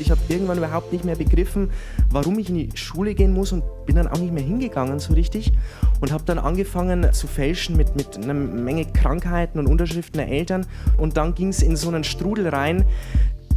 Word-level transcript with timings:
Ich 0.00 0.10
habe 0.10 0.20
irgendwann 0.28 0.56
überhaupt 0.56 0.92
nicht 0.92 1.04
mehr 1.04 1.14
begriffen, 1.14 1.70
warum 2.10 2.38
ich 2.38 2.48
in 2.48 2.54
die 2.54 2.70
Schule 2.74 3.14
gehen 3.14 3.34
muss 3.34 3.52
und 3.52 3.62
bin 3.84 3.96
dann 3.96 4.08
auch 4.08 4.18
nicht 4.18 4.32
mehr 4.32 4.42
hingegangen 4.42 4.98
so 4.98 5.12
richtig 5.12 5.52
und 6.00 6.10
habe 6.10 6.24
dann 6.24 6.38
angefangen 6.38 7.12
zu 7.12 7.26
fälschen 7.26 7.76
mit, 7.76 7.94
mit 7.96 8.16
einer 8.16 8.32
Menge 8.32 8.86
Krankheiten 8.86 9.58
und 9.58 9.66
Unterschriften 9.66 10.18
der 10.18 10.28
Eltern 10.28 10.66
und 10.96 11.18
dann 11.18 11.34
ging 11.34 11.48
es 11.48 11.62
in 11.62 11.76
so 11.76 11.88
einen 11.88 12.04
Strudel 12.04 12.48
rein, 12.48 12.86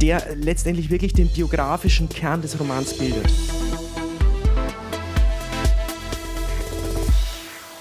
der 0.02 0.22
letztendlich 0.36 0.90
wirklich 0.90 1.14
den 1.14 1.28
biografischen 1.28 2.10
Kern 2.10 2.42
des 2.42 2.60
Romans 2.60 2.92
bildet. 2.98 3.26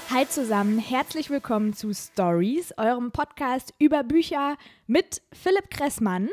Hi 0.09 0.25
zusammen, 0.29 0.79
herzlich 0.79 1.29
willkommen 1.29 1.73
zu 1.73 1.93
Stories, 1.93 2.73
eurem 2.77 3.11
Podcast 3.11 3.73
über 3.77 4.03
Bücher 4.03 4.55
mit 4.87 5.21
Philipp 5.33 5.69
Kressmann. 5.69 6.29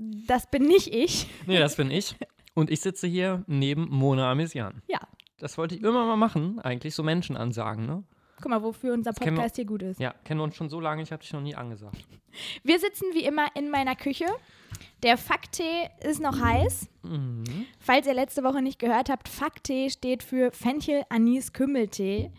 Das 0.00 0.48
bin 0.50 0.64
nicht 0.64 0.94
ich. 0.94 1.26
Nee, 1.46 1.58
das 1.58 1.76
bin 1.76 1.90
ich. 1.90 2.14
Und 2.54 2.70
ich 2.70 2.80
sitze 2.80 3.06
hier 3.06 3.42
neben 3.46 3.88
Mona 3.90 4.30
Amesian. 4.30 4.82
Ja. 4.86 5.00
Das 5.38 5.58
wollte 5.58 5.74
ich 5.76 5.82
immer 5.82 6.04
mal 6.06 6.16
machen, 6.16 6.58
eigentlich 6.60 6.94
so 6.94 7.02
Menschen 7.02 7.36
ansagen, 7.36 7.86
ne? 7.86 8.02
Guck 8.40 8.50
mal, 8.50 8.62
wofür 8.62 8.94
unser 8.94 9.12
kennen 9.12 9.36
wir- 9.36 9.42
Podcast 9.42 9.56
hier 9.56 9.64
gut 9.64 9.82
ist. 9.82 9.98
Ja, 10.00 10.12
kennen 10.24 10.38
wir 10.40 10.44
uns 10.44 10.54
schon 10.56 10.68
so 10.70 10.78
lange, 10.80 11.02
ich 11.02 11.10
habe 11.10 11.22
dich 11.22 11.32
noch 11.32 11.40
nie 11.40 11.56
angesagt. 11.56 11.96
Wir 12.62 12.78
sitzen 12.78 13.06
wie 13.12 13.24
immer 13.24 13.46
in 13.56 13.70
meiner 13.70 13.96
Küche. 13.96 14.26
Der 15.02 15.16
Facktee 15.16 15.88
ist 16.08 16.20
noch 16.20 16.40
heiß. 16.40 16.88
Mhm. 17.02 17.44
Falls 17.80 18.06
ihr 18.06 18.14
letzte 18.14 18.44
Woche 18.44 18.62
nicht 18.62 18.78
gehört 18.78 19.10
habt, 19.10 19.28
Facktee 19.28 19.90
steht 19.90 20.22
für 20.22 20.52
Fenchel 20.52 21.02
Anis 21.08 21.52
Kümmeltee. 21.52 22.30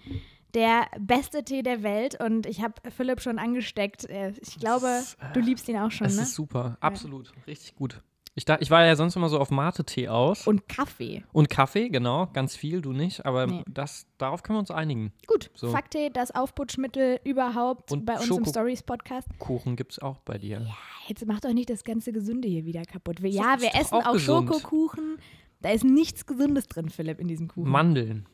Der 0.55 0.87
beste 0.99 1.43
Tee 1.43 1.61
der 1.61 1.83
Welt 1.83 2.19
und 2.23 2.45
ich 2.47 2.61
habe 2.61 2.73
Philipp 2.89 3.21
schon 3.21 3.37
angesteckt. 3.37 4.09
Äh, 4.09 4.33
Ich 4.41 4.57
glaube, 4.59 4.87
ist, 4.87 5.15
äh, 5.21 5.31
du 5.33 5.39
liebst 5.41 5.67
ihn 5.69 5.77
auch 5.77 5.91
schon, 5.91 6.07
Es 6.07 6.15
ne? 6.15 6.23
ist 6.23 6.33
super, 6.33 6.77
absolut, 6.81 7.31
richtig 7.47 7.75
gut. 7.75 8.01
Ich, 8.35 8.45
da, 8.45 8.57
ich 8.61 8.71
war 8.71 8.85
ja 8.85 8.95
sonst 8.95 9.15
immer 9.17 9.27
so 9.27 9.37
auf 9.39 9.51
Mate-Tee 9.51 10.07
aus. 10.07 10.47
Und, 10.47 10.61
Und 10.61 10.69
Kaffee. 10.69 11.23
Kaffee, 11.49 11.89
genau, 11.89 12.27
ganz 12.27 12.55
viel, 12.55 12.79
du 12.81 12.93
nicht. 12.93 13.25
Aber 13.25 13.47
Nee. 13.47 13.63
das, 13.69 14.07
darauf 14.17 14.43
können 14.43 14.55
wir 14.57 14.59
uns 14.61 14.71
einigen. 14.71 15.11
Gut, 15.27 15.51
So. 15.55 15.69
Facktee, 15.71 16.09
das 16.09 16.31
Aufputschmittel 16.31 17.19
überhaupt 17.25 17.91
Und 17.91 18.05
bei 18.05 18.13
uns 18.15 18.27
Schoko- 18.27 18.37
im 18.37 18.45
Stories 18.45 18.83
Podcast. 18.83 19.27
Kuchen 19.39 19.75
gibt 19.75 19.91
es 19.93 19.99
auch 19.99 20.19
bei 20.19 20.37
dir. 20.37 20.65
Jetzt 21.07 21.25
macht 21.25 21.43
doch 21.43 21.53
nicht 21.53 21.69
das 21.69 21.83
ganze 21.83 22.13
Gesunde 22.13 22.47
hier 22.47 22.65
wieder 22.65 22.83
kaputt. 22.85 23.21
Wir, 23.21 23.29
ja, 23.31 23.57
wir 23.59 23.75
essen 23.75 23.95
auch 23.95 24.05
auch. 24.05 24.17
Schokokuchen. 24.19 25.17
Da 25.61 25.71
ist 25.71 25.83
nichts 25.83 26.25
Gesundes 26.25 26.67
drin, 26.67 26.89
Philipp, 26.89 27.19
in 27.19 27.27
diesem 27.27 27.49
Kuchen. 27.49 27.69
Mandeln 27.69 28.25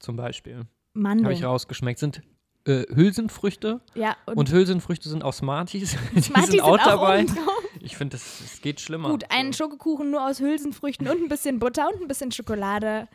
zum 0.00 0.16
Beispiel. 0.16 0.66
Mandeln. 0.94 1.26
Habe 1.26 1.34
ich 1.34 1.44
rausgeschmeckt. 1.44 1.98
Sind 1.98 2.22
äh, 2.66 2.84
Hülsenfrüchte. 2.94 3.80
Ja, 3.94 4.16
und, 4.26 4.36
Und 4.36 4.52
Hülsenfrüchte 4.52 5.08
sind 5.08 5.22
auch 5.22 5.34
Smarties. 5.34 5.96
Die 6.14 6.22
Smarties 6.22 6.50
sind 6.50 6.60
auch 6.62 6.78
dabei. 6.78 7.24
oben 7.24 7.34
drauf. 7.34 7.62
Ich 7.80 7.96
finde, 7.96 8.16
das, 8.16 8.38
das 8.40 8.60
geht 8.62 8.80
schlimmer. 8.80 9.10
Gut, 9.10 9.30
einen 9.30 9.52
Schokokuchen 9.52 10.10
nur 10.10 10.26
aus 10.26 10.40
Hülsenfrüchten 10.40 11.06
und 11.06 11.22
ein 11.22 11.28
bisschen 11.28 11.58
Butter 11.58 11.88
und 11.92 12.00
ein 12.00 12.08
bisschen 12.08 12.32
Schokolade. 12.32 13.08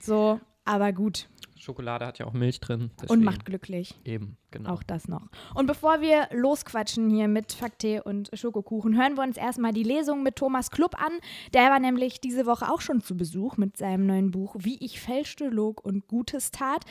So, 0.00 0.40
aber 0.64 0.92
gut. 0.92 1.28
Schokolade 1.60 2.06
hat 2.06 2.18
ja 2.18 2.26
auch 2.26 2.32
Milch 2.32 2.60
drin. 2.60 2.82
Und 2.82 3.02
deswegen 3.02 3.24
macht 3.24 3.44
glücklich. 3.44 3.94
Eben, 4.04 4.36
genau. 4.50 4.70
Auch 4.70 4.82
das 4.82 5.08
noch. 5.08 5.28
Und 5.54 5.66
bevor 5.66 6.00
wir 6.00 6.28
losquatschen 6.32 7.10
hier 7.10 7.28
mit 7.28 7.52
Facttee 7.52 8.00
und 8.00 8.30
Schokokuchen, 8.32 8.96
hören 8.96 9.16
wir 9.16 9.22
uns 9.22 9.36
erstmal 9.36 9.72
die 9.72 9.82
Lesung 9.82 10.22
mit 10.22 10.36
Thomas 10.36 10.70
Klupp 10.70 11.00
an. 11.00 11.12
Der 11.52 11.70
war 11.70 11.78
nämlich 11.78 12.20
diese 12.20 12.46
Woche 12.46 12.70
auch 12.70 12.80
schon 12.80 13.02
zu 13.02 13.16
Besuch 13.16 13.56
mit 13.56 13.76
seinem 13.76 14.06
neuen 14.06 14.30
Buch 14.30 14.56
Wie 14.58 14.82
ich 14.84 15.00
fälschte, 15.00 15.48
log 15.48 15.84
und 15.84 16.08
Gutes 16.08 16.50
tat. 16.50 16.84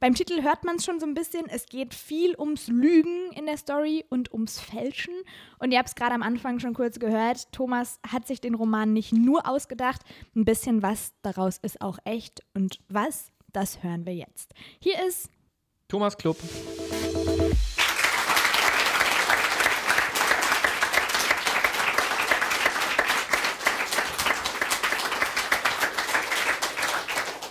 Beim 0.00 0.14
Titel 0.14 0.42
hört 0.42 0.64
man 0.64 0.76
es 0.76 0.84
schon 0.84 1.00
so 1.00 1.06
ein 1.06 1.14
bisschen. 1.14 1.46
Es 1.48 1.66
geht 1.66 1.94
viel 1.94 2.34
ums 2.38 2.68
Lügen 2.68 3.30
in 3.34 3.46
der 3.46 3.56
Story 3.56 4.04
und 4.08 4.32
ums 4.32 4.58
Fälschen. 4.58 5.14
Und 5.58 5.72
ihr 5.72 5.78
habt 5.78 5.88
es 5.88 5.94
gerade 5.94 6.14
am 6.14 6.22
Anfang 6.22 6.58
schon 6.58 6.74
kurz 6.74 6.98
gehört. 6.98 7.52
Thomas 7.52 8.00
hat 8.06 8.26
sich 8.26 8.40
den 8.40 8.54
Roman 8.54 8.92
nicht 8.92 9.12
nur 9.12 9.48
ausgedacht. 9.48 10.02
Ein 10.34 10.44
bisschen 10.44 10.82
was 10.82 11.12
daraus 11.22 11.58
ist 11.58 11.80
auch 11.80 11.98
echt. 12.04 12.42
Und 12.54 12.80
was, 12.88 13.32
das 13.52 13.82
hören 13.82 14.06
wir 14.06 14.14
jetzt. 14.14 14.52
Hier 14.80 15.04
ist 15.06 15.30
Thomas 15.88 16.16
Klupp. 16.16 16.36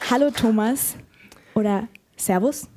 Hallo 0.09 0.31
Thomas 0.31 0.96
oder 1.53 1.90
Servus. 2.16 2.69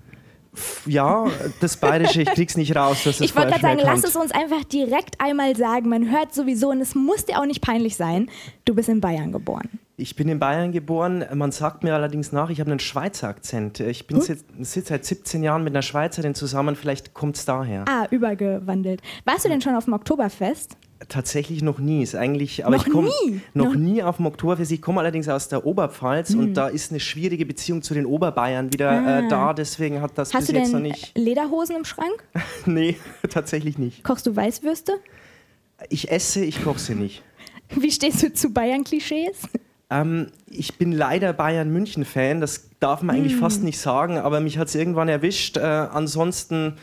Ja, 0.86 1.26
das 1.60 1.76
Bayerische, 1.76 2.22
ich 2.22 2.30
krieg's 2.30 2.56
nicht 2.56 2.74
raus. 2.74 3.02
Das 3.04 3.16
ist 3.16 3.20
Ich 3.20 3.36
wollte 3.36 3.50
gerade 3.50 3.62
sagen, 3.62 3.80
lass 3.82 4.02
es 4.04 4.16
uns 4.16 4.32
einfach 4.32 4.64
direkt 4.64 5.20
einmal 5.20 5.56
sagen. 5.56 5.88
Man 5.88 6.10
hört 6.10 6.34
sowieso, 6.34 6.70
und 6.70 6.80
es 6.80 6.94
muss 6.94 7.24
dir 7.24 7.38
auch 7.38 7.46
nicht 7.46 7.60
peinlich 7.60 7.96
sein, 7.96 8.28
du 8.64 8.74
bist 8.74 8.88
in 8.88 9.00
Bayern 9.00 9.30
geboren. 9.32 9.68
Ich 9.96 10.16
bin 10.16 10.28
in 10.28 10.38
Bayern 10.38 10.72
geboren. 10.72 11.24
Man 11.34 11.52
sagt 11.52 11.84
mir 11.84 11.94
allerdings 11.94 12.32
nach, 12.32 12.48
ich 12.50 12.60
habe 12.60 12.70
einen 12.70 12.80
Schweizer 12.80 13.28
Akzent. 13.28 13.80
Ich 13.80 14.06
bin 14.06 14.16
jetzt, 14.16 14.46
sitze 14.58 14.88
seit 14.88 15.04
17 15.04 15.42
Jahren 15.42 15.62
mit 15.62 15.74
einer 15.74 15.82
Schweizerin 15.82 16.34
zusammen. 16.34 16.74
Vielleicht 16.74 17.12
kommt 17.12 17.36
es 17.36 17.44
daher. 17.44 17.84
Ah, 17.86 18.06
übergewandelt. 18.10 19.02
Warst 19.26 19.44
du 19.44 19.50
denn 19.50 19.60
schon 19.60 19.76
auf 19.76 19.84
dem 19.84 19.92
Oktoberfest? 19.92 20.76
Tatsächlich 21.08 21.62
noch 21.62 21.78
nie. 21.78 22.02
Ist 22.02 22.14
eigentlich, 22.14 22.66
aber 22.66 22.76
Noch 22.76 22.86
ich 22.86 22.92
komm 22.92 23.04
nie? 23.06 23.40
noch 23.54 23.66
Noch- 23.66 23.74
nie 23.74 24.02
auf 24.02 24.16
dem 24.16 24.26
Oktoberfest. 24.26 24.70
Ich 24.70 24.82
komme 24.82 25.00
allerdings 25.00 25.28
aus 25.28 25.48
der 25.48 25.64
Oberpfalz 25.64 26.34
und 26.34 26.52
da 26.54 26.68
ist 26.68 26.90
eine 26.92 27.00
schwierige 27.00 27.46
Beziehung 27.46 27.80
zu 27.82 27.94
den 27.94 28.04
Oberbayern 28.04 28.70
wieder 28.72 28.90
Ah. 28.90 29.18
äh, 29.20 29.28
da. 29.28 29.54
Deswegen 29.54 30.02
hat 30.02 30.12
das 30.18 30.34
Hast 30.34 30.40
bis 30.42 30.48
du 30.50 30.56
jetzt 30.60 30.72
denn 30.74 30.82
noch 30.82 30.88
nicht. 30.88 31.16
Lederhosen 31.16 31.76
im 31.76 31.84
Schrank? 31.84 32.22
Nee, 32.66 32.96
tatsächlich 33.30 33.78
nicht. 33.78 34.04
Kochst 34.04 34.26
du 34.26 34.36
Weißwürste? 34.36 34.92
Ich 35.88 36.10
esse, 36.10 36.44
ich 36.44 36.62
koche 36.62 36.78
sie 36.78 36.94
nicht. 36.94 37.22
Wie 37.74 37.90
stehst 37.90 38.22
du 38.22 38.32
zu 38.32 38.50
Bayern-Klischees? 38.52 39.38
Ähm, 39.88 40.26
ich 40.48 40.76
bin 40.76 40.92
leider 40.92 41.32
Bayern-München-Fan, 41.32 42.40
das 42.42 42.68
darf 42.78 43.00
man 43.02 43.16
eigentlich 43.16 43.32
Hm. 43.34 43.40
fast 43.40 43.62
nicht 43.62 43.78
sagen, 43.78 44.18
aber 44.18 44.40
mich 44.40 44.58
hat 44.58 44.68
es 44.68 44.74
irgendwann 44.74 45.08
erwischt. 45.08 45.56
Äh, 45.56 45.60
ansonsten, 45.62 46.74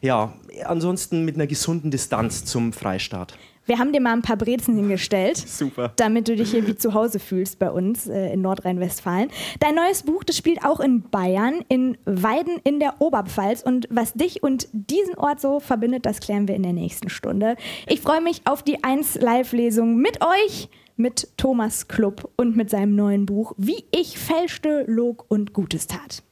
ja, 0.00 0.32
ansonsten 0.64 1.24
mit 1.24 1.34
einer 1.34 1.46
gesunden 1.48 1.90
Distanz 1.90 2.44
zum 2.44 2.72
Freistaat. 2.72 3.36
Wir 3.66 3.78
haben 3.78 3.92
dir 3.92 4.00
mal 4.00 4.12
ein 4.12 4.22
paar 4.22 4.36
Brezen 4.36 4.76
hingestellt. 4.76 5.36
Super. 5.36 5.92
damit 5.96 6.28
du 6.28 6.36
dich 6.36 6.50
hier 6.50 6.66
wie 6.66 6.76
zu 6.76 6.94
Hause 6.94 7.18
fühlst 7.18 7.58
bei 7.58 7.70
uns 7.70 8.06
äh, 8.06 8.32
in 8.32 8.42
Nordrhein-Westfalen. 8.42 9.30
Dein 9.60 9.74
neues 9.74 10.02
Buch, 10.02 10.24
das 10.24 10.36
spielt 10.36 10.64
auch 10.64 10.80
in 10.80 11.02
Bayern, 11.02 11.64
in 11.68 11.96
Weiden 12.04 12.60
in 12.64 12.80
der 12.80 13.00
Oberpfalz. 13.00 13.62
Und 13.62 13.88
was 13.90 14.12
dich 14.12 14.42
und 14.42 14.68
diesen 14.72 15.16
Ort 15.16 15.40
so 15.40 15.60
verbindet, 15.60 16.06
das 16.06 16.20
klären 16.20 16.48
wir 16.48 16.54
in 16.54 16.62
der 16.62 16.72
nächsten 16.72 17.08
Stunde. 17.08 17.56
Ich 17.86 18.00
freue 18.00 18.20
mich 18.20 18.42
auf 18.44 18.62
die 18.62 18.82
1 18.84 19.20
Live-Lesung 19.20 19.96
mit 19.96 20.18
euch, 20.22 20.68
mit 20.96 21.28
Thomas 21.36 21.88
Klupp 21.88 22.30
und 22.36 22.56
mit 22.56 22.70
seinem 22.70 22.94
neuen 22.94 23.26
Buch 23.26 23.52
Wie 23.56 23.84
ich 23.90 24.18
fälschte, 24.18 24.84
log 24.86 25.24
und 25.28 25.52
Gutes 25.52 25.86
tat. 25.86 26.22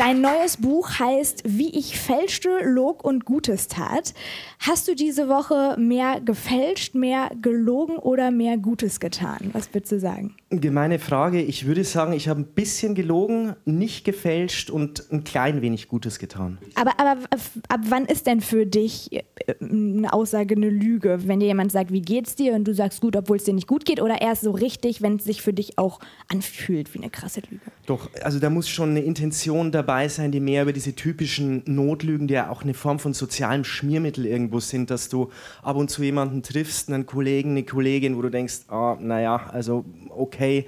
Dein 0.00 0.22
neues 0.22 0.56
Buch 0.56 0.98
heißt 0.98 1.42
Wie 1.44 1.78
ich 1.78 2.00
fälschte, 2.00 2.48
log 2.64 3.04
und 3.04 3.26
Gutes 3.26 3.68
tat. 3.68 4.14
Hast 4.58 4.88
du 4.88 4.94
diese 4.94 5.28
Woche 5.28 5.76
mehr 5.78 6.22
gefälscht, 6.22 6.94
mehr 6.94 7.30
gelogen 7.42 7.98
oder 7.98 8.30
mehr 8.30 8.56
Gutes 8.56 8.98
getan? 8.98 9.50
Was 9.52 9.74
würdest 9.74 9.92
du 9.92 10.00
sagen? 10.00 10.36
Gemeine 10.48 10.98
Frage. 10.98 11.42
Ich 11.42 11.66
würde 11.66 11.84
sagen, 11.84 12.14
ich 12.14 12.28
habe 12.28 12.40
ein 12.40 12.46
bisschen 12.46 12.94
gelogen, 12.94 13.56
nicht 13.66 14.06
gefälscht 14.06 14.70
und 14.70 15.04
ein 15.12 15.22
klein 15.22 15.60
wenig 15.60 15.86
Gutes 15.88 16.18
getan. 16.18 16.56
Aber, 16.76 16.98
aber 16.98 17.20
ab 17.68 17.80
wann 17.90 18.06
ist 18.06 18.26
denn 18.26 18.40
für 18.40 18.64
dich 18.64 19.12
äh, 19.12 19.22
eine 19.60 20.14
Aussage 20.14 20.56
eine 20.56 20.70
Lüge? 20.70 21.18
Wenn 21.26 21.40
dir 21.40 21.46
jemand 21.46 21.72
sagt, 21.72 21.92
wie 21.92 22.00
geht's 22.00 22.36
dir 22.36 22.54
und 22.54 22.64
du 22.64 22.72
sagst 22.72 23.02
gut, 23.02 23.16
obwohl 23.16 23.36
es 23.36 23.44
dir 23.44 23.52
nicht 23.52 23.66
gut 23.66 23.84
geht 23.84 24.00
oder 24.00 24.22
erst 24.22 24.40
so 24.40 24.50
richtig, 24.50 25.02
wenn 25.02 25.16
es 25.16 25.24
sich 25.24 25.42
für 25.42 25.52
dich 25.52 25.76
auch 25.76 26.00
anfühlt 26.28 26.94
wie 26.94 27.00
eine 27.00 27.10
krasse 27.10 27.42
Lüge? 27.50 27.60
Doch, 27.84 28.08
also 28.22 28.38
da 28.38 28.48
muss 28.48 28.66
schon 28.66 28.90
eine 28.90 29.00
Intention 29.00 29.70
dabei 29.70 29.89
sein, 30.08 30.32
die 30.32 30.40
mehr 30.40 30.62
über 30.62 30.72
diese 30.72 30.94
typischen 30.94 31.62
Notlügen, 31.66 32.28
die 32.28 32.34
ja 32.34 32.50
auch 32.50 32.62
eine 32.62 32.74
Form 32.74 32.98
von 32.98 33.12
sozialem 33.12 33.64
Schmiermittel 33.64 34.26
irgendwo 34.26 34.60
sind, 34.60 34.90
dass 34.90 35.08
du 35.08 35.30
ab 35.62 35.76
und 35.76 35.90
zu 35.90 36.02
jemanden 36.02 36.42
triffst, 36.42 36.88
einen 36.88 37.06
Kollegen, 37.06 37.50
eine 37.50 37.64
Kollegin, 37.64 38.16
wo 38.16 38.22
du 38.22 38.30
denkst, 38.30 38.60
ah, 38.68 38.96
naja, 39.00 39.48
also 39.52 39.84
okay. 40.08 40.66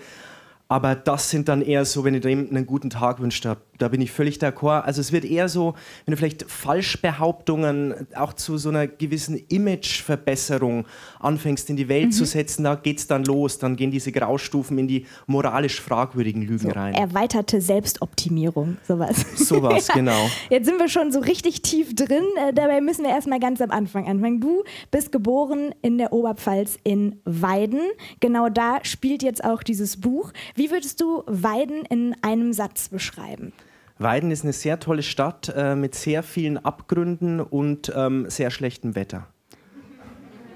Aber 0.69 0.95
das 0.95 1.29
sind 1.29 1.49
dann 1.49 1.61
eher 1.61 1.85
so, 1.85 2.03
wenn 2.05 2.15
du 2.15 2.21
dem 2.21 2.49
einen 2.49 2.65
guten 2.65 2.89
Tag 2.89 3.21
wünschst, 3.21 3.45
da, 3.45 3.59
da 3.83 3.89
bin 3.89 4.01
ich 4.01 4.13
völlig 4.13 4.39
d'accord. 4.39 4.83
Also 4.83 5.01
es 5.01 5.11
wird 5.11 5.25
eher 5.25 5.49
so, 5.49 5.75
wenn 6.07 6.13
du 6.13 6.17
vielleicht 6.17 6.49
Falschbehauptungen 6.49 8.07
auch 8.15 8.33
zu 8.33 8.57
so 8.57 8.69
einer 8.69 8.87
gewissen 8.87 9.43
Imageverbesserung 9.49 10.87
anfängst 11.19 11.69
in 11.69 11.77
die 11.77 11.89
Welt 11.89 12.15
zu 12.15 12.25
setzen, 12.25 12.63
da 12.63 12.77
geht 12.77 12.99
es 12.99 13.09
dann 13.09 13.25
los. 13.25 13.59
Dann 13.59 13.75
gehen 13.75 13.91
diese 13.91 14.13
Graustufen 14.13 14.79
in 14.79 14.87
die 14.87 15.07
moralisch 15.27 15.81
fragwürdigen 15.81 16.43
Lügen 16.43 16.71
rein. 16.71 16.95
Erweiterte 16.95 17.61
Selbstoptimierung, 17.61 18.77
sowas. 18.87 19.27
Sowas, 19.37 19.89
genau. 19.95 20.31
Jetzt 20.49 20.67
sind 20.67 20.79
wir 20.79 20.89
schon 20.89 21.11
so 21.11 21.19
richtig 21.19 21.63
tief 21.63 21.95
drin. 21.95 22.23
Äh, 22.37 22.53
dabei 22.53 22.81
müssen 22.81 23.05
wir 23.05 23.11
erstmal 23.11 23.41
ganz 23.41 23.61
am 23.61 23.71
Anfang 23.71 24.07
anfangen. 24.07 24.41
Du 24.41 24.63
bist 24.93 25.11
geboren 25.11 25.75
in 25.83 25.99
der 25.99 26.13
Oberpfalz 26.13 26.79
in 26.85 27.17
Weiden. 27.25 27.81
Genau 28.21 28.49
da 28.49 28.79
spielt 28.85 29.23
jetzt 29.23 29.43
auch 29.45 29.63
dieses 29.63 30.01
Buch. 30.01 30.33
Wie 30.55 30.71
würdest 30.71 31.01
du 31.01 31.25
Weiden 31.27 31.85
in 31.89 32.15
einem 32.23 32.53
Satz 32.53 32.89
beschreiben? 32.89 33.53
Weiden 33.99 34.31
ist 34.31 34.45
eine 34.45 34.53
sehr 34.53 34.81
tolle 34.81 35.03
Stadt 35.03 35.53
äh, 35.55 35.75
mit 35.75 35.95
sehr 35.95 36.23
vielen 36.23 36.59
Abgründen 36.59 37.41
und 37.41 37.93
ähm, 37.95 38.29
sehr 38.29 38.51
schlechtem 38.51 38.95
Wetter. 38.95 39.29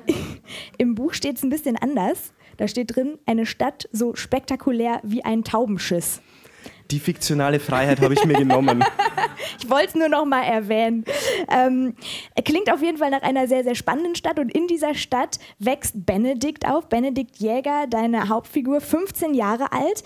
Im 0.79 0.95
Buch 0.95 1.13
steht 1.13 1.37
es 1.37 1.43
ein 1.43 1.51
bisschen 1.51 1.77
anders. 1.77 2.33
Da 2.57 2.69
steht 2.69 2.97
drin, 2.97 3.19
eine 3.27 3.47
Stadt 3.47 3.89
so 3.93 4.15
spektakulär 4.15 5.01
wie 5.03 5.25
ein 5.25 5.45
Taubenschiss. 5.45 6.23
Die 6.91 7.01
fiktionale 7.01 7.61
Freiheit 7.61 8.01
habe 8.01 8.15
ich 8.15 8.25
mir 8.25 8.35
genommen. 8.35 8.85
ich 9.61 9.69
wollte 9.69 9.89
es 9.89 9.95
nur 9.95 10.09
noch 10.09 10.25
mal 10.25 10.43
erwähnen. 10.43 11.05
Ähm, 11.51 11.95
klingt 12.45 12.73
auf 12.73 12.83
jeden 12.83 12.99
Fall 12.99 13.11
nach 13.11 13.23
einer 13.23 13.49
sehr, 13.49 13.65
sehr 13.65 13.75
spannenden 13.75 14.15
Stadt. 14.15 14.39
Und 14.39 14.55
in 14.55 14.67
dieser 14.69 14.95
Stadt 14.95 15.39
wächst 15.59 16.07
Benedikt 16.07 16.67
auf. 16.67 16.89
Benedikt 16.89 17.39
Jäger, 17.39 17.87
deine 17.89 18.29
Hauptfigur, 18.29 18.81
15 18.81 19.35
Jahre 19.35 19.73
alt. 19.73 20.05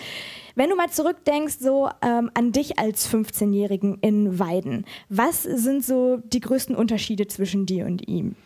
Wenn 0.55 0.71
du 0.71 0.77
mal 0.77 0.91
zurückdenkst, 0.91 1.57
so 1.61 1.89
ähm, 2.03 2.31
an 2.35 2.53
dich 2.53 2.79
als 2.79 3.09
15-Jährigen 3.13 3.99
in 4.01 4.39
Weiden, 4.39 4.85
was 5.09 5.43
sind 5.43 5.85
so 5.85 6.19
die 6.19 6.41
größten 6.41 6.75
Unterschiede 6.75 7.27
zwischen 7.27 7.67
dir 7.67 7.87
und 7.87 8.09
ihm? 8.09 8.37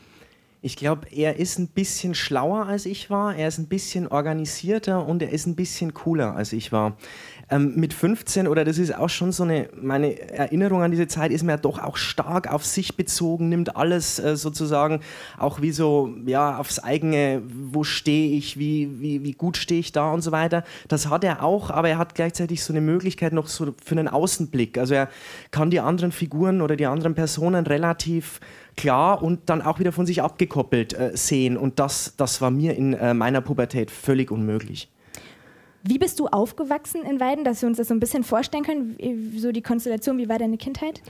Ich 0.64 0.76
glaube, 0.76 1.08
er 1.10 1.36
ist 1.36 1.58
ein 1.58 1.69
bisschen 1.69 2.14
schlauer 2.14 2.64
als 2.64 2.86
ich 2.86 3.10
war, 3.10 3.36
er 3.36 3.48
ist 3.48 3.58
ein 3.58 3.66
bisschen 3.66 4.08
organisierter 4.08 5.06
und 5.06 5.20
er 5.20 5.28
ist 5.28 5.46
ein 5.46 5.56
bisschen 5.56 5.92
cooler 5.92 6.34
als 6.36 6.54
ich 6.54 6.72
war. 6.72 6.96
Ähm, 7.50 7.75
mit 7.76 7.93
15, 7.93 8.49
oder 8.49 8.64
das 8.64 8.79
ist 8.79 8.94
auch 8.94 9.08
schon 9.08 9.32
so 9.32 9.43
eine, 9.43 9.69
meine 9.81 10.19
Erinnerung 10.31 10.82
an 10.82 10.91
diese 10.91 11.06
Zeit, 11.06 11.31
ist 11.31 11.43
mir 11.43 11.52
ja 11.52 11.58
doch 11.58 11.79
auch 11.79 11.96
stark 11.96 12.52
auf 12.52 12.64
sich 12.64 12.96
bezogen, 12.96 13.49
nimmt 13.49 13.76
alles 13.76 14.19
äh, 14.19 14.37
sozusagen 14.37 15.00
auch 15.38 15.61
wie 15.61 15.73
so, 15.73 16.14
ja, 16.26 16.58
aufs 16.58 16.79
eigene, 16.79 17.43
wo 17.46 17.85
stehe 17.85 18.37
ich, 18.37 18.58
wie, 18.58 19.00
wie, 19.00 19.23
wie 19.25 19.32
gut 19.32 19.56
stehe 19.56 19.81
ich 19.81 19.93
da 19.93 20.12
und 20.12 20.23
so 20.23 20.32
weiter. 20.32 20.64
Das 20.88 21.08
hat 21.08 21.25
er 21.25 21.43
auch, 21.43 21.70
aber 21.70 21.88
er 21.88 21.99
hat 21.99 22.14
gleichzeitig 22.14 22.62
so 22.62 22.73
eine 22.73 22.81
Möglichkeit 22.81 23.32
noch 23.32 23.46
so 23.46 23.75
für 23.85 23.93
einen 23.93 24.08
Außenblick. 24.08 24.79
Also 24.79 24.94
er 24.94 25.08
kann 25.50 25.70
die 25.70 25.81
anderen 25.81 26.12
Figuren 26.12 26.62
oder 26.62 26.76
die 26.76 26.87
anderen 26.87 27.14
Personen 27.14 27.67
relativ 27.67 28.41
klar 28.76 29.23
und 29.23 29.41
dann 29.46 29.62
auch 29.62 29.79
wieder 29.79 29.93
von 29.93 30.06
sich 30.06 30.23
abgekoppelt 30.23 30.94
äh, 30.94 31.12
sehen. 31.14 31.56
Und 31.56 31.79
das, 31.79 32.14
das 32.17 32.41
war 32.41 32.50
mir 32.50 32.76
in 32.76 32.94
äh, 32.94 33.14
meiner 33.14 33.41
Pubertät 33.41 33.91
völlig 33.91 34.31
unmöglich. 34.31 34.88
Wie 35.86 35.98
bist 35.98 36.19
du 36.19 36.28
aufgewachsen 36.28 37.02
in 37.02 37.20
Weiden, 37.20 37.44
dass 37.44 37.60
wir 37.60 37.69
uns 37.69 37.76
das 37.76 37.88
so 37.88 37.94
ein 37.94 38.00
bisschen 38.00 38.25
vorstellen 38.25 38.64
können? 38.64 39.34
So 39.36 39.52
die 39.52 39.60
Konstellation, 39.60 40.16
wie 40.16 40.31
war 40.31 40.38
deine 40.38 40.56
Kindheit? 40.56 41.02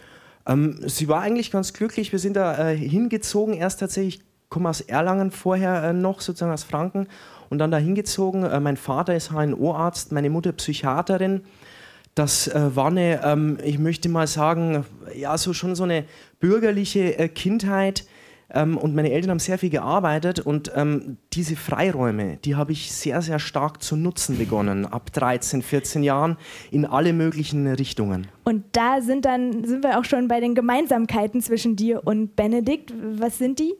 Ähm, 0.47 0.81
sie 0.85 1.07
war 1.07 1.21
eigentlich 1.21 1.53
ganz 1.53 1.73
glücklich. 1.73 2.11
Wir 2.11 2.19
sind 2.19 2.35
da 2.35 2.71
äh, 2.71 2.77
hingezogen, 2.77 3.55
erst 3.55 3.81
tatsächlich, 3.81 4.17
ich 4.17 4.23
komme 4.49 4.69
aus 4.69 4.81
Erlangen 4.81 5.31
vorher 5.31 5.85
äh, 5.85 5.93
noch, 5.93 6.21
sozusagen 6.21 6.53
aus 6.53 6.65
Franken, 6.65 7.07
und 7.51 7.59
dann 7.59 7.71
da 7.71 7.79
hingezogen. 7.79 8.43
Äh, 8.43 8.59
mein 8.59 8.77
Vater 8.77 9.15
ist 9.15 9.31
HNO-Arzt, 9.31 10.11
meine 10.11 10.29
Mutter 10.29 10.53
Psychiaterin. 10.53 11.43
Das 12.17 12.49
äh, 12.49 12.75
war 12.75 12.89
eine, 12.89 13.25
ähm, 13.25 13.59
ich 13.63 13.79
möchte 13.79 14.09
mal 14.09 14.27
sagen, 14.27 14.85
ja, 15.17 15.39
so 15.39 15.53
schon 15.53 15.77
so 15.77 15.85
eine 15.85 16.05
bürgerliche 16.41 17.17
äh, 17.17 17.29
Kindheit. 17.29 18.07
Ähm, 18.55 18.79
und 18.79 18.95
meine 18.95 19.11
Eltern 19.11 19.33
haben 19.33 19.39
sehr 19.41 19.59
viel 19.59 19.71
gearbeitet 19.71 20.39
und 20.39 20.73
ähm, 20.77 21.19
diese 21.33 21.57
Freiräume, 21.57 22.39
die 22.45 22.55
habe 22.55 22.73
ich 22.73 22.93
sehr, 22.93 23.21
sehr 23.21 23.41
stark 23.41 23.83
zu 23.83 23.97
nutzen 23.97 24.39
begonnen, 24.39 24.87
ab 24.87 25.13
13, 25.13 25.61
14 25.63 26.05
Jahren, 26.05 26.37
in 26.71 26.87
alle 26.87 27.13
möglichen 27.13 27.67
Richtungen. 27.67 28.29
Und 28.45 28.65
da 28.73 29.01
sind 29.01 29.25
dann, 29.25 29.65
sind 29.65 29.83
wir 29.83 29.99
auch 29.99 30.05
schon 30.05 30.29
bei 30.29 30.39
den 30.39 30.55
Gemeinsamkeiten 30.55 31.43
zwischen 31.43 31.75
dir 31.75 32.07
und 32.07 32.37
Benedikt. 32.37 32.95
Was 33.17 33.39
sind 33.39 33.59
die? 33.59 33.75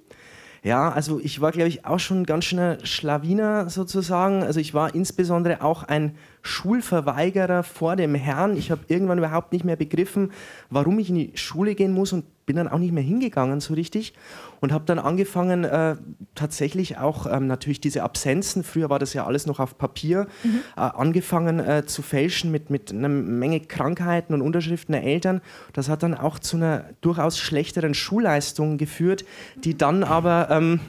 Ja, 0.65 0.91
also 0.91 1.21
ich 1.21 1.43
war, 1.43 1.53
glaube 1.53 1.69
ich, 1.69 1.85
auch 1.85 2.01
schon 2.01 2.25
ganz 2.25 2.47
schöner 2.47 2.79
Schlawiner 2.85 3.69
sozusagen. 3.69 4.43
Also 4.43 4.61
ich 4.61 4.73
war 4.73 4.95
insbesondere 4.95 5.63
auch 5.63 5.83
ein 5.83 6.17
Schulverweigerer 6.45 7.63
vor 7.63 7.97
dem 7.97 8.15
Herrn. 8.15 8.57
Ich 8.57 8.71
habe 8.71 8.83
irgendwann 8.89 9.17
überhaupt 9.17 9.53
nicht 9.53 9.65
mehr 9.65 9.77
begriffen, 9.77 10.31
warum 10.69 10.99
ich 10.99 11.09
in 11.09 11.15
die 11.15 11.33
Schule 11.35 11.75
gehen 11.75 11.93
muss 11.93 12.13
und 12.13 12.27
bin 12.45 12.57
dann 12.57 12.69
auch 12.69 12.79
nicht 12.79 12.93
mehr 12.93 13.03
hingegangen 13.03 13.61
so 13.61 13.73
richtig 13.73 14.13
und 14.61 14.71
habe 14.71 14.85
dann 14.85 14.99
angefangen, 14.99 15.65
äh, 15.65 15.97
tatsächlich 16.35 16.99
auch 16.99 17.27
ähm, 17.27 17.47
natürlich 17.47 17.81
diese 17.81 18.03
Absenzen, 18.03 18.63
früher 18.63 18.91
war 18.91 18.99
das 18.99 19.15
ja 19.15 19.25
alles 19.25 19.47
noch 19.47 19.59
auf 19.59 19.79
Papier, 19.79 20.27
mhm. 20.43 20.61
äh, 20.77 20.81
angefangen 20.81 21.61
äh, 21.61 21.87
zu 21.87 22.03
fälschen 22.03 22.51
mit, 22.51 22.69
mit 22.69 22.93
einer 22.93 23.09
Menge 23.09 23.61
Krankheiten 23.61 24.35
und 24.35 24.43
Unterschriften 24.43 24.93
der 24.93 25.05
Eltern. 25.05 25.41
Das 25.73 25.89
hat 25.89 26.03
dann 26.03 26.15
auch 26.15 26.39
zu 26.39 26.59
einer 26.59 26.91
durchaus 27.01 27.39
schlechteren 27.39 27.95
Schulleistung 27.95 28.77
geführt, 28.77 29.25
die 29.57 29.79
dann 29.79 30.05
aber 30.05 30.49
ähm, 30.51 30.81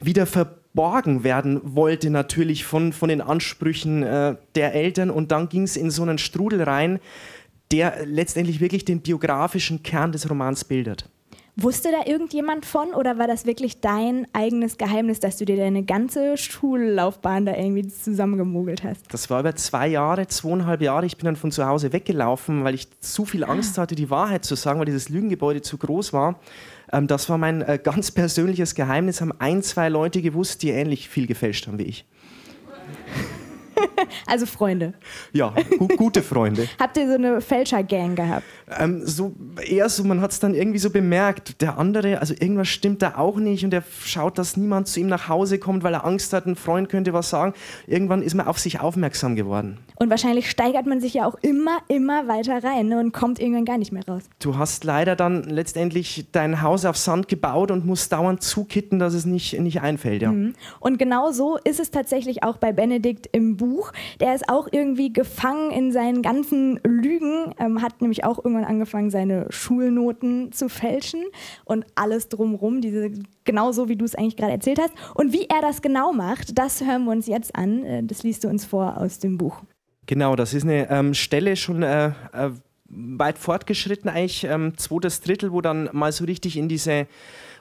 wieder 0.00 0.26
verborgen 0.76 1.24
werden 1.24 1.58
wollte 1.64 2.10
natürlich 2.10 2.66
von, 2.66 2.92
von 2.92 3.08
den 3.08 3.22
Ansprüchen 3.22 4.02
äh, 4.02 4.36
der 4.54 4.74
Eltern 4.74 5.10
und 5.10 5.32
dann 5.32 5.48
ging 5.48 5.62
es 5.62 5.74
in 5.74 5.90
so 5.90 6.02
einen 6.02 6.18
Strudel 6.18 6.62
rein, 6.62 7.00
der 7.72 8.04
letztendlich 8.04 8.60
wirklich 8.60 8.84
den 8.84 9.00
biografischen 9.00 9.82
Kern 9.82 10.12
des 10.12 10.28
Romans 10.28 10.64
bildet. 10.64 11.08
Wusste 11.58 11.88
da 11.90 12.06
irgendjemand 12.10 12.66
von 12.66 12.92
oder 12.92 13.16
war 13.16 13.26
das 13.26 13.46
wirklich 13.46 13.80
dein 13.80 14.26
eigenes 14.34 14.76
Geheimnis, 14.76 15.20
dass 15.20 15.38
du 15.38 15.46
dir 15.46 15.56
deine 15.56 15.84
ganze 15.84 16.36
Schullaufbahn 16.36 17.46
da 17.46 17.56
irgendwie 17.56 17.88
zusammengemogelt 17.88 18.84
hast? 18.84 19.06
Das 19.10 19.30
war 19.30 19.40
über 19.40 19.56
zwei 19.56 19.88
Jahre, 19.88 20.26
zweieinhalb 20.26 20.82
Jahre. 20.82 21.06
Ich 21.06 21.16
bin 21.16 21.24
dann 21.24 21.36
von 21.36 21.50
zu 21.50 21.64
Hause 21.64 21.94
weggelaufen, 21.94 22.62
weil 22.64 22.74
ich 22.74 22.88
zu 23.00 23.24
viel 23.24 23.42
Angst 23.42 23.78
hatte, 23.78 23.94
die 23.94 24.10
Wahrheit 24.10 24.44
zu 24.44 24.54
sagen, 24.54 24.80
weil 24.80 24.84
dieses 24.84 25.08
Lügengebäude 25.08 25.62
zu 25.62 25.78
groß 25.78 26.12
war. 26.12 26.38
Ähm, 26.92 27.06
das 27.06 27.30
war 27.30 27.38
mein 27.38 27.62
äh, 27.62 27.78
ganz 27.82 28.10
persönliches 28.10 28.74
Geheimnis. 28.74 29.22
Haben 29.22 29.32
ein, 29.38 29.62
zwei 29.62 29.88
Leute 29.88 30.20
gewusst, 30.20 30.62
die 30.62 30.68
ähnlich 30.68 31.08
viel 31.08 31.26
gefälscht 31.26 31.68
haben 31.68 31.78
wie 31.78 31.84
ich. 31.84 32.04
also 34.26 34.46
Freunde. 34.46 34.94
Ja, 35.32 35.54
gu 35.78 35.88
gute 35.88 36.22
Freunde. 36.22 36.68
Habt 36.78 36.96
ihr 36.96 37.06
so 37.08 37.14
eine 37.14 37.40
Fälscher-Gang 37.40 38.14
gehabt? 38.14 38.44
Ähm, 38.78 39.02
so 39.04 39.34
eher 39.64 39.88
so, 39.88 40.04
man 40.04 40.20
hat 40.20 40.32
es 40.32 40.40
dann 40.40 40.54
irgendwie 40.54 40.78
so 40.78 40.90
bemerkt. 40.90 41.60
Der 41.60 41.78
andere, 41.78 42.20
also 42.20 42.34
irgendwas 42.34 42.68
stimmt 42.68 43.02
da 43.02 43.16
auch 43.16 43.36
nicht 43.36 43.64
und 43.64 43.72
er 43.72 43.82
schaut, 44.04 44.38
dass 44.38 44.56
niemand 44.56 44.88
zu 44.88 45.00
ihm 45.00 45.06
nach 45.06 45.28
Hause 45.28 45.58
kommt, 45.58 45.82
weil 45.84 45.94
er 45.94 46.04
Angst 46.04 46.32
hat, 46.32 46.46
ein 46.46 46.56
Freund 46.56 46.88
könnte 46.88 47.12
was 47.12 47.30
sagen. 47.30 47.54
Irgendwann 47.86 48.22
ist 48.22 48.34
man 48.34 48.46
auf 48.46 48.58
sich 48.58 48.80
aufmerksam 48.80 49.36
geworden. 49.36 49.78
Und 49.96 50.10
wahrscheinlich 50.10 50.50
steigert 50.50 50.86
man 50.86 51.00
sich 51.00 51.14
ja 51.14 51.26
auch 51.26 51.36
immer, 51.42 51.78
immer 51.88 52.28
weiter 52.28 52.62
rein 52.62 52.88
ne, 52.88 52.98
und 52.98 53.12
kommt 53.12 53.40
irgendwann 53.40 53.64
gar 53.64 53.78
nicht 53.78 53.92
mehr 53.92 54.06
raus. 54.06 54.24
Du 54.40 54.58
hast 54.58 54.84
leider 54.84 55.16
dann 55.16 55.44
letztendlich 55.44 56.26
dein 56.32 56.62
Haus 56.62 56.84
auf 56.84 56.96
Sand 56.96 57.28
gebaut 57.28 57.70
und 57.70 57.86
musst 57.86 58.12
dauernd 58.12 58.42
zukitten, 58.42 58.98
dass 58.98 59.14
es 59.14 59.24
nicht, 59.24 59.58
nicht 59.60 59.80
einfällt. 59.80 60.22
Ja. 60.22 60.32
Mhm. 60.32 60.54
Und 60.80 60.98
genau 60.98 61.32
so 61.32 61.58
ist 61.64 61.80
es 61.80 61.90
tatsächlich 61.90 62.42
auch 62.42 62.58
bei 62.58 62.72
Benedikt 62.72 63.28
im 63.32 63.56
Buch. 63.56 63.65
Der 64.20 64.34
ist 64.34 64.48
auch 64.48 64.68
irgendwie 64.70 65.12
gefangen 65.12 65.70
in 65.70 65.92
seinen 65.92 66.22
ganzen 66.22 66.80
Lügen, 66.84 67.54
ähm, 67.58 67.82
hat 67.82 68.00
nämlich 68.00 68.24
auch 68.24 68.38
irgendwann 68.38 68.64
angefangen, 68.64 69.10
seine 69.10 69.46
Schulnoten 69.50 70.52
zu 70.52 70.68
fälschen 70.68 71.24
und 71.64 71.84
alles 71.94 72.28
drumherum, 72.28 72.80
diese 72.80 73.10
genauso 73.44 73.88
wie 73.88 73.96
du 73.96 74.04
es 74.04 74.14
eigentlich 74.14 74.36
gerade 74.36 74.52
erzählt 74.52 74.78
hast. 74.80 74.92
Und 75.14 75.32
wie 75.32 75.46
er 75.46 75.60
das 75.62 75.82
genau 75.82 76.12
macht, 76.12 76.58
das 76.58 76.84
hören 76.84 77.04
wir 77.04 77.12
uns 77.12 77.26
jetzt 77.26 77.56
an. 77.56 77.84
Äh, 77.84 78.02
das 78.04 78.22
liest 78.22 78.44
du 78.44 78.48
uns 78.48 78.64
vor 78.64 78.98
aus 78.98 79.18
dem 79.18 79.38
Buch. 79.38 79.62
Genau, 80.06 80.36
das 80.36 80.54
ist 80.54 80.62
eine 80.62 80.88
ähm, 80.90 81.14
Stelle 81.14 81.56
schon 81.56 81.82
äh, 81.82 82.08
äh, 82.32 82.50
weit 82.88 83.38
fortgeschritten, 83.38 84.08
eigentlich 84.08 84.44
ähm, 84.44 84.76
zweites 84.76 85.20
Drittel, 85.20 85.52
wo 85.52 85.60
dann 85.60 85.88
mal 85.92 86.12
so 86.12 86.24
richtig 86.24 86.56
in 86.56 86.68
diese 86.68 87.06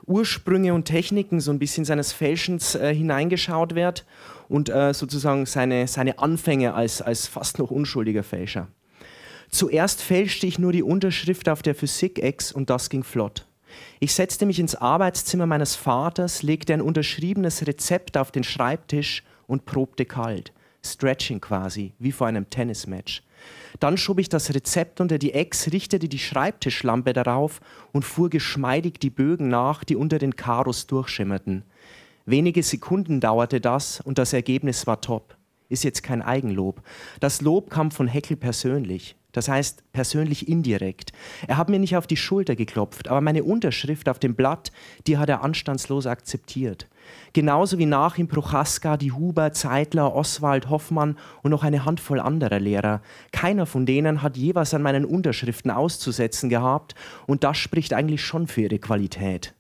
Ursprünge 0.06 0.74
und 0.74 0.86
Techniken 0.86 1.40
so 1.40 1.52
ein 1.52 1.58
bisschen 1.58 1.86
seines 1.86 2.14
Fälschens 2.14 2.76
äh, 2.76 2.94
hineingeschaut 2.94 3.74
wird 3.74 4.06
und 4.48 4.70
äh, 4.70 4.94
sozusagen 4.94 5.46
seine, 5.46 5.88
seine 5.88 6.20
Anfänge 6.20 6.74
als, 6.74 7.02
als 7.02 7.28
fast 7.28 7.60
noch 7.60 7.72
unschuldiger 7.72 8.24
Fälscher. 8.24 8.68
Zuerst 9.50 10.02
fälschte 10.02 10.48
ich 10.48 10.60
nur 10.60 10.72
die 10.72 10.84
Unterschrift 10.84 11.50
auf 11.50 11.62
der 11.62 11.76
Physik-Ex 11.76 12.52
und 12.52 12.70
das 12.70 12.90
ging 12.90 13.04
flott. 13.04 13.46
Ich 14.00 14.14
setzte 14.14 14.46
mich 14.46 14.60
ins 14.60 14.76
Arbeitszimmer 14.76 15.46
meines 15.46 15.76
Vaters, 15.76 16.44
legte 16.44 16.74
ein 16.74 16.82
unterschriebenes 16.82 17.66
Rezept 17.68 18.18
auf 18.18 18.32
den 18.32 18.44
Schreibtisch 18.44 19.24
und 19.48 19.66
probte 19.66 20.06
kalt. 20.06 20.52
Stretching 20.84 21.42
quasi, 21.42 21.94
wie 22.00 22.12
vor 22.12 22.28
einem 22.28 22.50
Tennismatch. 22.50 23.24
Dann 23.80 23.98
schob 23.98 24.20
ich 24.20 24.30
das 24.30 24.54
Rezept 24.54 25.02
unter 25.02 25.18
die 25.18 25.34
Ex, 25.34 25.72
richtete 25.72 26.08
die 26.08 26.20
Schreibtischlampe 26.20 27.14
darauf 27.14 27.60
und 27.92 28.06
fuhr 28.06 28.30
geschmeidig 28.30 29.00
die 29.00 29.10
Bögen 29.10 29.50
nach, 29.50 29.84
die 29.84 29.96
unter 29.96 30.18
den 30.18 30.36
Karos 30.36 30.88
durchschimmerten. 30.88 31.64
Wenige 32.28 32.64
Sekunden 32.64 33.20
dauerte 33.20 33.62
das 33.62 34.02
und 34.02 34.18
das 34.18 34.34
Ergebnis 34.34 34.88
war 34.88 35.00
top. 35.00 35.38
Ist 35.70 35.84
jetzt 35.84 36.02
kein 36.02 36.24
Eigenlob. 36.24 36.82
Das 37.20 37.42
Lob 37.42 37.70
kam 37.70 37.92
von 37.92 38.08
Heckel 38.08 38.36
persönlich. 38.36 39.16
Das 39.32 39.50
heißt 39.50 39.84
persönlich 39.92 40.48
indirekt. 40.48 41.12
Er 41.46 41.58
hat 41.58 41.70
mir 41.70 41.78
nicht 41.78 41.98
auf 41.98 42.08
die 42.08 42.18
Schulter 42.18 42.56
geklopft, 42.56 43.10
aber 43.10 43.20
meine 43.22 43.44
Unterschrift 43.44 44.08
auf 44.08 44.18
dem 44.18 44.34
Blatt, 44.34 44.72
die 45.08 45.18
hat 45.18 45.30
er 45.30 45.44
anstandslos 45.44 46.08
akzeptiert. 46.08 46.88
Genauso 47.34 47.78
wie 47.78 47.86
nach 47.86 48.18
ihm 48.18 48.28
Prochaska, 48.28 48.98
die 48.98 49.12
Huber, 49.12 49.52
Zeitler, 49.52 50.16
Oswald, 50.16 50.70
Hoffmann 50.70 51.18
und 51.44 51.52
noch 51.52 51.64
eine 51.64 51.84
Handvoll 51.86 52.22
anderer 52.22 52.60
Lehrer. 52.60 53.02
Keiner 53.34 53.66
von 53.66 53.86
denen 53.86 54.22
hat 54.22 54.38
je 54.38 54.56
was 54.56 54.74
an 54.74 54.82
meinen 54.82 55.06
Unterschriften 55.06 55.70
auszusetzen 55.70 56.50
gehabt 56.50 56.96
und 57.28 57.44
das 57.44 57.58
spricht 57.58 57.94
eigentlich 57.94 58.24
schon 58.24 58.48
für 58.48 58.62
ihre 58.62 58.80
Qualität. 58.80 59.55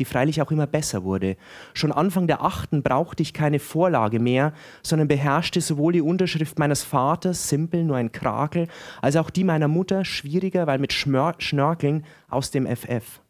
Die 0.00 0.04
freilich 0.04 0.42
auch 0.42 0.50
immer 0.50 0.66
besser 0.66 1.04
wurde. 1.04 1.36
Schon 1.74 1.92
Anfang 1.92 2.26
der 2.26 2.42
achten 2.42 2.82
brauchte 2.82 3.22
ich 3.22 3.32
keine 3.32 3.60
Vorlage 3.60 4.18
mehr, 4.18 4.52
sondern 4.82 5.06
beherrschte 5.06 5.60
sowohl 5.60 5.92
die 5.92 6.00
Unterschrift 6.00 6.58
meines 6.58 6.82
Vaters, 6.82 7.48
simpel, 7.48 7.84
nur 7.84 7.96
ein 7.96 8.10
Krakel, 8.10 8.66
als 9.00 9.16
auch 9.16 9.30
die 9.30 9.44
meiner 9.44 9.68
Mutter, 9.68 10.04
schwieriger, 10.04 10.66
weil 10.66 10.78
mit 10.78 10.92
Schmör 10.92 11.34
Schnörkeln 11.38 12.04
aus 12.28 12.50
dem 12.50 12.66
FF. 12.66 13.20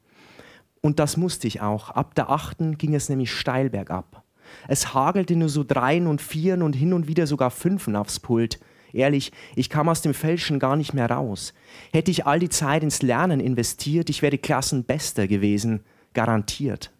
Und 0.81 0.99
das 0.99 1.17
musste 1.17 1.47
ich 1.47 1.61
auch. 1.61 1.91
Ab 1.91 2.15
der 2.15 2.31
achten 2.31 2.79
ging 2.79 2.95
es 2.95 3.09
nämlich 3.09 3.33
steil 3.33 3.69
bergab. 3.69 4.23
Es 4.69 4.95
hagelte 4.95 5.37
nur 5.37 5.49
so 5.49 5.65
Dreien 5.65 6.07
und 6.07 6.23
Vieren 6.23 6.63
und 6.63 6.75
hin 6.75 6.93
und 6.93 7.09
wieder 7.09 7.27
sogar 7.27 7.51
Fünfen 7.51 7.97
aufs 7.97 8.21
Pult. 8.21 8.61
Ehrlich, 8.93 9.33
ich 9.55 9.71
kam 9.71 9.89
aus 9.89 10.03
dem 10.03 10.15
Fälschen 10.15 10.59
gar 10.59 10.77
nicht 10.77 10.95
mehr 10.95 11.11
raus. 11.11 11.55
Hätte 11.93 12.11
ich 12.11 12.27
all 12.27 12.39
die 12.39 12.49
Zeit 12.49 12.83
ins 12.83 13.03
Lernen 13.03 13.41
investiert, 13.41 14.11
ich 14.11 14.23
wäre 14.23 14.39
Klassenbester 14.39 15.29
gewesen, 15.29 15.85
garantiert. 16.15 16.91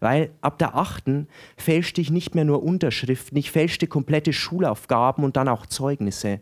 Weil 0.00 0.30
ab 0.40 0.58
der 0.58 0.76
achten 0.76 1.28
fälschte 1.56 2.00
ich 2.00 2.10
nicht 2.10 2.34
mehr 2.34 2.44
nur 2.44 2.62
Unterschriften, 2.62 3.38
ich 3.38 3.50
fälschte 3.50 3.86
komplette 3.86 4.32
Schulaufgaben 4.32 5.24
und 5.24 5.36
dann 5.36 5.48
auch 5.48 5.66
Zeugnisse. 5.66 6.40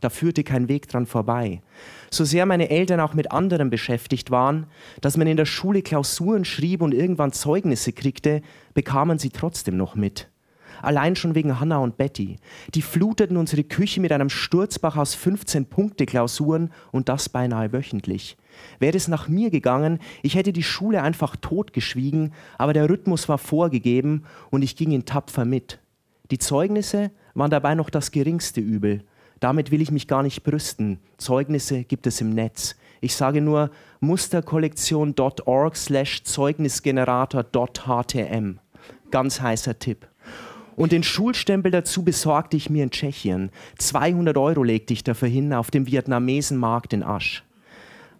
Da 0.00 0.10
führte 0.10 0.42
kein 0.42 0.68
Weg 0.68 0.88
dran 0.88 1.06
vorbei. 1.06 1.62
So 2.10 2.24
sehr 2.24 2.44
meine 2.44 2.70
Eltern 2.70 2.98
auch 2.98 3.14
mit 3.14 3.30
anderem 3.30 3.70
beschäftigt 3.70 4.30
waren, 4.32 4.66
dass 5.00 5.16
man 5.16 5.28
in 5.28 5.36
der 5.36 5.44
Schule 5.46 5.80
Klausuren 5.80 6.44
schrieb 6.44 6.82
und 6.82 6.92
irgendwann 6.92 7.32
Zeugnisse 7.32 7.92
kriegte, 7.92 8.42
bekamen 8.74 9.18
sie 9.20 9.30
trotzdem 9.30 9.76
noch 9.76 9.94
mit. 9.94 10.28
Allein 10.82 11.14
schon 11.14 11.36
wegen 11.36 11.60
Hannah 11.60 11.78
und 11.78 11.96
Betty. 11.96 12.38
Die 12.74 12.82
fluteten 12.82 13.36
unsere 13.36 13.62
Küche 13.62 14.00
mit 14.00 14.10
einem 14.10 14.28
Sturzbach 14.28 14.96
aus 14.96 15.16
15-Punkte-Klausuren 15.16 16.70
und 16.90 17.08
das 17.08 17.28
beinahe 17.28 17.72
wöchentlich. 17.72 18.36
Wäre 18.78 18.96
es 18.96 19.08
nach 19.08 19.28
mir 19.28 19.50
gegangen, 19.50 19.98
ich 20.22 20.34
hätte 20.34 20.52
die 20.52 20.62
Schule 20.62 21.02
einfach 21.02 21.36
totgeschwiegen, 21.36 22.32
aber 22.58 22.72
der 22.72 22.88
Rhythmus 22.88 23.28
war 23.28 23.38
vorgegeben 23.38 24.24
und 24.50 24.62
ich 24.62 24.76
ging 24.76 24.90
ihn 24.90 25.04
tapfer 25.04 25.44
mit. 25.44 25.78
Die 26.30 26.38
Zeugnisse 26.38 27.10
waren 27.34 27.50
dabei 27.50 27.74
noch 27.74 27.90
das 27.90 28.10
geringste 28.10 28.60
Übel. 28.60 29.04
Damit 29.40 29.70
will 29.70 29.82
ich 29.82 29.90
mich 29.90 30.06
gar 30.06 30.22
nicht 30.22 30.44
brüsten. 30.44 30.98
Zeugnisse 31.18 31.84
gibt 31.84 32.06
es 32.06 32.20
im 32.20 32.30
Netz. 32.30 32.76
Ich 33.00 33.16
sage 33.16 33.40
nur 33.40 33.70
musterkollektion.org 34.00 35.76
slash 35.76 36.22
Zeugnisgenerator.htm. 36.22 38.58
Ganz 39.10 39.40
heißer 39.40 39.80
Tipp. 39.80 40.06
Und 40.76 40.92
den 40.92 41.02
Schulstempel 41.02 41.72
dazu 41.72 42.04
besorgte 42.04 42.56
ich 42.56 42.70
mir 42.70 42.84
in 42.84 42.90
Tschechien. 42.90 43.50
200 43.78 44.36
Euro 44.36 44.62
legte 44.62 44.92
ich 44.92 45.04
dafür 45.04 45.28
hin 45.28 45.52
auf 45.52 45.70
dem 45.70 45.86
Vietnamesenmarkt 45.86 46.92
in 46.92 47.02
Asch. 47.02 47.44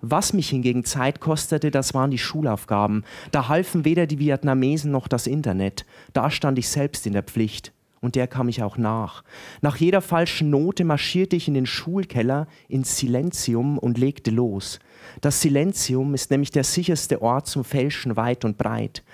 Was 0.05 0.33
mich 0.33 0.51
hingegen 0.51 0.85
Zeit 0.85 1.21
kostete, 1.21 1.71
das 1.71 1.95
waren 1.95 2.11
die 2.11 2.19
Schulaufgaben. 2.19 3.05
Da 3.31 3.49
halfen 3.49 3.85
weder 3.85 4.09
die 4.09 4.19
Vietnamesen 4.19 4.91
noch 4.91 5.07
das 5.07 5.29
Internet. 5.29 5.87
Da 6.13 6.29
stand 6.29 6.59
ich 6.59 6.69
selbst 6.69 7.07
in 7.07 7.13
der 7.13 7.23
Pflicht. 7.23 7.73
Und 8.01 8.17
der 8.17 8.27
kam 8.27 8.49
ich 8.49 8.65
auch 8.65 8.77
nach. 8.77 9.23
Nach 9.61 9.77
jeder 9.77 10.01
falschen 10.01 10.51
Note 10.51 10.83
marschierte 10.83 11.37
ich 11.37 11.47
in 11.47 11.55
den 11.55 11.67
Schulkeller 11.67 12.49
ins 12.69 12.99
Silenzium 12.99 13.79
und 13.79 13.97
legte 13.97 14.33
los. 14.33 14.81
Das 15.21 15.41
Silenzium 15.41 16.15
ist 16.15 16.33
nämlich 16.33 16.51
der 16.51 16.65
sicherste 16.65 17.23
Ort 17.23 17.47
zum 17.47 17.63
Fälschen 17.63 18.17
weit 18.17 18.45
und 18.45 18.59
breit. 18.59 19.05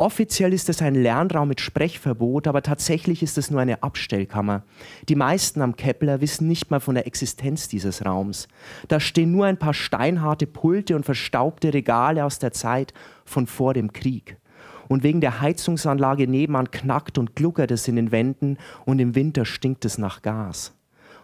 Offiziell 0.00 0.54
ist 0.54 0.70
es 0.70 0.80
ein 0.80 0.94
Lernraum 0.94 1.48
mit 1.48 1.60
Sprechverbot, 1.60 2.46
aber 2.46 2.62
tatsächlich 2.62 3.22
ist 3.22 3.36
es 3.36 3.50
nur 3.50 3.60
eine 3.60 3.82
Abstellkammer. 3.82 4.62
Die 5.10 5.14
meisten 5.14 5.60
am 5.60 5.76
Kepler 5.76 6.22
wissen 6.22 6.48
nicht 6.48 6.70
mal 6.70 6.80
von 6.80 6.94
der 6.94 7.06
Existenz 7.06 7.68
dieses 7.68 8.06
Raums. 8.06 8.48
Da 8.88 8.98
stehen 8.98 9.30
nur 9.30 9.44
ein 9.44 9.58
paar 9.58 9.74
steinharte 9.74 10.46
Pulte 10.46 10.96
und 10.96 11.04
verstaubte 11.04 11.74
Regale 11.74 12.24
aus 12.24 12.38
der 12.38 12.52
Zeit 12.52 12.94
von 13.26 13.46
vor 13.46 13.74
dem 13.74 13.92
Krieg. 13.92 14.38
Und 14.88 15.02
wegen 15.02 15.20
der 15.20 15.42
Heizungsanlage 15.42 16.26
nebenan 16.26 16.70
knackt 16.70 17.18
und 17.18 17.36
gluckert 17.36 17.70
es 17.70 17.86
in 17.86 17.96
den 17.96 18.10
Wänden 18.10 18.56
und 18.86 19.00
im 19.00 19.14
Winter 19.14 19.44
stinkt 19.44 19.84
es 19.84 19.98
nach 19.98 20.22
Gas. 20.22 20.72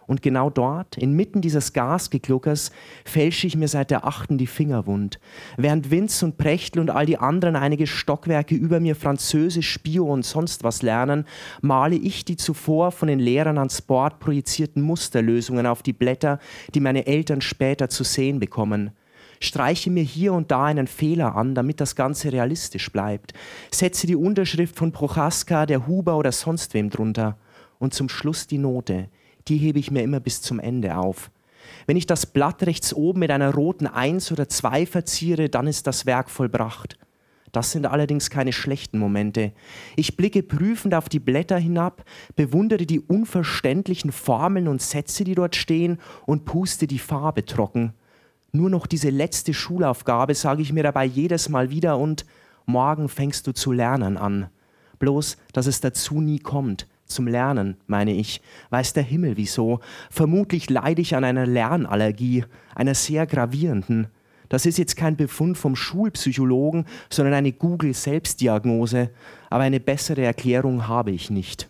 Und 0.07 0.23
genau 0.23 0.51
dort, 0.51 0.97
inmitten 0.97 1.41
dieses 1.41 1.73
Gasgegluckers, 1.73 2.71
fälsche 3.05 3.47
ich 3.47 3.57
mir 3.57 3.69
seit 3.69 3.91
der 3.91 4.07
achten 4.07 4.39
die 4.39 4.47
Finger 4.47 4.87
wund. 4.87 5.19
Während 5.57 5.91
Winz 5.91 6.23
und 6.23 6.39
Prechtl 6.39 6.79
und 6.79 6.91
all 6.91 7.07
die 7.07 7.19
anderen 7.19 7.57
einige 7.57 7.87
Stockwerke 7.87 8.55
über 8.55 8.79
mir 8.81 8.95
Französisch, 8.95 9.83
Bio 9.83 10.05
und 10.07 10.25
sonst 10.25 10.63
was 10.63 10.83
lernen, 10.83 11.25
male 11.61 11.97
ich 11.97 12.25
die 12.25 12.37
zuvor 12.37 12.93
von 12.93 13.09
den 13.09 13.19
Lehrern 13.19 13.59
ans 13.59 13.83
Board 13.83 14.21
projizierten 14.21 14.83
Musterlösungen 14.83 15.67
auf 15.67 15.83
die 15.83 15.93
Blätter, 15.93 16.39
die 16.75 16.81
meine 16.81 17.07
Eltern 17.07 17.41
später 17.41 17.89
zu 17.89 18.05
sehen 18.05 18.39
bekommen. 18.39 18.93
Streiche 19.41 19.91
mir 19.91 20.03
hier 20.03 20.33
und 20.33 20.51
da 20.51 20.65
einen 20.65 20.87
Fehler 20.87 21.37
an, 21.37 21.55
damit 21.55 21.81
das 21.81 21.95
Ganze 21.95 22.33
realistisch 22.33 22.91
bleibt, 22.91 23.35
setze 23.71 24.07
die 24.07 24.17
Unterschrift 24.17 24.77
von 24.77 24.93
Prochaska, 24.93 25.67
der 25.67 25.87
Huber 25.87 26.17
oder 26.17 26.33
sonst 26.33 26.75
wem 26.75 26.91
drunter. 26.91 27.37
Und 27.79 27.93
zum 27.93 28.09
Schluss 28.09 28.47
die 28.47 28.59
Note, 28.59 29.09
die 29.49 29.59
hebe 29.59 29.79
ich 29.79 29.91
mir 29.91 30.03
immer 30.03 30.21
bis 30.21 30.43
zum 30.43 30.59
Ende 30.59 30.97
auf. 30.97 31.31
Wenn 31.87 31.97
ich 31.97 32.07
das 32.07 32.27
Blatt 32.27 32.63
rechts 32.65 32.93
oben 32.95 33.21
mit 33.21 33.31
einer 33.31 33.55
roten 33.55 33.87
Eins 33.87 34.33
oder 34.33 34.49
Zwei 34.49 34.87
verziere, 34.87 35.49
dann 35.49 35.67
ist 35.67 35.87
das 35.87 36.07
Werk 36.07 36.31
vollbracht. 36.31 36.99
Das 37.53 37.71
sind 37.71 37.87
allerdings 37.87 38.29
keine 38.29 38.53
schlechten 38.53 38.99
Momente. 38.99 39.53
Ich 39.95 40.17
blicke 40.17 40.43
prüfend 40.43 40.95
auf 40.95 41.09
die 41.09 41.21
Blätter 41.21 41.57
hinab, 41.59 42.05
bewundere 42.35 42.85
die 42.85 43.01
unverständlichen 43.01 44.13
Formeln 44.13 44.69
und 44.69 44.83
Sätze, 44.83 45.25
die 45.25 45.35
dort 45.35 45.57
stehen, 45.57 45.99
und 46.27 46.45
puste 46.45 46.87
die 46.87 46.99
Farbe 46.99 47.45
trocken. 47.45 47.95
Nur 48.53 48.69
noch 48.69 48.87
diese 48.87 49.11
letzte 49.11 49.55
Schulaufgabe 49.55 50.35
sage 50.35 50.63
ich 50.63 50.73
mir 50.73 50.83
dabei 50.83 51.05
jedes 51.05 51.49
Mal 51.49 51.71
wieder 51.71 51.99
und 51.99 52.27
morgen 52.67 53.09
fängst 53.09 53.47
du 53.47 53.53
zu 53.53 53.73
lernen 53.73 54.17
an. 54.17 54.49
Bloß, 54.99 55.37
dass 55.53 55.67
es 55.67 55.81
dazu 55.81 56.21
nie 56.21 56.39
kommt 56.39 56.87
zum 57.07 57.27
Lernen, 57.27 57.77
meine 57.87 58.13
ich. 58.13 58.41
Weiß 58.71 58.93
der 58.93 59.03
Himmel 59.03 59.37
wieso. 59.37 59.81
Vermutlich 60.11 60.71
leide 60.71 61.03
ich 61.03 61.15
an 61.15 61.25
einer 61.25 61.47
Lernallergie, 61.47 62.45
einer 62.75 62.95
sehr 62.95 63.27
gravierenden. 63.27 64.09
Das 64.49 64.67
ist 64.67 64.79
jetzt 64.79 64.97
kein 64.97 65.17
Befund 65.17 65.59
vom 65.59 65.75
Schulpsychologen, 65.75 66.87
sondern 67.11 67.35
eine 67.35 67.53
Google-Selbstdiagnose. 67.53 69.11
Aber 69.51 69.65
eine 69.65 69.81
bessere 69.81 70.23
Erklärung 70.23 70.87
habe 70.87 71.11
ich 71.11 71.31
nicht. 71.31 71.69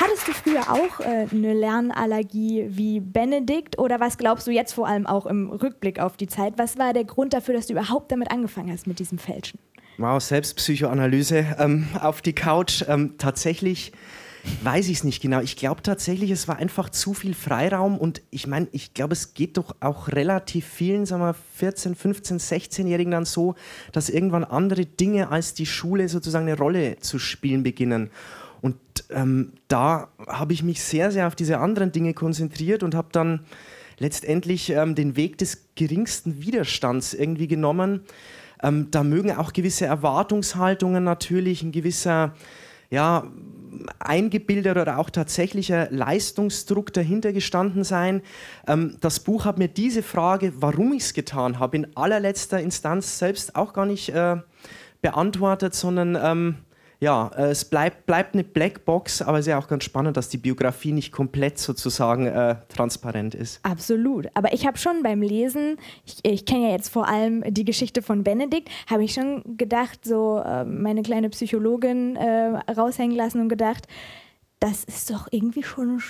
Hattest 0.00 0.26
du 0.26 0.32
früher 0.32 0.70
auch 0.70 1.00
äh, 1.00 1.26
eine 1.30 1.52
Lernallergie 1.54 2.66
wie 2.68 3.00
Benedikt 3.00 3.78
oder 3.78 4.00
was 4.00 4.18
glaubst 4.18 4.46
du 4.46 4.50
jetzt 4.50 4.72
vor 4.72 4.88
allem 4.88 5.06
auch 5.06 5.26
im 5.26 5.50
Rückblick 5.50 6.00
auf 6.00 6.16
die 6.16 6.26
Zeit? 6.26 6.54
Was 6.56 6.78
war 6.78 6.92
der 6.92 7.04
Grund 7.04 7.34
dafür, 7.34 7.54
dass 7.54 7.66
du 7.66 7.74
überhaupt 7.74 8.10
damit 8.10 8.30
angefangen 8.30 8.72
hast 8.72 8.86
mit 8.86 8.98
diesem 8.98 9.18
Fälschen? 9.18 9.60
Wow, 9.98 10.22
Selbstpsychoanalyse 10.22 11.56
ähm, 11.58 11.86
auf 12.00 12.22
die 12.22 12.32
Couch. 12.32 12.82
Ähm, 12.88 13.14
tatsächlich 13.18 13.92
weiß 14.62 14.88
ich 14.88 14.98
es 14.98 15.04
nicht 15.04 15.20
genau. 15.20 15.40
Ich 15.40 15.56
glaube 15.56 15.82
tatsächlich, 15.82 16.30
es 16.30 16.48
war 16.48 16.56
einfach 16.56 16.88
zu 16.88 17.12
viel 17.14 17.34
Freiraum 17.34 17.98
und 17.98 18.22
ich 18.30 18.46
meine, 18.46 18.68
ich 18.72 18.94
glaube, 18.94 19.12
es 19.12 19.34
geht 19.34 19.58
doch 19.58 19.76
auch 19.80 20.08
relativ 20.08 20.66
vielen, 20.66 21.04
sagen 21.04 21.22
wir 21.22 21.34
14, 21.56 21.94
15, 21.94 22.38
16-Jährigen 22.38 23.12
dann 23.12 23.26
so, 23.26 23.54
dass 23.92 24.08
irgendwann 24.08 24.44
andere 24.44 24.86
Dinge 24.86 25.30
als 25.30 25.54
die 25.54 25.66
Schule 25.66 26.08
sozusagen 26.08 26.48
eine 26.48 26.58
Rolle 26.58 26.98
zu 26.98 27.18
spielen 27.18 27.62
beginnen. 27.62 28.10
Und 28.62 28.78
ähm, 29.10 29.52
da 29.68 30.08
habe 30.26 30.54
ich 30.54 30.62
mich 30.62 30.82
sehr, 30.82 31.10
sehr 31.10 31.26
auf 31.26 31.36
diese 31.36 31.58
anderen 31.58 31.92
Dinge 31.92 32.14
konzentriert 32.14 32.82
und 32.82 32.94
habe 32.94 33.08
dann 33.12 33.40
letztendlich 33.98 34.70
ähm, 34.70 34.94
den 34.94 35.16
Weg 35.16 35.38
des 35.38 35.66
geringsten 35.74 36.42
Widerstands 36.42 37.12
irgendwie 37.12 37.46
genommen 37.46 38.00
ähm, 38.62 38.88
da 38.90 39.02
mögen 39.02 39.32
auch 39.32 39.52
gewisse 39.52 39.86
Erwartungshaltungen 39.86 41.04
natürlich, 41.04 41.62
ein 41.62 41.72
gewisser, 41.72 42.34
ja, 42.90 43.24
eingebildeter 43.98 44.82
oder 44.82 44.98
auch 44.98 45.10
tatsächlicher 45.10 45.88
Leistungsdruck 45.90 46.92
dahinter 46.92 47.32
gestanden 47.32 47.84
sein. 47.84 48.22
Ähm, 48.66 48.96
das 49.00 49.20
Buch 49.20 49.44
hat 49.44 49.58
mir 49.58 49.68
diese 49.68 50.02
Frage, 50.02 50.52
warum 50.56 50.92
ich 50.92 51.04
es 51.04 51.14
getan 51.14 51.58
habe, 51.58 51.76
in 51.76 51.96
allerletzter 51.96 52.60
Instanz 52.60 53.18
selbst 53.18 53.56
auch 53.56 53.72
gar 53.72 53.86
nicht 53.86 54.10
äh, 54.10 54.36
beantwortet, 55.00 55.74
sondern 55.74 56.18
ähm, 56.20 56.56
ja, 57.02 57.32
äh, 57.36 57.50
es 57.50 57.64
bleibt, 57.64 58.06
bleibt 58.06 58.34
eine 58.34 58.44
Blackbox, 58.44 59.22
aber 59.22 59.40
es 59.40 59.46
ist 59.46 59.50
ja 59.50 59.58
auch 59.58 59.66
ganz 59.66 59.82
spannend, 59.82 60.16
dass 60.16 60.28
die 60.28 60.36
Biografie 60.36 60.92
nicht 60.92 61.10
komplett 61.10 61.58
sozusagen 61.58 62.26
äh, 62.26 62.54
transparent 62.68 63.34
ist. 63.34 63.58
Absolut. 63.64 64.28
Aber 64.34 64.52
ich 64.52 64.68
habe 64.68 64.78
schon 64.78 65.02
beim 65.02 65.20
Lesen, 65.20 65.78
ich, 66.06 66.18
ich 66.22 66.46
kenne 66.46 66.68
ja 66.68 66.70
jetzt 66.70 66.90
vor 66.90 67.08
allem 67.08 67.42
die 67.52 67.64
Geschichte 67.64 68.02
von 68.02 68.22
Benedikt, 68.22 68.68
habe 68.88 69.02
ich 69.02 69.14
schon 69.14 69.56
gedacht, 69.56 70.04
so 70.04 70.40
äh, 70.46 70.64
meine 70.64 71.02
kleine 71.02 71.28
Psychologin 71.30 72.14
äh, 72.14 72.60
raushängen 72.70 73.16
lassen 73.16 73.40
und 73.40 73.48
gedacht, 73.48 73.88
das 74.60 74.84
ist 74.84 75.10
doch 75.10 75.26
irgendwie 75.32 75.64
schon 75.64 76.00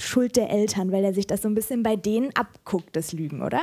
Schuld 0.00 0.34
der 0.34 0.50
Eltern, 0.50 0.90
weil 0.90 1.04
er 1.04 1.14
sich 1.14 1.28
das 1.28 1.42
so 1.42 1.48
ein 1.48 1.54
bisschen 1.54 1.84
bei 1.84 1.94
denen 1.94 2.34
abguckt, 2.34 2.96
das 2.96 3.12
Lügen, 3.12 3.42
oder? 3.42 3.60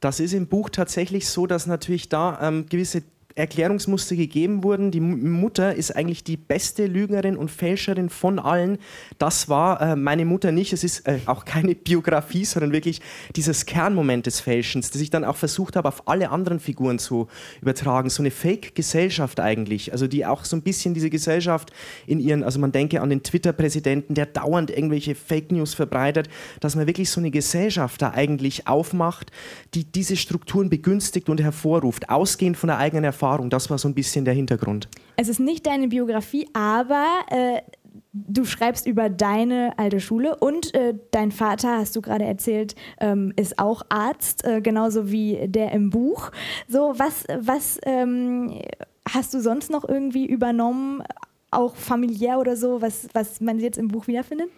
Das 0.00 0.20
ist 0.20 0.34
im 0.34 0.46
Buch 0.46 0.68
tatsächlich 0.68 1.26
so, 1.26 1.46
dass 1.46 1.66
natürlich 1.66 2.10
da 2.10 2.38
ähm, 2.42 2.66
gewisse 2.68 3.02
Erklärungsmuster 3.34 4.16
gegeben 4.16 4.62
wurden. 4.62 4.90
Die 4.90 5.00
Mutter 5.00 5.74
ist 5.74 5.94
eigentlich 5.96 6.24
die 6.24 6.36
beste 6.36 6.86
Lügnerin 6.86 7.36
und 7.36 7.50
Fälscherin 7.50 8.08
von 8.10 8.38
allen. 8.38 8.78
Das 9.18 9.48
war 9.48 9.80
äh, 9.80 9.96
meine 9.96 10.24
Mutter 10.24 10.52
nicht. 10.52 10.72
Es 10.72 10.84
ist 10.84 11.06
äh, 11.06 11.18
auch 11.26 11.44
keine 11.44 11.74
Biografie, 11.74 12.44
sondern 12.44 12.72
wirklich 12.72 13.00
dieses 13.34 13.66
Kernmoment 13.66 14.26
des 14.26 14.40
Fälschens, 14.40 14.90
das 14.90 15.00
ich 15.00 15.10
dann 15.10 15.24
auch 15.24 15.36
versucht 15.36 15.76
habe, 15.76 15.88
auf 15.88 16.06
alle 16.08 16.30
anderen 16.30 16.60
Figuren 16.60 16.98
zu 16.98 17.28
übertragen. 17.60 18.10
So 18.10 18.22
eine 18.22 18.30
Fake-Gesellschaft 18.30 19.40
eigentlich. 19.40 19.92
Also 19.92 20.06
die 20.06 20.26
auch 20.26 20.44
so 20.44 20.56
ein 20.56 20.62
bisschen 20.62 20.94
diese 20.94 21.10
Gesellschaft 21.10 21.72
in 22.06 22.20
ihren, 22.20 22.44
also 22.44 22.58
man 22.58 22.72
denke 22.72 23.00
an 23.00 23.10
den 23.10 23.22
Twitter-Präsidenten, 23.22 24.14
der 24.14 24.26
dauernd 24.26 24.70
irgendwelche 24.70 25.14
Fake 25.14 25.52
News 25.52 25.74
verbreitet, 25.74 26.28
dass 26.60 26.76
man 26.76 26.86
wirklich 26.86 27.10
so 27.10 27.20
eine 27.20 27.30
Gesellschaft 27.30 28.02
da 28.02 28.10
eigentlich 28.10 28.68
aufmacht, 28.68 29.30
die 29.74 29.84
diese 29.84 30.16
Strukturen 30.16 30.68
begünstigt 30.68 31.28
und 31.28 31.40
hervorruft, 31.40 32.10
ausgehend 32.10 32.56
von 32.56 32.68
der 32.68 32.78
eigenen 32.78 33.04
Erfahrung 33.04 33.21
Erfahrung. 33.22 33.50
Das 33.50 33.70
war 33.70 33.78
so 33.78 33.88
ein 33.88 33.94
bisschen 33.94 34.24
der 34.24 34.34
Hintergrund. 34.34 34.88
Es 35.16 35.28
ist 35.28 35.38
nicht 35.38 35.66
deine 35.66 35.88
Biografie, 35.88 36.48
aber 36.52 37.06
äh, 37.30 37.62
du 38.12 38.44
schreibst 38.44 38.86
über 38.86 39.08
deine 39.08 39.78
alte 39.78 40.00
Schule 40.00 40.36
und 40.36 40.74
äh, 40.74 40.94
dein 41.12 41.30
Vater, 41.30 41.78
hast 41.78 41.94
du 41.94 42.00
gerade 42.02 42.24
erzählt, 42.24 42.74
ähm, 43.00 43.32
ist 43.36 43.58
auch 43.58 43.82
Arzt, 43.88 44.44
äh, 44.44 44.60
genauso 44.60 45.10
wie 45.10 45.46
der 45.46 45.72
im 45.72 45.90
Buch. 45.90 46.30
So, 46.68 46.94
was, 46.96 47.24
was 47.38 47.78
ähm, 47.84 48.60
hast 49.08 49.34
du 49.34 49.40
sonst 49.40 49.70
noch 49.70 49.88
irgendwie 49.88 50.26
übernommen, 50.26 51.02
auch 51.50 51.76
familiär 51.76 52.38
oder 52.38 52.56
so, 52.56 52.82
was, 52.82 53.08
was 53.12 53.40
man 53.40 53.60
jetzt 53.60 53.78
im 53.78 53.88
Buch 53.88 54.06
wiederfindet? 54.06 54.48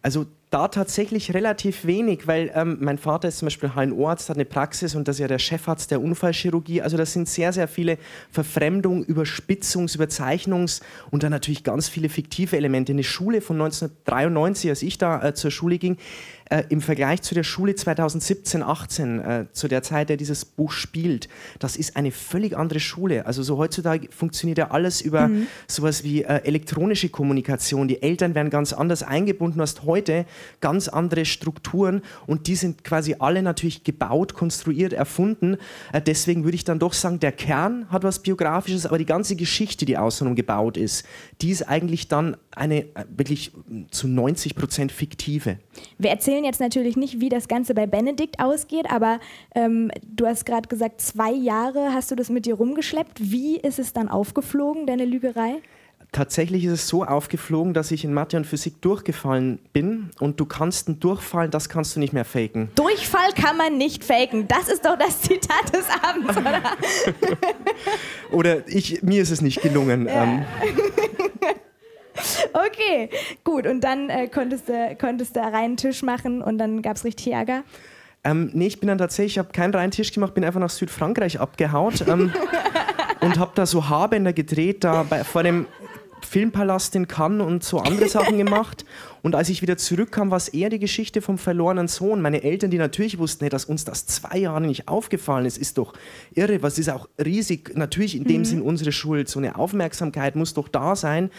Also 0.00 0.26
da 0.50 0.68
tatsächlich 0.68 1.34
relativ 1.34 1.84
wenig, 1.84 2.26
weil 2.26 2.50
ähm, 2.54 2.78
mein 2.80 2.96
Vater 2.96 3.28
ist 3.28 3.38
zum 3.38 3.46
Beispiel 3.46 3.72
HNO-Arzt, 3.74 4.30
hat 4.30 4.36
eine 4.36 4.46
Praxis 4.46 4.94
und 4.94 5.06
das 5.06 5.16
ist 5.16 5.20
ja 5.20 5.28
der 5.28 5.38
Chefarzt 5.38 5.90
der 5.90 6.00
Unfallchirurgie. 6.00 6.80
Also 6.80 6.96
das 6.96 7.12
sind 7.12 7.28
sehr, 7.28 7.52
sehr 7.52 7.68
viele 7.68 7.98
Verfremdung, 8.30 9.04
Überspitzungs-, 9.04 9.96
Überzeichnungs- 9.98 10.80
und 11.10 11.22
dann 11.22 11.30
natürlich 11.30 11.64
ganz 11.64 11.88
viele 11.88 12.08
fiktive 12.08 12.56
Elemente. 12.56 12.92
Eine 12.92 13.04
Schule 13.04 13.42
von 13.42 13.56
1993, 13.60 14.70
als 14.70 14.82
ich 14.82 14.96
da 14.96 15.22
äh, 15.22 15.34
zur 15.34 15.50
Schule 15.50 15.78
ging, 15.78 15.98
äh, 16.50 16.64
im 16.68 16.80
Vergleich 16.80 17.22
zu 17.22 17.34
der 17.34 17.42
Schule 17.42 17.74
2017, 17.74 18.62
18, 18.62 19.20
äh, 19.20 19.46
zu 19.52 19.68
der 19.68 19.82
Zeit, 19.82 20.08
der 20.08 20.16
dieses 20.16 20.44
Buch 20.44 20.72
spielt, 20.72 21.28
das 21.58 21.76
ist 21.76 21.96
eine 21.96 22.10
völlig 22.10 22.56
andere 22.56 22.80
Schule. 22.80 23.26
Also 23.26 23.42
so 23.42 23.58
heutzutage 23.58 24.08
funktioniert 24.10 24.58
ja 24.58 24.70
alles 24.70 25.00
über 25.00 25.28
mhm. 25.28 25.46
sowas 25.66 26.04
wie 26.04 26.22
äh, 26.22 26.42
elektronische 26.44 27.08
Kommunikation. 27.08 27.88
Die 27.88 28.02
Eltern 28.02 28.34
werden 28.34 28.50
ganz 28.50 28.72
anders 28.72 29.02
eingebunden. 29.02 29.58
Du 29.58 29.62
hast 29.62 29.84
heute 29.84 30.24
ganz 30.60 30.88
andere 30.88 31.24
Strukturen 31.24 32.02
und 32.26 32.46
die 32.46 32.54
sind 32.54 32.84
quasi 32.84 33.16
alle 33.18 33.42
natürlich 33.42 33.84
gebaut, 33.84 34.34
konstruiert, 34.34 34.92
erfunden. 34.92 35.56
Äh, 35.92 36.00
deswegen 36.00 36.44
würde 36.44 36.56
ich 36.56 36.64
dann 36.64 36.78
doch 36.78 36.92
sagen, 36.92 37.20
der 37.20 37.32
Kern 37.32 37.86
hat 37.90 38.04
was 38.04 38.20
Biografisches, 38.20 38.86
aber 38.86 38.98
die 38.98 39.06
ganze 39.06 39.36
Geschichte, 39.36 39.86
die 39.86 39.98
außenrum 39.98 40.34
gebaut 40.34 40.76
ist, 40.76 41.04
die 41.40 41.50
ist 41.50 41.62
eigentlich 41.62 42.08
dann 42.08 42.36
eine 42.50 42.80
äh, 42.80 43.04
wirklich 43.16 43.52
zu 43.90 44.08
90 44.08 44.54
Prozent 44.54 44.92
fiktive. 44.92 45.58
Wir 45.98 46.10
erzählen 46.10 46.37
jetzt 46.44 46.60
natürlich 46.60 46.96
nicht, 46.96 47.20
wie 47.20 47.28
das 47.28 47.48
Ganze 47.48 47.74
bei 47.74 47.86
Benedikt 47.86 48.40
ausgeht, 48.40 48.90
aber 48.90 49.20
ähm, 49.54 49.90
du 50.04 50.26
hast 50.26 50.46
gerade 50.46 50.68
gesagt, 50.68 51.00
zwei 51.00 51.32
Jahre 51.32 51.92
hast 51.92 52.10
du 52.10 52.14
das 52.14 52.30
mit 52.30 52.46
dir 52.46 52.54
rumgeschleppt. 52.54 53.18
Wie 53.20 53.56
ist 53.56 53.78
es 53.78 53.92
dann 53.92 54.08
aufgeflogen, 54.08 54.86
deine 54.86 55.04
Lügerei? 55.04 55.62
Tatsächlich 56.10 56.64
ist 56.64 56.72
es 56.72 56.88
so 56.88 57.04
aufgeflogen, 57.04 57.74
dass 57.74 57.90
ich 57.90 58.02
in 58.02 58.14
Mathe 58.14 58.38
und 58.38 58.46
Physik 58.46 58.80
durchgefallen 58.80 59.58
bin 59.74 60.10
und 60.18 60.40
du 60.40 60.46
kannst 60.46 60.88
ein 60.88 61.00
Durchfallen, 61.00 61.50
das 61.50 61.68
kannst 61.68 61.96
du 61.96 62.00
nicht 62.00 62.14
mehr 62.14 62.24
faken. 62.24 62.70
Durchfall 62.76 63.30
kann 63.34 63.58
man 63.58 63.76
nicht 63.76 64.02
faken. 64.02 64.48
Das 64.48 64.68
ist 64.68 64.86
doch 64.86 64.96
das 64.98 65.20
Zitat 65.20 65.70
des 65.74 65.84
Abends, 66.02 66.34
oder? 66.34 66.62
oder 68.32 68.68
ich, 68.68 69.02
mir 69.02 69.20
ist 69.20 69.30
es 69.30 69.42
nicht 69.42 69.60
gelungen. 69.60 70.06
Ja. 70.06 70.24
Ähm. 70.24 70.44
Okay, 72.52 73.10
gut. 73.44 73.66
Und 73.66 73.82
dann 73.82 74.10
äh, 74.10 74.28
konntest, 74.28 74.68
du, 74.68 74.96
konntest 75.00 75.36
du 75.36 75.40
reinen 75.40 75.76
Tisch 75.76 76.02
machen 76.02 76.42
und 76.42 76.58
dann 76.58 76.82
gab 76.82 76.96
es 76.96 77.04
richtig 77.04 77.32
Ärger? 77.32 77.62
Ähm, 78.24 78.50
nee, 78.52 78.66
ich 78.66 78.80
bin 78.80 78.88
dann 78.88 78.98
tatsächlich, 78.98 79.34
ich 79.34 79.38
habe 79.38 79.52
keinen 79.52 79.74
reinen 79.74 79.90
Tisch 79.90 80.12
gemacht, 80.12 80.34
bin 80.34 80.44
einfach 80.44 80.60
nach 80.60 80.70
Südfrankreich 80.70 81.40
abgehaut 81.40 82.04
ähm, 82.08 82.32
und 83.20 83.38
habe 83.38 83.52
da 83.54 83.64
so 83.64 83.88
Haarbänder 83.88 84.32
gedreht, 84.32 84.84
da 84.84 85.04
bei, 85.04 85.24
vor 85.24 85.42
dem 85.42 85.66
Filmpalast 86.26 86.96
in 86.96 87.06
Cannes 87.06 87.46
und 87.46 87.64
so 87.64 87.78
andere 87.78 88.08
Sachen 88.08 88.38
gemacht. 88.38 88.84
Und 89.22 89.34
als 89.34 89.48
ich 89.48 89.62
wieder 89.62 89.76
zurückkam, 89.76 90.30
war 90.30 90.36
es 90.36 90.48
eher 90.48 90.70
die 90.70 90.78
Geschichte 90.78 91.20
vom 91.20 91.38
verlorenen 91.38 91.88
Sohn. 91.88 92.20
Meine 92.20 92.42
Eltern, 92.42 92.70
die 92.70 92.78
natürlich 92.78 93.18
wussten, 93.18 93.44
hey, 93.44 93.50
dass 93.50 93.64
uns 93.64 93.84
das 93.84 94.06
zwei 94.06 94.38
Jahre 94.38 94.60
nicht 94.60 94.88
aufgefallen 94.88 95.46
ist, 95.46 95.58
ist 95.58 95.78
doch 95.78 95.94
irre. 96.34 96.62
Was 96.62 96.78
ist 96.78 96.88
auch 96.90 97.08
riesig, 97.22 97.72
natürlich 97.74 98.16
in 98.16 98.24
dem 98.24 98.38
mhm. 98.38 98.44
Sinn 98.44 98.62
unsere 98.62 98.92
Schuld. 98.92 99.28
So 99.28 99.38
eine 99.38 99.56
Aufmerksamkeit 99.56 100.36
muss 100.36 100.54
doch 100.54 100.68
da 100.68 100.96
sein. 100.96 101.30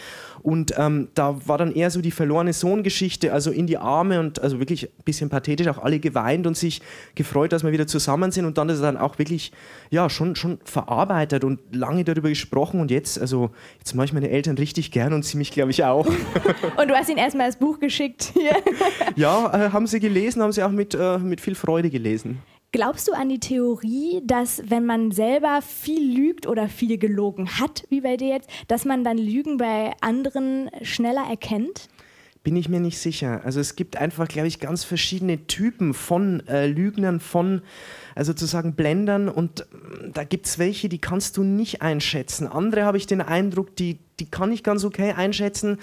Und 0.42 0.74
ähm, 0.78 1.08
da 1.14 1.46
war 1.46 1.58
dann 1.58 1.72
eher 1.72 1.90
so 1.90 2.00
die 2.00 2.10
verlorene 2.10 2.52
Sohn-Geschichte, 2.52 3.32
also 3.32 3.50
in 3.50 3.66
die 3.66 3.78
Arme 3.78 4.20
und 4.20 4.40
also 4.42 4.58
wirklich 4.58 4.84
ein 4.84 5.04
bisschen 5.04 5.30
pathetisch, 5.30 5.68
auch 5.68 5.78
alle 5.78 6.00
geweint 6.00 6.46
und 6.46 6.56
sich 6.56 6.80
gefreut, 7.14 7.52
dass 7.52 7.64
wir 7.64 7.72
wieder 7.72 7.86
zusammen 7.86 8.32
sind. 8.32 8.44
Und 8.44 8.58
dann 8.58 8.68
ist 8.68 8.78
er 8.78 8.92
dann 8.92 8.96
auch 8.96 9.18
wirklich, 9.18 9.52
ja, 9.90 10.08
schon, 10.08 10.36
schon 10.36 10.58
verarbeitet 10.64 11.44
und 11.44 11.60
lange 11.72 12.04
darüber 12.04 12.28
gesprochen. 12.28 12.80
Und 12.80 12.90
jetzt, 12.90 13.20
also 13.20 13.50
jetzt 13.78 13.94
mache 13.94 14.06
ich 14.06 14.12
meine 14.12 14.30
Eltern 14.30 14.56
richtig 14.56 14.90
gern 14.90 15.12
und 15.12 15.24
sie 15.24 15.36
mich, 15.36 15.50
glaube 15.50 15.70
ich, 15.70 15.84
auch. 15.84 16.06
und 16.76 16.88
du 16.88 16.94
hast 16.94 17.08
ihn 17.08 17.18
erstmal 17.18 17.46
als 17.46 17.56
Buch 17.56 17.69
Buch 17.70 17.78
geschickt. 17.78 18.32
ja, 19.16 19.66
äh, 19.66 19.70
haben 19.70 19.86
sie 19.86 20.00
gelesen, 20.00 20.42
haben 20.42 20.52
sie 20.52 20.64
auch 20.64 20.70
mit, 20.70 20.94
äh, 20.94 21.18
mit 21.18 21.40
viel 21.40 21.54
Freude 21.54 21.88
gelesen. 21.88 22.42
Glaubst 22.72 23.08
du 23.08 23.12
an 23.12 23.28
die 23.28 23.40
Theorie, 23.40 24.22
dass 24.24 24.62
wenn 24.66 24.86
man 24.86 25.10
selber 25.10 25.60
viel 25.62 26.16
lügt 26.16 26.46
oder 26.46 26.68
viel 26.68 26.98
gelogen 26.98 27.58
hat, 27.58 27.84
wie 27.88 28.00
bei 28.00 28.16
dir 28.16 28.28
jetzt, 28.28 28.48
dass 28.68 28.84
man 28.84 29.04
dann 29.04 29.18
Lügen 29.18 29.56
bei 29.56 29.92
anderen 30.00 30.70
schneller 30.82 31.26
erkennt? 31.28 31.88
Bin 32.42 32.56
ich 32.56 32.68
mir 32.70 32.80
nicht 32.80 32.98
sicher. 32.98 33.42
Also 33.44 33.60
es 33.60 33.76
gibt 33.76 33.96
einfach, 33.96 34.26
glaube 34.26 34.48
ich, 34.48 34.60
ganz 34.60 34.82
verschiedene 34.82 35.46
Typen 35.46 35.92
von 35.92 36.46
äh, 36.46 36.66
Lügnern, 36.66 37.20
von 37.20 37.60
also 38.14 38.32
sozusagen 38.32 38.74
Blendern 38.74 39.28
und 39.28 39.66
mm, 39.70 40.12
da 40.14 40.24
gibt 40.24 40.46
es 40.46 40.58
welche, 40.58 40.88
die 40.88 40.98
kannst 40.98 41.36
du 41.36 41.42
nicht 41.42 41.82
einschätzen. 41.82 42.46
Andere 42.46 42.84
habe 42.84 42.96
ich 42.96 43.06
den 43.06 43.20
Eindruck, 43.20 43.76
die, 43.76 43.98
die 44.20 44.30
kann 44.30 44.52
ich 44.52 44.62
ganz 44.62 44.84
okay 44.84 45.12
einschätzen, 45.12 45.78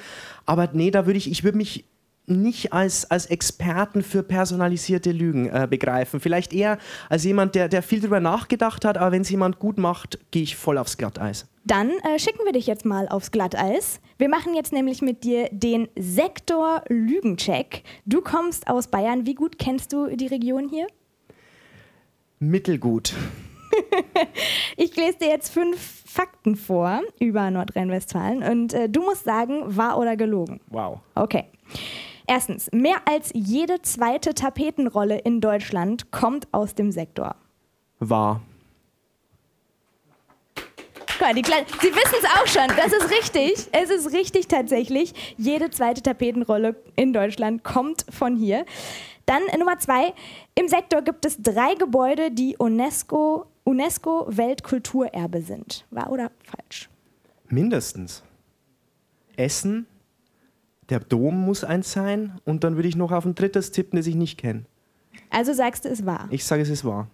aber 0.46 0.70
nee, 0.74 0.89
da 0.89 1.06
würde 1.06 1.17
ich, 1.17 1.30
ich 1.30 1.43
würde 1.43 1.58
mich 1.58 1.86
nicht 2.27 2.73
als, 2.73 3.09
als 3.09 3.25
Experten 3.27 4.03
für 4.03 4.21
personalisierte 4.21 5.11
Lügen 5.11 5.49
äh, 5.49 5.65
begreifen. 5.69 6.19
Vielleicht 6.19 6.53
eher 6.53 6.77
als 7.09 7.23
jemand, 7.23 7.55
der, 7.55 7.69
der 7.69 7.81
viel 7.81 8.01
darüber 8.01 8.19
nachgedacht 8.19 8.85
hat, 8.85 8.97
aber 8.97 9.13
wenn 9.13 9.21
es 9.21 9.29
jemand 9.29 9.59
gut 9.59 9.77
macht, 9.77 10.19
gehe 10.31 10.43
ich 10.43 10.55
voll 10.55 10.77
aufs 10.77 10.97
Glatteis. 10.97 11.47
Dann 11.63 11.89
äh, 11.89 12.19
schicken 12.19 12.45
wir 12.45 12.51
dich 12.51 12.67
jetzt 12.67 12.85
mal 12.85 13.07
aufs 13.07 13.31
Glatteis. 13.31 13.99
Wir 14.17 14.29
machen 14.29 14.55
jetzt 14.55 14.73
nämlich 14.73 15.01
mit 15.01 15.23
dir 15.23 15.49
den 15.51 15.87
Sektor 15.97 16.83
Lügencheck. 16.89 17.83
Du 18.05 18.21
kommst 18.21 18.67
aus 18.67 18.87
Bayern. 18.87 19.25
Wie 19.25 19.35
gut 19.35 19.57
kennst 19.57 19.93
du 19.93 20.15
die 20.15 20.27
Region 20.27 20.69
hier? 20.69 20.87
Mittelgut. 22.39 23.13
ich 24.77 24.95
lese 24.95 25.17
dir 25.19 25.27
jetzt 25.29 25.49
fünf 25.49 26.03
Fakten 26.05 26.55
vor 26.55 27.01
über 27.19 27.49
Nordrhein-Westfalen 27.51 28.43
und 28.43 28.73
äh, 28.73 28.89
du 28.89 29.01
musst 29.01 29.23
sagen, 29.23 29.63
wahr 29.65 29.97
oder 29.97 30.15
gelogen. 30.15 30.59
Wow. 30.69 30.99
Okay. 31.15 31.45
Erstens, 32.27 32.69
mehr 32.73 32.97
als 33.05 33.31
jede 33.33 33.81
zweite 33.81 34.33
Tapetenrolle 34.33 35.17
in 35.19 35.39
Deutschland 35.39 36.11
kommt 36.11 36.47
aus 36.53 36.75
dem 36.75 36.91
Sektor. 36.91 37.35
Wahr. 37.99 38.41
Die 41.35 41.41
Kleine, 41.41 41.65
Sie 41.81 41.87
wissen 41.87 42.15
es 42.21 42.25
auch 42.25 42.47
schon, 42.47 42.67
das 42.77 42.93
ist 42.93 43.09
richtig. 43.09 43.67
Es 43.71 43.89
ist 43.89 44.13
richtig 44.13 44.47
tatsächlich. 44.47 45.35
Jede 45.37 45.71
zweite 45.71 46.01
Tapetenrolle 46.01 46.75
in 46.95 47.11
Deutschland 47.11 47.63
kommt 47.63 48.05
von 48.09 48.35
hier. 48.35 48.65
Dann 49.25 49.41
Nummer 49.57 49.79
zwei, 49.79 50.13
im 50.55 50.67
Sektor 50.67 51.01
gibt 51.01 51.25
es 51.25 51.41
drei 51.41 51.73
Gebäude, 51.75 52.31
die 52.31 52.55
UNESCO, 52.57 53.45
UNESCO 53.63 54.25
Weltkulturerbe 54.29 55.41
sind. 55.41 55.85
Wahr 55.91 56.11
oder 56.11 56.31
falsch? 56.43 56.87
Mindestens. 57.49 58.23
Essen, 59.35 59.85
der 60.89 61.00
Dom 61.00 61.45
muss 61.45 61.63
eins 61.63 61.91
sein 61.91 62.39
und 62.45 62.63
dann 62.63 62.76
würde 62.76 62.88
ich 62.88 62.95
noch 62.95 63.12
auf 63.12 63.26
ein 63.26 63.36
drittes 63.36 63.71
tippen, 63.71 63.97
das 63.97 64.08
ich 64.08 64.15
nicht 64.15 64.38
kenne. 64.38 64.65
Also 65.30 65.54
sagst 65.54 65.86
du, 65.86 65.89
es 65.89 66.06
wahr? 66.06 66.28
Ich 66.32 66.45
sage, 66.45 66.62
es 66.62 66.69
ist 66.69 66.86
wahr 66.86 67.08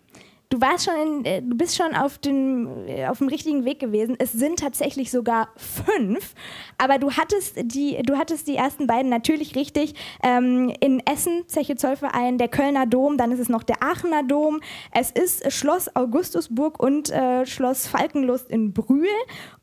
du 0.54 0.62
warst 0.62 0.86
schon 0.86 0.94
in, 0.96 1.26
äh, 1.26 1.42
du 1.42 1.58
bist 1.58 1.76
schon 1.76 1.96
auf 1.96 2.20
dem, 2.20 2.88
äh, 2.88 3.08
auf 3.08 3.18
dem 3.18 3.28
richtigen 3.28 3.66
Weg 3.66 3.80
gewesen. 3.80 4.16
Es 4.20 4.32
sind 4.32 4.60
tatsächlich 4.60 5.10
sogar 5.10 5.50
fünf, 5.56 6.36
aber 6.78 7.00
du 7.00 7.12
hattest 7.12 7.56
die, 7.64 8.02
du 8.04 8.18
hattest 8.18 8.48
die 8.48 8.56
ersten 8.56 8.86
beiden 8.86 9.10
natürlich 9.10 9.56
richtig. 9.56 9.96
Ähm, 10.22 10.72
in 10.80 11.02
Essen, 11.08 11.44
Zeche 11.48 11.76
Zollverein, 11.76 12.38
der 12.38 12.50
Kölner 12.50 12.86
Dom, 12.86 13.18
dann 13.18 13.32
ist 13.32 13.40
es 13.40 13.50
noch 13.50 13.64
der 13.64 13.82
Aachener 13.82 14.24
Dom. 14.24 14.62
Es 14.92 15.10
ist 15.10 15.52
Schloss 15.52 15.94
Augustusburg 15.96 16.82
und 16.82 17.10
äh, 17.10 17.46
Schloss 17.46 17.88
Falkenlust 17.88 18.50
in 18.50 18.74
Brühl 18.74 19.08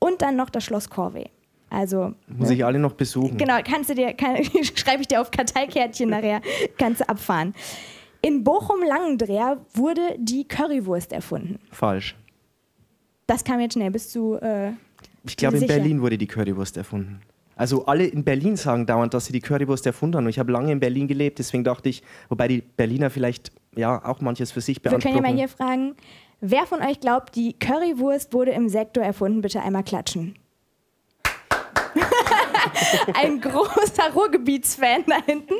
und 0.00 0.22
dann 0.22 0.36
noch 0.36 0.50
das 0.50 0.64
Schloss 0.64 0.90
Corvey. 0.90 1.30
Also, 1.70 2.14
Muss 2.26 2.48
ne? 2.48 2.56
ich 2.56 2.64
alle 2.64 2.78
noch 2.78 2.92
besuchen. 2.92 3.36
Genau, 3.36 3.58
kannst 3.64 3.90
du 3.90 3.94
dir, 3.94 4.12
kann, 4.12 4.36
schreibe 4.74 5.02
ich 5.02 5.08
dir 5.08 5.20
auf 5.20 5.30
Karteikärtchen 5.30 6.10
nachher, 6.10 6.42
kannst 6.76 7.00
du 7.00 7.08
abfahren. 7.08 7.54
In 8.22 8.44
Bochum-Langendreher 8.44 9.64
wurde 9.72 10.16
die 10.18 10.46
Currywurst 10.46 11.12
erfunden. 11.12 11.58
Falsch. 11.70 12.16
Das 13.26 13.44
kam 13.44 13.60
jetzt 13.60 13.74
schnell. 13.74 13.90
Bist 13.90 14.14
du. 14.14 14.34
Äh, 14.34 14.72
ich 15.24 15.36
glaube, 15.36 15.56
in? 15.56 15.66
Berlin 15.66 16.02
wurde 16.02 16.18
die 16.18 16.26
Currywurst 16.26 16.76
erfunden. 16.76 17.20
Also 17.56 17.84
alle 17.86 18.06
in 18.06 18.24
Berlin 18.24 18.56
sagen 18.56 18.86
dauernd, 18.86 19.14
dass 19.14 19.26
sie 19.26 19.32
die 19.32 19.40
Currywurst 19.40 19.86
erfunden 19.86 20.16
haben. 20.16 20.24
Und 20.24 20.30
ich 20.30 20.38
habe 20.38 20.50
lange 20.50 20.72
in 20.72 20.80
Berlin 20.80 21.06
gelebt, 21.06 21.38
deswegen 21.38 21.62
dachte 21.62 21.88
ich, 21.90 22.02
wobei 22.28 22.48
die 22.48 22.62
Berliner 22.62 23.10
vielleicht 23.10 23.52
ja 23.76 24.02
auch 24.04 24.20
manches 24.20 24.50
für 24.50 24.60
sich 24.60 24.78
Wir 24.78 24.90
beanspruchen. 24.90 25.16
können 25.16 25.26
ja 25.26 25.30
mal 25.30 25.38
hier 25.38 25.48
fragen, 25.48 25.94
wer 26.40 26.66
von 26.66 26.80
euch 26.80 27.00
glaubt, 27.00 27.36
die 27.36 27.52
Currywurst 27.52 28.32
wurde 28.32 28.52
im 28.52 28.68
Sektor 28.68 29.04
erfunden? 29.04 29.42
Bitte 29.42 29.60
einmal 29.62 29.84
klatschen. 29.84 30.36
Ein 33.14 33.40
großer 33.40 34.12
Ruhrgebietsfan 34.14 35.04
da 35.06 35.22
hinten. 35.24 35.54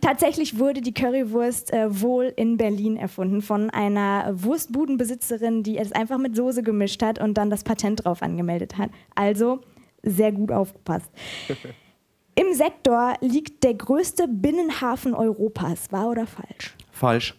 Tatsächlich 0.00 0.58
wurde 0.58 0.80
die 0.80 0.94
Currywurst 0.94 1.72
äh, 1.72 2.00
wohl 2.00 2.32
in 2.36 2.56
Berlin 2.56 2.96
erfunden 2.96 3.42
von 3.42 3.70
einer 3.70 4.30
Wurstbudenbesitzerin, 4.32 5.62
die 5.62 5.78
es 5.78 5.92
einfach 5.92 6.18
mit 6.18 6.36
Soße 6.36 6.62
gemischt 6.62 7.02
hat 7.02 7.18
und 7.18 7.34
dann 7.34 7.50
das 7.50 7.64
Patent 7.64 8.04
drauf 8.04 8.22
angemeldet 8.22 8.78
hat. 8.78 8.90
Also 9.14 9.60
sehr 10.02 10.32
gut 10.32 10.52
aufgepasst. 10.52 11.10
Im 12.34 12.54
Sektor 12.54 13.14
liegt 13.20 13.64
der 13.64 13.74
größte 13.74 14.28
Binnenhafen 14.28 15.12
Europas. 15.12 15.90
Wahr 15.90 16.10
oder 16.10 16.26
falsch? 16.26 16.76
Falsch. 16.92 17.34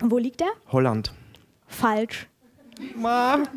Wo 0.00 0.18
liegt 0.18 0.40
er? 0.40 0.50
Holland. 0.72 1.12
Falsch. 1.66 2.29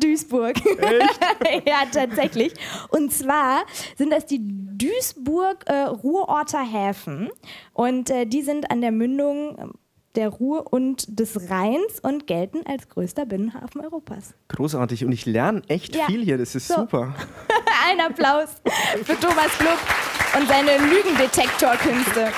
Duisburg. 0.00 0.56
ja, 1.66 1.82
tatsächlich. 1.92 2.54
Und 2.90 3.12
zwar 3.12 3.64
sind 3.96 4.10
das 4.10 4.26
die 4.26 4.40
Duisburg-Ruhrorter 4.42 6.64
Häfen. 6.64 7.30
Und 7.72 8.10
äh, 8.10 8.26
die 8.26 8.42
sind 8.42 8.70
an 8.70 8.80
der 8.80 8.92
Mündung 8.92 9.58
äh, 9.58 9.66
der 10.14 10.28
Ruhr 10.28 10.72
und 10.72 11.18
des 11.18 11.50
Rheins 11.50 11.98
und 12.02 12.26
gelten 12.26 12.64
als 12.66 12.88
größter 12.88 13.26
Binnenhafen 13.26 13.80
Europas. 13.80 14.34
Großartig. 14.48 15.04
Und 15.04 15.12
ich 15.12 15.26
lerne 15.26 15.62
echt 15.68 15.96
Ja. 15.96 16.06
viel 16.06 16.22
hier. 16.22 16.38
Das 16.38 16.54
ist 16.54 16.68
So. 16.68 16.74
super. 16.82 17.14
Ein 17.88 18.00
Applaus 18.00 18.48
für 19.04 19.18
Thomas 19.18 19.50
Klub 19.58 19.78
und 20.38 20.48
seine 20.48 20.78
Lügendetektorkünste. 20.88 22.28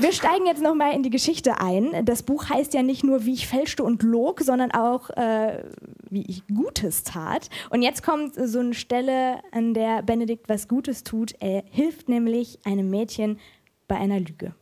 Wir 0.00 0.12
steigen 0.12 0.46
jetzt 0.46 0.62
nochmal 0.62 0.94
in 0.94 1.02
die 1.02 1.10
Geschichte 1.10 1.60
ein. 1.60 2.04
Das 2.04 2.22
Buch 2.22 2.48
heißt 2.48 2.72
ja 2.72 2.84
nicht 2.84 3.02
nur, 3.02 3.24
wie 3.24 3.34
ich 3.34 3.48
fälschte 3.48 3.82
und 3.82 4.04
log, 4.04 4.40
sondern 4.40 4.70
auch, 4.70 5.10
äh, 5.10 5.64
wie 6.08 6.22
ich 6.22 6.46
Gutes 6.46 7.02
tat. 7.02 7.50
Und 7.70 7.82
jetzt 7.82 8.04
kommt 8.04 8.34
so 8.36 8.60
eine 8.60 8.74
Stelle, 8.74 9.40
an 9.50 9.74
der 9.74 10.02
Benedikt 10.02 10.48
was 10.48 10.68
Gutes 10.68 11.02
tut. 11.02 11.34
Er 11.40 11.64
hilft 11.70 12.08
nämlich 12.08 12.60
einem 12.64 12.88
Mädchen 12.90 13.40
bei 13.88 13.96
einer 13.96 14.20
Lüge. 14.20 14.54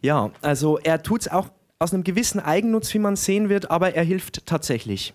Ja, 0.00 0.30
also 0.40 0.78
er 0.78 1.02
tut 1.02 1.22
es 1.22 1.28
auch 1.28 1.50
aus 1.78 1.92
einem 1.92 2.04
gewissen 2.04 2.40
Eigennutz, 2.40 2.94
wie 2.94 2.98
man 2.98 3.16
sehen 3.16 3.50
wird, 3.50 3.70
aber 3.70 3.94
er 3.94 4.04
hilft 4.04 4.46
tatsächlich. 4.46 5.12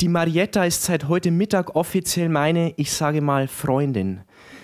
Die 0.00 0.08
Marietta 0.08 0.64
ist 0.64 0.84
seit 0.84 1.08
heute 1.08 1.32
Mittag 1.32 1.74
offiziell 1.74 2.28
meine, 2.28 2.72
ich 2.76 2.92
sage 2.92 3.20
mal, 3.20 3.48
Freundin. 3.48 4.20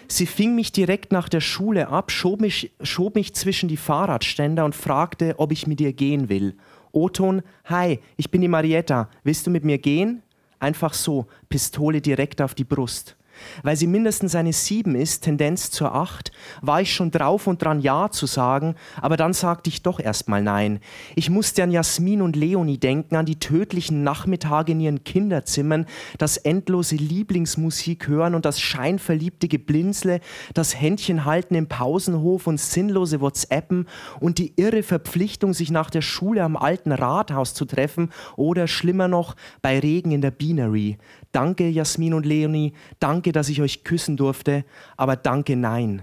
Sie 0.08 0.26
fing 0.26 0.54
mich 0.54 0.72
direkt 0.72 1.12
nach 1.12 1.28
der 1.28 1.40
Schule 1.40 1.88
ab, 1.88 2.10
schob 2.10 2.40
mich, 2.40 2.72
schob 2.82 3.14
mich 3.14 3.34
zwischen 3.34 3.68
die 3.68 3.76
Fahrradständer 3.76 4.64
und 4.64 4.74
fragte, 4.74 5.34
ob 5.38 5.52
ich 5.52 5.66
mit 5.66 5.80
ihr 5.80 5.92
gehen 5.92 6.28
will. 6.28 6.56
Oton, 6.92 7.42
hi, 7.64 8.00
ich 8.16 8.30
bin 8.30 8.40
die 8.40 8.48
Marietta, 8.48 9.08
willst 9.24 9.46
du 9.46 9.50
mit 9.50 9.64
mir 9.64 9.78
gehen? 9.78 10.22
Einfach 10.58 10.94
so, 10.94 11.26
Pistole 11.48 12.00
direkt 12.00 12.42
auf 12.42 12.54
die 12.54 12.64
Brust. 12.64 13.16
Weil 13.62 13.76
sie 13.76 13.86
mindestens 13.86 14.34
eine 14.34 14.52
7 14.52 14.94
ist, 14.94 15.24
Tendenz 15.24 15.70
zur 15.70 15.94
8, 15.94 16.32
war 16.60 16.80
ich 16.80 16.94
schon 16.94 17.10
drauf 17.10 17.46
und 17.46 17.62
dran 17.62 17.80
Ja 17.80 18.10
zu 18.10 18.26
sagen, 18.26 18.74
aber 19.00 19.16
dann 19.16 19.32
sagte 19.32 19.70
ich 19.70 19.82
doch 19.82 20.00
erstmal 20.00 20.42
Nein. 20.42 20.80
Ich 21.16 21.30
musste 21.30 21.62
an 21.62 21.70
Jasmin 21.70 22.22
und 22.22 22.36
Leonie 22.36 22.78
denken, 22.78 23.16
an 23.16 23.26
die 23.26 23.38
tödlichen 23.38 24.02
Nachmittage 24.02 24.72
in 24.72 24.80
ihren 24.80 25.04
Kinderzimmern, 25.04 25.86
das 26.18 26.36
endlose 26.36 26.96
Lieblingsmusik 26.96 28.08
hören 28.08 28.34
und 28.34 28.44
das 28.44 28.60
scheinverliebte 28.60 29.48
Geblinzle, 29.48 30.20
das 30.54 30.80
Händchenhalten 30.80 31.56
im 31.56 31.68
Pausenhof 31.68 32.46
und 32.46 32.60
sinnlose 32.60 33.20
WhatsAppen 33.20 33.86
und 34.20 34.38
die 34.38 34.54
irre 34.56 34.82
Verpflichtung, 34.82 35.54
sich 35.54 35.70
nach 35.70 35.90
der 35.90 36.02
Schule 36.02 36.42
am 36.42 36.56
alten 36.56 36.92
Rathaus 36.92 37.54
zu 37.54 37.64
treffen 37.64 38.10
oder 38.36 38.66
schlimmer 38.66 39.08
noch, 39.08 39.36
bei 39.60 39.78
Regen 39.78 40.12
in 40.12 40.20
der 40.20 40.30
Beanery. 40.30 40.98
Danke, 41.32 41.66
Jasmin 41.66 42.12
und 42.12 42.26
Leonie, 42.26 42.74
danke, 43.00 43.32
dass 43.32 43.48
ich 43.48 43.62
euch 43.62 43.84
küssen 43.84 44.18
durfte, 44.18 44.66
aber 44.98 45.16
danke, 45.16 45.56
nein. 45.56 46.02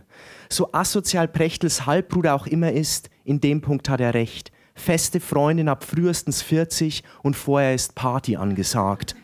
So 0.50 0.74
asozial 0.74 1.28
Prechtels 1.28 1.86
Halbbruder 1.86 2.34
auch 2.34 2.48
immer 2.48 2.72
ist, 2.72 3.12
in 3.26 3.40
dem 3.40 3.62
Punkt 3.62 3.90
hat 3.90 4.02
er 4.02 4.16
recht. 4.16 4.52
Feste 4.74 5.20
Freundin 5.20 5.70
ab 5.70 5.84
frühestens 5.84 6.42
40 6.42 7.04
und 7.22 7.36
vorher 7.36 7.76
ist 7.76 7.94
Party 7.94 8.38
angesagt. 8.38 9.16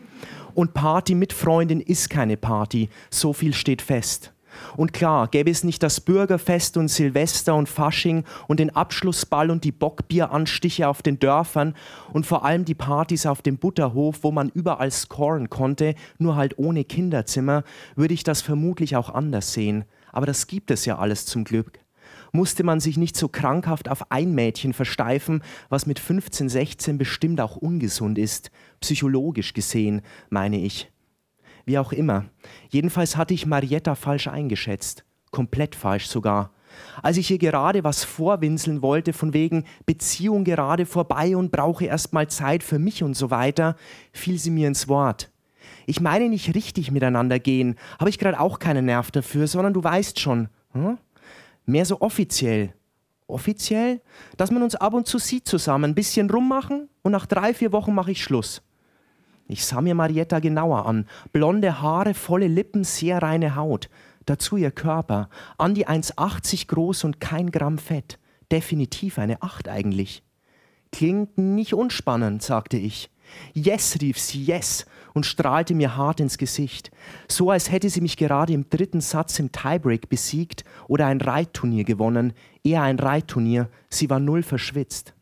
Und 0.54 0.74
Party 0.74 1.16
mit 1.16 1.32
Freundin 1.32 1.80
ist 1.80 2.08
keine 2.08 2.36
Party, 2.36 2.88
so 3.10 3.32
viel 3.32 3.52
steht 3.52 3.82
fest. 3.82 4.32
Und 4.76 4.92
klar, 4.92 5.28
gäbe 5.28 5.50
es 5.50 5.64
nicht 5.64 5.82
das 5.82 6.00
Bürgerfest 6.00 6.76
und 6.76 6.88
Silvester 6.88 7.54
und 7.54 7.68
Fasching 7.68 8.24
und 8.46 8.60
den 8.60 8.74
Abschlussball 8.74 9.50
und 9.50 9.64
die 9.64 9.72
Bockbieranstiche 9.72 10.88
auf 10.88 11.02
den 11.02 11.18
Dörfern 11.18 11.74
und 12.12 12.26
vor 12.26 12.44
allem 12.44 12.64
die 12.64 12.74
Partys 12.74 13.26
auf 13.26 13.42
dem 13.42 13.58
Butterhof, 13.58 14.18
wo 14.22 14.32
man 14.32 14.50
überall 14.50 14.90
scoren 14.90 15.50
konnte, 15.50 15.94
nur 16.18 16.36
halt 16.36 16.58
ohne 16.58 16.84
Kinderzimmer, 16.84 17.64
würde 17.94 18.14
ich 18.14 18.24
das 18.24 18.42
vermutlich 18.42 18.96
auch 18.96 19.10
anders 19.10 19.52
sehen. 19.52 19.84
Aber 20.12 20.26
das 20.26 20.46
gibt 20.46 20.70
es 20.70 20.84
ja 20.84 20.98
alles 20.98 21.26
zum 21.26 21.44
Glück. 21.44 21.80
Musste 22.32 22.64
man 22.64 22.80
sich 22.80 22.96
nicht 22.96 23.16
so 23.16 23.28
krankhaft 23.28 23.88
auf 23.88 24.10
ein 24.10 24.34
Mädchen 24.34 24.72
versteifen, 24.72 25.42
was 25.68 25.86
mit 25.86 25.98
15, 25.98 26.48
16 26.48 26.98
bestimmt 26.98 27.40
auch 27.40 27.56
ungesund 27.56 28.18
ist, 28.18 28.50
psychologisch 28.80 29.54
gesehen, 29.54 30.02
meine 30.28 30.60
ich. 30.60 30.90
Wie 31.66 31.78
auch 31.78 31.92
immer. 31.92 32.24
Jedenfalls 32.70 33.16
hatte 33.16 33.34
ich 33.34 33.44
Marietta 33.44 33.96
falsch 33.96 34.28
eingeschätzt. 34.28 35.04
Komplett 35.32 35.74
falsch 35.74 36.06
sogar. 36.06 36.52
Als 37.02 37.16
ich 37.16 37.30
ihr 37.30 37.38
gerade 37.38 37.82
was 37.84 38.04
vorwinseln 38.04 38.82
wollte, 38.82 39.12
von 39.12 39.34
wegen 39.34 39.64
Beziehung 39.84 40.44
gerade 40.44 40.86
vorbei 40.86 41.36
und 41.36 41.50
brauche 41.50 41.84
erst 41.84 42.12
mal 42.12 42.28
Zeit 42.28 42.62
für 42.62 42.78
mich 42.78 43.02
und 43.02 43.14
so 43.14 43.30
weiter, 43.30 43.76
fiel 44.12 44.38
sie 44.38 44.50
mir 44.50 44.68
ins 44.68 44.88
Wort. 44.88 45.30
Ich 45.86 46.00
meine 46.00 46.28
nicht 46.28 46.54
richtig 46.54 46.90
miteinander 46.90 47.38
gehen, 47.38 47.76
habe 47.98 48.10
ich 48.10 48.18
gerade 48.18 48.38
auch 48.38 48.58
keinen 48.58 48.84
Nerv 48.84 49.10
dafür, 49.10 49.48
sondern 49.48 49.72
du 49.72 49.82
weißt 49.82 50.20
schon. 50.20 50.48
Hm? 50.72 50.98
Mehr 51.64 51.84
so 51.84 52.00
offiziell. 52.00 52.74
Offiziell? 53.26 54.00
Dass 54.36 54.52
man 54.52 54.62
uns 54.62 54.76
ab 54.76 54.94
und 54.94 55.08
zu 55.08 55.18
sieht 55.18 55.48
zusammen, 55.48 55.90
ein 55.90 55.94
bisschen 55.94 56.30
rummachen 56.30 56.88
und 57.02 57.12
nach 57.12 57.26
drei, 57.26 57.54
vier 57.54 57.72
Wochen 57.72 57.94
mache 57.94 58.12
ich 58.12 58.22
Schluss. 58.22 58.62
Ich 59.48 59.64
sah 59.64 59.80
mir 59.80 59.94
Marietta 59.94 60.40
genauer 60.40 60.86
an. 60.86 61.06
Blonde 61.32 61.80
Haare, 61.80 62.14
volle 62.14 62.48
Lippen, 62.48 62.84
sehr 62.84 63.22
reine 63.22 63.54
Haut. 63.56 63.88
Dazu 64.24 64.56
ihr 64.56 64.72
Körper. 64.72 65.28
An 65.56 65.74
die 65.74 65.86
1,80 65.86 66.66
groß 66.66 67.04
und 67.04 67.20
kein 67.20 67.50
Gramm 67.50 67.78
Fett. 67.78 68.18
Definitiv 68.50 69.18
eine 69.18 69.42
8 69.42 69.68
eigentlich. 69.68 70.22
Klingt 70.90 71.38
nicht 71.38 71.74
unspannend, 71.74 72.42
sagte 72.42 72.76
ich. 72.76 73.10
Yes, 73.54 73.98
rief 74.00 74.18
sie, 74.18 74.44
yes, 74.44 74.86
und 75.14 75.26
strahlte 75.26 75.74
mir 75.74 75.96
hart 75.96 76.20
ins 76.20 76.38
Gesicht. 76.38 76.90
So 77.28 77.50
als 77.50 77.70
hätte 77.70 77.90
sie 77.90 78.00
mich 78.00 78.16
gerade 78.16 78.52
im 78.52 78.68
dritten 78.68 79.00
Satz 79.00 79.38
im 79.38 79.50
Tiebreak 79.50 80.08
besiegt 80.08 80.64
oder 80.88 81.06
ein 81.06 81.20
Reitturnier 81.20 81.84
gewonnen. 81.84 82.32
Eher 82.62 82.82
ein 82.82 82.98
Reitturnier. 82.98 83.68
Sie 83.90 84.10
war 84.10 84.20
null 84.20 84.42
verschwitzt. 84.42 85.14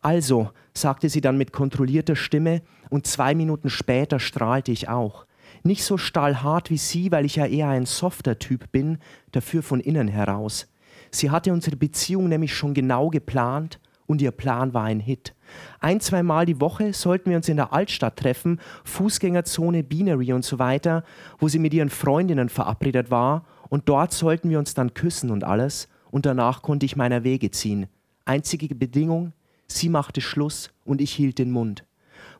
Also, 0.00 0.50
sagte 0.76 1.08
sie 1.08 1.20
dann 1.20 1.38
mit 1.38 1.52
kontrollierter 1.52 2.16
Stimme, 2.16 2.62
und 2.90 3.06
zwei 3.06 3.34
Minuten 3.34 3.70
später 3.70 4.20
strahlte 4.20 4.72
ich 4.72 4.88
auch. 4.88 5.26
Nicht 5.62 5.84
so 5.84 5.96
stahlhart 5.96 6.70
wie 6.70 6.78
sie, 6.78 7.10
weil 7.10 7.24
ich 7.24 7.36
ja 7.36 7.46
eher 7.46 7.68
ein 7.68 7.86
softer 7.86 8.38
Typ 8.38 8.70
bin, 8.72 8.98
dafür 9.32 9.62
von 9.62 9.80
innen 9.80 10.08
heraus. 10.08 10.66
Sie 11.10 11.30
hatte 11.30 11.52
unsere 11.52 11.76
Beziehung 11.76 12.28
nämlich 12.28 12.54
schon 12.54 12.74
genau 12.74 13.08
geplant 13.08 13.80
und 14.06 14.20
ihr 14.20 14.32
Plan 14.32 14.74
war 14.74 14.84
ein 14.84 15.00
Hit. 15.00 15.34
Ein, 15.80 16.00
zweimal 16.00 16.44
die 16.46 16.60
Woche 16.60 16.92
sollten 16.92 17.30
wir 17.30 17.36
uns 17.36 17.48
in 17.48 17.56
der 17.56 17.72
Altstadt 17.72 18.16
treffen, 18.16 18.60
Fußgängerzone, 18.84 19.82
Beanery 19.82 20.32
und 20.32 20.44
so 20.44 20.58
weiter, 20.58 21.04
wo 21.38 21.48
sie 21.48 21.58
mit 21.58 21.72
ihren 21.72 21.90
Freundinnen 21.90 22.48
verabredet 22.48 23.10
war 23.10 23.44
und 23.68 23.88
dort 23.88 24.12
sollten 24.12 24.50
wir 24.50 24.58
uns 24.58 24.74
dann 24.74 24.94
küssen 24.94 25.30
und 25.30 25.44
alles 25.44 25.88
und 26.10 26.26
danach 26.26 26.62
konnte 26.62 26.84
ich 26.86 26.96
meiner 26.96 27.24
Wege 27.24 27.50
ziehen. 27.50 27.86
Einzige 28.24 28.74
Bedingung, 28.74 29.32
sie 29.66 29.88
machte 29.88 30.20
Schluss 30.20 30.70
und 30.84 31.00
ich 31.00 31.12
hielt 31.12 31.38
den 31.38 31.50
Mund. 31.50 31.84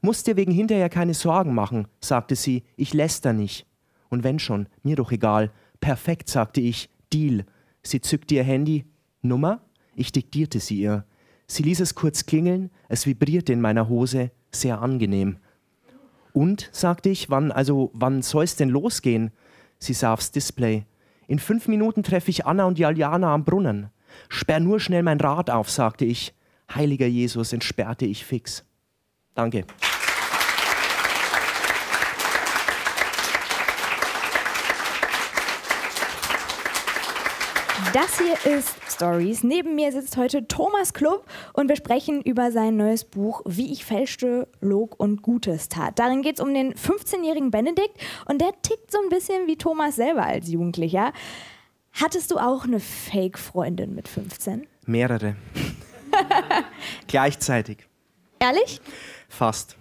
Musst 0.00 0.26
dir 0.26 0.36
wegen 0.36 0.52
hinterher 0.52 0.88
keine 0.88 1.14
Sorgen 1.14 1.54
machen, 1.54 1.88
sagte 2.00 2.36
sie, 2.36 2.62
ich 2.76 2.94
läster 2.94 3.32
nicht. 3.32 3.66
Und 4.10 4.22
wenn 4.22 4.38
schon, 4.38 4.68
mir 4.82 4.96
doch 4.96 5.12
egal. 5.12 5.50
Perfekt, 5.80 6.28
sagte 6.28 6.60
ich, 6.60 6.90
Deal. 7.12 7.44
Sie 7.82 8.00
zückte 8.00 8.34
ihr 8.34 8.44
Handy. 8.44 8.84
Nummer? 9.22 9.60
Ich 9.94 10.12
diktierte 10.12 10.60
sie 10.60 10.80
ihr. 10.80 11.04
Sie 11.46 11.62
ließ 11.62 11.80
es 11.80 11.94
kurz 11.94 12.26
klingeln, 12.26 12.70
es 12.88 13.06
vibrierte 13.06 13.52
in 13.52 13.60
meiner 13.60 13.88
Hose, 13.88 14.30
sehr 14.50 14.80
angenehm. 14.80 15.38
Und, 16.32 16.68
sagte 16.72 17.10
ich, 17.10 17.30
wann, 17.30 17.52
also, 17.52 17.90
wann 17.92 18.22
soll's 18.22 18.56
denn 18.56 18.70
losgehen? 18.70 19.30
Sie 19.78 19.92
sah 19.92 20.12
aufs 20.12 20.32
Display. 20.32 20.84
In 21.26 21.38
fünf 21.38 21.68
Minuten 21.68 22.02
treffe 22.02 22.30
ich 22.30 22.46
Anna 22.46 22.64
und 22.64 22.78
Jaljana 22.78 23.32
am 23.32 23.44
Brunnen. 23.44 23.90
Sperr 24.28 24.60
nur 24.60 24.80
schnell 24.80 25.02
mein 25.02 25.20
Rad 25.20 25.50
auf, 25.50 25.70
sagte 25.70 26.04
ich. 26.04 26.34
Heiliger 26.72 27.06
Jesus, 27.06 27.52
entsperrte 27.52 28.06
ich 28.06 28.24
fix. 28.24 28.64
Danke. 29.34 29.64
Das 37.92 38.18
hier 38.18 38.56
ist 38.56 38.74
Stories. 38.88 39.44
Neben 39.44 39.76
mir 39.76 39.92
sitzt 39.92 40.16
heute 40.16 40.48
Thomas 40.48 40.94
Klupp 40.94 41.24
und 41.52 41.68
wir 41.68 41.76
sprechen 41.76 42.22
über 42.22 42.50
sein 42.50 42.76
neues 42.76 43.04
Buch 43.04 43.42
Wie 43.44 43.72
ich 43.72 43.84
fälschte, 43.84 44.48
log 44.60 44.98
und 44.98 45.22
Gutes 45.22 45.68
tat. 45.68 45.98
Darin 46.00 46.22
geht 46.22 46.38
es 46.38 46.44
um 46.44 46.52
den 46.54 46.74
15-jährigen 46.74 47.52
Benedikt 47.52 47.96
und 48.26 48.40
der 48.40 48.50
tickt 48.62 48.90
so 48.90 48.98
ein 49.00 49.10
bisschen 49.10 49.46
wie 49.46 49.56
Thomas 49.56 49.94
selber 49.94 50.24
als 50.24 50.48
Jugendlicher. 50.48 51.12
Hattest 51.92 52.32
du 52.32 52.38
auch 52.38 52.64
eine 52.64 52.80
Fake-Freundin 52.80 53.94
mit 53.94 54.08
15? 54.08 54.66
Mehrere. 54.86 55.36
Gleichzeitig. 57.06 57.86
Ehrlich? 58.38 58.80
Fast. 59.28 59.76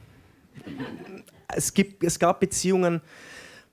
Es, 1.48 1.74
gibt, 1.74 2.04
es 2.04 2.20
gab 2.20 2.40
Beziehungen, 2.40 3.02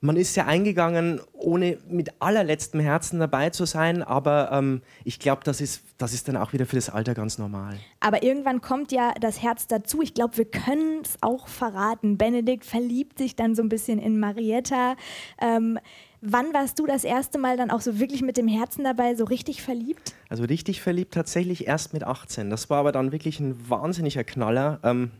man 0.03 0.17
ist 0.17 0.35
ja 0.35 0.47
eingegangen, 0.47 1.21
ohne 1.35 1.77
mit 1.89 2.11
allerletztem 2.21 2.81
Herzen 2.81 3.21
dabei 3.21 3.51
zu 3.51 3.67
sein, 3.67 4.03
aber 4.03 4.51
ähm, 4.51 4.81
ich 5.05 5.19
glaube, 5.19 5.43
das 5.45 5.61
ist, 5.61 5.83
das 5.99 6.15
ist 6.15 6.27
dann 6.27 6.39
auch 6.39 6.55
wieder 6.55 6.65
für 6.65 6.77
das 6.77 6.89
Alter 6.89 7.13
ganz 7.13 7.37
normal. 7.37 7.79
Aber 8.01 8.23
irgendwann 8.23 8.63
kommt 8.63 8.93
ja 8.93 9.13
das 9.21 9.43
Herz 9.43 9.67
dazu. 9.67 10.01
Ich 10.01 10.15
glaube, 10.15 10.39
wir 10.39 10.47
können 10.47 11.03
es 11.05 11.19
auch 11.21 11.49
verraten. 11.49 12.17
Benedikt 12.17 12.65
verliebt 12.65 13.19
sich 13.19 13.37
dann 13.37 13.55
so 13.55 13.63
ein 13.63 13.69
bisschen 13.69 13.99
in 13.99 14.19
Marietta. 14.19 14.97
Ähm, 15.39 15.79
wann 16.21 16.53
warst 16.53 16.79
du 16.79 16.87
das 16.87 17.05
erste 17.05 17.39
Mal 17.39 17.57
dann 17.57 17.71
auch 17.71 17.81
so 17.81 17.99
wirklich 17.99 18.23
mit 18.23 18.37
dem 18.37 18.49
Herzen 18.49 18.85
dabei, 18.85 19.15
so 19.15 19.25
richtig 19.25 19.63
verliebt? 19.63 20.15
Also 20.29 20.45
richtig 20.45 20.81
verliebt 20.81 21.15
tatsächlich 21.15 21.67
erst 21.67 21.93
mit 21.93 22.05
18. 22.05 22.51
Das 22.51 22.71
war 22.71 22.79
aber 22.79 22.93
dann 22.93 23.13
wirklich 23.13 23.41
ein 23.41 23.57
wahnsinniger 23.69 24.25
Knaller. 24.25 24.81
Ähm, 24.83 25.11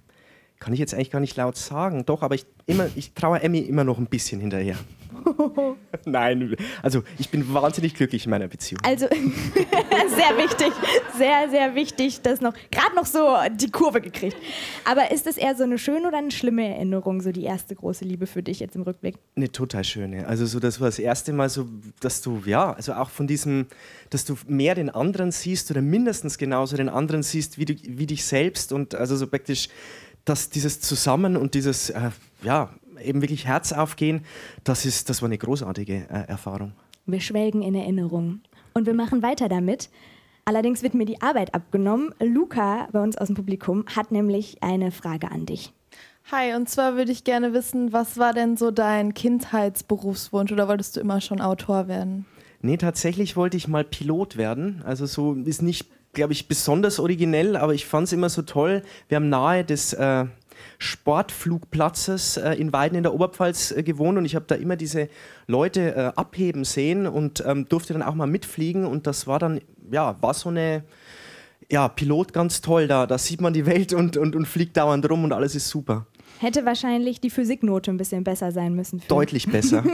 kann 0.59 0.73
ich 0.73 0.79
jetzt 0.79 0.95
eigentlich 0.95 1.11
gar 1.11 1.21
nicht 1.21 1.37
laut 1.37 1.57
sagen. 1.57 2.05
Doch, 2.05 2.23
aber 2.23 2.35
ich, 2.35 2.47
ich 2.95 3.15
traue 3.15 3.41
Emmy 3.41 3.61
immer 3.61 3.85
noch 3.85 3.99
ein 3.99 4.07
bisschen 4.07 4.41
hinterher. 4.41 4.77
Nein, 6.05 6.57
also 6.83 7.03
ich 7.19 7.31
bin 7.31 7.53
wahnsinnig 7.53 7.95
glücklich 7.95 8.25
in 8.25 8.31
meiner 8.31 8.49
Beziehung. 8.49 8.81
Also 8.85 9.07
sehr 9.11 10.37
wichtig, 10.39 10.73
sehr, 11.17 11.49
sehr 11.51 11.75
wichtig, 11.75 12.23
dass 12.23 12.41
noch, 12.41 12.55
gerade 12.71 12.95
noch 12.95 13.07
so 13.07 13.37
die 13.53 13.71
Kurve 13.71 14.01
gekriegt. 14.01 14.37
Aber 14.85 15.11
ist 15.11 15.27
das 15.27 15.37
eher 15.37 15.55
so 15.55 15.65
eine 15.65 15.79
schöne 15.79 16.09
oder 16.09 16.19
eine 16.19 16.31
schlimme 16.31 16.69
Erinnerung, 16.69 17.21
so 17.21 17.33
die 17.33 17.45
erste 17.45 17.75
große 17.75 18.05
Liebe 18.05 18.27
für 18.27 18.43
dich 18.43 18.61
jetzt 18.61 18.77
im 18.77 18.83
Rückblick? 18.83 19.17
Eine 19.37 19.51
total 19.53 19.85
schöne. 19.85 20.27
Also 20.27 20.47
so, 20.47 20.61
das 20.61 20.81
war 20.81 20.89
das 20.89 20.99
erste 20.99 21.33
Mal 21.33 21.49
so, 21.49 21.69
dass 22.01 22.23
du, 22.23 22.43
ja, 22.47 22.73
also 22.73 22.95
auch 22.95 23.11
von 23.11 23.27
diesem, 23.27 23.67
dass 24.11 24.25
du 24.25 24.37
mehr 24.47 24.75
den 24.75 24.91
anderen 24.91 25.31
siehst 25.33 25.71
oder 25.71 25.83
mindestens 25.83 26.39
genauso 26.39 26.77
den 26.77 26.89
anderen 26.89 27.23
siehst 27.23 27.59
wie, 27.59 27.65
du, 27.65 27.75
wie 27.75 28.07
dich 28.07 28.25
selbst 28.25 28.73
und 28.73 28.95
also 28.95 29.17
so 29.17 29.27
praktisch 29.27 29.69
dass 30.25 30.51
dieses 30.51 30.81
Zusammen 30.81 31.37
und 31.37 31.55
dieses, 31.55 31.91
äh, 31.91 32.11
ja, 32.43 32.71
eben 33.05 33.23
wirklich 33.23 33.47
Herz 33.47 33.73
aufgehen, 33.73 34.23
das, 34.65 34.85
ist, 34.85 35.09
das 35.11 35.23
war 35.23 35.29
eine 35.29 35.39
großartige 35.39 36.07
äh, 36.11 36.29
Erfahrung. 36.29 36.73
Wir 37.07 37.21
schwelgen 37.21 37.63
in 37.63 37.75
Erinnerung. 37.75 38.41
Und 38.75 38.87
wir 38.87 38.95
machen 38.95 39.23
weiter 39.23 39.49
damit. 39.49 39.91
Allerdings 40.45 40.83
wird 40.83 40.95
mir 40.95 41.05
die 41.05 41.21
Arbeit 41.21 41.55
abgenommen. 41.55 42.15
Luca 42.21 42.89
bei 42.93 43.03
uns 43.03 43.17
aus 43.17 43.27
dem 43.27 43.37
Publikum 43.37 43.85
hat 43.95 44.11
nämlich 44.11 44.63
eine 44.63 44.91
Frage 44.91 45.31
an 45.31 45.47
dich. 45.47 45.73
Hi, 46.31 46.55
und 46.55 46.69
zwar 46.69 46.97
würde 46.97 47.11
ich 47.11 47.25
gerne 47.25 47.53
wissen, 47.53 47.93
was 47.93 48.17
war 48.17 48.33
denn 48.33 48.57
so 48.57 48.71
dein 48.71 49.15
Kindheitsberufswunsch 49.15 50.53
oder 50.53 50.69
wolltest 50.69 50.97
du 50.97 51.01
immer 51.01 51.21
schon 51.21 51.41
Autor 51.41 51.89
werden? 51.89 52.27
Nee, 52.63 52.77
tatsächlich 52.77 53.37
wollte 53.37 53.57
ich 53.57 53.69
mal 53.69 53.85
Pilot 53.85 54.37
werden. 54.37 54.83
Also 54.85 55.07
so 55.07 55.35
ist 55.35 55.63
nicht 55.63 55.89
glaube 56.13 56.33
ich, 56.33 56.49
besonders 56.49 56.99
originell, 56.99 57.57
aber 57.57 57.75
ich 57.75 57.87
fand 57.87 58.07
es 58.07 58.13
immer 58.13 58.29
so 58.29 58.43
toll. 58.43 58.83
Wir 59.09 59.17
haben 59.17 59.29
nahe 59.29 59.65
des 59.65 59.93
äh, 59.93 60.27
Sportflugplatzes 60.81 62.39
äh, 62.39 62.55
in 62.55 62.73
Weiden 62.73 62.97
in 62.97 63.03
der 63.03 63.13
Oberpfalz 63.13 63.71
äh, 63.71 63.83
gewohnt 63.83 64.17
und 64.17 64.25
ich 64.25 64.35
habe 64.35 64.47
da 64.49 64.55
immer 64.55 64.77
diese 64.77 65.11
Leute 65.47 65.95
äh, 65.95 66.13
abheben 66.17 66.65
sehen 66.65 67.07
und 67.07 67.45
ähm, 67.47 67.69
durfte 67.69 67.93
dann 67.93 68.03
auch 68.03 68.15
mal 68.15 68.27
mitfliegen 68.27 68.87
und 68.87 69.07
das 69.07 69.27
war 69.27 69.39
dann, 69.39 69.61
ja, 69.93 70.17
war 70.23 70.33
so 70.33 70.49
eine, 70.49 70.83
ja, 71.71 71.87
Pilot 71.89 72.33
ganz 72.33 72.63
toll 72.63 72.89
da. 72.89 73.07
Da 73.07 73.19
sieht 73.19 73.43
man 73.43 73.53
die 73.53 73.67
Welt 73.67 73.93
und, 73.93 74.17
und, 74.17 74.35
und 74.35 74.47
fliegt 74.47 74.75
dauernd 74.79 75.09
rum 75.09 75.23
und 75.25 75.35
alles 75.35 75.55
ist 75.55 75.69
super. 75.69 76.07
Hätte 76.41 76.65
wahrscheinlich 76.65 77.21
die 77.21 77.29
Physiknote 77.29 77.91
ein 77.91 77.99
bisschen 77.99 78.25
besser 78.25 78.51
sein 78.51 78.75
müssen. 78.75 79.03
Deutlich 79.07 79.47
besser. 79.49 79.85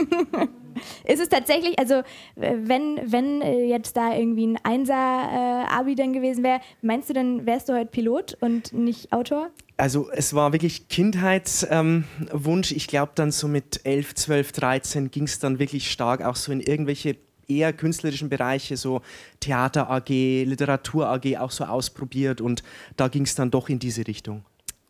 ist 1.05 1.19
es 1.19 1.27
tatsächlich, 1.27 1.77
also 1.77 2.01
wenn, 2.37 3.01
wenn 3.03 3.41
jetzt 3.41 3.97
da 3.97 4.15
irgendwie 4.15 4.47
ein 4.47 4.59
Einser-Abi 4.63 5.91
äh, 5.91 5.95
dann 5.95 6.13
gewesen 6.13 6.45
wäre, 6.45 6.61
meinst 6.81 7.09
du 7.09 7.13
dann, 7.13 7.45
wärst 7.45 7.67
du 7.67 7.73
heute 7.73 7.91
Pilot 7.91 8.37
und 8.39 8.71
nicht 8.71 9.11
Autor? 9.11 9.49
Also 9.77 10.09
es 10.11 10.33
war 10.33 10.53
wirklich 10.53 10.89
Kindheitswunsch. 10.89 12.71
Ähm, 12.71 12.77
ich 12.77 12.87
glaube 12.87 13.11
dann 13.13 13.31
so 13.31 13.47
mit 13.47 13.81
11, 13.85 14.15
12, 14.15 14.51
13 14.51 15.11
ging 15.11 15.23
es 15.23 15.37
dann 15.37 15.59
wirklich 15.59 15.91
stark 15.91 16.23
auch 16.23 16.35
so 16.35 16.51
in 16.51 16.61
irgendwelche 16.61 17.17
eher 17.47 17.71
künstlerischen 17.73 18.29
Bereiche, 18.29 18.75
so 18.75 19.01
Theater 19.39 19.89
AG, 19.89 20.09
Literatur 20.09 21.07
AG 21.07 21.37
auch 21.37 21.51
so 21.51 21.63
ausprobiert 21.63 22.41
und 22.41 22.63
da 22.97 23.07
ging 23.07 23.23
es 23.23 23.35
dann 23.35 23.51
doch 23.51 23.69
in 23.69 23.79
diese 23.79 24.05
Richtung. 24.05 24.43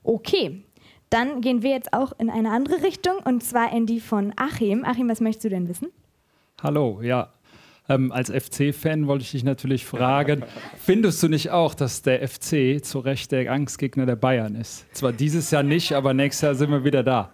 Okay, 0.04 0.64
dann 1.10 1.42
gehen 1.42 1.62
wir 1.62 1.72
jetzt 1.72 1.94
auch 1.94 2.14
in 2.18 2.30
eine 2.30 2.52
andere 2.52 2.82
Richtung 2.82 3.18
und 3.26 3.44
zwar 3.44 3.72
in 3.74 3.86
die 3.86 4.00
von 4.00 4.34
Achim. 4.38 4.86
Achim, 4.86 5.10
was 5.10 5.22
möchtest 5.22 5.46
du 5.46 5.50
denn 5.50 5.68
wissen? 5.68 5.90
Hallo, 6.64 7.02
ja. 7.02 7.32
Ähm, 7.90 8.12
als 8.12 8.30
FC-Fan 8.30 9.08
wollte 9.08 9.24
ich 9.24 9.32
dich 9.32 9.44
natürlich 9.44 9.86
fragen, 9.86 10.44
findest 10.78 11.24
du 11.24 11.30
nicht 11.30 11.52
auch, 11.52 11.74
dass 11.74 12.02
der 12.02 12.28
FC 12.28 12.84
zu 12.84 13.00
Recht 13.00 13.32
der 13.32 13.52
Angstgegner 13.52 14.06
der 14.06 14.18
Bayern 14.18 14.56
ist? 14.56 14.86
Zwar 14.94 15.14
dieses 15.14 15.52
Jahr 15.52 15.64
nicht, 15.64 15.94
aber 15.94 16.14
nächstes 16.14 16.42
Jahr 16.42 16.56
sind 16.56 16.72
wir 16.72 16.84
wieder 16.84 17.04
da. 17.04 17.34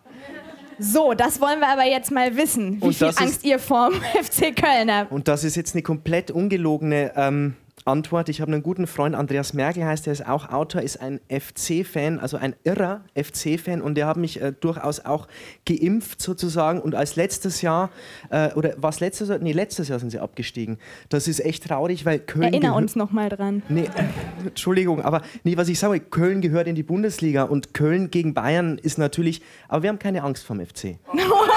So, 0.80 1.14
das 1.14 1.40
wollen 1.40 1.60
wir 1.60 1.70
aber 1.70 1.86
jetzt 1.86 2.12
mal 2.12 2.36
wissen, 2.36 2.82
wie 2.82 2.94
viel 2.94 3.08
Angst 3.16 3.44
ihr 3.44 3.60
vorm 3.60 3.94
FC 4.22 4.56
Köln 4.56 4.92
habt. 4.92 5.12
Und 5.12 5.28
das 5.28 5.44
ist 5.44 5.56
jetzt 5.56 5.76
eine 5.76 5.82
komplett 5.82 6.32
ungelogene 6.32 7.14
ähm, 7.16 7.56
Antwort. 7.86 8.30
Ich 8.30 8.42
habe 8.42 8.52
einen 8.52 8.64
guten 8.64 8.88
Freund, 8.88 9.16
Andreas 9.16 9.54
Merkel 9.54 9.86
heißt, 9.86 10.06
der 10.06 10.14
ist 10.14 10.28
auch 10.28 10.50
Autor, 10.50 10.82
ist 10.82 11.02
ein 11.02 11.20
FC-Fan, 11.30 12.20
also 12.20 12.38
ein 12.38 12.56
irrer 12.64 13.02
FC-Fan 13.16 13.82
und 13.82 13.96
der 13.96 14.08
hat 14.08 14.18
mich 14.18 14.42
äh, 14.42 14.54
durchaus 14.58 15.00
auch 15.00 15.28
geimpft 15.66 16.22
sozusagen 16.22 16.82
und 16.82 16.96
als 16.96 17.16
letztes 17.16 17.62
Jahr, 17.62 17.90
äh, 18.30 18.54
oder 18.54 18.74
was 18.78 19.00
letztes 19.00 19.30
Jahr? 19.30 19.40
Nee, 19.40 19.52
letztes 19.52 19.88
Jahr 19.88 20.00
sind 20.00 20.10
sie 20.10 20.20
abgestiegen. 20.20 20.78
Das 21.10 21.28
ist 21.28 21.40
echt 21.40 21.68
traurig, 21.68 22.06
weil 22.06 22.20
Köln... 22.20 22.54
Erinner 22.54 22.76
uns 22.76 22.96
nochmal 22.96 23.30
dran. 23.30 23.64
Nee, 23.70 23.84
äh, 23.84 24.04
Entschuldigung, 24.48 25.02
aber 25.02 25.22
nee, 25.44 25.58
was 25.58 25.68
ich 25.68 25.80
sage, 25.80 26.00
Köln 26.00 26.42
gehört 26.42 26.68
in 26.68 26.76
die 26.76 26.84
Bundesliga 26.84 27.44
und 27.44 27.74
Köln 27.74 28.12
gegen 28.12 28.34
Bayern 28.34 28.78
ist 28.78 28.98
natürlich, 28.98 29.42
aber 29.68 29.84
wir 29.84 29.90
haben 29.90 30.00
keine 30.00 30.24
Angst 30.24 30.44
vom 30.44 30.60
FC. 30.60 30.98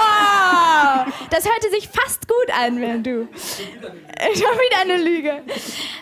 Das 1.29 1.45
hörte 1.45 1.69
sich 1.71 1.87
fast 1.87 2.27
gut 2.27 2.47
an, 2.59 2.79
wenn 2.81 3.03
du. 3.03 3.27
Schon 3.31 4.41
wieder 4.41 4.81
eine 4.81 5.03
Lüge. 5.03 5.43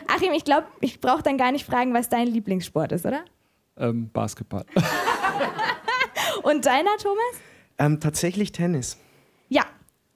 Achim, 0.07 0.33
ich 0.33 0.45
glaube, 0.45 0.67
ich 0.81 0.99
brauche 0.99 1.23
dann 1.23 1.37
gar 1.37 1.51
nicht 1.51 1.65
fragen, 1.65 1.93
was 1.93 2.09
dein 2.09 2.27
Lieblingssport 2.27 2.91
ist, 2.91 3.05
oder? 3.05 3.25
Ähm, 3.77 4.09
Basketball. 4.11 4.65
Und 6.43 6.65
deiner, 6.65 6.95
Thomas? 6.97 7.41
Ähm, 7.77 7.99
tatsächlich 7.99 8.51
Tennis. 8.51 8.97
Ja, 9.49 9.65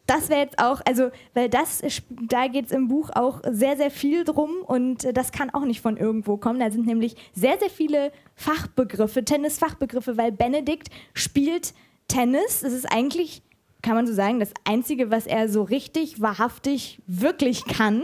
das 0.10 0.30
wäre 0.30 0.42
jetzt 0.42 0.58
auch, 0.58 0.82
also, 0.86 1.12
weil 1.34 1.50
das, 1.50 1.82
da 2.10 2.48
geht 2.48 2.66
es 2.66 2.72
im 2.72 2.88
Buch 2.88 3.12
auch 3.14 3.42
sehr, 3.50 3.78
sehr 3.78 3.92
viel 3.92 4.24
drum 4.24 4.64
und 4.66 5.04
äh, 5.04 5.14
das 5.14 5.32
kann 5.32 5.50
auch 5.52 5.66
nicht 5.66 5.82
von 5.82 5.98
irgendwo 5.98 6.38
kommen. 6.38 6.60
Da 6.60 6.72
sind 6.72 6.88
nämlich 6.88 7.16
sehr, 7.34 7.60
sehr 7.60 7.70
viele 7.70 8.12
Fachbegriffe, 8.36 9.24
Tennis-Fachbegriffe, 9.24 10.18
weil 10.18 10.32
Benedikt 10.32 10.90
spielt 11.14 11.74
Tennis. 12.08 12.62
Das 12.62 12.74
ist 12.74 12.92
eigentlich 12.92 13.44
kann 13.82 13.96
man 13.96 14.06
so 14.06 14.14
sagen, 14.14 14.40
das 14.40 14.52
Einzige, 14.66 15.10
was 15.10 15.26
er 15.26 15.48
so 15.48 15.64
richtig, 15.64 16.22
wahrhaftig, 16.22 17.02
wirklich 17.08 17.66
kann. 17.66 18.04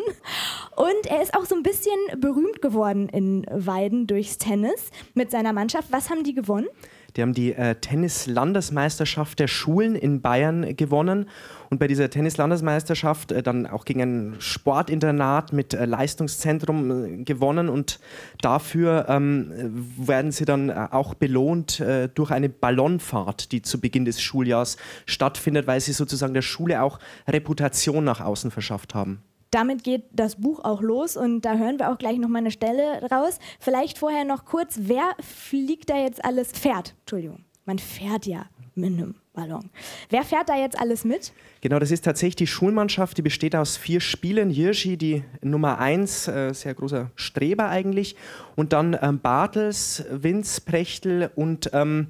Und 0.75 1.05
er 1.07 1.21
ist 1.21 1.33
auch 1.33 1.45
so 1.45 1.55
ein 1.55 1.63
bisschen 1.63 1.97
berühmt 2.17 2.61
geworden 2.61 3.09
in 3.09 3.45
Weiden 3.51 4.07
durchs 4.07 4.37
Tennis 4.37 4.89
mit 5.13 5.31
seiner 5.31 5.53
Mannschaft. 5.53 5.91
Was 5.91 6.09
haben 6.09 6.23
die 6.23 6.33
gewonnen? 6.33 6.67
Die 7.15 7.21
haben 7.21 7.33
die 7.33 7.53
äh, 7.53 7.75
Tennis-Landesmeisterschaft 7.75 9.39
der 9.39 9.47
Schulen 9.47 9.95
in 9.95 10.21
Bayern 10.21 10.75
gewonnen. 10.75 11.29
Und 11.69 11.79
bei 11.79 11.87
dieser 11.87 12.09
Tennis-Landesmeisterschaft 12.09 13.31
äh, 13.31 13.41
dann 13.41 13.67
auch 13.67 13.85
gegen 13.85 14.01
ein 14.01 14.35
Sportinternat 14.39 15.53
mit 15.53 15.73
äh, 15.73 15.85
Leistungszentrum 15.85 17.21
äh, 17.21 17.23
gewonnen. 17.23 17.69
Und 17.69 17.99
dafür 18.41 19.05
ähm, 19.07 19.51
werden 19.97 20.31
sie 20.31 20.45
dann 20.45 20.69
äh, 20.69 20.87
auch 20.91 21.13
belohnt 21.13 21.79
äh, 21.79 22.09
durch 22.13 22.31
eine 22.31 22.49
Ballonfahrt, 22.49 23.51
die 23.51 23.61
zu 23.61 23.79
Beginn 23.79 24.05
des 24.05 24.21
Schuljahrs 24.21 24.77
stattfindet, 25.05 25.67
weil 25.67 25.79
sie 25.79 25.93
sozusagen 25.93 26.33
der 26.33 26.41
Schule 26.41 26.81
auch 26.81 26.99
Reputation 27.27 28.03
nach 28.03 28.19
außen 28.19 28.51
verschafft 28.51 28.93
haben 28.93 29.23
damit 29.55 29.85
geht 29.85 30.03
das 30.11 30.35
Buch 30.35 30.59
auch 30.63 30.81
los 30.81 31.15
und 31.15 31.41
da 31.41 31.55
hören 31.55 31.79
wir 31.79 31.89
auch 31.89 31.97
gleich 31.97 32.17
noch 32.17 32.27
mal 32.27 32.39
eine 32.39 32.51
Stelle 32.51 33.01
raus. 33.09 33.39
Vielleicht 33.59 33.97
vorher 33.97 34.25
noch 34.25 34.43
kurz, 34.43 34.79
wer 34.81 35.15
fliegt 35.21 35.89
da 35.89 35.97
jetzt 35.97 36.23
alles? 36.25 36.51
Fährt, 36.51 36.93
Entschuldigung. 37.01 37.45
Man 37.63 37.79
fährt 37.79 38.25
ja 38.25 38.47
mit 38.75 38.91
einem 38.91 39.15
Ballon. 39.33 39.69
Wer 40.09 40.23
fährt 40.23 40.49
da 40.49 40.57
jetzt 40.57 40.77
alles 40.77 41.05
mit? 41.05 41.31
Genau, 41.61 41.79
das 41.79 41.91
ist 41.91 42.03
tatsächlich 42.03 42.35
die 42.35 42.47
Schulmannschaft, 42.47 43.17
die 43.17 43.21
besteht 43.21 43.55
aus 43.55 43.77
vier 43.77 44.01
Spielen. 44.01 44.49
Hirschi, 44.49 44.97
die 44.97 45.23
Nummer 45.41 45.79
eins, 45.79 46.27
äh, 46.27 46.53
sehr 46.53 46.73
großer 46.73 47.11
Streber 47.15 47.69
eigentlich. 47.69 48.17
Und 48.55 48.73
dann 48.73 48.97
ähm, 49.01 49.19
Bartels, 49.19 50.03
Winz, 50.11 50.59
Prechtel 50.59 51.31
und 51.33 51.69
ähm, 51.73 52.07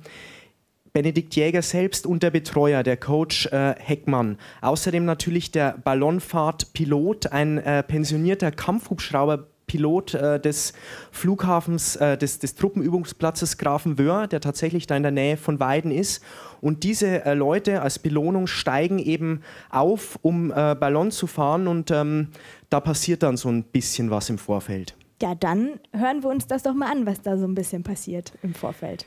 Benedikt 0.95 1.35
Jäger 1.35 1.61
selbst 1.61 2.07
und 2.07 2.23
der 2.23 2.31
Betreuer, 2.31 2.81
der 2.81 2.95
Coach 2.95 3.47
äh, 3.47 3.75
Heckmann. 3.77 4.37
Außerdem 4.61 5.03
natürlich 5.03 5.51
der 5.51 5.77
Ballonfahrtpilot, 5.83 7.33
ein 7.33 7.57
äh, 7.57 7.83
pensionierter 7.83 8.49
Kampfhubschrauberpilot 8.51 10.13
äh, 10.13 10.39
des 10.39 10.71
Flughafens, 11.11 11.97
äh, 11.97 12.17
des, 12.17 12.39
des 12.39 12.55
Truppenübungsplatzes 12.55 13.57
Grafenwöhr, 13.57 14.27
der 14.27 14.39
tatsächlich 14.39 14.87
da 14.87 14.95
in 14.95 15.03
der 15.03 15.11
Nähe 15.11 15.35
von 15.35 15.59
Weiden 15.59 15.91
ist. 15.91 16.23
Und 16.61 16.83
diese 16.83 17.25
äh, 17.25 17.33
Leute 17.33 17.81
als 17.81 17.99
Belohnung 17.99 18.47
steigen 18.47 18.97
eben 18.97 19.41
auf, 19.69 20.17
um 20.21 20.49
äh, 20.51 20.75
Ballon 20.75 21.11
zu 21.11 21.27
fahren 21.27 21.67
und 21.67 21.91
ähm, 21.91 22.29
da 22.69 22.79
passiert 22.79 23.21
dann 23.21 23.35
so 23.35 23.49
ein 23.49 23.63
bisschen 23.63 24.11
was 24.11 24.29
im 24.29 24.37
Vorfeld. 24.37 24.95
Ja, 25.21 25.35
dann 25.35 25.71
hören 25.91 26.23
wir 26.23 26.29
uns 26.29 26.47
das 26.47 26.63
doch 26.63 26.73
mal 26.73 26.89
an, 26.89 27.05
was 27.05 27.21
da 27.21 27.37
so 27.37 27.45
ein 27.45 27.53
bisschen 27.53 27.83
passiert 27.83 28.31
im 28.43 28.53
Vorfeld. 28.53 29.05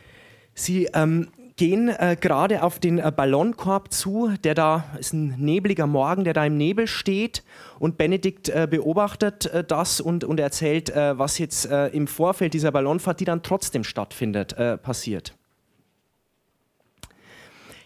Sie 0.52 0.86
ähm, 0.92 1.28
gehen 1.58 1.88
äh, 1.88 2.16
gerade 2.18 2.62
auf 2.62 2.78
den 2.78 2.98
äh, 2.98 3.12
Ballonkorb 3.14 3.92
zu, 3.92 4.32
der 4.44 4.54
da 4.54 4.84
ist 4.98 5.12
ein 5.12 5.34
nebliger 5.36 5.86
Morgen, 5.86 6.24
der 6.24 6.32
da 6.32 6.46
im 6.46 6.56
Nebel 6.56 6.86
steht. 6.86 7.42
Und 7.78 7.98
Benedikt 7.98 8.48
äh, 8.48 8.66
beobachtet 8.70 9.46
äh, 9.46 9.62
das 9.62 10.00
und, 10.00 10.24
und 10.24 10.40
erzählt, 10.40 10.88
äh, 10.88 11.18
was 11.18 11.36
jetzt 11.38 11.66
äh, 11.66 11.88
im 11.88 12.06
Vorfeld 12.06 12.54
dieser 12.54 12.72
Ballonfahrt, 12.72 13.20
die 13.20 13.26
dann 13.26 13.42
trotzdem 13.42 13.84
stattfindet, 13.84 14.56
passiert. 14.82 15.34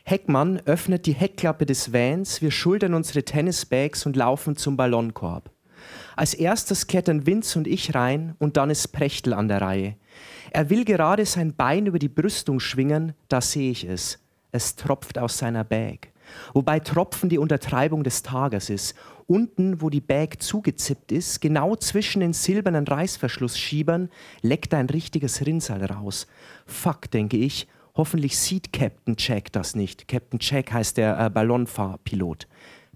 Heckmann 0.05 0.61
öffnet 0.67 1.07
die 1.07 1.15
Heckklappe 1.15 1.65
des 1.65 1.93
Vans, 1.93 2.43
wir 2.43 2.51
schultern 2.51 2.93
unsere 2.93 3.23
Tennisbags 3.23 4.05
und 4.05 4.17
laufen 4.17 4.57
zum 4.57 4.77
Ballonkorb. 4.77 5.51
Als 6.17 6.35
erstes 6.35 6.87
klettern 6.87 7.27
Vince 7.27 7.59
und 7.59 7.67
ich 7.67 7.95
rein 7.95 8.35
und 8.39 8.57
dann 8.57 8.71
ist 8.71 8.89
Prechtl 8.89 9.33
an 9.33 9.49
der 9.49 9.63
Reihe. 9.63 9.97
Er 10.55 10.69
will 10.69 10.85
gerade 10.85 11.25
sein 11.25 11.55
Bein 11.55 11.87
über 11.87 11.99
die 11.99 12.11
Brüstung 12.11 12.61
schwingen, 12.61 13.15
da 13.29 13.41
sehe 13.41 13.71
ich 13.71 13.85
es. 13.85 14.19
Es 14.51 14.77
tropft 14.77 15.17
aus 15.17 15.39
seiner 15.39 15.65
Bag. 15.65 16.13
Wobei 16.53 16.79
Tropfen 16.79 17.31
die 17.31 17.39
Untertreibung 17.39 18.05
des 18.05 18.23
Tages 18.23 18.69
ist. 18.69 18.95
Unten, 19.27 19.81
wo 19.81 19.89
die 19.89 20.03
Bag 20.03 20.43
zugezippt 20.43 21.11
ist, 21.11 21.41
genau 21.41 21.75
zwischen 21.77 22.21
den 22.21 22.35
silbernen 22.35 22.87
Reißverschlussschiebern, 22.87 24.11
leckt 24.43 24.75
ein 24.75 24.91
richtiges 24.91 25.47
Rinnsal 25.47 25.87
raus. 25.87 26.27
Fuck, 26.67 27.11
denke 27.11 27.39
ich, 27.39 27.67
hoffentlich 27.95 28.37
sieht 28.37 28.75
Captain 28.75 29.17
Jack 29.17 29.53
das 29.53 29.75
nicht. 29.75 30.07
Captain 30.07 30.39
Jack 30.39 30.71
heißt 30.71 30.99
der 30.99 31.19
äh, 31.19 31.31
Ballonfahrpilot. 31.31 32.47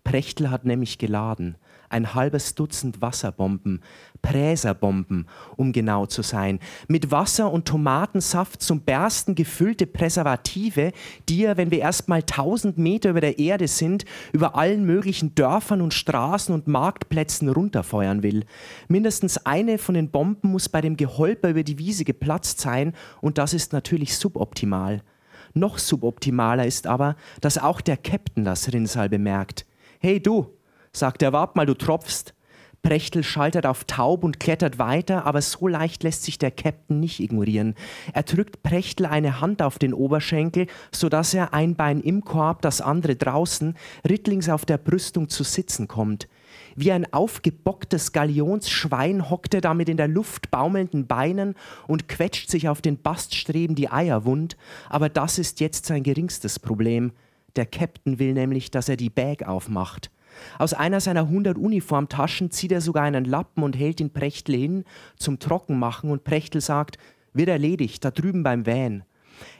Prechtl 0.05 0.51
hat 0.51 0.67
nämlich 0.67 0.99
geladen 0.99 1.57
ein 1.89 2.15
halbes 2.15 2.55
Dutzend 2.55 3.01
Wasserbomben, 3.01 3.83
Präserbomben, 4.23 5.29
um 5.57 5.73
genau 5.73 6.07
zu 6.07 6.23
sein, 6.23 6.59
mit 6.89 7.11
Wasser 7.11 7.53
und 7.53 7.67
Tomatensaft 7.67 8.63
zum 8.63 8.81
Bersten 8.81 9.35
gefüllte 9.35 9.87
Präservative, 9.87 10.93
die 11.29 11.45
er, 11.45 11.57
wenn 11.57 11.71
wir 11.71 11.79
erst 11.79 12.09
mal 12.09 12.21
1000 12.21 12.79
Meter 12.79 13.11
über 13.11 13.21
der 13.21 13.39
Erde 13.39 13.69
sind, 13.69 14.05
über 14.33 14.57
allen 14.57 14.85
möglichen 14.85 15.35
Dörfern 15.35 15.81
und 15.81 15.95
Straßen 15.95 16.55
und 16.55 16.67
Marktplätzen 16.67 17.49
runterfeuern 17.49 18.23
will. 18.23 18.45
Mindestens 18.89 19.45
eine 19.47 19.79
von 19.79 19.95
den 19.95 20.11
Bomben 20.11 20.51
muss 20.51 20.69
bei 20.69 20.81
dem 20.81 20.97
Geholper 20.97 21.51
über 21.51 21.63
die 21.63 21.79
Wiese 21.79 22.05
geplatzt 22.05 22.61
sein 22.61 22.95
und 23.21 23.39
das 23.39 23.55
ist 23.55 23.73
natürlich 23.73 24.17
suboptimal. 24.17 25.03
Noch 25.55 25.79
suboptimaler 25.79 26.67
ist 26.67 26.87
aber, 26.87 27.17
dass 27.41 27.57
auch 27.57 27.81
der 27.81 27.97
Captain 27.97 28.45
das 28.45 28.73
Rinnsal 28.73 29.09
bemerkt. 29.09 29.65
Hey 30.01 30.21
du, 30.21 30.56
sagt 30.97 31.23
er, 31.23 31.33
wart 31.33 31.57
mal, 31.57 31.67
du 31.67 31.75
tropfst. 31.75 32.35
Prechtl 32.87 33.25
schaltet 33.25 33.67
auf 33.67 33.83
taub 33.83 34.23
und 34.23 34.39
klettert 34.39 34.79
weiter, 34.79 35.27
aber 35.27 35.43
so 35.43 35.67
leicht 35.67 36.05
lässt 36.05 36.23
sich 36.23 36.39
der 36.39 36.53
Captain 36.53 37.01
nicht 37.01 37.19
ignorieren. 37.19 37.75
Er 38.13 38.23
drückt 38.23 38.63
Prechtl 38.63 39.07
eine 39.07 39.41
Hand 39.41 39.61
auf 39.61 39.81
den 39.81 39.93
Oberschenkel, 39.93 40.69
sodass 40.93 41.35
er 41.35 41.53
ein 41.53 41.75
Bein 41.75 42.01
im 42.01 42.25
Korb, 42.25 42.63
das 42.63 42.81
andere 42.81 43.17
draußen, 43.17 43.75
rittlings 44.09 44.49
auf 44.49 44.65
der 44.65 44.79
Brüstung 44.79 45.29
zu 45.29 45.43
sitzen 45.43 45.89
kommt. 45.89 46.29
Wie 46.77 46.93
ein 46.93 47.13
aufgebocktes 47.13 48.13
Galionsschwein 48.13 49.31
hockt 49.31 49.55
er 49.55 49.63
damit 49.63 49.89
in 49.89 49.97
der 49.97 50.09
Luft 50.09 50.53
baumelnden 50.53 51.09
Beinen 51.09 51.55
und 51.89 52.07
quetscht 52.07 52.51
sich 52.51 52.69
auf 52.69 52.83
den 52.83 53.03
Baststreben 53.03 53.75
die 53.75 53.91
Eier 53.91 54.25
wund, 54.25 54.57
aber 54.89 55.09
das 55.09 55.39
ist 55.39 55.59
jetzt 55.59 55.87
sein 55.87 56.05
geringstes 56.05 56.61
Problem. 56.61 57.11
Der 57.57 57.67
Captain 57.67 58.21
will 58.21 58.35
nämlich, 58.35 58.71
dass 58.71 58.89
er 58.89 58.97
die 58.97 59.11
Bag 59.11 59.43
aufmacht. 59.49 60.11
Aus 60.59 60.75
einer 60.75 61.01
seiner 61.01 61.23
100 61.23 61.59
Uniformtaschen 61.59 62.51
zieht 62.51 62.73
er 62.73 62.81
sogar 62.81 63.05
einen 63.05 63.25
Lappen 63.25 63.63
und 63.63 63.77
hält 63.77 64.01
ihn 64.01 64.13
Prechtl 64.13 64.55
hin 64.55 64.85
zum 65.17 65.39
Trockenmachen 65.39 66.11
und 66.11 66.25
Prechtl 66.25 66.61
sagt, 66.61 66.99
wird 67.33 67.49
erledigt, 67.49 68.05
da 68.05 68.11
drüben 68.11 68.43
beim 68.43 68.67
Van. 68.67 69.05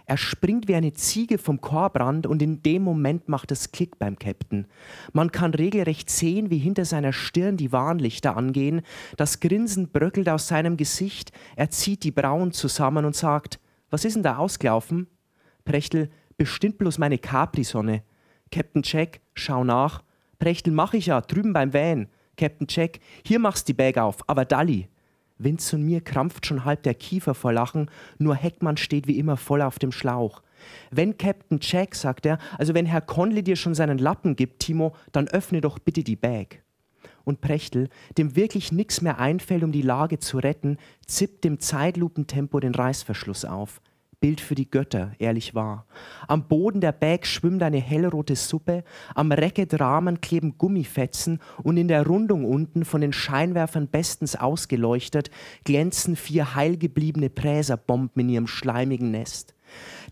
Er 0.07 0.17
springt 0.17 0.69
wie 0.69 0.75
eine 0.75 0.93
Ziege 0.93 1.39
vom 1.39 1.61
Korbrand 1.61 2.27
und 2.27 2.41
in 2.41 2.63
dem 2.63 2.83
Moment 2.83 3.29
macht 3.29 3.51
es 3.51 3.73
Klick 3.73 3.99
beim 3.99 4.19
Captain. 4.19 4.67
Man 5.13 5.33
kann 5.33 5.53
regelrecht 5.53 6.11
sehen, 6.11 6.51
wie 6.51 6.59
hinter 6.59 6.85
seiner 6.85 7.13
Stirn 7.13 7.57
die 7.57 7.73
Warnlichter 7.73 8.37
angehen. 8.37 8.83
Das 9.17 9.41
Grinsen 9.41 9.89
bröckelt 9.89 10.29
aus 10.29 10.49
seinem 10.49 10.77
Gesicht. 10.77 11.33
Er 11.57 11.71
zieht 11.71 12.05
die 12.05 12.13
Brauen 12.13 12.53
zusammen 12.53 13.05
und 13.05 13.17
sagt: 13.17 13.59
Was 13.91 14.05
ist 14.05 14.15
denn 14.15 14.23
da 14.23 14.37
ausgelaufen? 14.37 15.09
Prechtl: 15.65 16.09
Bestimmt 16.37 16.79
bloß 16.79 16.99
meine 16.99 17.19
Capri-Sonne. 17.19 18.03
Captain 18.53 18.83
Jack, 18.85 19.21
schau 19.35 19.65
nach. 19.65 20.03
Prechtl 20.39 20.71
mach 20.71 20.95
ich 20.95 21.07
ja, 21.07 21.21
drüben 21.21 21.53
beim 21.53 21.73
Van. 21.73 22.09
Captain 22.37 22.67
Jack, 22.69 22.99
hier 23.25 23.39
machst 23.39 23.69
die 23.69 23.75
Bag 23.75 23.99
auf, 23.99 24.17
aber 24.29 24.45
Dalli. 24.45 24.89
Vince 25.39 25.77
und 25.77 25.85
mir 25.85 26.01
krampft 26.01 26.47
schon 26.47 26.65
halb 26.65 26.83
der 26.83 26.95
Kiefer 26.95 27.35
vor 27.35 27.53
Lachen, 27.53 27.91
nur 28.19 28.35
Heckmann 28.35 28.77
steht 28.77 29.07
wie 29.07 29.19
immer 29.19 29.37
voll 29.37 29.63
auf 29.63 29.79
dem 29.79 29.93
Schlauch. 29.93 30.43
Wenn 30.91 31.19
Captain 31.19 31.59
Jack, 31.61 31.95
sagt 31.95 32.27
er, 32.27 32.39
also 32.59 32.75
wenn 32.75 32.87
Herr 32.87 33.03
Conley 33.03 33.43
dir 33.43 33.57
schon 33.57 33.75
seinen 33.75 33.99
Lappen 33.99 34.37
gibt, 34.37 34.61
Timo, 34.61 34.95
dann 35.13 35.29
öffne 35.29 35.61
doch 35.61 35.79
bitte 35.79 36.03
die 36.03 36.17
Bag. 36.17 36.63
Und 37.25 37.41
Prechtl, 37.41 37.89
dem 38.17 38.37
wirklich 38.37 38.73
nichts 38.73 39.03
mehr 39.03 39.19
einfällt, 39.19 39.65
um 39.65 39.73
die 39.73 39.83
Lage 39.83 40.19
zu 40.19 40.39
retten, 40.39 40.79
zippt 41.07 41.45
im 41.45 41.61
Zeitlupentempo 41.61 42.61
den 42.61 42.75
Reißverschluss 42.75 43.45
auf. 43.45 43.81
Bild 44.21 44.41
für 44.41 44.55
die 44.55 44.71
Götter, 44.71 45.13
ehrlich 45.19 45.55
wahr. 45.55 45.87
Am 46.27 46.49
Boden 46.49 46.81
der 46.81 46.93
Bag 46.93 47.27
schwimmt 47.27 47.63
eine 47.63 47.81
hellrote 47.81 48.35
Suppe, 48.35 48.83
am 49.15 49.31
Racket-Rahmen 49.31 50.21
kleben 50.21 50.57
Gummifetzen 50.57 51.41
und 51.63 51.77
in 51.77 51.89
der 51.89 52.07
Rundung 52.07 52.45
unten, 52.45 52.85
von 52.85 53.03
den 53.03 53.13
Scheinwerfern 53.13 53.89
bestens 53.89 54.35
ausgeleuchtet, 54.35 55.31
glänzen 55.65 56.17
vier 56.17 56.55
heilgebliebene 56.55 57.31
Präserbomben 57.31 58.23
in 58.23 58.29
ihrem 58.31 58.47
schleimigen 58.47 59.11
Nest. 59.11 59.57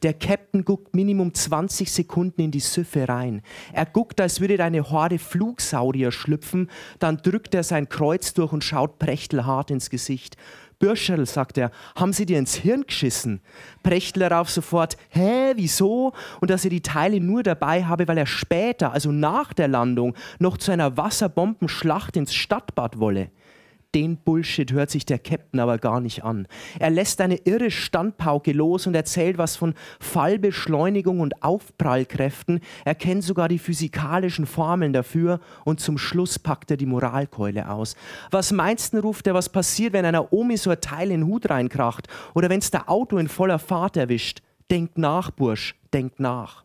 Der 0.02 0.12
Captain 0.12 0.64
guckt 0.64 0.94
Minimum 0.94 1.32
20 1.32 1.90
Sekunden 1.90 2.42
in 2.42 2.50
die 2.50 2.60
Süffe 2.60 3.08
rein. 3.08 3.42
Er 3.72 3.86
guckt, 3.86 4.20
als 4.20 4.40
würde 4.40 4.62
eine 4.62 4.90
Horde 4.90 5.18
Flugsaurier 5.18 6.12
schlüpfen, 6.12 6.70
dann 6.98 7.18
drückt 7.18 7.54
er 7.54 7.62
sein 7.62 7.88
Kreuz 7.88 8.34
durch 8.34 8.52
und 8.52 8.64
schaut 8.64 8.98
Prechtl 8.98 9.44
hart 9.44 9.70
ins 9.70 9.90
Gesicht. 9.90 10.36
Bürscherl, 10.84 11.24
sagt 11.24 11.56
er, 11.56 11.70
haben 11.96 12.12
Sie 12.12 12.26
dir 12.26 12.38
ins 12.38 12.56
Hirn 12.56 12.84
geschissen? 12.86 13.40
Prechtler 13.82 14.28
darauf 14.28 14.50
sofort, 14.50 14.98
hä, 15.08 15.54
wieso? 15.56 16.12
Und 16.42 16.50
dass 16.50 16.64
er 16.64 16.70
die 16.70 16.82
Teile 16.82 17.20
nur 17.20 17.42
dabei 17.42 17.84
habe, 17.84 18.06
weil 18.06 18.18
er 18.18 18.26
später, 18.26 18.92
also 18.92 19.10
nach 19.10 19.54
der 19.54 19.68
Landung, 19.68 20.14
noch 20.38 20.58
zu 20.58 20.72
einer 20.72 20.98
Wasserbombenschlacht 20.98 22.18
ins 22.18 22.34
Stadtbad 22.34 22.98
wolle 23.00 23.30
den 23.94 24.16
Bullshit 24.16 24.72
hört 24.72 24.90
sich 24.90 25.06
der 25.06 25.18
Captain 25.18 25.60
aber 25.60 25.78
gar 25.78 26.00
nicht 26.00 26.24
an. 26.24 26.48
Er 26.78 26.90
lässt 26.90 27.20
eine 27.20 27.36
irre 27.36 27.70
Standpauke 27.70 28.52
los 28.52 28.86
und 28.86 28.94
erzählt 28.94 29.38
was 29.38 29.56
von 29.56 29.74
Fallbeschleunigung 30.00 31.20
und 31.20 31.42
Aufprallkräften. 31.42 32.60
Er 32.84 32.94
kennt 32.94 33.22
sogar 33.22 33.48
die 33.48 33.58
physikalischen 33.58 34.46
Formeln 34.46 34.92
dafür 34.92 35.40
und 35.64 35.80
zum 35.80 35.98
Schluss 35.98 36.38
packt 36.38 36.70
er 36.70 36.76
die 36.76 36.86
Moralkeule 36.86 37.70
aus. 37.70 37.94
Was 38.30 38.52
meinst 38.52 38.94
du, 38.94 38.98
ruft 38.98 39.26
er, 39.26 39.34
was 39.34 39.48
passiert, 39.48 39.92
wenn 39.92 40.04
einer 40.04 40.32
Omi 40.32 40.56
so 40.56 40.70
ein 40.70 40.80
Teil 40.80 41.10
in 41.10 41.20
den 41.20 41.26
Hut 41.28 41.48
reinkracht 41.48 42.08
oder 42.34 42.50
wenn's 42.50 42.70
der 42.70 42.90
Auto 42.90 43.18
in 43.18 43.28
voller 43.28 43.58
Fahrt 43.58 43.96
erwischt? 43.96 44.42
Denkt 44.70 44.98
nach, 44.98 45.30
Bursch, 45.30 45.76
denkt 45.92 46.18
nach. 46.20 46.64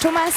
Thomas, 0.00 0.34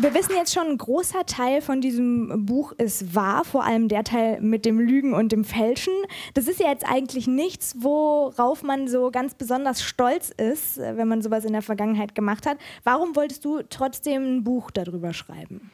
wir 0.00 0.14
wissen 0.14 0.32
jetzt 0.36 0.54
schon, 0.54 0.68
ein 0.68 0.78
großer 0.78 1.26
Teil 1.26 1.60
von 1.60 1.80
diesem 1.80 2.46
Buch 2.46 2.72
ist 2.72 3.14
wahr, 3.14 3.44
vor 3.44 3.64
allem 3.64 3.88
der 3.88 4.04
Teil 4.04 4.40
mit 4.40 4.64
dem 4.64 4.78
Lügen 4.78 5.12
und 5.12 5.32
dem 5.32 5.44
Fälschen. 5.44 5.92
Das 6.34 6.46
ist 6.46 6.60
ja 6.60 6.68
jetzt 6.68 6.84
eigentlich 6.88 7.26
nichts, 7.26 7.76
worauf 7.80 8.62
man 8.62 8.88
so 8.88 9.10
ganz 9.10 9.34
besonders 9.34 9.82
stolz 9.82 10.30
ist, 10.30 10.78
wenn 10.78 11.08
man 11.08 11.22
sowas 11.22 11.44
in 11.44 11.52
der 11.52 11.62
Vergangenheit 11.62 12.14
gemacht 12.14 12.46
hat. 12.46 12.58
Warum 12.84 13.16
wolltest 13.16 13.44
du 13.44 13.62
trotzdem 13.68 14.38
ein 14.38 14.44
Buch 14.44 14.70
darüber 14.70 15.12
schreiben? 15.12 15.70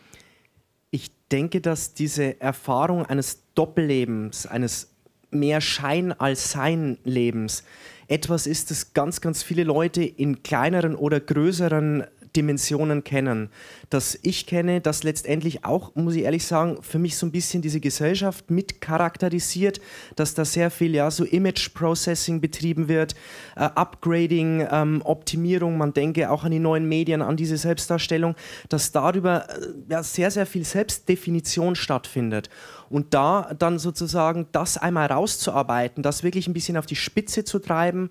Ich 0.90 1.11
denke, 1.30 1.61
dass 1.61 1.94
diese 1.94 2.40
Erfahrung 2.40 3.05
eines 3.05 3.42
Doppellebens, 3.55 4.46
eines 4.46 4.94
mehr 5.30 5.61
Schein 5.61 6.12
als 6.12 6.53
Sein 6.53 6.98
Lebens 7.05 7.64
etwas 8.07 8.46
ist, 8.46 8.70
das 8.70 8.92
ganz, 8.92 9.20
ganz 9.20 9.42
viele 9.42 9.64
Leute 9.64 10.03
in 10.03 10.42
kleineren 10.42 10.94
oder 10.94 11.20
größeren 11.20 12.05
Dimensionen 12.37 13.05
kennen. 13.05 13.51
Das 13.91 14.18
ich 14.22 14.47
kenne, 14.47 14.80
das 14.80 15.03
letztendlich 15.03 15.64
auch, 15.64 15.95
muss 15.95 16.14
ich 16.14 16.22
ehrlich 16.22 16.47
sagen, 16.47 16.78
für 16.82 16.99
mich 16.99 17.16
so 17.16 17.26
ein 17.26 17.32
bisschen 17.32 17.62
diese 17.62 17.80
Gesellschaft 17.80 18.51
mit 18.51 18.80
charakterisiert, 18.80 19.80
dass 20.16 20.35
da 20.35 20.45
sehr 20.45 20.70
viel 20.70 20.95
ja 20.95 21.11
so 21.11 21.24
Image 21.24 21.74
Processing 21.74 22.41
betrieben 22.41 22.89
wird, 22.89 23.14
äh, 23.57 23.64
Upgrading, 23.64 24.66
ähm, 24.70 25.03
Optimierung, 25.05 25.78
man 25.78 25.93
denke 25.93 26.30
auch 26.30 26.45
an 26.45 26.51
die 26.51 26.59
neuen 26.59 26.89
Medien, 26.89 27.22
an 27.22 27.37
diese 27.37 27.57
Selbstdarstellung, 27.57 28.35
dass 28.68 28.93
darüber 28.93 29.49
äh, 29.49 29.66
ja, 29.89 30.03
sehr, 30.03 30.30
sehr 30.30 30.47
viel 30.47 30.64
Selbstdefinition 30.64 31.76
stattfindet. 31.76 32.51
Und 32.91 33.14
da 33.14 33.53
dann 33.59 33.78
sozusagen 33.78 34.47
das 34.53 34.76
einmal 34.76 35.07
rauszuarbeiten, 35.07 36.03
das 36.03 36.22
wirklich 36.22 36.47
ein 36.47 36.53
bisschen 36.53 36.76
auf 36.76 36.87
die 36.87 36.97
Spitze 36.97 37.45
zu 37.45 37.59
treiben 37.59 38.11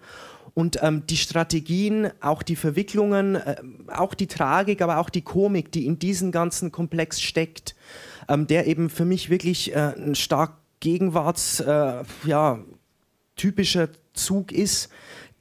und 0.53 0.79
ähm, 0.83 1.05
die 1.07 1.17
Strategien, 1.17 2.11
auch 2.21 2.43
die 2.43 2.55
Verwicklungen, 2.55 3.35
äh, 3.35 3.55
auch 3.87 4.13
die 4.13 4.27
Tragik, 4.27 4.81
aber 4.81 4.99
auch 4.99 5.09
die 5.09 5.21
Komik, 5.23 5.71
die 5.71 5.85
in 5.85 5.97
diesem 5.97 6.31
ganzen 6.31 6.71
Komplex 6.71 7.21
steckt, 7.21 7.75
ähm, 8.29 8.45
der 8.45 8.67
eben 8.67 8.89
für 8.89 9.05
mich 9.05 9.29
wirklich 9.29 9.75
äh, 9.75 9.93
ein 9.97 10.15
stark 10.15 10.53
Gegenwarts, 10.79 11.59
äh, 11.59 12.03
ja, 12.25 12.59
typischer 13.35 13.89
Zug 14.13 14.51
ist, 14.51 14.89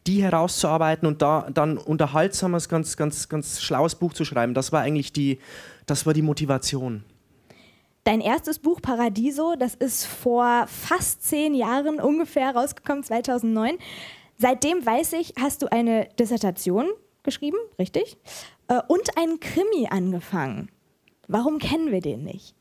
die 0.06 0.22
herauszuarbeiten 0.22 1.06
und 1.06 1.20
da 1.20 1.48
dann 1.52 1.76
unterhaltsames, 1.78 2.68
ganz, 2.68 2.96
ganz, 2.96 3.28
ganz 3.28 3.60
schlaues 3.60 3.94
Buch 3.94 4.14
zu 4.14 4.24
schreiben. 4.24 4.54
Das 4.54 4.72
war 4.72 4.80
eigentlich 4.80 5.12
die, 5.12 5.38
das 5.86 6.06
war 6.06 6.14
die 6.14 6.22
Motivation. 6.22 7.04
Dein 8.04 8.20
erstes 8.20 8.58
Buch 8.58 8.80
Paradiso, 8.80 9.54
das 9.56 9.74
ist 9.74 10.06
vor 10.06 10.66
fast 10.66 11.22
zehn 11.22 11.54
Jahren 11.54 12.00
ungefähr 12.00 12.54
rausgekommen, 12.54 13.04
2009. 13.04 13.78
Seitdem 14.42 14.84
weiß 14.84 15.12
ich, 15.12 15.34
hast 15.38 15.62
du 15.62 15.70
eine 15.70 16.08
Dissertation 16.18 16.88
geschrieben, 17.22 17.58
richtig? 17.78 18.16
Äh, 18.66 18.80
und 18.88 19.16
einen 19.16 19.38
Krimi 19.38 19.86
angefangen. 19.88 20.68
Warum 21.28 21.60
kennen 21.60 21.92
wir 21.92 22.00
den 22.00 22.24
nicht? 22.24 22.56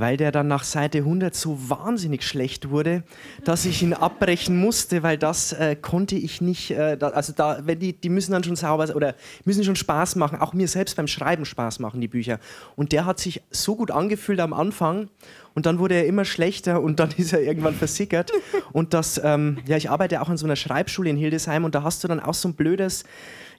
Weil 0.00 0.16
der 0.16 0.32
dann 0.32 0.48
nach 0.48 0.64
Seite 0.64 0.98
100 0.98 1.34
so 1.34 1.58
wahnsinnig 1.68 2.22
schlecht 2.22 2.70
wurde, 2.70 3.02
dass 3.44 3.64
ich 3.64 3.82
ihn 3.82 3.94
abbrechen 3.94 4.56
musste, 4.58 5.02
weil 5.02 5.18
das 5.18 5.52
äh, 5.52 5.76
konnte 5.76 6.16
ich 6.16 6.40
nicht, 6.40 6.70
äh, 6.70 6.98
also 7.00 7.32
da, 7.32 7.60
wenn 7.64 7.78
die, 7.78 7.92
die 7.92 8.08
müssen 8.08 8.32
dann 8.32 8.44
schon 8.44 8.56
sauber 8.56 8.94
oder 8.94 9.14
müssen 9.44 9.64
schon 9.64 9.76
Spaß 9.76 10.16
machen, 10.16 10.40
auch 10.40 10.52
mir 10.52 10.68
selbst 10.68 10.96
beim 10.96 11.06
Schreiben 11.06 11.44
Spaß 11.44 11.78
machen, 11.78 12.00
die 12.00 12.08
Bücher. 12.08 12.38
Und 12.76 12.92
der 12.92 13.06
hat 13.06 13.18
sich 13.18 13.42
so 13.50 13.76
gut 13.76 13.90
angefühlt 13.90 14.40
am 14.40 14.52
Anfang 14.52 15.08
und 15.54 15.64
dann 15.64 15.78
wurde 15.78 15.94
er 15.94 16.06
immer 16.06 16.24
schlechter 16.24 16.82
und 16.82 17.00
dann 17.00 17.10
ist 17.16 17.32
er 17.32 17.40
irgendwann 17.40 17.74
versickert. 17.74 18.30
Und 18.72 18.94
das, 18.94 19.20
ähm, 19.24 19.58
ja, 19.66 19.76
ich 19.76 19.90
arbeite 19.90 20.20
auch 20.20 20.28
an 20.28 20.36
so 20.36 20.46
einer 20.46 20.56
Schreibschule 20.56 21.10
in 21.10 21.16
Hildesheim 21.16 21.64
und 21.64 21.74
da 21.74 21.82
hast 21.82 22.04
du 22.04 22.08
dann 22.08 22.20
auch 22.20 22.34
so 22.34 22.48
ein 22.48 22.54
blödes, 22.54 23.04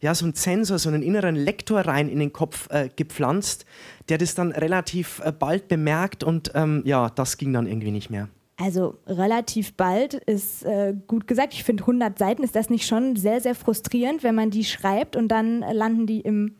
ja, 0.01 0.13
so 0.15 0.25
einen 0.25 0.33
Sensor, 0.33 0.79
so 0.79 0.89
einen 0.89 1.01
inneren 1.01 1.35
Lektor 1.35 1.81
rein 1.81 2.09
in 2.09 2.19
den 2.19 2.33
Kopf 2.33 2.69
äh, 2.69 2.89
gepflanzt, 2.95 3.65
der 4.09 4.17
das 4.17 4.35
dann 4.35 4.51
relativ 4.51 5.21
äh, 5.23 5.31
bald 5.31 5.67
bemerkt 5.67 6.23
und 6.23 6.51
ähm, 6.55 6.81
ja, 6.85 7.09
das 7.09 7.37
ging 7.37 7.53
dann 7.53 7.67
irgendwie 7.67 7.91
nicht 7.91 8.09
mehr. 8.09 8.29
Also 8.59 8.95
relativ 9.05 9.73
bald 9.75 10.15
ist 10.15 10.63
äh, 10.63 10.95
gut 11.05 11.27
gesagt. 11.27 11.53
Ich 11.53 11.63
finde 11.63 11.83
100 11.83 12.17
Seiten 12.17 12.43
ist 12.43 12.55
das 12.55 12.71
nicht 12.71 12.87
schon 12.87 13.15
sehr, 13.15 13.39
sehr 13.39 13.53
frustrierend, 13.53 14.23
wenn 14.23 14.33
man 14.33 14.49
die 14.49 14.63
schreibt 14.63 15.15
und 15.15 15.27
dann 15.27 15.59
landen 15.59 16.07
die 16.07 16.21
im 16.21 16.55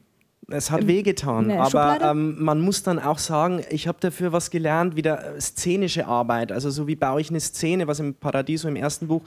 es 0.50 0.72
hat 0.72 0.88
wehgetan, 0.88 1.52
aber 1.52 2.00
ähm, 2.02 2.42
man 2.42 2.62
muss 2.62 2.82
dann 2.82 3.00
auch 3.00 3.18
sagen, 3.18 3.62
ich 3.70 3.86
habe 3.86 3.98
dafür 4.00 4.32
was 4.32 4.50
gelernt, 4.50 4.96
wieder 4.96 5.36
äh, 5.36 5.42
szenische 5.42 6.08
Arbeit. 6.08 6.54
Also 6.54 6.70
so 6.70 6.88
wie 6.88 6.96
baue 6.96 7.20
ich 7.20 7.30
eine 7.30 7.42
Szene, 7.42 7.88
was 7.88 8.00
im 8.00 8.14
Paradiso 8.14 8.70
im 8.70 8.78
ersten 8.78 9.08
Buch 9.08 9.24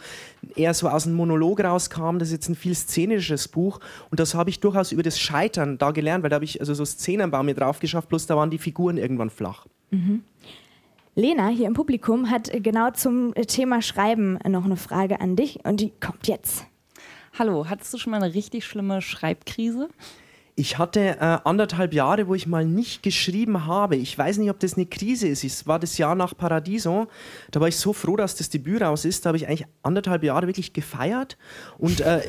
eher 0.56 0.72
so 0.72 0.88
aus 0.88 1.06
einem 1.06 1.16
Monolog 1.16 1.62
rauskam. 1.62 2.18
Das 2.18 2.28
ist 2.28 2.32
jetzt 2.32 2.48
ein 2.48 2.54
viel 2.54 2.74
szenisches 2.74 3.48
Buch 3.48 3.80
und 4.10 4.18
das 4.18 4.34
habe 4.34 4.48
ich 4.48 4.60
durchaus 4.60 4.92
über 4.92 5.02
das 5.02 5.18
Scheitern 5.18 5.76
da 5.76 5.90
gelernt, 5.90 6.22
weil 6.22 6.30
da 6.30 6.36
habe 6.36 6.46
ich 6.46 6.58
also 6.58 6.72
so 6.72 6.86
Szenenbau 6.86 7.42
mir 7.42 7.54
drauf 7.54 7.80
geschafft, 7.80 8.08
bloß 8.08 8.26
da 8.26 8.36
waren 8.36 8.50
die 8.50 8.58
Figuren 8.58 8.96
irgendwann 8.96 9.28
flach. 9.28 9.66
Mhm. 9.90 10.22
Lena 11.16 11.48
hier 11.48 11.66
im 11.66 11.74
Publikum 11.74 12.30
hat 12.30 12.50
genau 12.62 12.92
zum 12.92 13.34
Thema 13.34 13.82
Schreiben 13.82 14.38
noch 14.48 14.64
eine 14.64 14.76
Frage 14.76 15.20
an 15.20 15.36
dich 15.36 15.58
und 15.66 15.80
die 15.80 15.92
kommt 16.00 16.28
jetzt. 16.28 16.64
Hallo, 17.38 17.66
hattest 17.68 17.92
du 17.92 17.98
schon 17.98 18.12
mal 18.12 18.22
eine 18.22 18.32
richtig 18.34 18.64
schlimme 18.64 19.02
Schreibkrise? 19.02 19.90
Ich 20.60 20.76
hatte 20.76 21.00
äh, 21.00 21.38
anderthalb 21.44 21.94
Jahre, 21.94 22.28
wo 22.28 22.34
ich 22.34 22.46
mal 22.46 22.66
nicht 22.66 23.02
geschrieben 23.02 23.64
habe. 23.64 23.96
Ich 23.96 24.18
weiß 24.18 24.36
nicht, 24.36 24.50
ob 24.50 24.60
das 24.60 24.74
eine 24.74 24.84
Krise 24.84 25.26
ist. 25.26 25.42
Es 25.42 25.66
war 25.66 25.78
das 25.78 25.96
Jahr 25.96 26.14
nach 26.14 26.36
Paradiso. 26.36 27.06
Da 27.50 27.60
war 27.60 27.68
ich 27.68 27.78
so 27.78 27.94
froh, 27.94 28.14
dass 28.14 28.36
das 28.36 28.50
Debüt 28.50 28.82
raus 28.82 29.06
ist. 29.06 29.24
Da 29.24 29.28
habe 29.28 29.38
ich 29.38 29.48
eigentlich 29.48 29.66
anderthalb 29.82 30.22
Jahre 30.22 30.46
wirklich 30.48 30.74
gefeiert. 30.74 31.38
Und, 31.78 32.02
äh, 32.02 32.20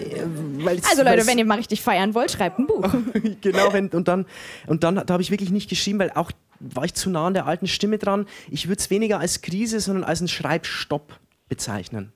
also 0.65 1.03
Leute, 1.03 1.27
wenn 1.27 1.39
ihr 1.39 1.45
mal 1.45 1.57
richtig 1.57 1.82
feiern 1.82 2.13
wollt, 2.13 2.32
schreibt 2.32 2.57
ein 2.57 2.67
Buch. 2.67 2.89
genau, 3.41 3.73
wenn, 3.73 3.89
und 3.89 4.07
dann, 4.07 4.25
und 4.65 4.86
dann 4.86 4.95
da 4.95 5.11
habe 5.11 5.21
ich 5.21 5.32
wirklich 5.32 5.51
nicht 5.51 5.69
geschrieben, 5.69 5.99
weil 5.99 6.11
auch 6.11 6.32
war 6.61 6.86
ich 6.86 6.93
zu 6.93 7.09
nah 7.09 7.27
an 7.27 7.34
der 7.34 7.47
alten 7.47 7.67
Stimme 7.67 7.97
dran. 7.97 8.27
Ich 8.49 8.69
würde 8.69 8.79
es 8.79 8.89
weniger 8.89 9.19
als 9.19 9.41
Krise, 9.41 9.82
sondern 9.82 10.05
als 10.05 10.21
einen 10.21 10.29
Schreibstopp 10.29 11.19
bezeichnen. 11.49 12.13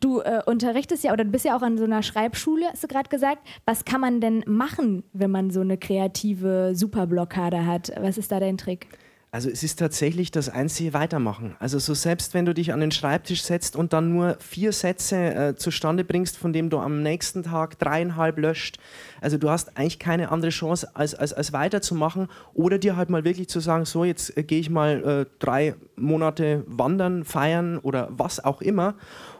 Du 0.00 0.20
äh, 0.20 0.42
unterrichtest 0.46 1.02
ja 1.04 1.12
oder 1.12 1.24
du 1.24 1.30
bist 1.30 1.44
ja 1.44 1.56
auch 1.56 1.62
an 1.62 1.76
so 1.76 1.84
einer 1.84 2.02
Schreibschule, 2.02 2.66
hast 2.70 2.84
du 2.84 2.88
gerade 2.88 3.08
gesagt. 3.08 3.46
Was 3.64 3.84
kann 3.84 4.00
man 4.00 4.20
denn 4.20 4.44
machen, 4.46 5.02
wenn 5.12 5.30
man 5.30 5.50
so 5.50 5.60
eine 5.60 5.76
kreative 5.76 6.72
Superblockade 6.74 7.66
hat? 7.66 7.92
Was 8.00 8.16
ist 8.16 8.30
da 8.30 8.38
dein 8.38 8.58
Trick? 8.58 8.86
Also 9.30 9.50
es 9.50 9.62
ist 9.62 9.78
tatsächlich 9.78 10.30
das 10.30 10.48
einzige 10.48 10.94
Weitermachen. 10.94 11.54
Also 11.58 11.78
so 11.78 11.92
selbst 11.92 12.32
wenn 12.32 12.46
du 12.46 12.54
dich 12.54 12.72
an 12.72 12.80
den 12.80 12.90
Schreibtisch 12.90 13.42
setzt 13.42 13.76
und 13.76 13.92
dann 13.92 14.10
nur 14.10 14.38
vier 14.40 14.72
Sätze 14.72 15.16
äh, 15.16 15.54
zustande 15.54 16.02
bringst, 16.02 16.38
von 16.38 16.54
dem 16.54 16.70
du 16.70 16.78
am 16.78 17.02
nächsten 17.02 17.42
Tag 17.42 17.78
dreieinhalb 17.78 18.38
löscht, 18.38 18.78
also 19.20 19.36
du 19.36 19.50
hast 19.50 19.76
eigentlich 19.76 19.98
keine 19.98 20.30
andere 20.30 20.50
Chance, 20.50 20.96
als, 20.96 21.14
als, 21.14 21.34
als 21.34 21.52
weiterzumachen 21.52 22.28
oder 22.54 22.78
dir 22.78 22.96
halt 22.96 23.10
mal 23.10 23.24
wirklich 23.24 23.50
zu 23.50 23.60
sagen, 23.60 23.84
so 23.84 24.02
jetzt 24.02 24.34
äh, 24.38 24.44
gehe 24.44 24.60
ich 24.60 24.70
mal 24.70 25.04
äh, 25.04 25.26
drei 25.40 25.74
Monate 25.96 26.64
wandern, 26.66 27.24
feiern 27.24 27.76
oder 27.76 28.08
was 28.10 28.42
auch 28.42 28.62
immer 28.62 28.94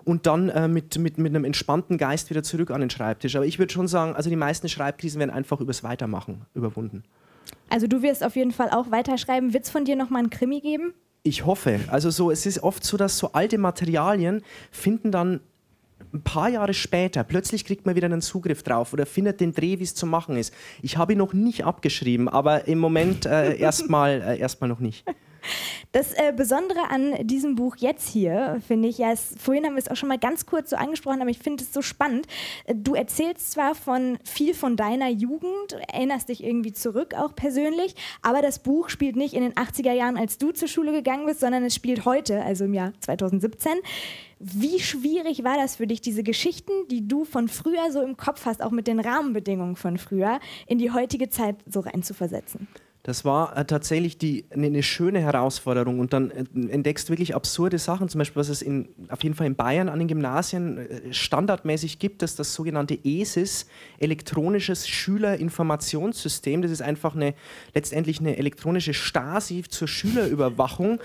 und 0.09 0.27
dann 0.27 0.49
äh, 0.49 0.69
mit, 0.69 0.97
mit, 0.97 1.19
mit 1.19 1.35
einem 1.35 1.45
entspannten 1.45 1.99
Geist 1.99 2.31
wieder 2.31 2.43
zurück 2.43 2.71
an 2.71 2.81
den 2.81 2.89
Schreibtisch. 2.89 3.37
Aber 3.37 3.45
ich 3.45 3.59
würde 3.59 3.71
schon 3.71 3.89
sagen, 3.89 4.17
also 4.17 4.31
die 4.31 4.37
meisten 4.37 4.67
Schreibkrisen 4.67 5.21
werden 5.21 5.31
einfach 5.31 5.61
übers 5.61 5.85
Weitermachen 5.85 6.47
überwunden. 6.55 7.05
Also 7.69 7.87
du 7.89 8.01
wirst 8.01 8.25
auf 8.25 8.35
jeden 8.35 8.53
Fall 8.53 8.71
auch 8.71 8.91
weiterschreiben. 8.91 9.53
Wird 9.53 9.65
es 9.65 9.71
von 9.71 9.85
dir 9.85 9.97
nochmal 9.97 10.21
einen 10.21 10.31
Krimi 10.31 10.63
geben? 10.63 10.95
Ich 11.25 11.45
hoffe. 11.45 11.81
Also 11.89 12.09
so, 12.09 12.31
es 12.31 12.47
ist 12.47 12.63
oft 12.63 12.85
so, 12.85 12.97
dass 12.97 13.19
so 13.19 13.33
alte 13.33 13.59
Materialien 13.59 14.41
finden 14.71 15.13
dann 15.13 15.41
ein 16.15 16.23
paar 16.23 16.49
Jahre 16.49 16.73
später, 16.73 17.23
plötzlich 17.23 17.67
kriegt 17.67 17.85
man 17.85 17.95
wieder 17.95 18.07
einen 18.07 18.23
Zugriff 18.23 18.63
drauf 18.63 18.95
oder 18.95 19.05
findet 19.05 19.43
den 19.43 19.53
Dreh, 19.53 19.79
wie 19.79 19.83
es 19.83 19.95
zu 19.95 20.07
machen 20.07 20.39
ist. 20.39 20.55
Ich 20.81 20.97
habe 20.97 21.13
ihn 21.13 21.19
noch 21.19 21.35
nicht 21.35 21.67
abgeschrieben, 21.67 22.31
aber 22.31 22.67
im 22.67 22.79
Moment 22.79 23.27
äh, 23.27 23.57
erstmal 23.59 24.23
äh, 24.23 24.39
erst 24.39 24.63
noch 24.63 24.81
nicht. 24.81 25.05
Das 25.93 26.13
äh, 26.13 26.33
Besondere 26.37 26.91
an 26.91 27.27
diesem 27.27 27.55
Buch 27.55 27.77
jetzt 27.77 28.09
hier, 28.09 28.61
finde 28.67 28.89
ich, 28.89 28.99
ja, 28.99 29.13
ist, 29.13 29.41
vorhin 29.41 29.65
haben 29.65 29.75
wir 29.75 29.83
es 29.83 29.89
auch 29.89 29.97
schon 29.97 30.09
mal 30.09 30.19
ganz 30.19 30.47
kurz 30.47 30.71
so 30.71 30.77
angesprochen, 30.77 31.21
aber 31.21 31.31
ich 31.31 31.39
finde 31.39 31.65
es 31.65 31.73
so 31.73 31.83
spannend. 31.83 32.27
Du 32.73 32.95
erzählst 32.95 33.53
zwar 33.53 33.75
von 33.75 34.19
viel 34.25 34.55
von 34.55 34.77
deiner 34.77 35.09
Jugend, 35.09 35.73
erinnerst 35.93 36.29
dich 36.29 36.45
irgendwie 36.45 36.73
zurück 36.73 37.15
auch 37.15 37.35
persönlich, 37.35 37.95
aber 38.23 38.43
das 38.43 38.59
Buch 38.59 38.91
spielt 38.91 39.17
nicht 39.17 39.35
in 39.35 39.43
den 39.43 39.55
80er 39.55 39.93
Jahren, 39.93 40.17
als 40.17 40.39
du 40.39 40.53
zur 40.53 40.69
Schule 40.69 40.93
gegangen 40.93 41.27
bist, 41.27 41.41
sondern 41.41 41.65
es 41.65 41.75
spielt 41.75 42.05
heute, 42.05 42.43
also 42.43 42.65
im 42.65 42.75
Jahr 42.75 42.93
2017. 43.01 43.73
Wie 44.41 44.79
schwierig 44.79 45.43
war 45.43 45.57
das 45.57 45.77
für 45.77 45.87
dich, 45.87 46.01
diese 46.01 46.23
Geschichten, 46.23 46.73
die 46.91 47.09
du 47.09 47.25
von 47.25 47.49
früher 47.49 47.91
so 47.91 48.03
im 48.03 48.17
Kopf 48.17 48.47
hast, 48.47 48.63
auch 48.63 48.71
mit 48.71 48.87
den 48.87 49.01
Rahmenbedingungen 49.01 49.75
von 49.75 49.99
früher, 49.99 50.39
in 50.67 50.79
die 50.79 50.93
heutige 50.93 51.29
Zeit 51.29 51.57
so 51.67 51.81
reinzuversetzen? 51.81 52.69
Das 53.09 53.25
war 53.25 53.57
äh, 53.57 53.65
tatsächlich 53.65 54.19
die, 54.19 54.45
eine, 54.51 54.83
schöne 54.83 55.21
Herausforderung. 55.21 55.99
Und 55.99 56.13
dann 56.13 56.31
äh, 56.31 56.45
entdeckst 56.69 57.09
wirklich 57.09 57.35
absurde 57.35 57.79
Sachen, 57.79 58.11
zum 58.11 58.19
Beispiel 58.19 58.39
was 58.39 58.51
es 58.51 58.61
in, 58.61 58.91
auf 59.09 59.23
jeden 59.23 59.35
Fall 59.35 59.47
in 59.47 59.55
Bayern 59.55 59.89
an 59.89 59.99
den 59.99 60.09
Gymnasien 60.09 60.77
äh, 60.77 61.15
standardmäßig 61.15 62.01
gibt, 62.01 62.21
dass 62.21 62.37
das 62.37 62.53
sogenannte 62.53 62.99
ESIS, 63.03 63.65
elektronisches 63.99 64.87
Schülerinformationssystem, 64.89 66.61
das 66.61 66.71
ist 66.71 66.83
einfach 66.83 67.17
eine, 67.17 67.33
letztendlich 67.73 68.21
eine 68.21 68.37
elektronische 68.37 68.93
Stasi 68.93 69.65
zur 69.67 69.89
Schülerüberwachung, 69.89 71.01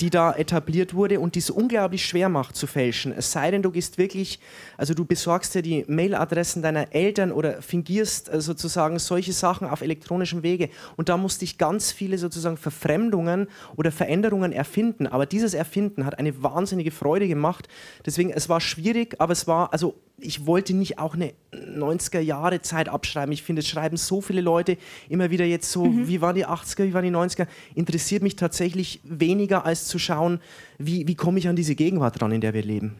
die 0.00 0.08
da 0.08 0.32
etabliert 0.32 0.94
wurde 0.94 1.20
und 1.20 1.34
die 1.34 1.40
es 1.40 1.50
unglaublich 1.50 2.06
schwer 2.06 2.28
macht 2.28 2.56
zu 2.56 2.66
fälschen. 2.66 3.12
Es 3.12 3.32
sei 3.32 3.50
denn, 3.50 3.62
du 3.62 3.70
gehst 3.70 3.98
wirklich, 3.98 4.40
also 4.78 4.94
du 4.94 5.04
besorgst 5.04 5.54
dir 5.54 5.62
die 5.62 5.84
Mailadressen 5.88 6.62
deiner 6.62 6.94
Eltern 6.94 7.32
oder 7.32 7.60
fingierst 7.60 8.30
sozusagen 8.32 8.98
solche 8.98 9.32
Sachen 9.32 9.68
auf 9.68 9.82
elektronischem 9.82 10.42
Wege. 10.42 10.70
Und 10.96 11.08
da 11.08 11.16
musst 11.16 11.33
musste 11.34 11.44
ich 11.46 11.58
ganz 11.58 11.90
viele 11.90 12.16
sozusagen 12.16 12.56
Verfremdungen 12.56 13.48
oder 13.74 13.90
Veränderungen 13.90 14.52
erfinden. 14.52 15.08
Aber 15.08 15.26
dieses 15.26 15.52
Erfinden 15.52 16.06
hat 16.06 16.16
eine 16.16 16.44
wahnsinnige 16.44 16.92
Freude 16.92 17.26
gemacht. 17.26 17.66
Deswegen, 18.06 18.30
es 18.30 18.48
war 18.48 18.60
schwierig, 18.60 19.16
aber 19.18 19.32
es 19.32 19.48
war, 19.48 19.72
also 19.72 19.96
ich 20.16 20.46
wollte 20.46 20.74
nicht 20.74 21.00
auch 21.00 21.14
eine 21.14 21.32
90er 21.52 22.20
Jahre 22.20 22.62
Zeit 22.62 22.88
abschreiben. 22.88 23.32
Ich 23.32 23.42
finde, 23.42 23.62
es 23.62 23.68
schreiben 23.68 23.96
so 23.96 24.20
viele 24.20 24.42
Leute 24.42 24.78
immer 25.08 25.32
wieder 25.32 25.44
jetzt 25.44 25.72
so, 25.72 25.86
mhm. 25.86 26.06
wie 26.06 26.20
waren 26.20 26.36
die 26.36 26.46
80er, 26.46 26.84
wie 26.84 26.94
waren 26.94 27.04
die 27.04 27.10
90er. 27.10 27.48
Interessiert 27.74 28.22
mich 28.22 28.36
tatsächlich 28.36 29.00
weniger 29.02 29.66
als 29.66 29.88
zu 29.88 29.98
schauen, 29.98 30.38
wie, 30.78 31.08
wie 31.08 31.16
komme 31.16 31.40
ich 31.40 31.48
an 31.48 31.56
diese 31.56 31.74
Gegenwart 31.74 32.20
dran, 32.20 32.30
in 32.30 32.42
der 32.42 32.54
wir 32.54 32.62
leben. 32.62 32.94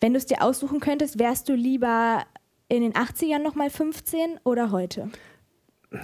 Wenn 0.00 0.12
du 0.12 0.18
es 0.18 0.26
dir 0.26 0.42
aussuchen 0.42 0.80
könntest, 0.80 1.20
wärst 1.20 1.48
du 1.48 1.54
lieber 1.54 2.24
in 2.66 2.82
den 2.82 2.94
80ern 2.94 3.38
nochmal 3.38 3.70
15 3.70 4.40
oder 4.42 4.72
heute? 4.72 5.08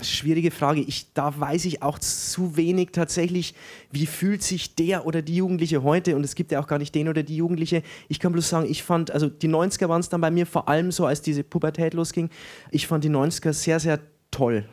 Schwierige 0.02 0.50
Frage. 0.50 0.80
Ich, 0.80 1.12
da 1.14 1.38
weiß 1.38 1.64
ich 1.64 1.82
auch 1.82 1.98
zu 1.98 2.56
wenig 2.56 2.90
tatsächlich, 2.92 3.54
wie 3.90 4.06
fühlt 4.06 4.42
sich 4.42 4.74
der 4.74 5.06
oder 5.06 5.22
die 5.22 5.36
Jugendliche 5.36 5.82
heute 5.82 6.16
und 6.16 6.24
es 6.24 6.34
gibt 6.34 6.52
ja 6.52 6.60
auch 6.60 6.66
gar 6.66 6.78
nicht 6.78 6.94
den 6.94 7.08
oder 7.08 7.22
die 7.22 7.36
Jugendliche. 7.36 7.82
Ich 8.08 8.18
kann 8.18 8.32
bloß 8.32 8.48
sagen, 8.48 8.66
ich 8.68 8.82
fand, 8.82 9.10
also 9.10 9.28
die 9.28 9.48
90er 9.48 9.88
waren 9.88 10.00
es 10.00 10.08
dann 10.08 10.20
bei 10.20 10.30
mir 10.30 10.46
vor 10.46 10.68
allem 10.68 10.90
so, 10.90 11.06
als 11.06 11.22
diese 11.22 11.44
Pubertät 11.44 11.94
losging, 11.94 12.30
ich 12.70 12.86
fand 12.86 13.04
die 13.04 13.10
90er 13.10 13.52
sehr, 13.52 13.78
sehr 13.78 14.00
toll. 14.30 14.64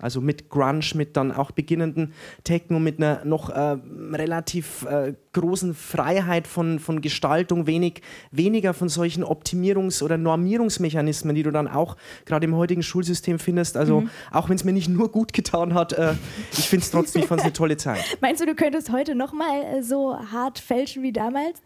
Also 0.00 0.20
mit 0.20 0.48
Grunge, 0.48 0.80
mit 0.94 1.16
dann 1.16 1.32
auch 1.32 1.50
beginnenden 1.50 2.12
Techno, 2.44 2.78
mit 2.78 2.98
einer 2.98 3.24
noch 3.24 3.50
äh, 3.50 3.76
relativ 4.12 4.84
äh, 4.84 5.14
großen 5.32 5.74
Freiheit 5.74 6.46
von, 6.46 6.78
von 6.78 7.00
Gestaltung, 7.00 7.66
wenig, 7.66 8.02
weniger 8.30 8.74
von 8.74 8.88
solchen 8.88 9.24
Optimierungs- 9.24 10.02
oder 10.02 10.16
Normierungsmechanismen, 10.16 11.34
die 11.34 11.42
du 11.42 11.50
dann 11.50 11.66
auch 11.66 11.96
gerade 12.26 12.46
im 12.46 12.54
heutigen 12.54 12.82
Schulsystem 12.82 13.38
findest. 13.38 13.76
Also 13.76 14.02
mhm. 14.02 14.10
auch 14.30 14.48
wenn 14.48 14.56
es 14.56 14.64
mir 14.64 14.72
nicht 14.72 14.88
nur 14.88 15.10
gut 15.10 15.32
getan 15.32 15.74
hat, 15.74 15.92
äh, 15.92 16.14
ich 16.52 16.68
finde 16.68 16.84
es 16.84 16.90
trotzdem, 16.90 17.22
ich 17.22 17.28
fand 17.28 17.40
es 17.40 17.44
eine 17.44 17.52
tolle 17.52 17.76
Zeit. 17.76 18.04
Meinst 18.20 18.40
du, 18.40 18.46
du 18.46 18.54
könntest 18.54 18.92
heute 18.92 19.14
nochmal 19.14 19.62
äh, 19.62 19.82
so 19.82 20.16
hart 20.16 20.58
fälschen 20.58 21.02
wie 21.02 21.12
damals? 21.12 21.60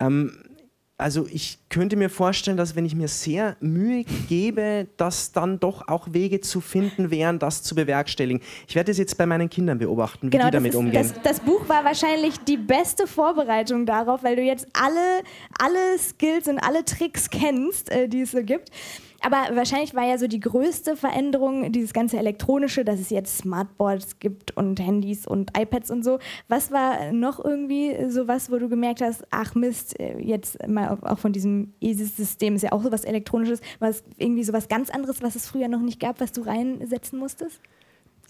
Ähm, 0.00 0.32
also 1.00 1.26
ich 1.30 1.58
könnte 1.68 1.96
mir 1.96 2.10
vorstellen, 2.10 2.56
dass 2.56 2.76
wenn 2.76 2.84
ich 2.84 2.94
mir 2.94 3.08
sehr 3.08 3.56
Mühe 3.60 4.04
gebe, 4.28 4.88
dass 4.96 5.32
dann 5.32 5.58
doch 5.58 5.88
auch 5.88 6.12
Wege 6.12 6.40
zu 6.40 6.60
finden 6.60 7.10
wären, 7.10 7.38
das 7.38 7.62
zu 7.62 7.74
bewerkstelligen. 7.74 8.42
Ich 8.68 8.74
werde 8.74 8.90
es 8.90 8.98
jetzt 8.98 9.16
bei 9.16 9.26
meinen 9.26 9.48
Kindern 9.48 9.78
beobachten, 9.78 10.28
wie 10.28 10.30
genau, 10.30 10.46
die 10.46 10.50
damit 10.50 10.72
ist, 10.72 10.78
umgehen. 10.78 11.12
Das, 11.14 11.22
das, 11.22 11.40
Buch 11.40 11.68
war 11.68 11.84
wahrscheinlich 11.84 12.38
die 12.40 12.56
beste 12.56 13.06
Vorbereitung 13.06 13.86
darauf, 13.86 14.22
weil 14.22 14.36
du 14.36 14.42
jetzt 14.42 14.66
alle, 14.72 15.22
alle 15.58 15.98
Skills 15.98 16.48
und 16.48 16.58
alle 16.58 16.84
Tricks 16.84 17.30
kennst, 17.30 17.90
äh, 17.90 18.08
die 18.08 18.22
es 18.22 18.32
so 18.32 18.42
gibt. 18.42 18.70
Aber 19.22 19.54
wahrscheinlich 19.54 19.94
war 19.94 20.06
ja 20.06 20.18
so 20.18 20.26
die 20.26 20.40
größte 20.40 20.96
Veränderung 20.96 21.72
dieses 21.72 21.92
ganze 21.92 22.18
Elektronische, 22.18 22.84
dass 22.84 23.00
es 23.00 23.10
jetzt 23.10 23.38
Smartboards 23.38 24.18
gibt 24.18 24.56
und 24.56 24.80
Handys 24.80 25.26
und 25.26 25.56
iPads 25.58 25.90
und 25.90 26.02
so. 26.02 26.18
Was 26.48 26.70
war 26.70 27.12
noch 27.12 27.42
irgendwie 27.44 28.08
so 28.08 28.28
was, 28.28 28.50
wo 28.50 28.58
du 28.58 28.68
gemerkt 28.68 29.02
hast, 29.02 29.24
ach 29.30 29.54
Mist, 29.54 29.98
äh, 30.00 30.18
jetzt 30.18 30.66
mal 30.66 30.98
auch 31.02 31.18
von 31.18 31.32
diesem 31.32 31.74
ESIS-System 31.80 32.56
ist 32.56 32.62
ja 32.62 32.72
auch 32.72 32.82
so 32.82 32.90
was 32.90 33.04
Elektronisches, 33.04 33.60
was 33.78 34.02
irgendwie 34.16 34.44
so 34.44 34.52
was 34.52 34.68
ganz 34.68 34.90
anderes, 34.90 35.22
was 35.22 35.34
es 35.36 35.46
früher 35.46 35.68
noch 35.68 35.80
nicht 35.80 36.00
gab, 36.00 36.20
was 36.20 36.32
du 36.32 36.42
reinsetzen 36.42 37.18
musstest? 37.18 37.60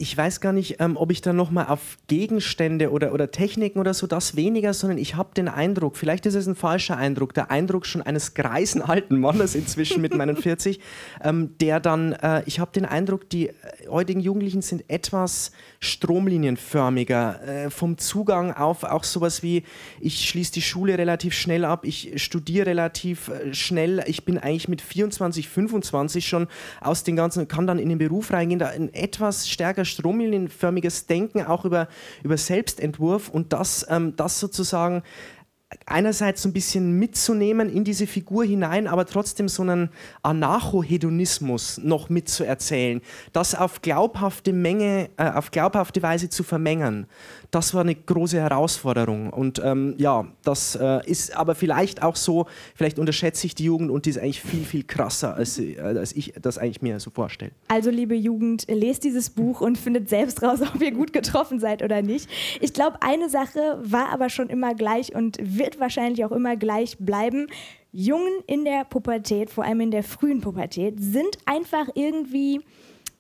Ich 0.01 0.17
weiß 0.17 0.41
gar 0.41 0.55
nicht, 0.55 0.77
ähm, 0.81 0.97
ob 0.97 1.13
ich 1.13 1.21
dann 1.21 1.37
nochmal 1.37 1.67
auf 1.67 1.99
Gegenstände 2.07 2.91
oder, 2.91 3.13
oder 3.13 3.31
Techniken 3.31 3.79
oder 3.79 3.93
so, 3.93 4.07
das 4.07 4.35
weniger, 4.35 4.73
sondern 4.73 4.97
ich 4.97 5.15
habe 5.15 5.35
den 5.35 5.47
Eindruck, 5.47 5.99
vielleicht 5.99 6.25
ist 6.25 6.35
es 6.35 6.47
ein 6.47 6.55
falscher 6.55 6.97
Eindruck, 6.97 7.35
der 7.35 7.51
Eindruck 7.51 7.85
schon 7.85 8.01
eines 8.01 8.33
greisen 8.33 8.81
alten 8.81 9.21
Mannes 9.21 9.55
inzwischen 9.55 10.01
mit 10.01 10.15
meinen 10.15 10.37
40, 10.39 10.81
ähm, 11.23 11.55
der 11.61 11.81
dann, 11.81 12.15
äh, 12.15 12.43
ich 12.47 12.61
habe 12.61 12.73
den 12.73 12.87
Eindruck, 12.87 13.29
die 13.29 13.51
heutigen 13.91 14.21
Jugendlichen 14.21 14.63
sind 14.63 14.89
etwas 14.89 15.53
stromlinienförmiger 15.81 17.67
äh, 17.67 17.71
vom 17.71 17.99
Zugang 17.99 18.55
auf 18.55 18.85
auch 18.85 19.05
sowas 19.05 19.43
wie, 19.43 19.65
ich 20.01 20.27
schließe 20.27 20.53
die 20.53 20.63
Schule 20.63 20.97
relativ 20.97 21.35
schnell 21.35 21.67
ab, 21.67 21.85
ich 21.85 22.23
studiere 22.23 22.69
relativ 22.69 23.29
äh, 23.29 23.53
schnell, 23.53 24.03
ich 24.07 24.25
bin 24.25 24.39
eigentlich 24.39 24.67
mit 24.67 24.81
24, 24.81 25.47
25 25.47 26.27
schon 26.27 26.47
aus 26.81 27.05
den 27.05 27.17
ganzen, 27.17 27.49
kann 27.49 27.67
dann 27.67 27.79
in 27.79 27.91
den 27.91 27.99
Beruf 27.99 28.33
reingehen, 28.33 28.59
da 28.59 28.69
ein 28.69 28.95
etwas 28.95 29.47
stärker 29.47 29.85
stromlinienförmiges 29.91 31.07
Denken 31.07 31.45
auch 31.45 31.65
über, 31.65 31.89
über 32.23 32.37
Selbstentwurf 32.37 33.29
und 33.29 33.53
das, 33.53 33.87
ähm, 33.89 34.15
das 34.17 34.41
sozusagen 34.41 35.03
einerseits 35.87 36.43
so 36.43 36.49
ein 36.49 36.53
bisschen 36.53 36.99
mitzunehmen 36.99 37.69
in 37.69 37.85
diese 37.85 38.07
Figur 38.07 38.45
hinein, 38.45 38.87
aber 38.87 39.07
trotzdem 39.07 39.49
so 39.49 39.63
einen 39.63 39.91
Anarcho-Hedonismus 40.23 41.79
noch 41.79 42.09
mitzuerzählen, 42.09 43.01
das 43.33 43.55
auf 43.55 43.83
glaubhafte 43.83 44.53
Menge, 44.53 45.11
äh, 45.17 45.31
auf 45.31 45.51
glaubhafte 45.51 46.03
Weise 46.03 46.29
zu 46.29 46.43
vermengen 46.43 47.07
das 47.51 47.75
war 47.75 47.81
eine 47.83 47.95
große 47.95 48.39
Herausforderung. 48.39 49.31
Und 49.31 49.61
ähm, 49.65 49.95
ja, 49.99 50.27
das 50.45 50.77
äh, 50.77 51.01
ist 51.07 51.37
aber 51.37 51.55
vielleicht 51.55 52.03
auch 52.03 52.17
so, 52.17 52.47
vielleicht 52.75 52.99
unterschätze 52.99 53.47
ich 53.47 53.55
die 53.55 53.65
Jugend 53.65 53.91
und 53.91 54.07
die 54.07 54.11
ist 54.11 54.19
eigentlich 54.19 54.41
viel, 54.41 54.65
viel 54.65 54.85
krasser, 54.85 55.35
als, 55.35 55.59
äh, 55.59 55.79
als 55.81 56.15
ich 56.15 56.35
das 56.41 56.59
eigentlich 56.59 56.83
mir 56.83 57.01
so 57.01 57.11
vorstelle. 57.11 57.53
Also, 57.69 57.91
liebe 57.91 58.15
Jugend, 58.15 58.67
lest 58.69 59.05
dieses 59.05 59.31
Buch 59.31 59.61
und 59.61 59.79
findet 59.79 60.09
selbst 60.09 60.43
raus, 60.43 60.61
ob 60.75 60.81
ihr 60.81 60.93
gut 60.93 61.13
getroffen 61.13 61.59
seid 61.59 61.83
oder 61.83 62.03
nicht. 62.03 62.29
Ich 62.61 62.73
glaube, 62.73 63.03
eine 63.03 63.29
Sache 63.29 63.79
war 63.83 64.11
aber 64.13 64.29
schon 64.29 64.49
immer 64.49 64.75
gleich 64.75 65.15
und 65.15 65.39
wird 65.61 65.79
wahrscheinlich 65.79 66.25
auch 66.25 66.33
immer 66.33 66.57
gleich 66.57 66.99
bleiben. 66.99 67.47
Jungen 67.93 68.43
in 68.49 68.65
der 68.65 68.85
Pubertät, 68.85 69.51
vor 69.51 69.65
allem 69.65 69.81
in 69.81 69.91
der 69.93 70.03
frühen 70.03 70.41
Pubertät, 70.41 70.97
sind 70.99 71.39
einfach 71.47 71.89
irgendwie, 71.95 72.61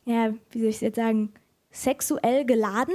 ja, 0.05 0.34
wie 0.51 0.59
soll 0.59 0.68
ich 0.68 0.76
es 0.76 0.80
jetzt 0.80 0.97
sagen, 0.97 1.32
sexuell 1.70 2.45
geladen 2.45 2.95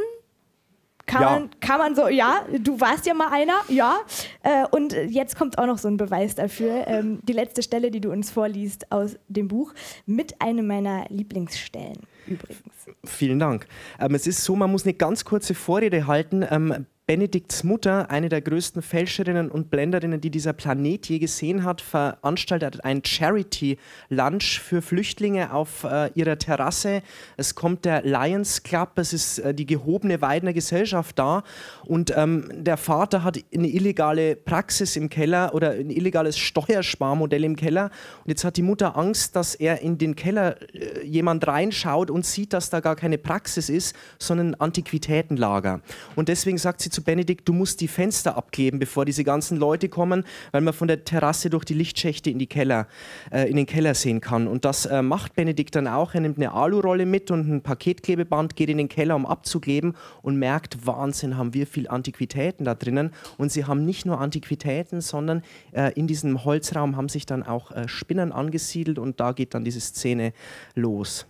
kann, 1.05 1.21
ja. 1.21 1.29
man, 1.31 1.49
kann 1.59 1.77
man 1.77 1.95
so, 1.95 2.07
ja, 2.07 2.45
du 2.59 2.79
warst 2.79 3.05
ja 3.05 3.13
mal 3.13 3.31
einer, 3.31 3.61
ja. 3.67 3.99
Äh, 4.41 4.65
und 4.71 4.93
jetzt 4.93 5.37
kommt 5.37 5.57
auch 5.57 5.67
noch 5.67 5.77
so 5.77 5.87
ein 5.87 5.97
Beweis 5.97 6.35
dafür. 6.35 6.87
Ähm, 6.87 7.19
die 7.23 7.33
letzte 7.33 7.61
Stelle, 7.61 7.91
die 7.91 8.01
du 8.01 8.11
uns 8.11 8.31
vorliest 8.31 8.91
aus 8.91 9.17
dem 9.27 9.47
Buch, 9.47 9.73
mit 10.05 10.41
einem 10.41 10.65
meiner 10.65 11.05
Lieblingsstellen 11.09 11.99
übrigens. 12.25 12.63
Vielen 13.03 13.39
Dank. 13.39 13.67
Ähm, 13.99 14.15
es 14.15 14.25
ist 14.25 14.43
so, 14.43 14.55
man 14.55 14.71
muss 14.71 14.83
eine 14.83 14.93
ganz 14.93 15.25
kurze 15.25 15.53
Vorrede 15.53 16.07
halten. 16.07 16.43
Ähm, 16.49 16.87
Benedikts 17.07 17.63
Mutter, 17.63 18.09
eine 18.09 18.29
der 18.29 18.41
größten 18.41 18.81
Fälscherinnen 18.81 19.51
und 19.51 19.69
Blenderinnen, 19.69 20.21
die 20.21 20.31
dieser 20.31 20.53
Planet 20.53 21.07
je 21.07 21.19
gesehen 21.19 21.63
hat, 21.63 21.79
veranstaltet 21.79 22.83
ein 22.83 23.05
Charity-Lunch 23.05 24.59
für 24.59 24.81
Flüchtlinge 24.81 25.53
auf 25.53 25.83
äh, 25.83 26.09
ihrer 26.15 26.39
Terrasse. 26.39 27.03
Es 27.37 27.53
kommt 27.53 27.85
der 27.85 28.01
Lions 28.01 28.63
Club, 28.63 28.93
es 28.95 29.13
ist 29.13 29.37
äh, 29.37 29.53
die 29.53 29.67
gehobene 29.67 30.19
Weidner 30.21 30.51
Gesellschaft 30.51 31.19
da 31.19 31.43
und 31.83 32.11
ähm, 32.17 32.49
der 32.51 32.77
Vater 32.77 33.23
hat 33.23 33.37
eine 33.53 33.67
illegale 33.67 34.35
Praxis 34.35 34.95
im 34.95 35.07
Keller 35.09 35.53
oder 35.53 35.73
ein 35.73 35.91
illegales 35.91 36.39
Steuersparmodell 36.39 37.43
im 37.43 37.55
Keller 37.55 37.91
und 38.23 38.29
jetzt 38.29 38.43
hat 38.43 38.57
die 38.57 38.63
Mutter 38.63 38.97
Angst, 38.97 39.35
dass 39.35 39.53
er 39.53 39.79
in 39.83 39.99
den 39.99 40.15
Keller 40.15 40.55
äh, 40.73 41.05
jemand 41.05 41.45
reinschaut 41.45 42.09
und 42.09 42.25
sieht, 42.25 42.51
dass 42.51 42.71
da 42.71 42.79
gar 42.79 42.95
keine 42.95 43.19
Praxis 43.19 43.69
ist, 43.69 43.95
sondern 44.17 44.55
ein 44.55 44.59
Antiquitätenlager. 44.59 45.81
Und 46.15 46.29
deswegen 46.29 46.57
sagt 46.57 46.81
sie 46.81 46.94
zu 46.95 47.03
Benedikt, 47.03 47.47
du 47.47 47.53
musst 47.53 47.81
die 47.81 47.87
Fenster 47.87 48.37
abkleben, 48.37 48.79
bevor 48.79 49.05
diese 49.05 49.23
ganzen 49.23 49.57
Leute 49.57 49.89
kommen, 49.89 50.23
weil 50.51 50.61
man 50.61 50.73
von 50.73 50.87
der 50.87 51.03
Terrasse 51.03 51.49
durch 51.49 51.65
die 51.65 51.73
Lichtschächte 51.73 52.29
in, 52.29 52.39
die 52.39 52.47
Keller, 52.47 52.87
äh, 53.31 53.49
in 53.49 53.57
den 53.57 53.65
Keller 53.65 53.93
sehen 53.93 54.21
kann. 54.21 54.47
Und 54.47 54.65
das 54.65 54.85
äh, 54.85 55.01
macht 55.01 55.35
Benedikt 55.35 55.75
dann 55.75 55.87
auch. 55.87 56.15
Er 56.15 56.21
nimmt 56.21 56.37
eine 56.37 56.53
Alurolle 56.53 57.05
mit 57.05 57.29
und 57.29 57.47
ein 57.47 57.61
Paketklebeband, 57.61 58.55
geht 58.55 58.69
in 58.69 58.77
den 58.77 58.89
Keller, 58.89 59.15
um 59.15 59.25
abzukleben 59.25 59.95
und 60.21 60.37
merkt, 60.37 60.87
Wahnsinn, 60.87 61.37
haben 61.37 61.53
wir 61.53 61.67
viel 61.67 61.87
Antiquitäten 61.87 62.65
da 62.65 62.73
drinnen. 62.73 63.11
Und 63.37 63.51
sie 63.51 63.65
haben 63.65 63.85
nicht 63.85 64.05
nur 64.05 64.19
Antiquitäten, 64.19 65.01
sondern 65.01 65.43
äh, 65.73 65.91
in 65.93 66.07
diesem 66.07 66.45
Holzraum 66.45 66.95
haben 66.95 67.09
sich 67.09 67.25
dann 67.25 67.43
auch 67.43 67.71
äh, 67.71 67.87
Spinnen 67.87 68.31
angesiedelt 68.31 68.97
und 68.97 69.19
da 69.19 69.33
geht 69.33 69.53
dann 69.53 69.65
diese 69.65 69.81
Szene 69.81 70.33
los. 70.75 71.27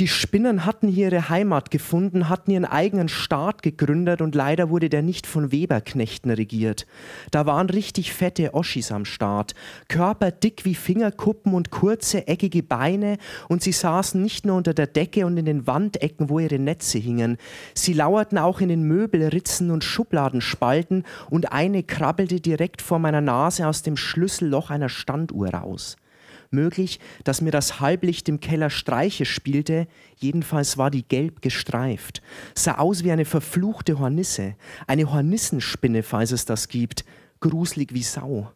Die 0.00 0.08
Spinnen 0.08 0.66
hatten 0.66 0.88
hier 0.88 1.12
ihre 1.12 1.28
Heimat 1.28 1.70
gefunden, 1.70 2.28
hatten 2.28 2.50
ihren 2.50 2.64
eigenen 2.64 3.08
Staat 3.08 3.62
gegründet 3.62 4.22
und 4.22 4.34
leider 4.34 4.68
wurde 4.68 4.88
der 4.88 5.02
nicht 5.02 5.24
von 5.24 5.52
Weberknechten 5.52 6.32
regiert. 6.32 6.88
Da 7.30 7.46
waren 7.46 7.70
richtig 7.70 8.12
fette 8.12 8.54
Oschis 8.54 8.90
am 8.90 9.04
Start, 9.04 9.54
Körper 9.86 10.32
dick 10.32 10.64
wie 10.64 10.74
Fingerkuppen 10.74 11.54
und 11.54 11.70
kurze, 11.70 12.26
eckige 12.26 12.64
Beine 12.64 13.18
und 13.48 13.62
sie 13.62 13.70
saßen 13.70 14.20
nicht 14.20 14.44
nur 14.44 14.56
unter 14.56 14.74
der 14.74 14.88
Decke 14.88 15.26
und 15.26 15.36
in 15.36 15.44
den 15.44 15.68
Wandecken, 15.68 16.28
wo 16.28 16.40
ihre 16.40 16.58
Netze 16.58 16.98
hingen. 16.98 17.38
Sie 17.72 17.92
lauerten 17.92 18.36
auch 18.36 18.60
in 18.60 18.70
den 18.70 18.82
Möbelritzen 18.82 19.70
und 19.70 19.84
Schubladenspalten 19.84 21.04
und 21.30 21.52
eine 21.52 21.84
krabbelte 21.84 22.40
direkt 22.40 22.82
vor 22.82 22.98
meiner 22.98 23.20
Nase 23.20 23.68
aus 23.68 23.82
dem 23.82 23.96
Schlüsselloch 23.96 24.70
einer 24.70 24.88
Standuhr 24.88 25.50
raus 25.50 25.96
möglich, 26.50 27.00
dass 27.24 27.40
mir 27.40 27.50
das 27.50 27.80
Halblicht 27.80 28.28
im 28.28 28.40
Keller 28.40 28.70
Streiche 28.70 29.24
spielte, 29.24 29.86
jedenfalls 30.16 30.78
war 30.78 30.90
die 30.90 31.06
gelb 31.06 31.42
gestreift, 31.42 32.22
sah 32.54 32.78
aus 32.78 33.04
wie 33.04 33.12
eine 33.12 33.24
verfluchte 33.24 33.98
Hornisse, 33.98 34.54
eine 34.86 35.12
Hornissenspinne, 35.12 36.02
falls 36.02 36.32
es 36.32 36.44
das 36.44 36.68
gibt, 36.68 37.04
gruselig 37.40 37.92
wie 37.92 38.02
Sau. 38.02 38.50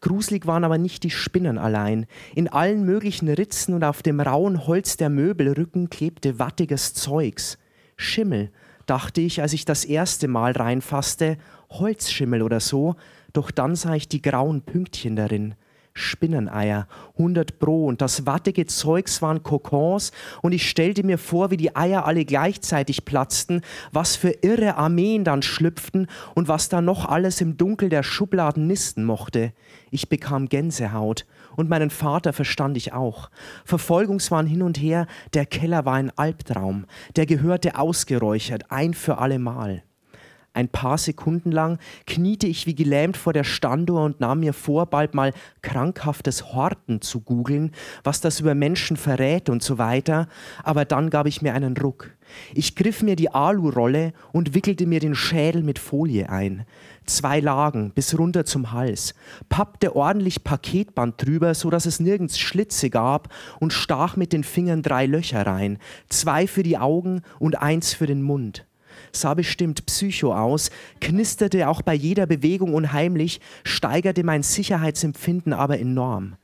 Gruselig 0.00 0.46
waren 0.46 0.64
aber 0.64 0.78
nicht 0.78 1.02
die 1.02 1.10
Spinnen 1.10 1.58
allein. 1.58 2.06
In 2.34 2.48
allen 2.48 2.84
möglichen 2.84 3.28
Ritzen 3.28 3.74
und 3.74 3.84
auf 3.84 4.02
dem 4.02 4.20
rauen 4.20 4.66
Holz 4.66 4.96
der 4.96 5.10
Möbelrücken 5.10 5.90
klebte 5.90 6.38
wattiges 6.38 6.94
Zeugs. 6.94 7.58
Schimmel, 7.96 8.50
dachte 8.86 9.20
ich, 9.20 9.42
als 9.42 9.52
ich 9.52 9.64
das 9.64 9.84
erste 9.84 10.26
Mal 10.26 10.52
reinfasste, 10.52 11.36
Holzschimmel 11.70 12.42
oder 12.42 12.60
so, 12.60 12.96
doch 13.32 13.50
dann 13.50 13.76
sah 13.76 13.94
ich 13.94 14.08
die 14.08 14.22
grauen 14.22 14.62
Pünktchen 14.62 15.16
darin. 15.16 15.54
Spinneneier, 16.00 16.88
100 17.12 17.58
Pro 17.58 17.86
und 17.86 18.00
das 18.00 18.26
wattige 18.26 18.66
Zeugs 18.66 19.22
waren 19.22 19.42
Kokons 19.42 20.12
und 20.42 20.52
ich 20.52 20.68
stellte 20.68 21.04
mir 21.04 21.18
vor, 21.18 21.50
wie 21.50 21.56
die 21.56 21.76
Eier 21.76 22.06
alle 22.06 22.24
gleichzeitig 22.24 23.04
platzten, 23.04 23.60
was 23.92 24.16
für 24.16 24.30
irre 24.42 24.76
Armeen 24.76 25.24
dann 25.24 25.42
schlüpften 25.42 26.08
und 26.34 26.48
was 26.48 26.68
da 26.68 26.80
noch 26.80 27.06
alles 27.06 27.40
im 27.40 27.56
Dunkel 27.56 27.88
der 27.88 28.02
Schubladen 28.02 28.66
nisten 28.66 29.04
mochte. 29.04 29.52
Ich 29.90 30.08
bekam 30.08 30.48
Gänsehaut 30.48 31.26
und 31.56 31.68
meinen 31.68 31.90
Vater 31.90 32.32
verstand 32.32 32.76
ich 32.76 32.92
auch. 32.92 33.30
Verfolgungswahn 33.64 34.46
hin 34.46 34.62
und 34.62 34.80
her, 34.80 35.06
der 35.34 35.46
Keller 35.46 35.84
war 35.84 35.94
ein 35.94 36.10
Albtraum, 36.16 36.86
der 37.16 37.26
gehörte 37.26 37.78
ausgeräuchert, 37.78 38.70
ein 38.70 38.94
für 38.94 39.18
allemal. 39.18 39.82
Ein 40.52 40.68
paar 40.68 40.98
Sekunden 40.98 41.52
lang 41.52 41.78
kniete 42.08 42.48
ich 42.48 42.66
wie 42.66 42.74
gelähmt 42.74 43.16
vor 43.16 43.32
der 43.32 43.44
Standuhr 43.44 44.02
und 44.02 44.18
nahm 44.18 44.40
mir 44.40 44.52
vor, 44.52 44.86
bald 44.86 45.14
mal 45.14 45.32
krankhaftes 45.62 46.52
Horten 46.52 47.00
zu 47.00 47.20
googeln, 47.20 47.70
was 48.02 48.20
das 48.20 48.40
über 48.40 48.56
Menschen 48.56 48.96
verrät 48.96 49.48
und 49.48 49.62
so 49.62 49.78
weiter, 49.78 50.26
aber 50.64 50.84
dann 50.84 51.08
gab 51.08 51.26
ich 51.26 51.40
mir 51.40 51.54
einen 51.54 51.76
Ruck. 51.76 52.10
Ich 52.52 52.74
griff 52.74 53.00
mir 53.00 53.14
die 53.14 53.30
Alu-Rolle 53.32 54.12
und 54.32 54.54
wickelte 54.54 54.86
mir 54.86 54.98
den 54.98 55.14
Schädel 55.14 55.62
mit 55.62 55.78
Folie 55.78 56.28
ein. 56.28 56.66
Zwei 57.06 57.38
Lagen 57.38 57.92
bis 57.92 58.18
runter 58.18 58.44
zum 58.44 58.72
Hals, 58.72 59.14
pappte 59.48 59.94
ordentlich 59.94 60.42
Paketband 60.42 61.24
drüber, 61.24 61.54
so 61.54 61.70
dass 61.70 61.86
es 61.86 62.00
nirgends 62.00 62.40
Schlitze 62.40 62.90
gab 62.90 63.32
und 63.60 63.72
stach 63.72 64.16
mit 64.16 64.32
den 64.32 64.42
Fingern 64.42 64.82
drei 64.82 65.06
Löcher 65.06 65.46
rein, 65.46 65.78
zwei 66.08 66.48
für 66.48 66.64
die 66.64 66.78
Augen 66.78 67.22
und 67.38 67.60
eins 67.62 67.94
für 67.94 68.06
den 68.06 68.22
Mund 68.22 68.64
sah 69.12 69.34
bestimmt 69.34 69.86
psycho 69.86 70.34
aus, 70.34 70.70
knisterte 71.00 71.68
auch 71.68 71.82
bei 71.82 71.94
jeder 71.94 72.26
Bewegung 72.26 72.74
unheimlich, 72.74 73.40
steigerte 73.64 74.24
mein 74.24 74.42
Sicherheitsempfinden 74.42 75.52
aber 75.52 75.78
enorm. 75.78 76.36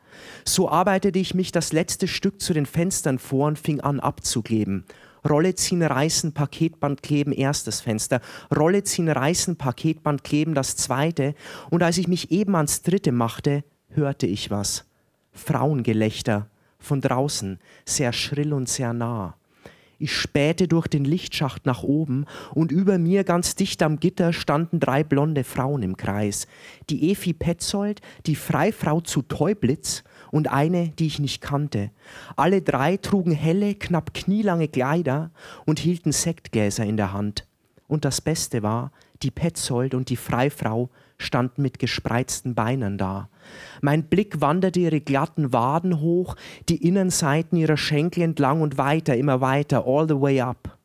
So 0.45 0.71
arbeitete 0.71 1.19
ich 1.19 1.35
mich 1.35 1.53
das 1.53 1.73
letzte 1.73 2.09
Stück 2.09 2.41
zu 2.41 2.55
den 2.55 2.67
Fenstern 2.67 3.19
vor 3.19 3.49
und 3.49 3.59
fing 3.59 3.81
an 3.81 4.01
abzukleben. 4.01 4.85
Rolle 5.29 5.55
ziehen, 5.55 5.83
reißen, 5.83 6.33
Paketband 6.33 7.03
kleben, 7.03 7.33
erstes 7.33 7.81
Fenster. 7.81 8.21
Rolle 8.55 8.85
ziehen, 8.85 9.09
reißen, 9.09 9.57
Paketband 9.57 10.25
kleben, 10.25 10.55
das 10.55 10.77
zweite. 10.77 11.35
Und 11.71 11.83
als 11.83 11.99
ich 11.99 12.09
mich 12.09 12.31
eben 12.31 12.55
ans 12.55 12.83
dritte 12.83 13.12
machte, 13.12 13.64
hörte 13.91 14.27
ich 14.27 14.51
was. 14.51 14.85
Frauengelächter 15.33 16.49
von 16.79 17.01
draußen, 17.01 17.59
sehr 17.85 18.12
schrill 18.12 18.53
und 18.53 18.69
sehr 18.69 18.93
nah. 18.93 19.37
Ich 19.99 20.14
spähte 20.14 20.68
durch 20.68 20.88
den 20.88 21.07
Lichtschacht 21.07 21.64
nach 21.64 21.82
oben 21.82 22.26
und 22.55 22.70
über 22.70 22.99
mir 22.99 23.24
ganz 23.24 23.55
dicht 23.55 23.82
am 23.82 23.99
Gitter 23.99 24.34
standen 24.34 24.78
drei 24.78 25.03
blonde 25.03 25.42
Frauen 25.42 25.82
im 25.82 25.97
Kreis. 25.97 26.47
Die 26.90 27.11
Efi 27.11 27.32
Petzold, 27.32 28.03
die 28.26 28.36
Freifrau 28.36 29.01
zu 29.01 29.22
Teublitz 29.22 30.05
und 30.30 30.51
eine, 30.53 30.90
die 30.90 31.07
ich 31.07 31.18
nicht 31.18 31.40
kannte. 31.40 31.90
Alle 32.36 32.61
drei 32.61 32.99
trugen 32.99 33.32
helle, 33.32 33.74
knapp 33.74 34.12
knielange 34.12 34.68
Kleider 34.68 35.30
und 35.64 35.78
hielten 35.78 36.12
Sektgläser 36.12 36.84
in 36.84 36.99
der 36.99 37.14
Hand. 37.14 37.47
Und 37.88 38.05
das 38.05 38.20
Beste 38.20 38.62
war, 38.62 38.92
die 39.22 39.30
Petzold 39.30 39.94
und 39.94 40.11
die 40.11 40.16
Freifrau 40.16 40.90
standen 41.16 41.62
mit 41.62 41.78
gespreizten 41.78 42.55
Beinen 42.55 42.99
da. 42.99 43.30
Mein 43.80 44.05
Blick 44.05 44.40
wanderte 44.40 44.80
ihre 44.80 45.01
glatten 45.01 45.53
Waden 45.53 46.01
hoch, 46.01 46.36
die 46.68 46.86
Innenseiten 46.86 47.57
ihrer 47.59 47.76
Schenkel 47.76 48.22
entlang 48.22 48.61
und 48.61 48.78
weiter, 48.78 49.16
immer 49.16 49.40
weiter, 49.40 49.84
all 49.86 50.09
the 50.09 50.20
way 50.20 50.40
up. 50.40 50.78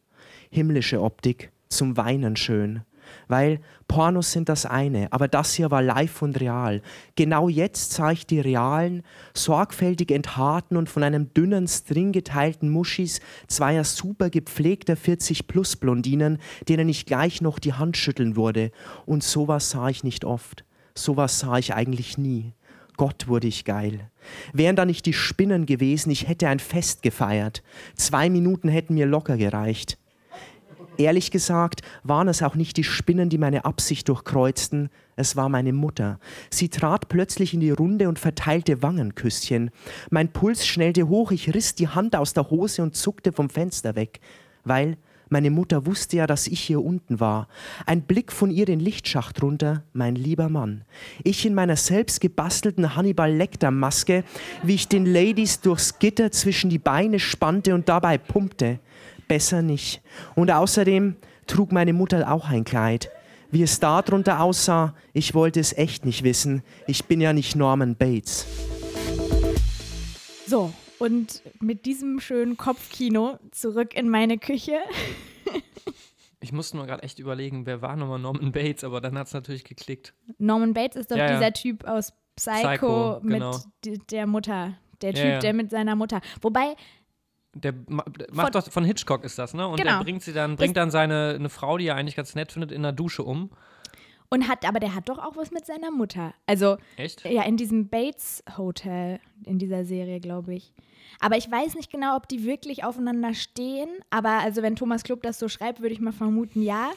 Himmlische 0.49 1.01
Optik, 1.01 1.51
zum 1.69 1.97
Weinen 1.97 2.35
schön. 2.35 2.81
Weil 3.27 3.59
Pornos 3.87 4.31
sind 4.31 4.49
das 4.49 4.65
eine, 4.65 5.11
aber 5.11 5.27
das 5.27 5.53
hier 5.53 5.71
war 5.71 5.81
live 5.81 6.21
und 6.21 6.39
real. 6.39 6.81
Genau 7.15 7.49
jetzt 7.49 7.93
sah 7.93 8.11
ich 8.11 8.25
die 8.25 8.39
realen, 8.39 9.03
sorgfältig 9.33 10.11
enthaarten 10.11 10.77
und 10.77 10.89
von 10.89 11.03
einem 11.03 11.33
dünnen 11.33 11.67
String 11.67 12.11
geteilten 12.11 12.69
Muschis 12.69 13.19
zweier 13.47 13.83
super 13.83 14.29
gepflegter 14.29 14.93
40-plus-Blondinen, 14.93 16.39
denen 16.67 16.89
ich 16.89 17.05
gleich 17.05 17.41
noch 17.41 17.59
die 17.59 17.73
Hand 17.73 17.97
schütteln 17.97 18.35
würde. 18.35 18.71
Und 19.05 19.23
sowas 19.23 19.71
sah 19.71 19.89
ich 19.89 20.03
nicht 20.03 20.25
oft. 20.25 20.63
Sowas 20.95 21.39
sah 21.39 21.57
ich 21.57 21.73
eigentlich 21.73 22.17
nie. 22.17 22.53
Gott 22.97 23.27
wurde 23.27 23.47
ich 23.47 23.65
geil. 23.65 24.11
Wären 24.53 24.75
da 24.75 24.85
nicht 24.85 25.05
die 25.05 25.13
Spinnen 25.13 25.65
gewesen, 25.65 26.11
ich 26.11 26.27
hätte 26.27 26.47
ein 26.47 26.59
Fest 26.59 27.01
gefeiert. 27.01 27.63
Zwei 27.95 28.29
Minuten 28.29 28.69
hätten 28.69 28.93
mir 28.93 29.05
locker 29.05 29.37
gereicht. 29.37 29.97
Ehrlich 30.97 31.31
gesagt 31.31 31.81
waren 32.03 32.27
es 32.27 32.43
auch 32.43 32.53
nicht 32.53 32.77
die 32.77 32.83
Spinnen, 32.83 33.29
die 33.29 33.37
meine 33.37 33.65
Absicht 33.65 34.07
durchkreuzten, 34.07 34.89
es 35.15 35.35
war 35.35 35.49
meine 35.49 35.73
Mutter. 35.73 36.19
Sie 36.49 36.69
trat 36.69 37.07
plötzlich 37.09 37.53
in 37.53 37.59
die 37.59 37.71
Runde 37.71 38.07
und 38.07 38.19
verteilte 38.19 38.83
Wangenküsschen. 38.83 39.71
Mein 40.09 40.31
Puls 40.31 40.65
schnellte 40.65 41.07
hoch, 41.07 41.31
ich 41.31 41.53
riss 41.53 41.75
die 41.75 41.87
Hand 41.87 42.15
aus 42.15 42.33
der 42.33 42.49
Hose 42.49 42.83
und 42.83 42.95
zuckte 42.95 43.31
vom 43.31 43.49
Fenster 43.49 43.95
weg, 43.95 44.19
weil 44.63 44.97
meine 45.31 45.49
Mutter 45.49 45.85
wusste 45.85 46.17
ja, 46.17 46.27
dass 46.27 46.45
ich 46.45 46.59
hier 46.59 46.83
unten 46.83 47.19
war. 47.19 47.47
Ein 47.85 48.01
Blick 48.03 48.31
von 48.31 48.51
ihr 48.51 48.65
den 48.65 48.79
Lichtschacht 48.79 49.41
runter, 49.41 49.83
mein 49.93 50.15
lieber 50.15 50.49
Mann. 50.49 50.83
Ich 51.23 51.45
in 51.45 51.53
meiner 51.53 51.77
selbst 51.77 52.21
gebastelten 52.21 52.95
Hannibal 52.95 53.33
Lecter 53.33 53.71
Maske, 53.71 54.23
wie 54.61 54.75
ich 54.75 54.87
den 54.87 55.05
Ladies 55.05 55.61
durchs 55.61 55.99
Gitter 55.99 56.31
zwischen 56.31 56.69
die 56.69 56.79
Beine 56.79 57.17
spannte 57.17 57.73
und 57.73 57.89
dabei 57.89 58.17
pumpte 58.17 58.79
besser 59.31 59.61
nicht. 59.61 60.01
Und 60.35 60.51
außerdem 60.51 61.15
trug 61.47 61.71
meine 61.71 61.93
Mutter 61.93 62.29
auch 62.29 62.49
ein 62.49 62.65
Kleid. 62.65 63.09
Wie 63.49 63.63
es 63.63 63.79
da 63.79 64.01
drunter 64.01 64.41
aussah, 64.41 64.93
ich 65.13 65.33
wollte 65.33 65.61
es 65.61 65.71
echt 65.71 66.05
nicht 66.05 66.23
wissen. 66.23 66.63
Ich 66.85 67.05
bin 67.05 67.21
ja 67.21 67.31
nicht 67.31 67.55
Norman 67.55 67.95
Bates. 67.95 68.45
So, 70.45 70.73
und 71.01 71.41
mit 71.59 71.85
diesem 71.85 72.19
schönen 72.19 72.55
Kopfkino 72.57 73.37
zurück 73.51 73.93
in 73.95 74.09
meine 74.09 74.37
Küche. 74.37 74.77
Ich 76.43 76.51
musste 76.51 76.75
nur 76.77 76.87
gerade 76.87 77.03
echt 77.03 77.19
überlegen, 77.19 77.67
wer 77.67 77.83
war 77.83 77.95
nochmal 77.95 78.17
Norman 78.17 78.51
Bates, 78.51 78.83
aber 78.83 78.99
dann 78.99 79.15
hat 79.15 79.27
es 79.27 79.33
natürlich 79.33 79.63
geklickt. 79.63 80.15
Norman 80.39 80.73
Bates 80.73 80.95
ist 80.95 81.11
doch 81.11 81.15
Ja, 81.15 81.27
ja. 81.27 81.33
dieser 81.37 81.53
Typ 81.53 81.83
aus 81.85 82.13
Psycho, 82.35 83.19
Psycho, 83.19 83.19
mit 83.21 83.33
genau. 83.41 83.59
der 84.09 84.25
Mutter. 84.25 84.73
Der 85.03 85.11
Ja, 85.11 85.15
Typ, 85.21 85.31
ja. 85.33 85.39
der 85.39 85.53
mit 85.53 85.69
seiner 85.69 85.95
Mutter. 85.95 86.19
Wobei, 86.41 86.75
Der 87.53 87.73
ma- 87.87 88.05
macht 88.31 88.55
doch 88.55 88.71
von 88.71 88.83
Hitchcock 88.85 89.23
ist 89.23 89.37
das, 89.37 89.53
ne? 89.53 89.67
Und 89.67 89.77
Genau. 89.77 89.97
der 89.99 90.03
bringt 90.03 90.23
sie 90.23 90.33
dann, 90.33 90.55
bringt 90.55 90.77
dann 90.77 90.89
seine 90.89 91.35
eine 91.35 91.49
Frau, 91.49 91.77
die 91.77 91.85
er 91.85 91.95
eigentlich 91.95 92.15
ganz 92.15 92.33
nett 92.33 92.51
findet, 92.51 92.71
in 92.71 92.81
der 92.81 92.91
Dusche 92.91 93.21
um. 93.23 93.51
Und 94.33 94.47
hat, 94.47 94.65
aber 94.67 94.79
der 94.79 94.95
hat 94.95 95.09
doch 95.09 95.19
auch 95.19 95.35
was 95.35 95.51
mit 95.51 95.65
seiner 95.65 95.91
Mutter. 95.91 96.33
Also, 96.47 96.77
Echt? 96.95 97.23
ja, 97.29 97.43
in 97.43 97.57
diesem 97.57 97.89
Bates 97.89 98.43
Hotel, 98.57 99.19
in 99.45 99.59
dieser 99.59 99.83
Serie, 99.85 100.19
glaube 100.19 100.55
ich. 100.55 100.73
Aber 101.19 101.37
ich 101.37 101.51
weiß 101.51 101.75
nicht 101.75 101.91
genau, 101.91 102.15
ob 102.15 102.27
die 102.29 102.43
wirklich 102.45 102.83
aufeinander 102.83 103.33
stehen. 103.33 103.89
Aber 104.09 104.39
also, 104.39 104.61
wenn 104.61 104.75
Thomas 104.75 105.03
Klub 105.03 105.21
das 105.21 105.37
so 105.37 105.47
schreibt, 105.49 105.81
würde 105.81 105.93
ich 105.93 105.99
mal 105.99 106.13
vermuten, 106.13 106.61
ja. 106.63 106.91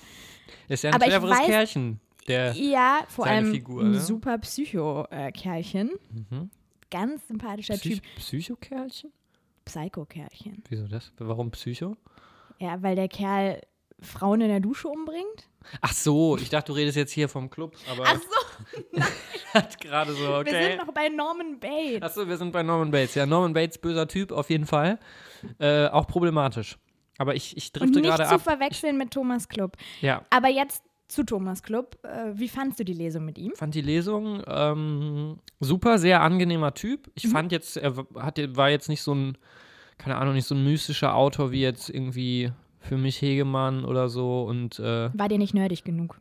Ist 0.69 0.85
ja 0.85 0.91
ein 0.91 0.95
Aber 0.95 1.07
cleveres 1.07 1.39
weiß- 1.39 1.47
Kerlchen. 1.47 2.01
Der, 2.29 2.53
Ja, 2.53 3.01
vor 3.09 3.27
allem 3.27 3.51
Figur, 3.53 3.83
ein 3.83 3.91
ne? 3.91 4.01
super 4.01 4.39
Psycho-Kerlchen. 4.39 5.91
Mhm. 6.31 6.51
Ganz 6.91 7.27
sympathischer 7.29 7.75
Psych 7.75 8.01
Typ. 8.01 8.17
Psychokerlchen? 8.17 9.13
Psycho-Kerlchen. 9.67 10.63
Wieso 10.69 10.87
das? 10.87 11.13
Warum 11.19 11.51
Psycho? 11.51 11.97
Ja, 12.61 12.81
weil 12.83 12.97
der 12.97 13.09
Kerl 13.09 13.61
Frauen 14.01 14.41
in 14.41 14.49
der 14.49 14.61
Dusche 14.61 14.89
umbringt. 14.89 15.49
Ach 15.81 15.93
so, 15.93 16.37
ich 16.37 16.51
dachte, 16.51 16.73
du 16.73 16.77
redest 16.77 16.97
jetzt 16.97 17.13
hier 17.13 17.29
vom 17.29 17.49
Club, 17.49 17.75
aber 17.91 18.05
Ach 18.07 18.19
so, 18.21 19.01
hat 19.55 19.81
gerade 19.81 20.13
so, 20.13 20.21
wir 20.21 20.39
okay. 20.39 20.69
sind 20.77 20.87
noch 20.87 20.93
bei 20.93 21.09
Norman 21.09 21.59
Bates. 21.59 22.03
Achso, 22.03 22.29
wir 22.29 22.37
sind 22.37 22.53
bei 22.53 22.63
Norman 22.63 22.91
Bates. 22.91 23.15
Ja, 23.15 23.25
Norman 23.25 23.55
Bates, 23.55 23.79
böser 23.79 24.07
Typ, 24.07 24.31
auf 24.33 24.51
jeden 24.51 24.67
Fall. 24.67 24.99
Äh, 25.59 25.87
auch 25.87 26.07
problematisch. 26.07 26.77
Aber 27.19 27.35
ich, 27.35 27.57
ich 27.57 27.73
drifte 27.73 28.01
nicht 28.01 28.09
gerade 28.11 28.29
zu 28.29 28.35
ab. 28.35 28.43
verwechseln 28.43 28.99
mit 28.99 29.13
Thomas 29.13 29.49
Klub. 29.49 29.77
Ja, 30.01 30.25
Aber 30.31 30.49
jetzt 30.49 30.83
zu 31.09 31.23
Thomas 31.23 31.63
Klub. 31.63 31.99
Äh, 32.03 32.33
wie 32.35 32.49
fandst 32.49 32.81
du 32.81 32.85
die 32.85 32.93
Lesung 32.93 33.25
mit 33.25 33.39
ihm? 33.39 33.53
fand 33.55 33.75
die 33.75 33.83
Lesung 33.83 34.43
ähm, 34.47 35.39
super, 35.61 35.99
sehr 35.99 36.23
angenehmer 36.23 36.75
Typ. 36.75 37.07
Mhm. 37.07 37.13
Ich 37.15 37.29
fand 37.29 37.53
jetzt, 37.53 37.77
er 37.77 37.95
hat, 38.17 38.39
war 38.57 38.71
jetzt 38.71 38.89
nicht 38.89 39.03
so 39.03 39.15
ein, 39.15 39.39
keine 39.99 40.17
Ahnung, 40.17 40.35
nicht 40.35 40.47
so 40.47 40.55
ein 40.55 40.65
mystischer 40.65 41.15
Autor 41.15 41.53
wie 41.53 41.61
jetzt 41.61 41.89
irgendwie 41.89 42.53
für 42.85 42.97
mich 42.97 43.21
Hegemann 43.21 43.85
oder 43.85 44.09
so. 44.09 44.45
Und 44.45 44.79
äh, 44.79 45.11
War 45.13 45.29
dir 45.29 45.39
nicht 45.39 45.55
nerdig 45.55 45.85
genug? 45.85 46.21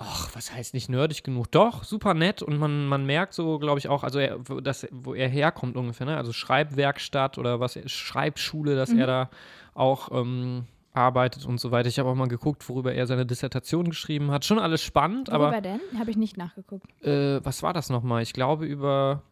ach, 0.00 0.30
was 0.34 0.54
heißt 0.54 0.74
nicht 0.74 0.88
nerdig 0.88 1.24
genug? 1.24 1.50
Doch, 1.50 1.82
super 1.82 2.14
nett 2.14 2.40
und 2.40 2.56
man, 2.58 2.86
man 2.86 3.04
merkt 3.04 3.34
so, 3.34 3.58
glaube 3.58 3.80
ich, 3.80 3.88
auch, 3.88 4.04
also 4.04 4.20
er, 4.20 4.38
wo, 4.48 4.60
das, 4.60 4.86
wo 4.92 5.12
er 5.12 5.28
herkommt 5.28 5.76
ungefähr, 5.76 6.06
ne? 6.06 6.16
Also 6.16 6.32
Schreibwerkstatt 6.32 7.36
oder 7.36 7.58
was, 7.58 7.76
Schreibschule, 7.86 8.76
dass 8.76 8.92
Mhm. 8.92 8.98
er 9.00 9.06
da 9.08 9.30
auch 9.74 10.10
ähm, 10.12 10.66
arbeitet 10.92 11.46
und 11.46 11.58
so 11.58 11.72
weiter. 11.72 11.88
Ich 11.88 11.98
habe 11.98 12.08
auch 12.08 12.14
mal 12.14 12.28
geguckt, 12.28 12.68
worüber 12.68 12.92
er 12.94 13.08
seine 13.08 13.26
Dissertation 13.26 13.88
geschrieben 13.88 14.30
hat. 14.30 14.44
Schon 14.44 14.60
alles 14.60 14.82
spannend, 14.82 15.30
Worüber 15.30 15.48
aber 15.48 15.60
denn? 15.60 15.80
Habe 15.98 16.12
ich 16.12 16.16
nicht 16.16 16.36
nachgeguckt. 16.36 16.86
äh, 17.04 17.44
was 17.44 17.64
war 17.64 17.72
das 17.72 17.90
nochmal? 17.90 18.22
Ich 18.22 18.32
glaube 18.32 18.66
über, 18.66 19.22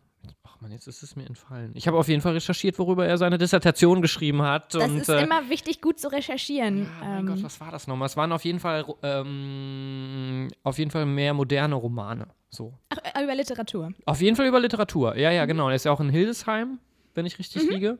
ach, 0.44 0.60
man, 0.60 0.70
jetzt 0.72 0.86
ist 0.86 1.02
es 1.02 1.16
mir 1.16 1.24
entfallen. 1.26 1.72
Ich 1.74 1.86
habe 1.86 1.96
auf 1.98 2.08
jeden 2.08 2.20
Fall 2.22 2.32
recherchiert, 2.34 2.78
worüber 2.78 3.06
er 3.06 3.18
seine 3.18 3.38
Dissertation 3.38 4.02
geschrieben 4.02 4.42
hat. 4.42 4.74
Das 4.74 4.84
und, 4.84 4.98
ist 4.98 5.08
äh, 5.08 5.22
immer 5.22 5.48
wichtig, 5.48 5.80
gut 5.80 5.98
zu 5.98 6.08
recherchieren. 6.12 6.84
ja, 6.84 7.08
mein 7.08 7.18
Ähm, 7.20 7.26
Gott, 7.26 7.42
was 7.42 7.60
war 7.60 7.70
das 7.70 7.86
nochmal? 7.86 8.06
Es 8.06 8.16
waren 8.16 8.32
auf 8.32 8.44
jeden 8.44 8.60
Fall 8.60 8.84
ähm, 9.02 10.48
auf 10.62 10.78
jeden 10.78 10.90
Fall 10.90 11.06
mehr 11.06 11.34
moderne 11.34 11.74
Romane. 11.74 12.28
So. 12.50 12.72
ach, 12.90 12.98
äh, 13.14 13.22
über 13.24 13.34
Literatur. 13.34 13.92
Auf 14.06 14.20
jeden 14.20 14.36
Fall 14.36 14.46
über 14.46 14.60
Literatur. 14.60 15.16
Ja, 15.16 15.30
Mhm. 15.30 15.36
ja, 15.36 15.44
genau. 15.46 15.68
Er 15.68 15.74
ist 15.76 15.84
ja 15.84 15.92
auch 15.92 16.00
in 16.00 16.08
Hildesheim, 16.08 16.78
wenn 17.14 17.26
ich 17.26 17.38
richtig 17.38 17.68
liege. 17.68 17.98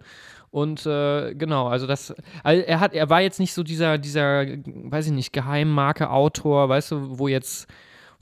Und 0.51 0.87
äh, 0.87 1.35
genau, 1.35 1.67
also 1.69 1.87
das, 1.87 2.15
also 2.43 2.63
er 2.63 2.81
hat, 2.81 2.95
er 2.95 3.11
war 3.11 3.21
jetzt 3.21 3.41
nicht 3.41 3.53
so 3.53 3.63
dieser, 3.63 3.99
dieser, 3.99 4.47
weiß 4.47 5.07
ich 5.07 5.13
nicht, 5.13 5.33
Geheimmarke-Autor, 5.33 6.69
weißt 6.69 6.93
du, 6.93 7.19
wo 7.19 7.29
jetzt, 7.29 7.67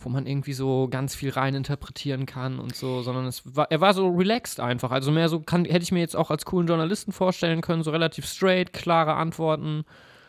wo 0.05 0.11
man 0.11 0.27
irgendwie 0.27 0.53
so 0.53 0.89
ganz 0.89 1.15
viel 1.15 1.31
rein 1.31 1.55
interpretieren 1.55 2.27
kann 2.27 2.59
und 2.59 2.77
so, 2.77 3.03
sondern 3.03 3.27
es 3.27 3.43
war, 3.57 3.71
er 3.71 3.81
war 3.81 3.95
so 3.95 4.09
relaxed 4.09 4.61
einfach. 4.61 4.91
Also 4.91 5.11
mehr 5.11 5.29
so 5.29 5.41
kann, 5.41 5.65
hätte 5.65 5.83
ich 5.83 5.93
mir 5.93 6.01
jetzt 6.01 6.17
auch 6.17 6.31
als 6.31 6.45
coolen 6.45 6.67
Journalisten 6.67 7.13
vorstellen 7.13 7.61
können, 7.61 7.83
so 7.83 7.91
relativ 7.91 8.27
straight, 8.27 8.73
klare 8.73 9.15
Antworten. 9.15 9.85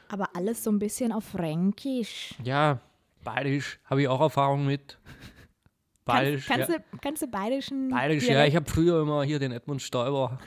Aber 0.09 0.29
alles 0.35 0.63
so 0.63 0.71
ein 0.71 0.79
bisschen 0.79 1.11
auf 1.11 1.25
Fränkisch. 1.25 2.35
Ja, 2.43 2.79
bayerisch 3.23 3.79
habe 3.85 4.01
ich 4.01 4.07
auch 4.07 4.21
Erfahrung 4.21 4.65
mit. 4.65 4.97
Bayerisch, 6.05 6.45
Kannst, 6.45 6.67
kannst, 6.67 6.69
ja. 6.69 6.77
du, 6.91 6.97
kannst 7.01 7.21
du 7.23 7.27
bayerischen 7.27 7.89
Bayerisch, 7.89 8.27
ja. 8.27 8.45
Ich 8.45 8.55
habe 8.55 8.69
früher 8.69 9.01
immer 9.01 9.23
hier 9.23 9.39
den 9.39 9.51
Edmund 9.51 9.81
Stoiber. 9.81 10.37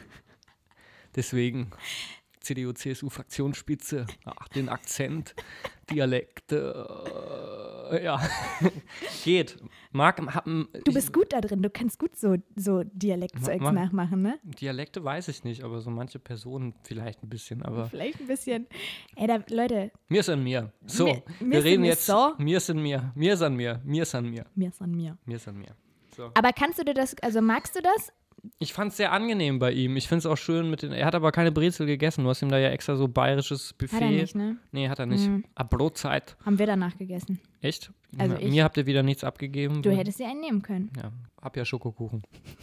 Deswegen 1.16 1.72
CDU, 2.40 2.72
CSU 2.72 3.08
Fraktionsspitze. 3.10 4.06
Ach, 4.24 4.48
den 4.48 4.68
Akzent, 4.68 5.34
Dialekte. 5.90 7.88
Äh, 7.92 8.04
ja, 8.04 8.20
geht. 9.24 9.56
Mag, 9.92 10.20
hab, 10.34 10.44
Du 10.44 10.92
bist 10.92 11.12
gut 11.12 11.32
da 11.32 11.40
drin, 11.40 11.62
du 11.62 11.70
kannst 11.70 11.98
gut 11.98 12.14
so, 12.16 12.36
so 12.56 12.82
Dialektzeugs 12.84 13.60
Ma- 13.62 13.72
ma- 13.72 13.84
nachmachen, 13.84 14.22
ne? 14.22 14.38
Dialekte 14.44 15.02
weiß 15.02 15.28
ich 15.28 15.44
nicht, 15.44 15.62
aber 15.64 15.80
so 15.80 15.90
manche 15.90 16.18
Personen 16.18 16.74
vielleicht 16.84 17.22
ein 17.22 17.28
bisschen. 17.28 17.62
Aber 17.62 17.86
Vielleicht 17.86 18.20
ein 18.20 18.26
bisschen. 18.26 18.66
Ey, 19.16 19.26
da, 19.26 19.38
Leute, 19.50 19.90
mir 20.08 20.20
ist 20.20 20.28
an 20.28 20.42
mir. 20.44 20.72
So, 20.86 21.06
Mir- 21.06 21.22
mir 21.40 21.50
wir 21.52 21.64
reden 21.64 21.84
jetzt. 21.84 22.06
so. 22.06 22.34
Mir 22.38 22.58
ist 22.58 22.68
an 22.70 22.80
mir. 22.82 23.12
Mir 23.14 23.32
ist 23.34 23.42
an 23.42 23.54
mir. 23.56 23.80
Mir 23.84 24.02
ist 24.02 24.14
an 24.14 24.28
mir. 24.30 24.44
mir 24.54 24.68
ist 24.68 24.82
an 24.82 24.90
mir. 24.92 25.16
Mir 25.24 25.36
ist 25.36 25.48
an 25.48 25.56
mir. 25.58 25.74
So. 26.14 26.30
Aber 26.34 26.52
kannst 26.52 26.78
du 26.78 26.84
dir 26.84 26.94
das, 26.94 27.16
also 27.22 27.40
magst 27.40 27.74
du 27.76 27.80
das? 27.80 28.12
Ich 28.58 28.72
fand 28.72 28.90
es 28.92 28.96
sehr 28.96 29.12
angenehm 29.12 29.58
bei 29.58 29.72
ihm. 29.72 29.96
Ich 29.96 30.08
finde 30.08 30.20
es 30.20 30.26
auch 30.26 30.36
schön 30.36 30.70
mit 30.70 30.82
den. 30.82 30.92
Er 30.92 31.06
hat 31.06 31.14
aber 31.14 31.32
keine 31.32 31.52
Brezel 31.52 31.86
gegessen. 31.86 32.24
Du 32.24 32.30
hast 32.30 32.42
ihm 32.42 32.48
da 32.50 32.58
ja 32.58 32.68
extra 32.70 32.96
so 32.96 33.08
bayerisches 33.08 33.72
Buffet. 33.72 33.96
Hat 33.96 34.02
er 34.02 34.10
nicht, 34.10 34.34
ne? 34.34 34.56
Nee, 34.72 34.88
hat 34.88 34.98
er 34.98 35.06
nicht. 35.06 35.26
Mhm. 35.28 35.44
Ab 35.54 35.70
Brotzeit. 35.70 36.36
Haben 36.44 36.58
wir 36.58 36.66
danach 36.66 36.96
gegessen. 36.96 37.40
Echt? 37.60 37.92
Also 38.18 38.34
Na, 38.34 38.40
ich- 38.40 38.50
Mir 38.50 38.64
habt 38.64 38.76
ihr 38.76 38.86
wieder 38.86 39.02
nichts 39.02 39.24
abgegeben. 39.24 39.82
Du 39.82 39.90
hättest 39.90 40.18
dir 40.18 40.28
einen 40.28 40.40
nehmen 40.40 40.62
können. 40.62 40.90
Ja, 40.96 41.12
hab 41.42 41.56
ja 41.56 41.64
Schokokuchen 41.64 42.22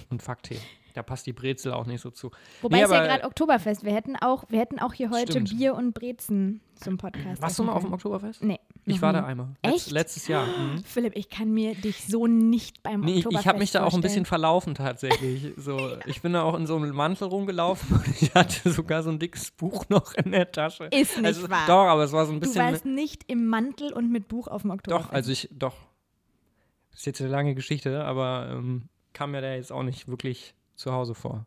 und 0.09 0.21
Facktee. 0.21 0.57
Da 0.95 1.03
passt 1.03 1.25
die 1.27 1.33
Brezel 1.33 1.73
auch 1.73 1.85
nicht 1.85 1.99
so 1.99 2.09
zu. 2.09 2.31
Wobei 2.61 2.77
Nee, 2.77 2.83
es 2.83 2.89
ja 2.89 3.03
gerade 3.05 3.25
Oktoberfest. 3.25 3.83
Wir 3.83 3.93
hätten 3.93 4.15
auch, 4.15 4.45
wir 4.47 4.59
hätten 4.59 4.79
auch 4.79 4.93
hier 4.93 5.09
heute 5.09 5.33
Stimmt. 5.33 5.49
Bier 5.49 5.75
und 5.75 5.91
Brezen 5.93 6.61
zum 6.75 6.97
Podcast. 6.97 7.41
Warst 7.41 7.59
du 7.59 7.63
mal 7.63 7.73
auf 7.73 7.83
dem. 7.83 7.91
Oktoberfest? 7.91 8.41
Nee. 8.41 8.59
Ich 8.85 9.01
war 9.01 9.11
nie. 9.11 9.19
da 9.19 9.25
einmal. 9.25 9.47
Echt? 9.61 9.91
letztes 9.91 10.29
Jahr. 10.29 10.45
Mhm. 10.45 10.83
Philipp, 10.85 11.17
ich 11.17 11.29
kann 11.29 11.51
mir 11.51 11.75
dich 11.75 12.05
so 12.07 12.27
nicht 12.27 12.81
beim 12.81 13.01
Nee, 13.01 13.17
Oktoberfest 13.17 13.41
ich 13.41 13.47
habe 13.47 13.59
mich 13.59 13.71
da 13.71 13.83
auch 13.83 13.93
ein 13.93 13.99
bisschen 14.01 14.25
vorstellen. 14.25 14.25
verlaufen 14.25 14.75
tatsächlich. 14.75 15.51
So, 15.57 15.97
ich 16.05 16.21
bin 16.21 16.31
da 16.31 16.43
auch 16.43 16.55
in 16.55 16.65
so 16.65 16.77
einem 16.77 16.95
Mantel 16.95 17.27
rumgelaufen 17.27 17.97
und 17.97 18.07
ich 18.21 18.33
hatte 18.33 18.71
sogar 18.71 19.03
so 19.03 19.09
ein 19.09 19.19
dickes 19.19 19.51
Buch 19.51 19.89
noch 19.89 20.13
in 20.13 20.31
der 20.31 20.49
Tasche. 20.49 20.85
Ist 20.85 21.17
nicht 21.17 21.25
also, 21.25 21.49
wahr. 21.49 21.65
Doch, 21.67 21.87
aber 21.87 22.03
es 22.05 22.13
war 22.13 22.25
so 22.25 22.31
ein 22.31 22.35
Du 22.39 22.47
bisschen. 22.47 22.61
warst 22.63 22.85
nicht 22.85 23.23
im 23.27 23.47
Mantel 23.47 23.91
und 23.91 24.11
mit 24.11 24.29
Buch 24.29 24.47
auf 24.47 24.61
dem 24.61 24.71
Oktoberfest. 24.71 25.09
Doch, 25.09 25.13
also 25.13 25.31
ich, 25.31 25.49
doch. 25.51 25.75
Ist 26.93 27.05
jetzt 27.05 27.19
eine 27.19 27.29
lange 27.29 27.53
Geschichte, 27.55 28.05
aber 28.05 28.49
ähm, 28.53 28.83
kam 29.11 29.31
mir 29.31 29.41
da 29.41 29.53
jetzt 29.55 29.71
auch 29.73 29.83
nicht 29.83 30.07
wirklich 30.07 30.53
zu 30.76 30.91
Hause 30.91 31.15
vor. 31.15 31.45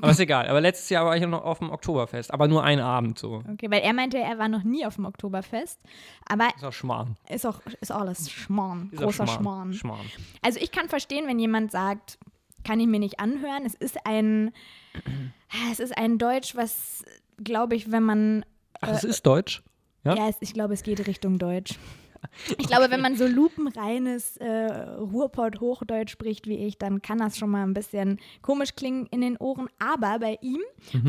Aber 0.00 0.10
ist 0.10 0.20
egal. 0.20 0.48
Aber 0.48 0.60
letztes 0.60 0.88
Jahr 0.90 1.06
war 1.06 1.16
ich 1.16 1.26
noch 1.26 1.42
auf 1.44 1.58
dem 1.58 1.70
Oktoberfest, 1.70 2.32
aber 2.32 2.46
nur 2.48 2.62
einen 2.62 2.82
Abend 2.82 3.18
so. 3.18 3.42
Okay, 3.52 3.70
weil 3.70 3.80
er 3.80 3.92
meinte, 3.94 4.18
er 4.18 4.38
war 4.38 4.48
noch 4.48 4.64
nie 4.64 4.84
auf 4.84 4.96
dem 4.96 5.06
Oktoberfest. 5.06 5.80
Aber 6.26 6.48
Ist 6.54 6.64
auch 6.64 6.72
Schmarrn. 6.72 7.16
ist 7.28 7.46
auch 7.46 7.60
ist 7.80 7.90
alles 7.90 8.30
Schmarrn. 8.30 8.90
Ist 8.92 9.00
großer 9.00 9.26
Schmarrn. 9.26 9.72
Schmarrn. 9.72 10.06
Also 10.42 10.60
ich 10.60 10.72
kann 10.72 10.88
verstehen, 10.88 11.26
wenn 11.26 11.38
jemand 11.38 11.72
sagt, 11.72 12.18
kann 12.64 12.80
ich 12.80 12.86
mir 12.86 13.00
nicht 13.00 13.18
anhören. 13.20 13.64
Es 13.64 13.74
ist 13.74 13.98
ein, 14.06 14.52
es 15.72 15.80
ist 15.80 15.96
ein 15.96 16.18
Deutsch, 16.18 16.54
was, 16.54 17.04
glaube 17.42 17.74
ich, 17.74 17.90
wenn 17.90 18.02
man, 18.02 18.44
Ach, 18.80 18.88
es 18.88 19.04
ist 19.04 19.24
Deutsch? 19.26 19.62
Ja? 20.04 20.16
ja, 20.16 20.28
es, 20.28 20.36
ich 20.40 20.52
glaube, 20.52 20.74
es 20.74 20.82
geht 20.82 21.06
Richtung 21.06 21.38
Deutsch. 21.38 21.78
Ich 22.58 22.66
glaube, 22.66 22.90
wenn 22.90 23.00
man 23.00 23.16
so 23.16 23.26
lupenreines 23.26 24.36
äh, 24.38 24.46
Ruhrpott-Hochdeutsch 24.98 26.10
spricht 26.10 26.46
wie 26.46 26.56
ich, 26.66 26.78
dann 26.78 27.02
kann 27.02 27.18
das 27.18 27.36
schon 27.36 27.50
mal 27.50 27.62
ein 27.62 27.74
bisschen 27.74 28.20
komisch 28.42 28.74
klingen 28.74 29.06
in 29.06 29.20
den 29.20 29.36
Ohren. 29.36 29.68
Aber 29.78 30.18
bei 30.18 30.38
ihm, 30.40 30.60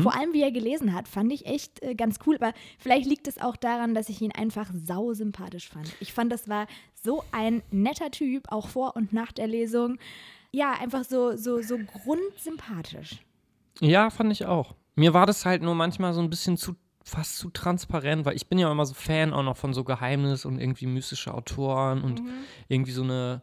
vor 0.02 0.14
allem 0.14 0.32
wie 0.32 0.42
er 0.42 0.52
gelesen 0.52 0.94
hat, 0.94 1.08
fand 1.08 1.32
ich 1.32 1.46
echt 1.46 1.82
äh, 1.82 1.94
ganz 1.94 2.18
cool. 2.26 2.36
Aber 2.36 2.52
vielleicht 2.78 3.06
liegt 3.06 3.28
es 3.28 3.40
auch 3.40 3.56
daran, 3.56 3.94
dass 3.94 4.08
ich 4.08 4.20
ihn 4.20 4.32
einfach 4.32 4.70
sau 4.72 5.12
sympathisch 5.14 5.68
fand. 5.68 5.92
Ich 6.00 6.12
fand, 6.12 6.32
das 6.32 6.48
war 6.48 6.66
so 7.02 7.22
ein 7.32 7.62
netter 7.70 8.10
Typ, 8.10 8.50
auch 8.50 8.68
vor 8.68 8.96
und 8.96 9.12
nach 9.12 9.32
der 9.32 9.46
Lesung. 9.46 9.98
Ja, 10.50 10.72
einfach 10.72 11.04
so, 11.04 11.36
so, 11.36 11.62
so 11.62 11.78
grundsympathisch. 11.78 13.22
Ja, 13.80 14.10
fand 14.10 14.32
ich 14.32 14.46
auch. 14.46 14.74
Mir 14.94 15.12
war 15.12 15.26
das 15.26 15.44
halt 15.44 15.62
nur 15.62 15.74
manchmal 15.74 16.14
so 16.14 16.20
ein 16.20 16.30
bisschen 16.30 16.56
zu 16.56 16.76
fast 17.04 17.38
zu 17.38 17.50
transparent, 17.50 18.24
weil 18.24 18.34
ich 18.34 18.48
bin 18.48 18.58
ja 18.58 18.72
immer 18.72 18.86
so 18.86 18.94
Fan 18.94 19.32
auch 19.32 19.42
noch 19.42 19.56
von 19.56 19.74
so 19.74 19.84
Geheimnis 19.84 20.44
und 20.44 20.58
irgendwie 20.58 20.86
mystische 20.86 21.32
Autoren 21.32 22.02
und 22.02 22.22
irgendwie 22.68 22.92
so 22.92 23.02
eine 23.02 23.42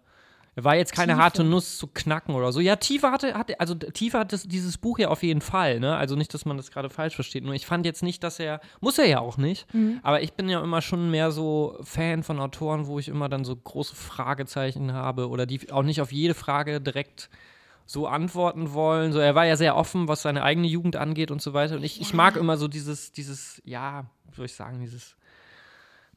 war 0.56 0.76
jetzt 0.76 0.94
keine 0.94 1.14
Tiefe. 1.14 1.24
harte 1.24 1.44
Nuss 1.46 1.78
zu 1.78 1.88
knacken 1.88 2.36
oder 2.36 2.52
so. 2.52 2.60
Ja, 2.60 2.76
Tiefe 2.76 3.10
hatte, 3.10 3.36
hatte 3.36 3.58
also 3.60 3.74
Tiefe 3.74 4.20
hat 4.20 4.34
das, 4.34 4.44
dieses 4.44 4.78
Buch 4.78 5.00
ja 5.00 5.08
auf 5.08 5.24
jeden 5.24 5.40
Fall, 5.40 5.80
ne? 5.80 5.96
Also 5.96 6.18
nicht, 6.18 6.34
dass 6.34 6.44
man 6.44 6.58
das 6.58 6.72
gerade 6.72 6.90
falsch 6.90 7.16
versteht. 7.16 7.46
Nur 7.46 7.54
ich 7.54 7.66
fand 7.66 7.86
jetzt 7.86 8.04
nicht, 8.04 8.22
dass 8.22 8.38
er, 8.38 8.60
muss 8.82 8.98
er 8.98 9.06
ja 9.06 9.20
auch 9.20 9.38
nicht, 9.38 9.66
aber 10.04 10.22
ich 10.22 10.34
bin 10.34 10.50
ja 10.50 10.62
immer 10.62 10.82
schon 10.82 11.10
mehr 11.10 11.32
so 11.32 11.78
Fan 11.84 12.24
von 12.24 12.40
Autoren, 12.40 12.88
wo 12.88 13.00
ich 13.00 13.08
immer 13.08 13.30
dann 13.30 13.46
so 13.46 13.56
große 13.56 13.96
Fragezeichen 13.96 14.92
habe 14.92 15.30
oder 15.30 15.46
die 15.46 15.72
auch 15.72 15.84
nicht 15.84 16.02
auf 16.02 16.12
jede 16.12 16.34
Frage 16.34 16.82
direkt 16.82 17.30
so 17.92 18.08
antworten 18.08 18.74
wollen. 18.74 19.12
So, 19.12 19.20
er 19.20 19.36
war 19.36 19.46
ja 19.46 19.58
sehr 19.58 19.76
offen, 19.76 20.08
was 20.08 20.22
seine 20.22 20.44
eigene 20.44 20.68
Jugend 20.68 20.96
angeht 20.96 21.30
und 21.30 21.42
so 21.42 21.54
weiter. 21.54 21.76
Und 21.76 21.84
ich, 21.84 22.00
ich 22.00 22.14
mag 22.14 22.38
immer 22.38 22.56
so 22.56 22.70
dieses, 22.70 23.12
dieses, 23.12 23.62
ja, 23.66 24.06
wie 24.30 24.36
soll 24.36 24.46
ich 24.46 24.54
sagen, 24.54 24.80
dieses 24.80 25.18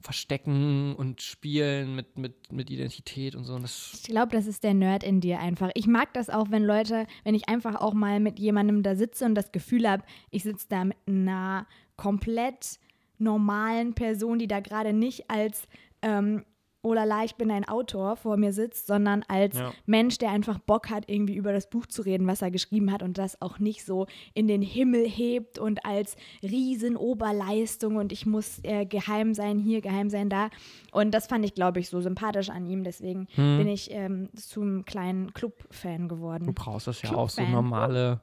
Verstecken 0.00 0.94
und 0.94 1.20
Spielen 1.20 1.96
mit, 1.96 2.16
mit, 2.16 2.52
mit 2.52 2.70
Identität 2.70 3.34
und 3.34 3.44
so. 3.44 3.54
Und 3.54 3.62
das, 3.62 3.90
Ich 3.94 4.04
glaube, 4.04 4.30
das 4.30 4.46
ist 4.46 4.62
der 4.62 4.74
Nerd 4.74 5.02
in 5.02 5.20
dir 5.20 5.40
einfach. 5.40 5.70
Ich 5.74 5.88
mag 5.88 6.14
das 6.14 6.30
auch, 6.30 6.50
wenn 6.50 6.62
Leute, 6.62 7.08
wenn 7.24 7.34
ich 7.34 7.48
einfach 7.48 7.74
auch 7.74 7.94
mal 7.94 8.20
mit 8.20 8.38
jemandem 8.38 8.84
da 8.84 8.94
sitze 8.94 9.24
und 9.24 9.34
das 9.34 9.50
Gefühl 9.50 9.88
habe, 9.88 10.04
ich 10.30 10.44
sitze 10.44 10.66
da 10.68 10.84
mit 10.84 10.96
einer 11.08 11.66
komplett 11.96 12.78
normalen 13.18 13.94
Person, 13.94 14.38
die 14.38 14.46
da 14.46 14.60
gerade 14.60 14.92
nicht 14.92 15.28
als 15.28 15.66
ähm, 16.02 16.44
oh 16.84 16.92
la 16.92 17.24
ich 17.24 17.34
bin 17.36 17.50
ein 17.50 17.66
Autor 17.66 18.16
vor 18.16 18.36
mir 18.36 18.52
sitzt, 18.52 18.86
sondern 18.86 19.24
als 19.28 19.58
Ja. 19.58 19.72
Mensch, 19.86 20.18
der 20.18 20.30
einfach 20.30 20.58
Bock 20.58 20.90
hat, 20.90 21.04
irgendwie 21.08 21.34
über 21.34 21.52
das 21.52 21.68
Buch 21.68 21.86
zu 21.86 22.02
reden, 22.02 22.26
was 22.26 22.42
er 22.42 22.50
geschrieben 22.50 22.92
hat 22.92 23.02
und 23.02 23.18
das 23.18 23.40
auch 23.42 23.58
nicht 23.58 23.84
so 23.84 24.06
in 24.34 24.46
den 24.46 24.62
Himmel 24.62 25.06
hebt 25.08 25.58
und 25.58 25.84
als 25.84 26.16
Riesenoberleistung 26.42 27.96
und 27.96 28.12
ich 28.12 28.26
muss 28.26 28.60
äh, 28.62 28.86
geheim 28.86 29.34
sein 29.34 29.58
hier, 29.58 29.80
geheim 29.80 30.10
sein 30.10 30.28
da. 30.28 30.50
Und 30.92 31.12
das 31.12 31.26
fand 31.26 31.44
ich, 31.44 31.54
glaube 31.54 31.80
ich, 31.80 31.88
so 31.88 32.00
sympathisch 32.00 32.50
an 32.50 32.66
ihm. 32.66 32.84
Deswegen 32.84 33.26
bin 33.36 33.66
ich 33.68 33.90
ähm, 33.90 34.28
zum 34.36 34.84
kleinen 34.84 35.32
Club-Fan 35.32 36.08
du 36.08 36.14
geworden. 36.16 36.54
brauchst 36.54 36.86
das 36.86 37.02
ja 37.02 37.14
auch 37.14 37.30
so 37.30 37.42
normale, 37.42 38.20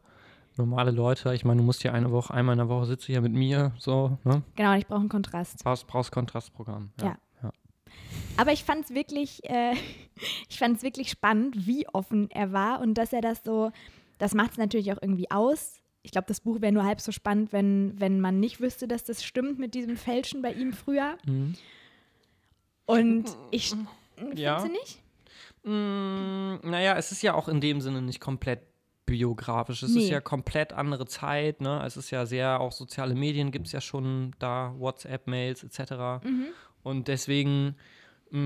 normale 0.58 0.92
Leute. 0.92 1.34
Ich 1.34 1.46
meine, 1.46 1.60
du 1.60 1.66
musst 1.66 1.84
ja 1.84 1.92
eine 1.92 2.12
Woche, 2.12 2.34
einmal 2.34 2.54
in 2.54 2.60
der 2.60 2.70
Woche 2.70 2.86
sitze 2.86 3.08
hier 3.08 3.22
mit 3.22 3.34
mir, 3.34 3.74
so, 3.78 4.18
ne? 4.24 4.44
Genau, 4.56 4.74
ich 4.74 4.88
brauche 4.88 5.00
einen 5.02 5.10
Kontrast. 5.10 5.64
Brauchst, 5.64 5.88
brauchst 5.88 6.12
Kontrastprogramm. 6.12 6.92
Ja. 7.02 7.18
Aber 8.38 8.52
ich 8.52 8.64
fand 8.64 8.86
es 8.86 8.94
wirklich, 8.94 9.44
äh, 9.50 9.74
ich 10.50 10.58
fand 10.58 10.78
es 10.78 10.84
wirklich 10.84 11.10
spannend, 11.10 11.68
wie 11.68 11.88
offen 11.90 12.30
er 12.32 12.52
war 12.52 12.82
und 12.82 12.96
dass 12.96 13.14
er 13.14 13.22
das 13.22 13.42
so, 13.44 13.72
das 14.18 14.34
macht 14.34 14.52
es 14.52 14.58
natürlich 14.58 14.92
auch 14.94 15.00
irgendwie 15.02 15.30
aus. 15.32 15.78
Ich 16.04 16.12
glaube, 16.12 16.26
das 16.28 16.42
Buch 16.42 16.62
wäre 16.62 16.72
nur 16.72 16.84
halb 16.86 17.00
so 17.00 17.12
spannend, 17.12 17.54
wenn, 17.54 17.94
wenn 18.00 18.20
man 18.20 18.40
nicht 18.40 18.60
wüsste, 18.60 18.88
dass 18.88 19.04
das 19.04 19.24
stimmt 19.24 19.60
mit 19.60 19.76
diesem 19.76 19.98
Fälschen 19.98 20.42
bei 20.42 20.52
ihm 20.54 20.74
früher. 20.74 21.18
Mhm. 21.26 21.54
Und 22.86 23.26
ich, 23.52 23.74
Ja. 24.36 24.66
nicht? 24.68 25.00
Mm, 25.64 26.56
naja, 26.70 26.96
es 26.98 27.12
ist 27.12 27.22
ja 27.22 27.36
auch 27.36 27.48
in 27.48 27.62
dem 27.62 27.82
Sinne 27.82 28.02
nicht 28.02 28.20
komplett 28.20 28.62
biografisch. 29.06 29.84
Es 29.84 29.92
Nee. 29.94 30.04
ist 30.06 30.10
ja 30.10 30.22
komplett 30.22 30.74
andere 30.74 31.06
Zeit. 31.06 31.62
Ne? 31.62 31.84
Es 31.86 31.98
ist 31.98 32.10
ja 32.12 32.26
sehr, 32.26 32.60
auch 32.60 32.72
soziale 32.72 33.14
Medien 33.14 33.52
gibt 33.52 33.68
es 33.68 33.74
ja 33.74 33.82
schon 33.82 34.36
da, 34.40 34.74
WhatsApp-Mails 34.78 35.64
etc. 35.64 36.24
Mhm. 36.26 36.48
Und 36.82 37.08
deswegen, 37.08 37.76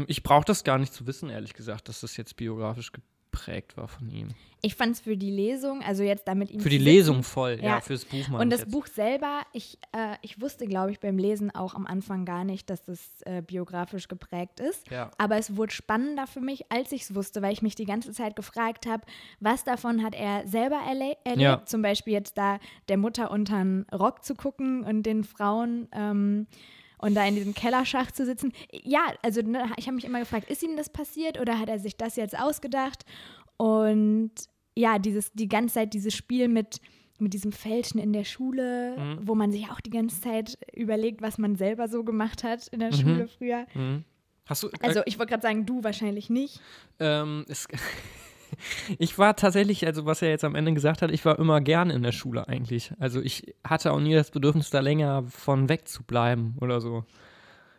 ich 0.08 0.24
brauche 0.24 0.46
das 0.46 0.64
gar 0.64 0.78
nicht 0.78 0.94
zu 0.94 1.06
wissen, 1.08 1.30
ehrlich 1.30 1.54
gesagt, 1.54 1.88
dass 1.90 2.02
das 2.02 2.18
jetzt 2.18 2.36
biografisch 2.36 2.92
ge 2.92 3.02
geprägt 3.32 3.76
war 3.76 3.90
von 3.90 4.10
ihm. 4.10 4.30
Ich 4.62 4.76
fand 4.76 4.94
es 4.94 5.02
für 5.02 5.18
die 5.18 5.30
Lesung, 5.30 5.82
also 5.82 6.04
jetzt 6.04 6.26
damit 6.26 6.50
ihm 6.52 6.62
Für 6.62 6.70
die 6.70 6.78
sitzen- 6.78 6.86
Lesung 6.86 7.22
voll, 7.24 7.58
ja, 7.62 7.66
Ja. 7.66 7.82
fürs 7.82 8.06
Buch 8.06 8.26
mal. 8.30 8.40
Und 8.40 8.50
das 8.50 8.66
Buch 8.66 8.88
selber, 8.88 9.42
ich, 9.52 9.78
äh, 9.92 10.16
ich 10.22 10.40
wusste, 10.40 10.66
glaube 10.68 10.92
ich, 10.92 11.02
beim 11.02 11.18
Lesen 11.18 11.54
auch 11.54 11.76
am 11.76 11.86
Anfang 11.86 12.24
gar 12.24 12.46
nicht, 12.46 12.70
dass 12.70 12.86
das 12.86 13.02
äh, 13.26 13.42
biografisch 13.42 14.08
geprägt 14.08 14.62
ist. 14.62 14.90
Ja. 14.90 15.12
Aber 15.18 15.36
es 15.36 15.58
wurde 15.58 15.74
spannender 15.74 16.28
für 16.28 16.40
mich, 16.40 16.72
als 16.72 16.94
ich 16.94 17.02
es 17.02 17.14
wusste, 17.14 17.42
weil 17.42 17.52
ich 17.52 17.62
mich 17.62 17.76
die 17.76 17.84
ganze 17.84 18.14
Zeit 18.14 18.38
gefragt 18.38 18.86
habe, 18.88 19.04
was 19.42 19.66
davon 19.66 20.02
hat 20.02 20.16
er 20.16 20.48
selber 20.48 20.78
erle 20.88 21.18
erlebt. 21.26 21.42
Ja. 21.42 21.66
Zum 21.66 21.82
Beispiel 21.82 22.14
jetzt 22.14 22.38
da 22.38 22.60
der 22.88 22.96
Mutter 22.96 23.32
unter 23.32 23.58
den 23.58 23.86
Rock 23.94 24.24
zu 24.24 24.36
gucken 24.36 24.86
und 24.86 25.04
den 25.04 25.26
Frauen. 25.26 25.90
Ähm, 25.92 26.48
und 26.98 27.16
da 27.16 27.26
in 27.26 27.36
diesem 27.36 27.54
Kellerschacht 27.54 28.16
zu 28.16 28.26
sitzen. 28.26 28.52
Ja, 28.72 29.02
also 29.22 29.42
ne, 29.42 29.72
ich 29.78 29.86
habe 29.88 29.96
mich 29.96 30.06
immer 30.06 30.20
gefragt, 30.20 30.50
ist 30.50 30.64
ihm 30.64 30.76
das 30.78 30.90
passiert 30.90 31.40
oder 31.40 31.60
hat 31.60 31.70
er 31.70 31.80
sich 31.80 31.98
das 31.98 32.16
jetzt 32.16 32.38
ausgedacht? 32.40 33.04
Und 33.58 34.32
ja, 34.76 35.00
dieses, 35.00 35.32
die 35.34 35.48
ganze 35.48 35.76
Zeit 35.76 35.94
dieses 35.94 36.14
Spiel 36.14 36.48
mit, 36.48 36.82
mit 37.20 37.34
diesem 37.34 37.52
Fälschen 37.52 38.00
in 38.00 38.12
der 38.14 38.26
Schule, 38.26 38.96
Mhm. 38.98 39.20
wo 39.28 39.36
man 39.36 39.52
sich 39.52 39.70
auch 39.72 39.80
die 39.80 39.90
ganze 39.90 40.20
Zeit 40.22 40.58
überlegt, 40.76 41.22
was 41.22 41.38
man 41.38 41.56
selber 41.56 41.88
so 41.88 42.04
gemacht 42.04 42.44
hat 42.44 42.68
in 42.70 42.80
der 42.80 42.90
Mhm. 42.92 42.96
Schule 43.00 43.28
früher. 43.28 43.66
Mhm. 43.74 44.04
Hast 44.48 44.64
du, 44.64 44.70
Also 44.82 45.02
ich 45.06 45.18
wollte 45.18 45.32
gerade 45.32 45.42
sagen, 45.42 45.66
du 45.66 45.84
wahrscheinlich 45.84 46.30
nicht. 46.30 46.60
Ähm, 47.00 47.46
es, 47.48 47.68
ich 49.00 49.18
war 49.18 49.36
tatsächlich, 49.36 49.86
also 49.86 50.06
was 50.06 50.22
er 50.22 50.30
jetzt 50.30 50.44
am 50.44 50.56
Ende 50.56 50.74
gesagt 50.74 51.02
hat, 51.02 51.12
ich 51.12 51.26
war 51.26 51.40
immer 51.40 51.62
gern 51.62 51.90
in 51.90 52.04
der 52.04 52.12
Schule 52.12 52.48
eigentlich. 52.48 52.92
Also 53.00 53.22
ich 53.22 53.56
hatte 53.64 53.92
auch 53.92 54.00
nie 54.00 54.14
das 54.14 54.32
Bedürfnis, 54.32 54.70
da 54.70 54.80
länger 54.80 55.24
von 55.30 55.70
wegzubleiben 55.70 56.58
oder 56.62 56.82
so. 56.82 57.06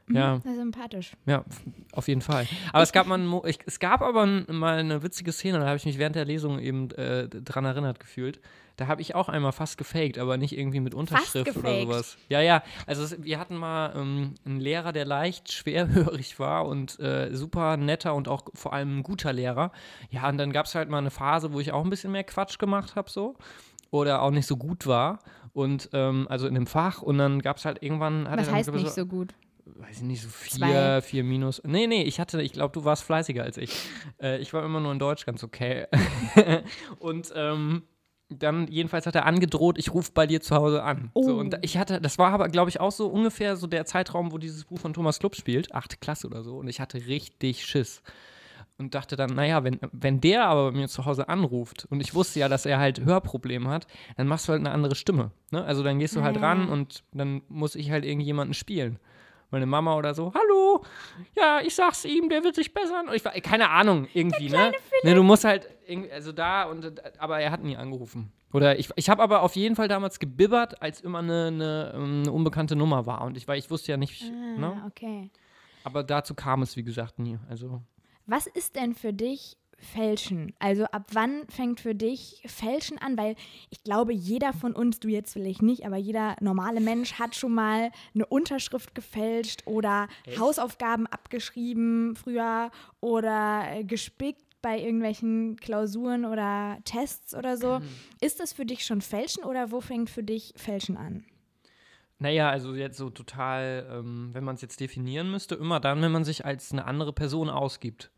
Ja, 0.08 0.38
Sehr 0.38 0.54
sympathisch. 0.54 1.12
ja, 1.26 1.44
auf 1.90 2.06
jeden 2.06 2.20
Fall. 2.20 2.46
Aber 2.72 2.84
es 2.84 2.92
gab, 2.92 3.08
mal, 3.08 3.20
ich, 3.46 3.58
es 3.66 3.80
gab 3.80 4.02
aber 4.02 4.24
mal 4.26 4.78
eine 4.78 5.02
witzige 5.02 5.32
Szene, 5.32 5.58
da 5.58 5.66
habe 5.66 5.76
ich 5.78 5.84
mich 5.84 5.98
während 5.98 6.14
der 6.14 6.24
Lesung 6.24 6.60
eben 6.60 6.90
äh, 6.92 7.28
dran 7.28 7.64
erinnert 7.64 7.98
gefühlt. 7.98 8.40
Da 8.76 8.88
habe 8.88 9.00
ich 9.00 9.14
auch 9.14 9.28
einmal 9.28 9.52
fast 9.52 9.78
gefaked, 9.78 10.18
aber 10.18 10.36
nicht 10.36 10.56
irgendwie 10.56 10.80
mit 10.80 10.94
Unterschrift 10.94 11.56
oder 11.56 11.80
sowas. 11.80 12.16
Ja, 12.28 12.40
ja. 12.40 12.62
Also 12.86 13.02
es, 13.02 13.22
wir 13.22 13.38
hatten 13.38 13.56
mal 13.56 13.94
ähm, 13.96 14.34
einen 14.44 14.60
Lehrer, 14.60 14.92
der 14.92 15.04
leicht 15.04 15.52
schwerhörig 15.52 16.38
war 16.38 16.66
und 16.66 17.00
äh, 17.00 17.34
super 17.34 17.76
netter 17.76 18.14
und 18.14 18.28
auch 18.28 18.44
vor 18.54 18.72
allem 18.72 18.98
ein 18.98 19.02
guter 19.02 19.32
Lehrer. 19.32 19.72
Ja, 20.10 20.28
und 20.28 20.38
dann 20.38 20.52
gab 20.52 20.66
es 20.66 20.74
halt 20.74 20.90
mal 20.90 20.98
eine 20.98 21.10
Phase, 21.10 21.52
wo 21.52 21.60
ich 21.60 21.72
auch 21.72 21.84
ein 21.84 21.90
bisschen 21.90 22.12
mehr 22.12 22.24
Quatsch 22.24 22.58
gemacht 22.58 22.96
habe 22.96 23.10
so. 23.10 23.36
Oder 23.90 24.20
auch 24.20 24.30
nicht 24.30 24.46
so 24.46 24.56
gut 24.56 24.86
war. 24.86 25.20
Und 25.52 25.88
ähm, 25.92 26.26
also 26.28 26.46
in 26.46 26.54
dem 26.54 26.66
Fach. 26.66 27.00
Und 27.00 27.18
dann 27.18 27.40
gab 27.40 27.56
es 27.56 27.64
halt 27.64 27.82
irgendwann. 27.82 28.26
Was 28.30 28.50
heißt 28.50 28.72
nicht 28.72 28.90
so 28.90 29.06
gut? 29.06 29.34
weiß 29.66 29.96
ich 29.98 30.02
nicht, 30.02 30.22
so 30.22 30.28
Zwei. 30.28 30.68
vier, 30.68 31.02
vier 31.02 31.24
minus. 31.24 31.60
Nee, 31.64 31.86
nee, 31.86 32.02
ich 32.02 32.20
hatte, 32.20 32.40
ich 32.40 32.52
glaube, 32.52 32.72
du 32.72 32.84
warst 32.84 33.02
fleißiger 33.04 33.42
als 33.42 33.56
ich. 33.56 33.76
Äh, 34.20 34.38
ich 34.38 34.52
war 34.52 34.64
immer 34.64 34.80
nur 34.80 34.92
in 34.92 34.98
Deutsch 34.98 35.26
ganz 35.26 35.42
okay. 35.42 35.86
und 36.98 37.32
ähm, 37.34 37.82
dann 38.28 38.66
jedenfalls 38.68 39.06
hat 39.06 39.14
er 39.14 39.24
angedroht, 39.26 39.78
ich 39.78 39.94
rufe 39.94 40.10
bei 40.12 40.26
dir 40.26 40.40
zu 40.40 40.54
Hause 40.56 40.82
an. 40.82 41.10
So, 41.14 41.20
Oh. 41.36 41.38
und 41.38 41.56
ich 41.62 41.78
hatte, 41.78 42.00
das 42.00 42.18
war 42.18 42.32
aber, 42.32 42.48
glaube 42.48 42.70
ich, 42.70 42.80
auch 42.80 42.90
so 42.92 43.06
ungefähr 43.08 43.56
so 43.56 43.66
der 43.66 43.84
Zeitraum, 43.86 44.32
wo 44.32 44.38
dieses 44.38 44.64
Buch 44.64 44.78
von 44.80 44.92
Thomas 44.94 45.18
Klupp 45.20 45.36
spielt, 45.36 45.72
achte 45.74 45.96
Klasse 45.96 46.26
oder 46.26 46.42
so. 46.42 46.56
Und 46.56 46.68
ich 46.68 46.80
hatte 46.80 46.98
richtig 47.06 47.64
Schiss. 47.64 48.02
Und 48.78 48.94
dachte 48.94 49.16
dann, 49.16 49.30
naja, 49.30 49.64
wenn, 49.64 49.78
wenn 49.92 50.20
der 50.20 50.44
aber 50.48 50.70
bei 50.70 50.76
mir 50.76 50.88
zu 50.88 51.06
Hause 51.06 51.30
anruft 51.30 51.86
und 51.88 52.00
ich 52.02 52.14
wusste 52.14 52.40
ja, 52.40 52.48
dass 52.50 52.66
er 52.66 52.78
halt 52.78 53.02
Hörprobleme 53.02 53.70
hat, 53.70 53.86
dann 54.18 54.26
machst 54.26 54.48
du 54.48 54.52
halt 54.52 54.60
eine 54.60 54.70
andere 54.70 54.94
Stimme. 54.96 55.30
Ne? 55.50 55.64
Also 55.64 55.82
dann 55.82 55.98
gehst 55.98 56.14
du 56.14 56.22
halt 56.22 56.36
Ah. 56.36 56.40
ran 56.40 56.68
und 56.68 57.02
dann 57.12 57.40
muss 57.48 57.74
ich 57.74 57.90
halt 57.90 58.04
irgendjemanden 58.04 58.52
spielen 58.54 58.98
meine 59.52 59.64
Mama 59.64 59.94
oder 59.96 60.12
so, 60.12 60.32
hallo, 60.34 60.84
ja, 61.36 61.60
ich 61.64 61.72
sag's 61.76 62.04
ihm, 62.04 62.28
der 62.28 62.42
wird 62.42 62.56
sich 62.56 62.74
bessern. 62.74 63.08
Und 63.08 63.14
ich 63.14 63.24
war, 63.24 63.30
keine 63.34 63.70
Ahnung, 63.70 64.08
irgendwie, 64.12 64.50
ne? 64.50 64.72
ne? 65.04 65.14
Du 65.14 65.22
musst 65.22 65.44
halt, 65.44 65.68
also 66.12 66.32
da, 66.32 66.64
und, 66.64 67.02
aber 67.20 67.40
er 67.40 67.50
hat 67.50 67.62
nie 67.62 67.76
angerufen. 67.76 68.32
Oder 68.52 68.78
ich, 68.78 68.88
ich 68.96 69.10
habe 69.10 69.22
aber 69.22 69.42
auf 69.42 69.56
jeden 69.56 69.76
Fall 69.76 69.88
damals 69.88 70.18
gebibbert, 70.18 70.80
als 70.80 71.00
immer 71.00 71.18
eine, 71.18 71.46
eine, 71.48 71.92
ähm, 71.94 72.22
eine 72.22 72.32
unbekannte 72.32 72.76
Nummer 72.76 73.06
war. 73.06 73.22
Und 73.22 73.36
ich, 73.36 73.46
weil 73.46 73.58
ich 73.58 73.70
wusste 73.70 73.92
ja 73.92 73.96
nicht, 73.96 74.22
Ah, 74.24 74.58
ne? 74.58 74.82
okay. 74.86 75.30
Aber 75.84 76.02
dazu 76.02 76.34
kam 76.34 76.62
es, 76.62 76.76
wie 76.76 76.82
gesagt, 76.82 77.18
nie. 77.18 77.38
Also, 77.48 77.82
Was 78.26 78.46
ist 78.46 78.74
denn 78.76 78.94
für 78.94 79.12
dich 79.12 79.56
Fälschen? 79.78 80.54
Also 80.58 80.84
ab 80.86 81.10
wann 81.12 81.46
fängt 81.48 81.80
für 81.80 81.94
dich 81.94 82.42
Fälschen 82.46 82.98
an? 82.98 83.18
Weil 83.18 83.36
ich 83.68 83.84
glaube, 83.84 84.12
jeder 84.14 84.52
von 84.54 84.72
uns, 84.72 85.00
du 85.00 85.08
jetzt 85.08 85.34
vielleicht 85.34 85.60
nicht, 85.60 85.84
aber 85.84 85.96
jeder 85.96 86.34
normale 86.40 86.80
Mensch 86.80 87.14
hat 87.18 87.36
schon 87.36 87.52
mal 87.54 87.90
eine 88.14 88.24
Unterschrift 88.26 88.94
gefälscht 88.94 89.62
oder 89.66 90.08
Hausaufgaben 90.38 91.06
abgeschrieben 91.06 92.16
früher 92.16 92.70
oder 93.00 93.64
äh, 93.70 93.84
gespickt 93.84 94.42
bei 94.66 94.80
irgendwelchen 94.80 95.54
Klausuren 95.54 96.24
oder 96.24 96.78
Tests 96.82 97.36
oder 97.36 97.56
so. 97.56 97.80
Ist 98.20 98.40
das 98.40 98.52
für 98.52 98.66
dich 98.66 98.84
schon 98.84 99.00
Fälschen 99.00 99.44
oder 99.44 99.70
wo 99.70 99.80
fängt 99.80 100.10
für 100.10 100.24
dich 100.24 100.52
Fälschen 100.56 100.96
an? 100.96 101.24
naja, 102.18 102.50
also 102.50 102.74
jetzt 102.74 102.96
so 102.96 103.10
total, 103.10 103.86
ähm, 103.90 104.30
wenn 104.32 104.44
man 104.44 104.54
es 104.54 104.62
jetzt 104.62 104.80
definieren 104.80 105.30
müsste, 105.30 105.54
immer 105.54 105.80
dann, 105.80 106.00
wenn 106.02 106.12
man 106.12 106.24
sich 106.24 106.44
als 106.44 106.72
eine 106.72 106.86
andere 106.86 107.12
Person 107.12 107.50
ausgibt. 107.50 108.10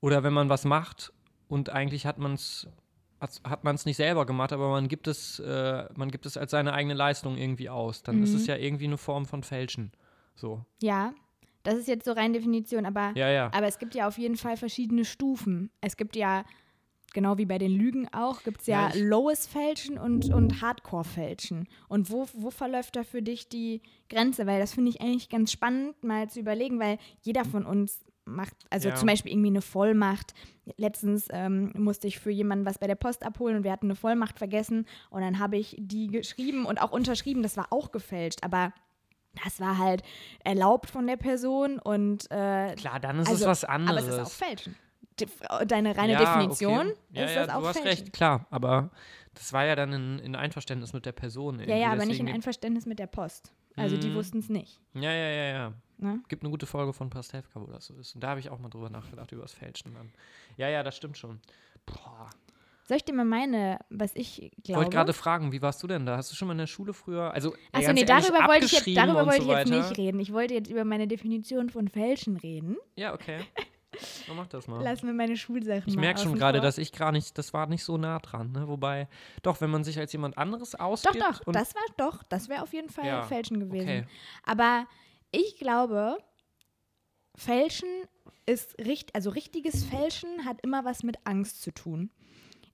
Oder 0.00 0.22
wenn 0.22 0.34
man 0.34 0.48
was 0.48 0.64
macht 0.64 1.12
und 1.48 1.70
eigentlich 1.70 2.06
hat 2.06 2.18
man 2.18 2.34
es 2.34 2.68
hat 3.44 3.64
man 3.64 3.74
es 3.74 3.86
nicht 3.86 3.96
selber 3.96 4.26
gemacht, 4.26 4.52
aber 4.52 4.68
man 4.68 4.88
gibt 4.88 5.08
es, 5.08 5.38
äh, 5.40 5.88
man 5.94 6.10
gibt 6.10 6.26
es 6.26 6.36
als 6.36 6.50
seine 6.50 6.74
eigene 6.74 6.92
Leistung 6.92 7.38
irgendwie 7.38 7.70
aus. 7.70 8.02
Dann 8.02 8.22
ist 8.22 8.34
es 8.34 8.46
ja 8.46 8.56
irgendwie 8.56 8.84
eine 8.84 8.98
Form 8.98 9.24
von 9.24 9.42
Fälschen. 9.42 9.90
So. 10.34 10.66
Ja, 10.82 11.14
das 11.66 11.76
ist 11.78 11.88
jetzt 11.88 12.04
so 12.04 12.12
rein 12.12 12.32
Definition, 12.32 12.86
aber 12.86 13.12
Ja, 13.16 13.30
ja. 13.30 13.50
Aber 13.52 13.66
es 13.66 13.78
gibt 13.78 13.94
ja 13.94 14.06
auf 14.08 14.18
jeden 14.18 14.36
Fall 14.36 14.56
verschiedene 14.56 15.04
Stufen. 15.04 15.70
Es 15.80 15.96
gibt 15.96 16.16
ja, 16.16 16.44
genau 17.12 17.38
wie 17.38 17.46
bei 17.46 17.58
den 17.58 17.72
Lügen 17.72 18.08
auch, 18.12 18.42
gibt 18.42 18.60
es 18.60 18.66
ja, 18.66 18.88
Ja, 18.88 18.94
lowes 18.94 19.46
Fälschen 19.46 19.98
und, 19.98 20.32
und 20.32 20.60
Hardcore-Fälschen. 20.62 21.66
Und 21.88 22.10
wo, 22.10 22.26
wo 22.34 22.50
verläuft 22.50 22.96
da 22.96 23.04
für 23.04 23.22
dich 23.22 23.48
die 23.48 23.80
Grenze? 24.08 24.46
Weil 24.46 24.60
das 24.60 24.74
finde 24.74 24.90
ich 24.90 25.00
eigentlich 25.00 25.28
ganz 25.28 25.52
spannend, 25.52 26.02
mal 26.04 26.28
zu 26.28 26.40
überlegen, 26.40 26.78
weil 26.80 26.98
jeder 27.22 27.44
von 27.44 27.64
uns 27.66 28.04
macht, 28.28 28.54
also 28.70 28.88
Ja. 28.88 28.94
zum 28.96 29.06
Beispiel 29.06 29.30
irgendwie 29.32 29.50
eine 29.50 29.62
Vollmacht. 29.62 30.34
Letztens 30.76 31.28
ähm, 31.30 31.72
musste 31.76 32.08
ich 32.08 32.18
für 32.18 32.32
jemanden 32.32 32.66
was 32.66 32.78
bei 32.78 32.88
der 32.88 32.96
Post 32.96 33.24
abholen 33.24 33.56
und 33.58 33.62
wir 33.64 33.70
hatten 33.70 33.86
eine 33.86 33.94
Vollmacht 33.94 34.38
vergessen 34.38 34.84
und 35.10 35.20
dann 35.20 35.38
habe 35.38 35.56
ich 35.56 35.76
die 35.78 36.08
geschrieben 36.08 36.66
und 36.66 36.82
auch 36.82 36.90
unterschrieben, 36.90 37.42
das 37.44 37.56
war 37.56 37.68
auch 37.70 37.92
gefälscht, 37.92 38.40
aber 38.42 38.72
das 39.44 39.60
war 39.60 39.78
halt 39.78 40.02
erlaubt 40.44 40.90
von 40.90 41.06
der 41.06 41.16
Person 41.16 41.78
und 41.78 42.30
äh, 42.30 42.74
Klar, 42.76 43.00
dann 43.00 43.18
ist 43.20 43.28
also, 43.28 43.44
es 43.44 43.48
was 43.48 43.64
aber 43.64 43.72
anderes. 43.74 44.04
es 44.06 44.14
ist 44.14 44.20
auch 44.20 44.30
Fälschen. 44.30 44.76
Die- 45.20 45.26
Deine 45.66 45.96
reine 45.96 46.12
Ja, 46.12 46.18
Definition 46.18 46.88
okay. 46.88 46.94
ja, 47.12 47.24
ist 47.24 47.34
ja, 47.34 47.46
das 47.46 47.54
auch 47.54 47.60
Du 47.60 47.66
hast 47.68 47.78
Fälschen. 47.78 48.02
recht, 48.04 48.12
klar. 48.12 48.46
Aber 48.50 48.90
das 49.34 49.52
war 49.52 49.64
ja 49.64 49.74
dann 49.74 49.92
in, 49.92 50.18
in 50.18 50.34
Einverständnis 50.36 50.92
mit 50.92 51.06
der 51.06 51.12
Person. 51.12 51.58
Ja, 51.60 51.74
ja, 51.76 51.92
aber 51.92 52.04
nicht 52.04 52.20
in 52.20 52.28
Einverständnis 52.28 52.84
mit 52.86 52.98
der 52.98 53.06
Post. 53.06 53.52
Also 53.76 53.96
die 53.98 54.08
Mhm. 54.08 54.14
wussten 54.14 54.38
es 54.38 54.48
nicht. 54.48 54.80
Ja, 54.94 55.12
ja, 55.12 55.28
ja, 55.28 55.44
ja. 55.44 55.72
Ne? 55.98 56.20
Gibt 56.28 56.42
eine 56.42 56.50
gute 56.50 56.66
Folge 56.66 56.92
von 56.92 57.08
Pastewka, 57.10 57.60
wo 57.60 57.66
das 57.66 57.86
so 57.86 57.94
ist. 57.94 58.14
Und 58.14 58.22
da 58.22 58.28
habe 58.28 58.40
ich 58.40 58.48
auch 58.50 58.58
mal 58.58 58.68
drüber 58.68 58.88
nachgedacht, 58.90 59.32
über 59.32 59.42
das 59.42 59.52
Fälschen 59.52 59.94
dann. 59.94 60.12
Ja, 60.58 60.68
ja, 60.68 60.82
das 60.82 60.96
stimmt 60.96 61.16
schon. 61.18 61.40
Boah. 61.86 62.28
Soll 62.88 62.98
ich 62.98 63.04
dir 63.04 63.14
mal 63.14 63.24
meine, 63.24 63.80
was 63.90 64.14
ich 64.14 64.42
Ich 64.42 64.52
glaube? 64.62 64.82
wollte 64.82 64.96
gerade 64.96 65.12
fragen, 65.12 65.50
wie 65.50 65.60
warst 65.60 65.82
du 65.82 65.88
denn 65.88 66.06
da? 66.06 66.16
Hast 66.16 66.30
du 66.30 66.36
schon 66.36 66.46
mal 66.46 66.52
in 66.52 66.58
der 66.58 66.66
Schule 66.68 66.92
früher? 66.92 67.32
Also, 67.32 67.52
Achso, 67.72 67.92
nee, 67.92 68.04
darüber 68.04 68.46
wollte 68.46 68.66
ich 68.66 68.72
jetzt, 68.72 68.96
darüber 68.96 69.26
wollte 69.26 69.42
so 69.42 69.50
ich 69.52 69.58
jetzt 69.58 69.70
nicht 69.70 69.98
reden. 69.98 70.20
Ich 70.20 70.32
wollte 70.32 70.54
jetzt 70.54 70.70
über 70.70 70.84
meine 70.84 71.08
Definition 71.08 71.68
von 71.68 71.88
Fälschen 71.88 72.36
reden. 72.36 72.76
Ja, 72.94 73.12
okay. 73.12 73.40
Dann 74.28 74.36
mach 74.36 74.46
das 74.46 74.68
mal. 74.68 74.82
Lassen 74.84 75.06
wir 75.06 75.14
meine 75.14 75.36
Schulsachen 75.36 75.84
Ich 75.86 75.96
merke 75.96 76.20
schon 76.20 76.34
gerade, 76.34 76.60
dass 76.60 76.78
ich 76.78 76.92
gar 76.92 77.12
nicht, 77.12 77.36
das 77.38 77.52
war 77.54 77.66
nicht 77.66 77.82
so 77.82 77.96
nah 77.96 78.18
dran. 78.18 78.52
Ne? 78.52 78.68
Wobei, 78.68 79.08
doch, 79.42 79.60
wenn 79.60 79.70
man 79.70 79.84
sich 79.84 79.98
als 79.98 80.12
jemand 80.12 80.36
anderes 80.38 80.72
Doch, 80.72 80.80
ausgibt. 80.80 81.16
doch, 81.20 81.40
und, 81.46 81.56
das 81.56 81.74
war 81.74 81.82
doch, 81.96 82.22
das 82.24 82.48
wäre 82.48 82.62
auf 82.62 82.72
jeden 82.72 82.90
Fall 82.90 83.06
Ja, 83.06 83.22
Fälschen 83.22 83.58
gewesen. 83.58 83.88
okay. 83.88 84.04
Aber 84.44 84.86
ich 85.32 85.56
glaube, 85.58 86.18
Fälschen 87.36 87.88
ist 88.44 88.78
richtig, 88.78 89.14
also 89.14 89.30
richtiges 89.30 89.84
Fälschen 89.84 90.44
hat 90.44 90.60
immer 90.62 90.84
was 90.84 91.02
mit 91.02 91.16
Angst 91.24 91.62
zu 91.62 91.72
tun. 91.72 92.10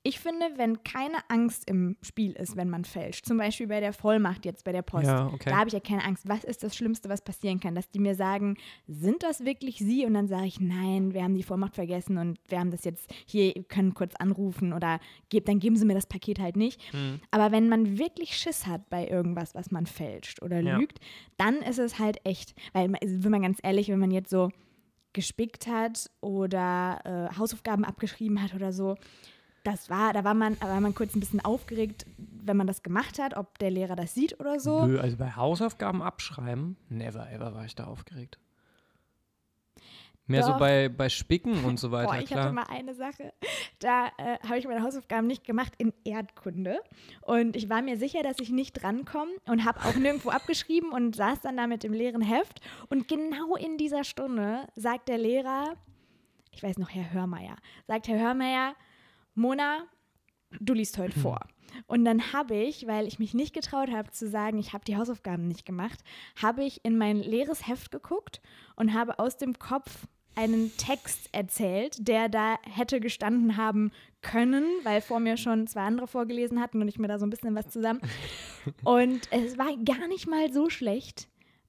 Ich 0.05 0.19
finde, 0.19 0.47
wenn 0.57 0.83
keine 0.83 1.19
Angst 1.29 1.71
im 1.71 1.97
Spiel 2.03 2.33
ist, 2.33 2.57
wenn 2.57 2.69
man 2.69 2.85
fälscht, 2.85 3.25
zum 3.25 3.39
Beispiel 3.39 3.69
bei 3.69 3.79
der 3.79 3.93
Vollmacht 3.93 4.45
jetzt 4.45 4.65
bei 4.65 4.73
der 4.73 4.83
Post, 4.83 5.07
Ja, 5.07 5.27
okay. 5.29 5.51
da 5.51 5.59
habe 5.59 5.69
ich 5.69 5.75
ja 5.75 5.81
keine 5.81 6.05
Angst. 6.05 6.29
Was 6.29 6.43
ist 6.43 6.65
das 6.65 6.75
Schlimmste, 6.77 7.09
was 7.09 7.23
passieren 7.23 7.61
kann? 7.61 7.77
Dass 7.77 7.89
die 7.89 8.01
mir 8.01 8.17
sagen, 8.17 8.57
sind 8.89 9.23
das 9.23 9.45
wirklich 9.45 9.79
sie? 9.79 10.05
Und 10.05 10.15
dann 10.15 10.27
sage 10.27 10.47
ich, 10.47 10.59
nein, 10.61 11.15
wir 11.15 11.23
haben 11.23 11.37
die 11.37 11.45
Vollmacht 11.45 11.77
vergessen 11.77 12.19
und 12.19 12.41
wir 12.49 12.59
haben 12.59 12.73
das 12.73 12.85
jetzt 12.85 13.13
hier, 13.27 13.53
könnt 13.69 13.95
kurz 13.95 14.17
anrufen 14.17 14.73
oder 14.73 14.99
gebt, 15.29 15.47
dann 15.49 15.61
geben 15.61 15.77
sie 15.77 15.85
mir 15.87 15.95
das 15.95 16.07
Paket 16.07 16.41
halt 16.41 16.57
nicht. 16.57 16.81
Hm. 16.93 17.21
Aber 17.31 17.53
wenn 17.53 17.69
man 17.69 17.97
wirklich 17.99 18.37
Schiss 18.37 18.67
hat 18.67 18.91
bei 18.91 19.07
irgendwas, 19.07 19.55
was 19.55 19.71
man 19.71 19.87
fälscht 19.87 20.43
oder 20.43 20.61
Ja. 20.61 20.79
lügt, 20.79 20.99
dann 21.37 21.57
ist 21.63 21.79
es 21.79 22.01
halt 22.01 22.17
echt. 22.25 22.55
Weil, 22.73 22.93
also, 23.01 23.23
wenn 23.23 23.31
man 23.31 23.43
ganz 23.43 23.59
ehrlich, 23.63 23.89
wenn 23.89 24.01
man 24.01 24.11
jetzt 24.11 24.31
so 24.31 24.51
gespickt 25.13 25.67
hat 25.67 26.11
oder 26.21 27.29
äh, 27.33 27.37
Hausaufgaben 27.39 27.85
abgeschrieben 27.85 28.43
hat 28.43 28.55
oder 28.55 28.73
so, 28.73 28.97
das 29.65 29.91
war, 29.91 30.13
da 30.13 30.25
war 30.25 30.35
man, 30.35 30.61
war 30.61 30.81
man 30.81 30.95
kurz 30.95 31.15
ein 31.15 31.21
bisschen 31.21 31.45
aufgeregt, 31.45 32.07
wenn 32.19 32.57
man 32.57 32.67
das 32.67 32.83
gemacht 32.83 33.19
hat, 33.19 33.37
ob 33.37 33.59
der 33.59 33.71
Lehrer 33.71 33.97
das 33.97 34.15
sieht 34.15 34.39
oder 34.41 34.59
so. 34.59 34.87
Nö, 34.87 34.99
also 34.99 35.17
bei 35.17 35.37
Hausaufgaben 35.37 36.03
abschreiben, 36.03 36.77
never 36.89 37.31
ever 37.31 37.55
war 37.55 37.65
ich 37.65 37.75
da 37.75 37.85
aufgeregt. 37.85 38.39
Mehr 40.27 40.45
so 40.45 40.53
Doch. 40.53 40.59
bei, 40.59 40.89
bei 40.89 41.09
Spicken 41.09 41.65
und 41.65 41.81
so 41.81 41.91
weiter, 41.91 42.13
Boah, 42.13 42.21
ich 42.21 42.27
klar. 42.27 42.45
hatte 42.45 42.55
mal 42.55 42.67
eine 42.69 42.95
Sache, 42.95 43.33
da 43.81 44.07
äh, 44.19 44.39
habe 44.47 44.57
ich 44.57 44.67
meine 44.67 44.83
Hausaufgaben 44.83 45.27
nicht 45.27 45.45
gemacht 45.45 45.73
in 45.79 45.93
Erdkunde. 46.05 46.81
Und 47.23 47.57
ich 47.57 47.69
war 47.69 47.83
mir 47.83 47.97
sicher, 47.97 48.23
dass 48.23 48.39
ich 48.39 48.51
nicht 48.51 48.83
drankomme 48.83 49.33
und 49.47 49.65
habe 49.65 49.81
auch 49.81 49.97
nirgendwo 49.97 50.31
abgeschrieben 50.31 50.93
und 50.93 51.17
saß 51.17 51.41
dann 51.41 51.57
da 51.57 51.67
mit 51.67 51.83
dem 51.83 51.93
leeren 51.93 52.23
Heft. 52.23 52.61
Und 52.89 53.09
genau 53.09 53.57
in 53.57 53.79
dieser 53.79 54.05
Stunde 54.05 54.69
sagt 54.77 55.09
der 55.09 55.19
Lehrer, 55.19 55.75
ich 56.53 56.63
weiß 56.63 56.79
noch, 56.79 56.91
Herr 56.91 57.13
Hörmeier, 57.13 57.57
sagt 57.89 58.07
Herr 58.07 58.21
Hörmeier, 58.21 58.75
Mona, 59.35 59.85
du 60.61 60.75
liest 60.75 60.99
heute 60.99 61.19
vor. 61.19 61.41
Und 61.87 62.05
dann 62.05 62.33
habe 62.33 62.55
ich, 62.55 62.87
weil 62.87 63.07
ich 63.07 63.19
mich 63.19 63.33
nicht 63.33 63.55
getraut 63.55 63.91
habe 63.91 64.11
zu 64.11 64.29
sagen, 64.29 64.59
ich 64.59 64.73
habe 64.73 64.85
die 64.85 64.97
Hausaufgaben 64.97 65.49
nicht 65.49 65.65
gemacht, 65.65 66.01
habe 66.41 66.65
ich 66.65 66.85
in 66.85 66.99
mein 66.99 67.17
leeres 67.17 67.67
Heft 67.67 67.91
geguckt 67.91 68.41
und 68.77 68.93
habe 68.93 69.19
aus 69.19 69.39
dem 69.39 69.59
Kopf 69.59 70.07
einen 70.35 70.75
Text 70.77 71.29
erzählt, 71.33 72.09
der 72.09 72.29
da 72.29 72.57
hätte 72.63 73.01
gestanden 73.01 73.57
haben 73.57 73.91
können, 74.23 74.65
weil 74.83 75.01
vor 75.01 75.21
mir 75.21 75.37
schon 75.37 75.67
zwei 75.67 75.83
andere 75.83 76.07
vorgelesen 76.07 76.61
hatten 76.61 76.81
und 76.81 76.89
ich 76.89 76.99
mir 76.99 77.09
da 77.09 77.19
so 77.19 77.27
ein 77.27 77.31
bisschen 77.31 77.55
was 77.55 77.69
zusammen. 77.69 78.01
Und 78.85 79.29
es 79.31 79.59
war 79.59 79.77
gar 79.85 80.07
nicht 80.09 80.29
mal 80.29 80.53
so 80.53 80.71
schlecht, 80.71 81.29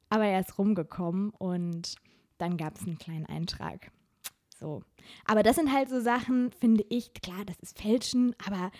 aber 0.09 0.26
er 0.26 0.41
ist 0.41 0.59
rumgekommen 0.59 1.32
und 1.32 1.95
dann 2.38 2.55
gab 2.55 2.76
es 2.76 2.84
einen 2.84 2.99
kleinen 2.99 3.26
Eintrag. 3.26 3.91
So. 4.64 4.82
Aber 5.26 5.43
das 5.43 5.57
sind 5.57 5.74
halt 5.74 5.89
so 5.89 5.99
Sachen, 5.99 6.51
finde 6.51 6.86
ich, 6.89 7.14
klar, 7.14 7.43
das 7.45 7.59
ist 7.59 7.78
Fälschen, 7.82 8.34
aber, 8.47 8.72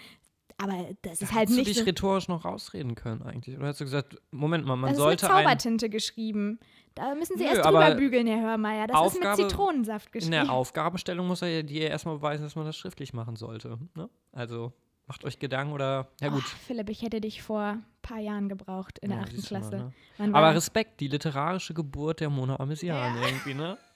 aber 0.58 0.88
das 1.02 1.22
ist 1.22 1.32
halt 1.34 1.42
Hättest 1.50 1.52
du 1.58 1.62
nicht 1.62 1.68
dich 1.72 1.78
so. 1.80 1.84
rhetorisch 1.84 2.28
noch 2.30 2.46
rausreden 2.46 2.96
können 2.96 3.22
eigentlich? 3.22 3.58
Oder 3.58 3.68
hast 3.68 3.82
du 3.82 3.84
gesagt, 3.84 4.16
Moment 4.32 4.66
mal, 4.66 4.78
man 4.78 4.90
Das 4.92 4.98
ist 4.98 5.04
sollte 5.04 5.26
mit 5.26 5.34
ein, 5.36 5.44
Zaubertinte 5.44 5.90
geschrieben. 5.90 6.60
Da 6.96 7.14
müssen 7.16 7.38
Sie 7.38 7.44
Nö, 7.44 7.50
erst 7.50 7.66
drüber 7.66 7.96
bügeln, 7.96 8.28
Herr 8.28 8.40
Hörmeier. 8.42 8.88
Das 8.88 8.96
ist 8.96 9.02
Aufgabe- 9.18 9.42
mit 9.42 9.52
Zitronensaft 9.52 10.06
in 10.08 10.12
geschrieben. 10.14 10.32
der 10.32 10.52
Aufgabenstellung 10.52 11.28
muss 11.28 11.42
er 11.42 11.50
ja 11.50 11.62
dir 11.64 11.90
erstmal 11.90 12.16
beweisen, 12.16 12.44
dass 12.44 12.56
man 12.56 12.66
das 12.66 12.78
schriftlich 12.78 13.14
machen 13.14 13.36
sollte. 13.36 13.78
Ne? 13.96 14.10
Also 14.32 14.72
macht 15.08 15.26
euch 15.26 15.40
Gedanken 15.40 15.74
oder, 15.74 16.08
ja 16.22 16.30
gut. 16.30 16.44
Oh, 16.46 16.58
Philipp, 16.66 16.90
ich 16.90 17.02
hätte 17.02 17.20
dich 17.20 17.42
vor 17.42 17.60
ein 17.62 17.86
paar 18.02 18.20
Jahren 18.20 18.48
gebraucht 18.48 19.00
in 19.00 19.10
der 19.10 19.18
Ja, 19.18 19.24
achten 19.26 19.36
siehst 19.36 19.50
du 19.52 19.56
mal, 19.56 19.60
Klasse. 19.70 19.92
ne? 20.20 20.34
Aber 20.38 20.56
Respekt, 20.56 21.02
die 21.02 21.10
literarische 21.10 21.74
Geburt 21.74 22.22
der 22.22 22.30
Mona 22.30 22.58
Amesian 22.60 23.18
irgendwie, 23.22 23.54
ne? 23.56 23.78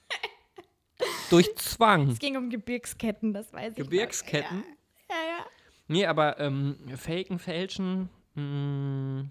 Durch 1.30 1.54
Zwang. 1.56 2.08
es 2.08 2.18
ging 2.18 2.36
um 2.36 2.50
Gebirgsketten, 2.50 3.32
das 3.32 3.52
weiß 3.52 3.72
ich. 3.72 3.78
noch. 3.78 3.84
Gebirgsketten? 3.84 4.64
Ja, 5.08 5.14
ja. 5.16 5.46
Nee, 5.88 6.06
aber 6.06 6.38
ähm, 6.40 6.76
Faken, 6.96 7.38
Fälschen. 7.38 8.08
Mh, 8.34 9.24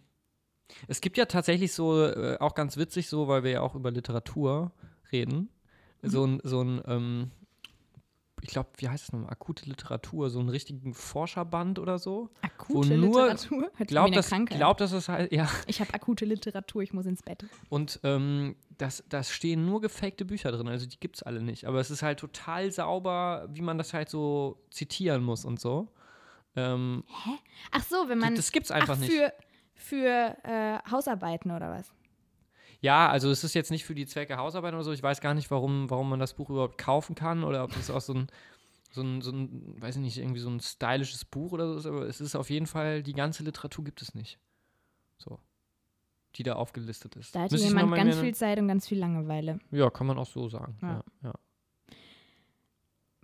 es 0.87 1.01
gibt 1.01 1.17
ja 1.17 1.25
tatsächlich 1.25 1.71
so, 1.73 2.03
äh, 2.05 2.37
auch 2.39 2.55
ganz 2.55 2.77
witzig 2.77 3.07
so, 3.07 3.27
weil 3.27 3.43
wir 3.43 3.51
ja 3.51 3.61
auch 3.61 3.75
über 3.75 3.91
Literatur 3.91 4.71
reden, 5.11 5.49
Mhm. 6.01 6.09
so 6.09 6.25
ein, 6.25 6.41
so 6.43 6.61
ein 6.63 6.81
ähm, 6.87 7.31
ich 8.41 8.49
glaube, 8.49 8.69
wie 8.77 8.87
heißt 8.87 9.05
es 9.05 9.11
nochmal, 9.11 9.31
akute 9.31 9.67
Literatur, 9.67 10.29
so 10.29 10.39
einen 10.39 10.49
richtigen 10.49 10.93
Forscherband 10.93 11.79
oder 11.79 11.97
so. 11.97 12.29
Akute 12.41 12.95
Literatur? 12.95 13.71
Hört 13.75 13.95
eine 13.95 14.15
dass, 14.15 14.29
Krankheit. 14.29 14.57
glaub, 14.57 14.77
dass 14.77 14.91
es 14.91 15.09
halt, 15.09 15.31
ja. 15.31 15.49
ich 15.65 15.79
habe 15.81 15.93
akute 15.93 16.25
Literatur, 16.25 16.83
ich 16.83 16.93
muss 16.93 17.05
ins 17.05 17.23
Bett. 17.23 17.45
Und 17.69 17.99
ähm, 18.03 18.55
das, 18.77 19.03
das 19.09 19.31
stehen 19.31 19.65
nur 19.65 19.81
gefakte 19.81 20.23
Bücher 20.23 20.51
drin, 20.51 20.67
also 20.67 20.85
die 20.85 20.99
gibt 20.99 21.17
es 21.17 21.23
alle 21.23 21.41
nicht. 21.41 21.65
Aber 21.65 21.79
es 21.79 21.89
ist 21.89 22.03
halt 22.03 22.19
total 22.19 22.71
sauber, 22.71 23.47
wie 23.51 23.61
man 23.61 23.77
das 23.77 23.93
halt 23.93 24.09
so 24.09 24.63
zitieren 24.69 25.23
muss 25.23 25.43
und 25.43 25.59
so. 25.59 25.87
Ähm, 26.55 27.03
Ach 27.71 27.83
so, 27.83 28.07
wenn 28.07 28.19
man. 28.19 28.35
das 28.35 28.51
gibt's 28.51 28.71
einfach 28.71 28.95
ach, 28.95 28.99
nicht. 28.99 29.11
Für, 29.11 29.33
für 29.75 30.37
äh, 30.43 30.79
Hausarbeiten 30.89 31.51
oder 31.51 31.71
was? 31.71 31.91
Ja, 32.81 33.09
also 33.09 33.29
es 33.31 33.43
ist 33.43 33.53
jetzt 33.55 33.71
nicht 33.71 33.85
für 33.85 33.95
die 33.95 34.05
Zwecke 34.05 34.37
Hausarbeit 34.37 34.73
oder 34.73 34.83
so. 34.83 34.91
Ich 34.91 35.01
weiß 35.01 35.21
gar 35.21 35.33
nicht, 35.33 35.49
warum, 35.49 35.89
warum 35.89 36.09
man 36.09 36.19
das 36.19 36.35
Buch 36.35 36.49
überhaupt 36.49 36.77
kaufen 36.77 37.15
kann 37.15 37.43
oder 37.43 37.63
ob 37.63 37.73
das 37.73 37.89
auch 37.89 38.01
so 38.01 38.13
ein, 38.13 38.27
so 38.91 39.01
ein, 39.01 39.21
so 39.21 39.31
ein, 39.31 39.81
weiß 39.81 39.95
ich 39.95 40.01
nicht, 40.01 40.17
irgendwie 40.17 40.39
so 40.39 40.49
ein 40.49 40.59
stylisches 40.59 41.25
Buch 41.25 41.51
oder 41.51 41.67
so 41.67 41.77
ist. 41.77 41.85
Aber 41.85 42.07
es 42.07 42.21
ist 42.21 42.35
auf 42.35 42.49
jeden 42.49 42.67
Fall, 42.67 43.03
die 43.03 43.13
ganze 43.13 43.43
Literatur 43.43 43.83
gibt 43.83 44.01
es 44.01 44.13
nicht. 44.13 44.39
So. 45.17 45.39
Die 46.35 46.43
da 46.43 46.53
aufgelistet 46.53 47.15
ist. 47.15 47.35
Da 47.35 47.41
hatte 47.41 47.55
Müsste 47.55 47.69
jemand 47.69 47.95
ganz 47.95 48.19
viel 48.19 48.35
Zeit 48.35 48.59
und 48.59 48.67
ganz 48.67 48.87
viel 48.87 48.99
Langeweile. 48.99 49.59
Ja, 49.71 49.89
kann 49.89 50.05
man 50.05 50.19
auch 50.19 50.27
so 50.27 50.47
sagen. 50.49 50.77
Ja. 50.81 51.03
Ja. 51.23 51.33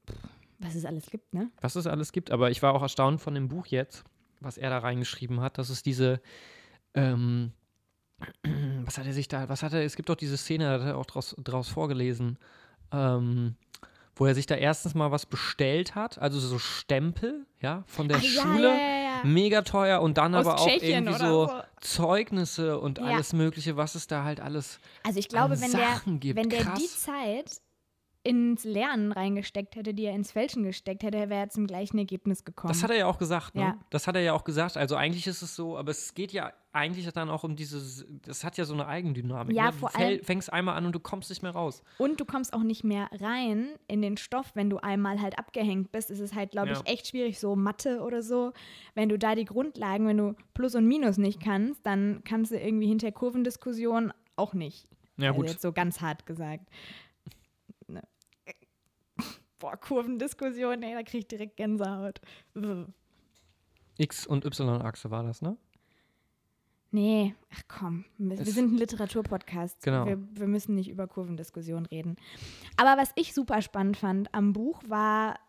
Ja, 0.09 0.15
Was 0.59 0.75
es 0.75 0.85
alles 0.85 1.09
gibt, 1.09 1.33
ne? 1.33 1.51
Was 1.61 1.75
es 1.75 1.85
alles 1.85 2.11
gibt. 2.11 2.31
Aber 2.31 2.49
ich 2.49 2.63
war 2.63 2.73
auch 2.73 2.81
erstaunt 2.81 3.21
von 3.21 3.35
dem 3.35 3.49
Buch 3.49 3.67
jetzt, 3.67 4.03
was 4.39 4.57
er 4.57 4.69
da 4.69 4.79
reingeschrieben 4.79 5.41
hat, 5.41 5.57
dass 5.57 5.69
es 5.69 5.83
diese, 5.83 6.21
ähm, 6.95 7.51
was 8.86 8.97
hat 8.97 9.05
er 9.05 9.14
sich 9.14 9.28
da, 9.28 9.49
was 9.49 9.64
hat 9.64 9.74
er, 9.74 9.84
es 9.84 9.95
gibt 9.95 10.09
doch 10.09 10.16
diese 10.16 10.38
Szene, 10.38 10.66
da 10.66 10.84
hat 10.84 10.88
er 10.88 10.97
auch 10.97 11.05
draus, 11.05 11.36
draus 11.43 11.70
vorgelesen, 11.70 12.38
ähm, 12.91 13.55
wo 14.16 14.26
er 14.26 14.36
sich 14.36 14.45
da 14.45 14.55
erstens 14.55 14.93
mal 14.93 15.11
was 15.11 15.26
bestellt 15.26 15.95
hat, 15.95 16.20
also 16.20 16.39
so 16.39 16.59
Stempel, 16.59 17.45
ja, 17.61 17.84
von 17.88 18.07
der 18.07 18.18
Ach, 18.18 18.24
Schule, 18.24 18.70
ja, 18.70 18.76
ja, 18.76 19.03
ja. 19.03 19.24
mega 19.24 19.64
teuer 19.64 20.01
und 20.01 20.18
dann 20.18 20.36
Aus 20.36 20.45
aber 20.45 20.59
auch 20.59 20.68
Tschechien 20.68 21.05
irgendwie 21.07 21.20
so, 21.20 21.47
so. 21.47 21.61
Zeugnisse 21.82 22.80
und 22.80 22.99
alles 22.99 23.34
mögliche, 23.34 23.76
was 23.76 23.95
es 23.95 24.07
da 24.07 24.24
halt 24.24 24.39
alles 24.39 24.80
Also 25.03 25.20
ich 25.20 25.28
glaube, 25.30 25.59
wenn 25.59 25.72
der, 25.72 25.80
Sachen 25.80 26.20
gibt. 26.20 26.38
wenn 26.39 26.49
der 26.49 26.61
Krass. 26.61 26.80
die 26.80 26.88
Zeit 26.88 27.61
ins 28.26 28.63
Lernen 28.63 29.11
reingesteckt 29.11 29.76
hätte, 29.76 29.93
die 29.93 30.05
er 30.05 30.15
ins 30.15 30.32
Fälschen 30.32 30.63
gesteckt 30.63 31.03
hätte, 31.03 31.17
wäre 31.30 31.41
er 31.41 31.49
zum 31.49 31.67
gleichen 31.67 31.97
Ergebnis 31.97 32.45
gekommen. 32.45 32.71
Das 32.71 32.82
hat 32.82 32.89
er 32.89 32.95
ja 32.97 33.05
auch 33.05 33.17
gesagt, 33.17 33.53
ne? 33.55 33.61
Ja. 33.61 33.78
Das 33.89 34.07
hat 34.07 34.15
er 34.15 34.21
ja 34.21 34.32
auch 34.34 34.45
gesagt. 34.45 34.78
Also 34.78 34.95
eigentlich 34.95 35.28
ist 35.28 35.41
es 35.41 35.55
so, 35.57 35.78
aber 35.78 35.91
es 35.91 36.13
geht 36.13 36.32
ja 36.32 36.53
eigentlich 36.71 37.05
dann 37.11 37.30
auch 37.30 37.43
um 37.43 37.55
dieses, 37.57 38.05
das 38.26 38.45
hat 38.45 38.57
ja 38.57 38.63
so 38.63 38.74
eine 38.74 38.88
Eigendynamik. 38.88 39.55
Ja, 39.55 39.65
ne? 39.65 39.74
vor 39.74 39.89
du 39.93 39.99
allem- 39.99 40.24
fängst 40.24 40.51
einmal 40.53 40.76
an 40.78 40.86
und 40.86 40.93
du 40.93 40.99
kommst 41.01 41.30
nicht 41.30 41.43
mehr 41.43 41.51
raus. 41.51 41.84
Und 41.97 42.19
du 42.21 42.26
kommst 42.26 42.53
auch 42.53 42.63
nicht 42.63 42.86
mehr 42.86 43.09
rein 43.11 43.67
in 43.89 44.01
den 44.01 44.15
Stoff, 44.15 44.51
wenn 44.55 44.69
du 44.69 44.78
einmal 44.78 45.21
halt 45.21 45.38
abgehängt 45.38 45.91
bist. 45.91 46.09
Es 46.09 46.19
ist 46.21 46.34
halt, 46.34 46.51
glaube 46.51 46.71
ich, 46.71 46.78
Ja. 46.78 46.84
echt 46.86 47.07
schwierig, 47.09 47.39
so 47.39 47.57
Mathe 47.57 47.99
oder 48.01 48.21
so. 48.24 48.53
Wenn 48.95 49.09
du 49.09 49.19
da 49.19 49.36
die 49.36 49.45
Grundlagen, 49.45 50.07
wenn 50.07 50.17
du 50.17 50.36
Plus 50.53 50.76
und 50.76 50.88
Minus 50.88 51.17
nicht 51.17 51.41
kannst, 51.43 51.86
dann 51.86 52.21
kannst 52.24 52.51
du 52.53 52.57
irgendwie 52.59 52.88
hinter 52.88 53.11
Kurvendiskussion 53.11 54.13
auch 54.38 54.53
nicht. 54.53 54.88
Ja, 55.17 55.28
also 55.30 55.41
gut. 55.41 55.49
jetzt 55.49 55.61
so 55.61 55.71
ganz 55.71 56.01
hart 56.01 56.26
gesagt. 56.26 56.67
Boah, 59.64 59.78
Kurvendiskussion, 59.78 60.84
ey, 60.84 60.93
da 60.93 61.03
krieg 61.03 61.22
ich 61.22 61.28
direkt 61.30 61.55
Gänsehaut. 61.55 62.20
X- 63.97 64.28
und 64.28 64.43
Y-Achse 64.43 65.09
war 65.09 65.24
das, 65.24 65.41
ne? 65.41 65.55
Nee, 66.91 67.34
ach 67.49 67.61
komm, 67.70 68.03
wir, 68.18 68.39
wir 68.39 68.45
sind 68.51 68.74
ein 68.74 68.78
Literaturpodcast. 68.78 69.82
Genau. 69.84 70.05
Wir, 70.05 70.20
wir 70.36 70.47
müssen 70.47 70.76
nicht 70.76 70.89
über 70.89 71.07
Kurvendiskussion 71.07 71.86
reden. 71.86 72.18
Aber 72.76 73.01
was 73.01 73.14
ich 73.16 73.34
super 73.34 73.61
spannend 73.61 73.95
fand 73.95 74.36
am 74.36 74.51
Buch 74.51 74.82
war 74.89 75.39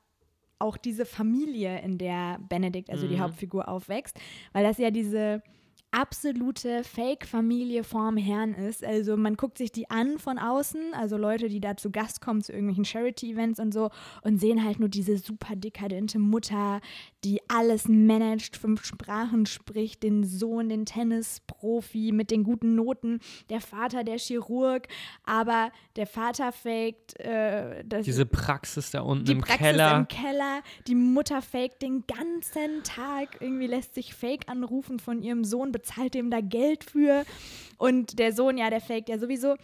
auch 0.60 0.76
diese 0.76 1.06
Familie, 1.06 1.80
in 1.82 1.98
der 1.98 2.38
Benedikt, 2.48 2.90
also 2.90 3.08
die 3.08 3.16
Mhm. 3.16 3.20
Hauptfigur, 3.20 3.66
aufwächst, 3.66 4.16
weil 4.52 4.62
das 4.62 4.78
ja 4.78 4.92
diese 4.92 5.42
absolute 5.94 6.82
Fake-Familie 6.82 7.84
vorm 7.84 8.16
Herrn 8.16 8.52
ist. 8.52 8.84
Also 8.84 9.16
man 9.16 9.36
guckt 9.36 9.58
sich 9.58 9.70
die 9.70 9.88
an 9.90 10.18
von 10.18 10.38
außen, 10.38 10.92
also 10.94 11.16
Leute, 11.16 11.48
die 11.48 11.60
da 11.60 11.76
zu 11.76 11.90
Gast 11.90 12.20
kommen 12.20 12.42
zu 12.42 12.52
irgendwelchen 12.52 12.84
Charity-Events 12.84 13.60
und 13.60 13.72
so 13.72 13.90
und 14.22 14.40
sehen 14.40 14.64
halt 14.64 14.80
nur 14.80 14.88
diese 14.88 15.16
super 15.18 15.54
dekadente 15.54 16.18
Mutter, 16.18 16.80
die 17.22 17.40
alles 17.48 17.86
managt, 17.88 18.56
fünf 18.56 18.84
Sprachen 18.84 19.46
spricht, 19.46 20.02
den 20.02 20.24
Sohn, 20.24 20.68
den 20.68 20.84
Tennisprofi 20.84 22.10
mit 22.12 22.30
den 22.30 22.42
guten 22.42 22.74
Noten, 22.74 23.20
der 23.48 23.60
Vater, 23.60 24.02
der 24.02 24.18
Chirurg, 24.18 24.88
aber 25.24 25.70
der 25.96 26.06
Vater 26.06 26.50
faked 26.50 27.18
äh, 27.20 27.84
Diese 27.84 28.26
Praxis 28.26 28.90
da 28.90 29.00
unten 29.02 29.26
die 29.26 29.32
im 29.32 29.38
Praxis 29.38 29.58
Keller. 29.58 29.96
im 29.96 30.08
Keller, 30.08 30.62
die 30.88 30.96
Mutter 30.96 31.40
faked 31.40 31.82
den 31.82 32.04
ganzen 32.06 32.82
Tag, 32.82 33.40
irgendwie 33.40 33.68
lässt 33.68 33.94
sich 33.94 34.12
Fake 34.14 34.48
anrufen 34.48 34.98
von 34.98 35.22
ihrem 35.22 35.44
Sohn, 35.44 35.70
bezahlt 35.84 36.14
dem 36.14 36.30
da 36.30 36.40
Geld 36.40 36.84
für 36.84 37.24
und 37.76 38.18
der 38.18 38.32
Sohn, 38.32 38.56
ja, 38.56 38.70
der 38.70 38.80
faked 38.80 39.08
ja 39.08 39.18
sowieso. 39.18 39.56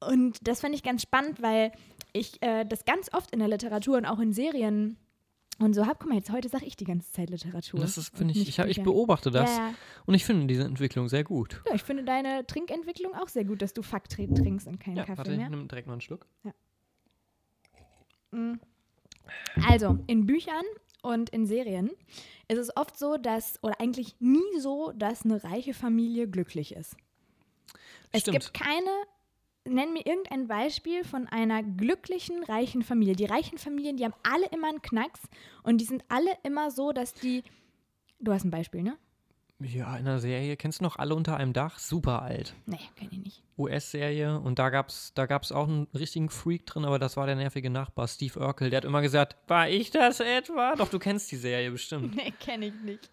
Und 0.00 0.46
das 0.46 0.60
fand 0.60 0.74
ich 0.74 0.82
ganz 0.82 1.02
spannend, 1.02 1.40
weil 1.42 1.72
ich 2.12 2.42
äh, 2.42 2.64
das 2.64 2.84
ganz 2.84 3.12
oft 3.12 3.30
in 3.32 3.38
der 3.38 3.48
Literatur 3.48 3.96
und 3.96 4.06
auch 4.06 4.18
in 4.18 4.32
Serien 4.32 4.96
und 5.60 5.74
so 5.74 5.86
habe. 5.86 5.96
Guck 6.00 6.08
mal, 6.08 6.16
jetzt 6.16 6.30
heute 6.32 6.48
sage 6.48 6.64
ich 6.66 6.76
die 6.76 6.84
ganze 6.84 7.10
Zeit 7.12 7.30
Literatur. 7.30 7.80
das 7.80 7.98
ist, 7.98 8.16
finde 8.16 8.32
ich, 8.34 8.48
ich, 8.48 8.58
hab, 8.60 8.66
ich 8.68 8.82
beobachte 8.82 9.30
das 9.30 9.50
Ja, 9.56 9.68
ja. 9.68 9.74
und 10.06 10.14
ich 10.14 10.24
finde 10.24 10.46
diese 10.46 10.64
Entwicklung 10.64 11.08
sehr 11.08 11.24
gut. 11.24 11.62
ja, 11.68 11.74
ich 11.74 11.82
finde 11.82 12.04
deine 12.04 12.46
Trinkentwicklung 12.46 13.14
auch 13.14 13.28
sehr 13.28 13.44
gut, 13.44 13.62
dass 13.62 13.72
du 13.74 13.82
Fakt 13.82 14.12
trinkst 14.12 14.66
und 14.66 14.78
keinen 14.80 14.96
Ja, 14.96 15.04
Kaffee 15.04 15.18
warte, 15.18 15.32
ich 15.32 15.38
mehr. 15.38 15.50
nehme 15.50 15.66
direkt 15.66 15.86
mal 15.86 15.94
einen 15.94 16.00
Schluck. 16.00 16.26
Also, 19.68 19.98
in 20.06 20.26
Büchern 20.26 20.64
und 21.02 21.30
in 21.30 21.46
Serien 21.46 21.90
ist 22.48 22.58
es 22.58 22.76
oft 22.76 22.98
so, 22.98 23.16
dass, 23.16 23.62
oder 23.62 23.80
eigentlich 23.80 24.16
nie 24.20 24.58
so, 24.58 24.92
dass 24.92 25.24
eine 25.24 25.42
reiche 25.44 25.74
Familie 25.74 26.28
glücklich 26.28 26.74
ist. 26.74 26.96
Es 28.12 28.22
Stimmt. 28.22 28.40
gibt 28.40 28.54
keine, 28.54 28.90
nenn 29.64 29.92
mir 29.92 30.06
irgendein 30.06 30.48
Beispiel 30.48 31.04
von 31.04 31.26
einer 31.26 31.62
glücklichen, 31.62 32.42
reichen 32.42 32.82
Familie. 32.82 33.16
Die 33.16 33.26
reichen 33.26 33.58
Familien, 33.58 33.96
die 33.96 34.04
haben 34.04 34.14
alle 34.22 34.46
immer 34.46 34.68
einen 34.68 34.82
Knacks 34.82 35.20
und 35.62 35.78
die 35.80 35.84
sind 35.84 36.04
alle 36.08 36.30
immer 36.42 36.70
so, 36.70 36.92
dass 36.92 37.12
die, 37.12 37.42
du 38.18 38.32
hast 38.32 38.44
ein 38.44 38.50
Beispiel, 38.50 38.82
ne? 38.82 38.98
Ja, 39.60 39.96
in 39.96 40.04
der 40.04 40.20
Serie. 40.20 40.56
Kennst 40.56 40.80
du 40.80 40.84
noch 40.84 40.96
alle 40.96 41.14
unter 41.14 41.36
einem 41.36 41.52
Dach? 41.52 41.78
Super 41.78 42.22
alt. 42.22 42.54
Nee, 42.66 42.78
kenn 42.96 43.08
ich 43.10 43.18
nicht. 43.18 43.42
US-Serie 43.58 44.38
und 44.38 44.60
da 44.60 44.70
gab's, 44.70 45.12
da 45.14 45.26
gab's 45.26 45.50
auch 45.50 45.66
einen 45.66 45.88
richtigen 45.94 46.28
Freak 46.30 46.64
drin, 46.64 46.84
aber 46.84 47.00
das 47.00 47.16
war 47.16 47.26
der 47.26 47.34
nervige 47.34 47.68
Nachbar, 47.70 48.06
Steve 48.06 48.38
Urkel. 48.38 48.70
Der 48.70 48.76
hat 48.78 48.84
immer 48.84 49.02
gesagt, 49.02 49.36
war 49.48 49.68
ich 49.68 49.90
das 49.90 50.20
etwa? 50.20 50.74
Doch, 50.76 50.88
du 50.88 51.00
kennst 51.00 51.32
die 51.32 51.36
Serie 51.36 51.70
bestimmt. 51.72 52.14
Nee, 52.18 52.32
kenn 52.38 52.62
ich 52.62 52.74
nicht. 52.84 53.10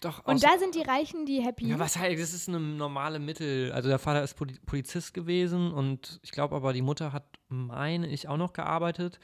Doch, 0.00 0.24
Und 0.26 0.42
da 0.42 0.58
sind 0.58 0.74
die 0.74 0.82
Reichen, 0.82 1.26
die 1.26 1.42
happy. 1.42 1.68
Ja, 1.68 1.78
was 1.78 1.98
halt, 1.98 2.18
das 2.18 2.32
ist 2.32 2.48
eine 2.48 2.58
normale 2.58 3.18
Mittel. 3.18 3.70
Also 3.72 3.88
der 3.88 3.98
Vater 3.98 4.22
ist 4.22 4.34
Poli 4.34 4.54
Polizist 4.64 5.12
gewesen 5.12 5.72
und 5.72 6.20
ich 6.22 6.30
glaube 6.30 6.56
aber, 6.56 6.72
die 6.72 6.80
Mutter 6.82 7.12
hat, 7.12 7.24
meine 7.48 8.06
ich, 8.06 8.28
auch 8.28 8.38
noch 8.38 8.52
gearbeitet. 8.52 9.18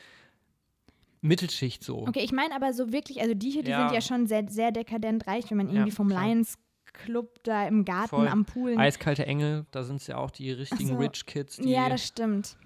Mittelschicht 1.21 1.83
so. 1.83 2.07
Okay, 2.07 2.21
ich 2.23 2.33
meine 2.33 2.55
aber 2.55 2.73
so 2.73 2.93
wirklich, 2.93 3.21
also 3.21 3.35
die 3.35 3.51
hier, 3.51 3.62
die 3.62 3.71
Ja. 3.71 3.89
sind 3.89 3.95
ja 3.95 4.01
schon 4.01 4.27
sehr, 4.27 4.47
sehr 4.49 4.71
dekadent 4.73 5.27
reich, 5.27 5.51
wenn 5.51 5.57
man 5.59 5.69
irgendwie 5.69 5.91
vom 5.91 6.09
klar. 6.09 6.25
Lions 6.27 6.59
Club 6.93 7.43
da 7.43 7.67
im 7.67 7.85
Garten 7.85 8.09
Voll. 8.09 8.29
am 8.29 8.45
Pool. 8.45 8.77
Eiskalte 8.79 9.27
Engel, 9.27 9.67
da 9.71 9.83
sind 9.83 9.97
es 9.97 10.07
ja 10.07 10.17
auch 10.17 10.31
die 10.31 10.51
richtigen 10.53 10.89
so. 10.91 10.97
Rich 10.97 11.27
Kids. 11.27 11.57
Die 11.57 11.71
ja, 11.71 11.89
das 11.89 12.07
stimmt. 12.07 12.57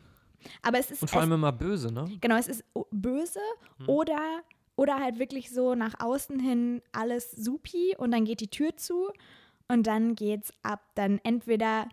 Aber 0.63 0.79
es 0.79 0.91
ist 0.91 1.03
und 1.03 1.09
vor 1.09 1.21
allem 1.21 1.33
immer 1.33 1.53
böse, 1.53 1.93
ne? 1.93 2.11
genau, 2.21 2.37
es 2.37 2.49
ist 2.49 2.65
böse 2.91 3.41
oder 3.87 4.41
oder 4.77 4.99
halt 4.99 5.19
wirklich 5.19 5.51
so 5.51 5.75
nach 5.75 5.95
außen 6.01 6.41
hin 6.41 6.81
alles 6.93 7.33
supi 7.33 7.95
und 7.99 8.13
dann 8.13 8.25
geht 8.25 8.41
die 8.41 8.49
Tür 8.49 8.75
zu 8.77 9.11
und 9.69 9.87
dann 9.87 10.15
geht's 10.15 10.51
ab. 10.63 10.83
Dann 10.95 11.21
entweder 11.23 11.87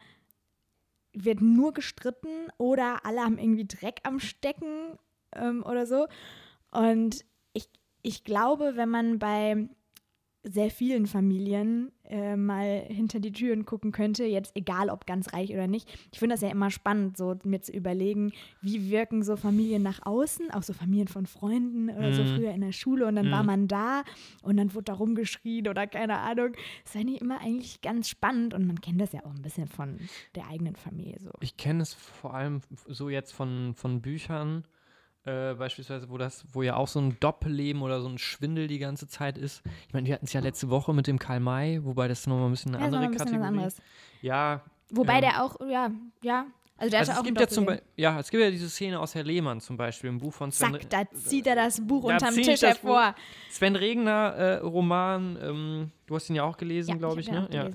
wird 1.13 1.41
nur 1.41 1.73
gestritten 1.73 2.47
oder 2.57 3.05
alle 3.05 3.21
haben 3.21 3.37
irgendwie 3.37 3.67
Dreck 3.67 3.99
am 4.03 4.19
Stecken 4.19 4.97
ähm, 5.35 5.63
oder 5.65 5.85
so. 5.85 6.07
Und 6.71 7.25
ich, 7.53 7.69
ich 8.01 8.23
glaube, 8.23 8.73
wenn 8.75 8.89
man 8.89 9.19
bei 9.19 9.69
sehr 10.43 10.69
vielen 10.69 11.07
Familien 11.07 11.91
äh, 12.05 12.37
mal 12.37 12.85
hinter 12.87 13.19
die 13.19 13.33
Türen 13.33 13.65
gucken 13.65 13.91
könnte, 13.91 14.23
jetzt 14.23 14.55
egal 14.55 14.89
ob 14.89 15.05
ganz 15.05 15.33
reich 15.33 15.51
oder 15.51 15.67
nicht. 15.67 15.89
Ich 16.13 16.19
finde 16.19 16.35
das 16.35 16.41
ja 16.41 16.49
immer 16.49 16.71
spannend, 16.71 17.17
so 17.17 17.35
mir 17.43 17.61
zu 17.61 17.73
überlegen, 17.73 18.31
wie 18.61 18.89
wirken 18.89 19.23
so 19.23 19.35
Familien 19.35 19.83
nach 19.83 20.05
außen, 20.05 20.49
auch 20.51 20.63
so 20.63 20.71
Familien 20.71 21.09
von 21.09 21.25
Freunden 21.25 21.89
oder 21.89 22.13
so 22.13 22.23
Mhm. 22.23 22.27
früher 22.27 22.51
in 22.51 22.61
der 22.61 22.71
Schule 22.71 23.07
und 23.07 23.15
dann 23.17 23.29
war 23.29 23.41
Mhm. 23.41 23.47
man 23.47 23.67
da 23.67 24.03
und 24.41 24.55
dann 24.55 24.73
wurde 24.73 24.85
da 24.85 24.93
rumgeschrien 24.93 25.67
oder 25.67 25.85
keine 25.85 26.19
Ahnung. 26.19 26.53
Das 26.83 26.93
fand 26.93 27.09
ich 27.09 27.19
immer 27.19 27.41
eigentlich 27.41 27.81
ganz 27.81 28.07
spannend 28.07 28.53
und 28.53 28.65
man 28.67 28.79
kennt 28.79 29.01
das 29.01 29.11
ja 29.11 29.25
auch 29.25 29.35
ein 29.35 29.41
bisschen 29.41 29.67
von 29.67 29.97
der 30.35 30.47
eigenen 30.47 30.77
Familie 30.77 31.19
so. 31.19 31.31
Ich 31.41 31.57
kenne 31.57 31.81
es 31.83 31.93
vor 31.93 32.33
allem 32.35 32.61
so 32.87 33.09
jetzt 33.09 33.33
von, 33.33 33.73
von 33.75 34.01
Büchern, 34.01 34.63
äh, 35.27 35.53
beispielsweise, 35.55 36.09
wo 36.09 36.17
das, 36.17 36.45
wo 36.53 36.61
ja 36.63 36.75
auch 36.75 36.87
so 36.87 36.99
ein 36.99 37.17
Doppelleben 37.19 37.81
oder 37.81 38.01
so 38.01 38.07
ein 38.07 38.17
Schwindel 38.17 38.67
die 38.67 38.79
ganze 38.79 39.07
Zeit 39.07 39.37
ist. 39.37 39.61
Ich 39.87 39.93
meine, 39.93 40.07
wir 40.07 40.13
hatten 40.15 40.25
es 40.25 40.33
ja 40.33 40.39
letzte 40.39 40.69
Woche 40.69 40.93
mit 40.93 41.07
dem 41.07 41.19
Karl 41.19 41.39
May, 41.39 41.83
wobei 41.83 42.07
das 42.07 42.25
nochmal 42.27 42.45
ein 42.47 42.51
bisschen 42.51 42.73
eine 42.73 42.79
Ja, 42.81 42.85
andere 42.85 43.01
ein 43.03 43.11
bisschen 43.11 43.25
Kategorie. 43.25 43.47
anderes. 43.47 43.81
Ja. 44.21 44.61
Wobei 44.89 45.15
ähm, 45.15 45.21
der 45.21 45.43
auch, 45.43 45.57
ja, 45.69 45.91
ja, 46.23 46.45
also 46.77 46.91
der 46.91 46.99
also 46.99 47.11
hatte 47.11 47.11
es 47.11 47.17
auch 47.19 47.23
gibt 47.23 47.37
ein 47.39 47.41
ja 47.41 47.47
zum. 47.47 47.65
Beispiel, 47.65 47.85
ja, 47.97 48.19
es 48.19 48.29
gibt 48.29 48.41
ja 48.43 48.51
diese 48.51 48.69
Szene 48.69 48.99
aus 48.99 49.15
Herr 49.15 49.23
Lehmann 49.23 49.59
zum 49.59 49.77
Beispiel 49.77 50.09
im 50.09 50.19
Buch 50.19 50.33
von 50.33 50.51
Sven, 50.51 50.73
Zack, 50.73 50.89
da 50.89 51.03
zieht 51.13 51.45
er 51.47 51.55
das 51.55 51.85
Buch 51.85 52.07
Da 52.07 52.13
unterm 52.13 52.35
Tisch 52.35 52.61
hervor. 52.61 53.15
Sven 53.49 53.75
Regner 53.75 54.33
äh, 54.35 54.55
Roman, 54.59 55.37
ähm, 55.41 55.91
du 56.05 56.15
hast 56.15 56.29
ihn 56.29 56.35
ja 56.35 56.43
auch 56.43 56.55
gelesen, 56.57 56.91
Ja, 56.91 56.97
glaube 56.97 57.19
ich 57.19 57.27
ich, 57.27 57.33
ne? 57.33 57.49
Ja. 57.51 57.69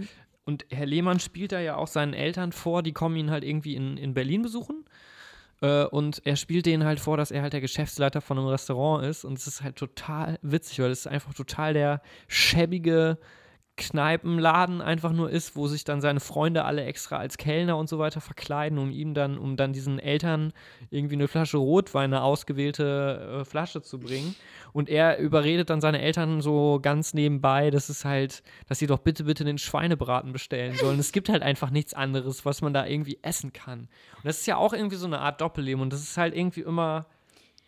Und 0.44 0.64
Herr 0.70 0.86
Lehmann 0.86 1.20
spielt 1.20 1.53
da 1.53 1.61
ja 1.61 1.76
auch 1.76 1.86
seinen 1.86 2.14
Eltern 2.14 2.53
vor, 2.53 2.82
die 2.82 2.92
kommen 2.92 3.16
ihn 3.16 3.30
halt 3.30 3.44
irgendwie 3.44 3.76
in, 3.76 3.96
in 3.96 4.14
Berlin 4.14 4.42
besuchen. 4.42 4.84
Äh, 5.62 5.84
und 5.86 6.20
er 6.26 6.36
spielt 6.36 6.66
denen 6.66 6.84
halt 6.84 7.00
vor, 7.00 7.16
dass 7.16 7.30
er 7.30 7.42
halt 7.42 7.54
der 7.54 7.60
Geschäftsleiter 7.62 8.20
von 8.20 8.38
einem 8.38 8.48
Restaurant 8.48 9.06
ist. 9.06 9.24
Und 9.24 9.38
es 9.38 9.46
ist 9.46 9.62
halt 9.62 9.76
total 9.76 10.38
witzig, 10.42 10.80
weil 10.80 10.90
es 10.90 11.00
ist 11.00 11.06
einfach 11.06 11.32
total 11.32 11.72
der 11.72 12.02
schäbige 12.28 13.18
Kneipenladen 13.76 14.82
einfach 14.82 15.12
nur 15.12 15.30
ist, 15.30 15.56
wo 15.56 15.66
sich 15.66 15.84
dann 15.84 16.02
seine 16.02 16.20
Freunde 16.20 16.64
alle 16.64 16.84
extra 16.84 17.16
als 17.16 17.38
Kellner 17.38 17.78
und 17.78 17.88
so 17.88 17.98
weiter 17.98 18.20
verkleiden, 18.20 18.78
um 18.78 18.90
ihm 18.90 19.14
dann, 19.14 19.38
um 19.38 19.56
dann 19.56 19.72
diesen 19.72 19.98
Eltern 19.98 20.52
irgendwie 20.90 21.14
eine 21.14 21.26
Flasche 21.26 21.56
Rotwein, 21.56 22.12
eine 22.12 22.22
ausgewählte 22.22 23.40
äh, 23.40 23.44
Flasche 23.46 23.80
zu 23.80 23.98
bringen. 23.98 24.34
Und 24.74 24.90
er 24.90 25.18
überredet 25.18 25.70
dann 25.70 25.80
seine 25.80 26.02
Eltern 26.02 26.42
so 26.42 26.80
ganz 26.82 27.14
nebenbei, 27.14 27.70
dass 27.70 27.88
es 27.88 28.04
halt, 28.04 28.42
dass 28.68 28.78
sie 28.78 28.86
doch 28.86 28.98
bitte, 28.98 29.24
bitte 29.24 29.44
den 29.44 29.58
Schweinebraten 29.58 30.32
bestellen 30.32 30.76
sollen. 30.76 30.98
es 30.98 31.12
gibt 31.12 31.30
halt 31.30 31.42
einfach 31.42 31.70
nichts 31.70 31.94
anderes, 31.94 32.44
was 32.44 32.60
man 32.60 32.74
da 32.74 32.86
irgendwie 32.86 33.18
essen 33.22 33.54
kann. 33.54 33.80
Und 34.16 34.24
das 34.24 34.40
ist 34.40 34.46
ja 34.46 34.56
auch 34.56 34.74
irgendwie 34.74 34.96
so 34.96 35.06
eine 35.06 35.20
Art 35.20 35.40
Doppelleben 35.40 35.80
und 35.82 35.92
das 35.92 36.02
ist 36.02 36.18
halt 36.18 36.36
irgendwie 36.36 36.60
immer 36.60 37.06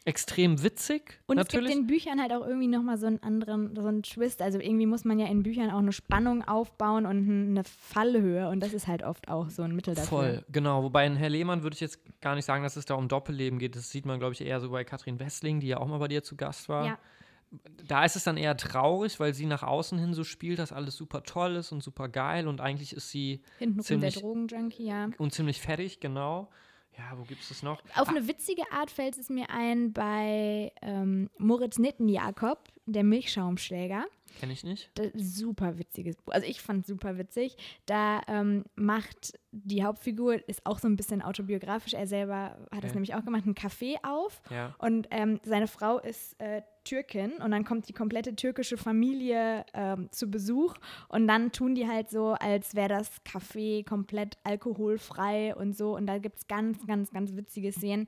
extrem 0.07 0.63
witzig. 0.63 1.19
Und 1.27 1.37
natürlich. 1.37 1.71
es 1.71 1.73
gibt 1.77 1.81
in 1.81 1.87
Büchern 1.87 2.21
halt 2.21 2.33
auch 2.33 2.47
irgendwie 2.47 2.67
nochmal 2.67 2.99
so 2.99 3.07
einen 3.07 3.23
anderen, 3.23 3.75
so 3.75 3.89
einen 3.89 4.03
Twist. 4.03 4.43
Also 4.43 4.59
irgendwie 4.59 4.87
muss 4.87 5.05
man 5.05 5.19
ja 5.19 5.27
in 5.27 5.43
Büchern 5.43 5.71
auch 5.71 5.79
eine 5.79 5.93
Spannung 5.93 6.43
aufbauen 6.47 7.07
und 7.07 7.29
eine 7.29 7.65
Fallhöhe. 7.65 8.49
Und 8.49 8.61
das 8.61 8.75
ist 8.75 8.87
halt 8.87 9.03
oft 9.03 9.29
auch 9.29 9.49
so 9.49 9.63
ein 9.63 9.75
Mittel 9.75 9.95
dafür. 9.95 10.09
Voll, 10.09 10.45
genau. 10.53 10.83
Wobei 10.83 11.07
in 11.07 11.17
Herr 11.17 11.31
Lehmann 11.31 11.63
würde 11.63 11.75
ich 11.75 11.81
jetzt 11.81 12.01
gar 12.21 12.35
nicht 12.35 12.45
sagen, 12.45 12.63
dass 12.63 12.77
es 12.77 12.85
da 12.85 12.95
um 12.95 13.09
Doppelleben 13.09 13.59
geht. 13.59 13.77
Das 13.77 13.91
sieht 13.91 14.05
man, 14.05 14.19
glaube 14.19 14.35
ich, 14.35 14.41
eher 14.43 14.61
so 14.61 14.71
bei 14.71 14.85
Katrin 14.85 15.19
Wessling, 15.19 15.61
die 15.61 15.69
ja 15.69 15.79
auch 15.79 15.87
mal 15.89 15.99
bei 15.99 16.09
dir 16.09 16.23
zu 16.23 16.37
Gast 16.37 16.69
war. 16.69 16.87
Ja. 16.87 16.99
Da 17.87 18.05
ist 18.05 18.17
es 18.17 18.25
dann 18.25 18.37
eher 18.37 18.57
traurig, 18.57 19.21
weil 19.21 19.33
sie 19.33 19.47
nach 19.47 19.63
außen 19.63 19.97
hin 19.99 20.13
so 20.13 20.25
spielt, 20.25 20.59
dass 20.59 20.73
alles 20.73 20.97
super 20.97 21.23
toll 21.23 21.55
ist 21.57 21.73
und 21.73 21.83
super 21.83 22.09
geil 22.09 22.49
und 22.49 22.61
eigentlich 22.61 22.93
ist 22.95 23.11
sie 23.11 23.43
Hinten 23.59 23.79
rum 23.79 24.01
der 24.01 24.11
ziemlich- 24.11 24.15
Drogenjunkie, 24.17 24.87
ja. 24.87 25.09
und 25.19 25.33
ziemlich 25.33 25.61
fertig, 25.61 26.01
genau. 26.01 26.51
Ja, 26.97 27.19
wo 27.19 27.25
gibt 27.25 27.43
es 27.43 27.49
das 27.49 27.63
noch? 27.63 27.83
Auf 27.97 28.09
eine 28.09 28.29
witzige 28.29 28.63
Art 28.71 28.91
fällt 28.91 29.19
es 29.19 29.29
mir 29.29 29.51
ein 29.51 29.93
bei 29.93 30.73
ähm, 30.81 31.29
Moritz 31.39 31.79
Nittenjakob, 31.79 32.69
der 32.87 33.03
Milchschaumschläger. 33.03 34.05
Kenne 34.39 34.53
ich 34.53 34.65
nicht. 34.65 34.91
Das 34.95 35.09
super 35.15 35.79
witziges 35.79 36.17
Buch. 36.17 36.33
Also 36.33 36.47
ich 36.47 36.61
fand 36.61 36.83
es 36.83 36.87
super 36.89 37.19
witzig. 37.19 37.57
Da 37.87 38.21
ähm, 38.29 38.65
macht 38.75 39.33
die 39.53 39.85
Hauptfigur, 39.85 40.49
ist 40.49 40.65
auch 40.67 40.79
so 40.79 40.89
ein 40.89 40.97
bisschen 40.97 41.23
autobiografisch, 41.23 41.95
er 41.95 42.07
selber 42.07 42.57
hat 42.71 42.85
das 42.85 42.91
Okay. 42.91 42.95
nämlich 42.95 43.15
auch 43.15 43.25
gemacht, 43.25 43.47
ein 43.47 43.55
Café 43.55 43.97
auf. 44.03 44.41
Ja. 44.51 44.75
Und 44.79 45.09
ähm, 45.11 45.41
seine 45.45 45.67
Frau 45.69 45.99
ist 45.99 46.41
äh, 46.41 46.63
Türkin 46.85 47.33
und 47.43 47.51
dann 47.51 47.65
kommt 47.65 47.89
die 47.89 47.93
komplette 47.93 48.37
türkische 48.37 48.77
Familie 48.77 49.65
ähm, 49.75 50.09
zu 50.11 50.31
Besuch 50.31 50.75
und 51.09 51.27
dann 51.27 51.53
tun 51.53 51.75
die 51.75 51.89
halt 51.89 52.11
so, 52.11 52.33
als 52.33 52.75
wäre 52.75 52.89
das 52.89 53.11
Café 53.25 53.85
komplett 53.85 54.37
alkoholfrei 54.45 55.55
und 55.55 55.77
so. 55.77 55.97
Und 55.97 56.07
da 56.07 56.19
gibt 56.19 56.39
es 56.39 56.47
ganz, 56.47 56.87
ganz, 56.87 57.11
ganz 57.11 57.35
witzige 57.35 57.73
Szenen, 57.73 58.07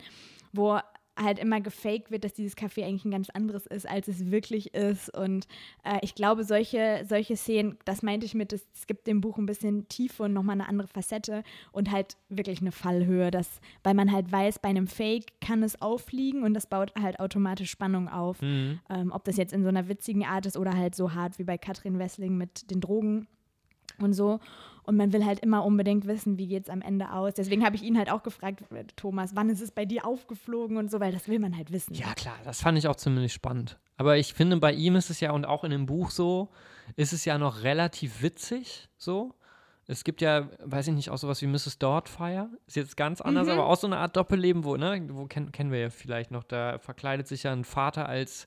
wo 0.53 0.79
halt 1.17 1.39
immer 1.39 1.61
gefaked 1.61 2.11
wird, 2.11 2.25
dass 2.25 2.35
dieses 2.35 2.57
Café 2.57 2.85
eigentlich 2.85 3.05
ein 3.05 3.11
ganz 3.11 3.31
anderes 3.31 3.67
ist, 3.67 3.89
als 3.89 4.09
es 4.09 4.31
wirklich 4.31 4.75
ist. 4.75 5.15
Und 5.17 5.47
äh, 5.85 5.99
ich 6.03 6.15
glaube, 6.15 6.45
solche, 6.45 7.05
solche 7.09 7.37
Szenen, 7.37 7.79
das 7.85 8.03
meinte 8.03 8.27
ich 8.27 8.35
mit, 8.35 8.53
es, 8.53 8.67
es 8.75 8.87
gibt 8.87 9.07
dem 9.07 9.21
Buch 9.21 9.39
ein 9.39 9.47
bisschen 9.47 9.89
Tiefe 9.89 10.25
und 10.25 10.33
nochmal 10.33 10.55
eine 10.55 10.69
andere 10.69 10.89
Facette 10.89 11.43
und 11.73 11.91
halt 11.91 12.17
wirklich 12.29 12.61
eine 12.61 12.73
Fallhöhe, 12.73 13.31
dass, 13.31 13.61
weil 13.83 13.95
man 13.95 14.13
halt 14.13 14.31
weiß, 14.31 14.59
bei 14.59 14.69
einem 14.69 14.87
Fake 14.87 15.41
kann 15.41 15.63
es 15.63 15.81
auffliegen 15.81 16.43
und 16.43 16.55
das 16.55 16.67
baut 16.67 16.93
halt 17.01 17.19
automatisch 17.19 17.71
Spannung 17.71 18.09
auf. 18.09 18.43
Mhm. 18.43 18.81
Ähm, 18.91 19.13
ob 19.13 19.25
das 19.25 19.37
jetzt 19.37 19.53
in 19.53 19.63
so 19.63 19.69
einer 19.69 19.89
witzigen 19.89 20.25
Art 20.25 20.47
ist 20.47 20.57
oder 20.57 20.77
halt 20.77 20.95
so 20.95 21.15
hart 21.15 21.39
wie 21.39 21.45
bei 21.45 21.59
Katrin 21.59 21.99
Wessling 21.99 22.37
mit 22.37 22.71
den 22.71 22.81
Drogen 22.81 23.27
und 24.03 24.13
so. 24.13 24.41
Und 24.85 24.97
man 24.97 25.13
will 25.13 25.25
halt 25.25 25.41
immer 25.41 25.65
unbedingt 25.65 26.07
wissen, 26.07 26.39
wie 26.39 26.47
geht 26.47 26.65
es 26.65 26.71
am 26.71 26.81
Ende 26.81 27.13
aus. 27.13 27.35
Deswegen 27.35 27.65
habe 27.65 27.75
ich 27.75 27.83
ihn 27.83 27.99
halt 27.99 28.09
auch 28.11 28.23
gefragt, 28.23 28.63
Thomas, 28.95 29.35
wann 29.35 29.51
ist 29.51 29.61
es 29.61 29.73
bei 29.73 29.85
dir 29.85 30.07
aufgeflogen 30.07 30.77
und 30.77 30.91
so, 30.93 31.01
weil 31.01 31.11
das 31.13 31.29
will 31.29 31.41
man 31.41 31.57
halt 31.57 31.73
wissen. 31.73 31.93
Ja, 31.95 32.15
klar, 32.15 32.37
das 32.45 32.61
fand 32.61 32.79
ich 32.79 32.87
auch 32.87 32.95
ziemlich 32.95 33.33
spannend. 33.33 33.79
Aber 33.97 34.17
ich 34.17 34.33
finde, 34.33 34.59
bei 34.59 34.73
ihm 34.73 34.95
ist 34.95 35.11
es 35.11 35.19
ja, 35.19 35.33
und 35.33 35.45
auch 35.45 35.65
in 35.65 35.73
dem 35.73 35.87
Buch 35.87 36.11
so, 36.11 36.51
ist 36.95 37.13
es 37.13 37.25
ja 37.25 37.37
noch 37.37 37.65
relativ 37.65 38.23
witzig 38.23 38.89
so. 38.97 39.35
Es 39.89 40.03
gibt 40.05 40.21
ja, 40.21 40.49
weiß 40.65 40.89
ich 40.89 40.95
nicht, 40.95 41.11
auch 41.11 41.19
sowas 41.19 41.41
wie 41.43 41.47
Mrs. 41.47 41.79
Doubtfire. 41.79 42.49
Ist 42.67 42.75
jetzt 42.77 42.97
ganz 42.97 43.21
anders, 43.21 43.47
Mhm. 43.47 43.53
aber 43.55 43.67
auch 43.67 43.77
so 43.77 43.87
eine 43.87 43.99
Art 43.99 44.17
Doppelleben, 44.17 44.65
wo, 44.65 44.77
ne, 44.77 45.05
wo 45.11 45.27
kennen, 45.27 45.51
kennen 45.53 45.71
wir 45.73 45.79
ja 45.81 45.91
vielleicht 45.91 46.31
noch, 46.33 46.43
da 46.45 46.79
verkleidet 46.79 47.27
sich 47.29 47.45
ja 47.45 47.53
ein 47.53 47.65
Vater 47.65 48.09
als 48.09 48.47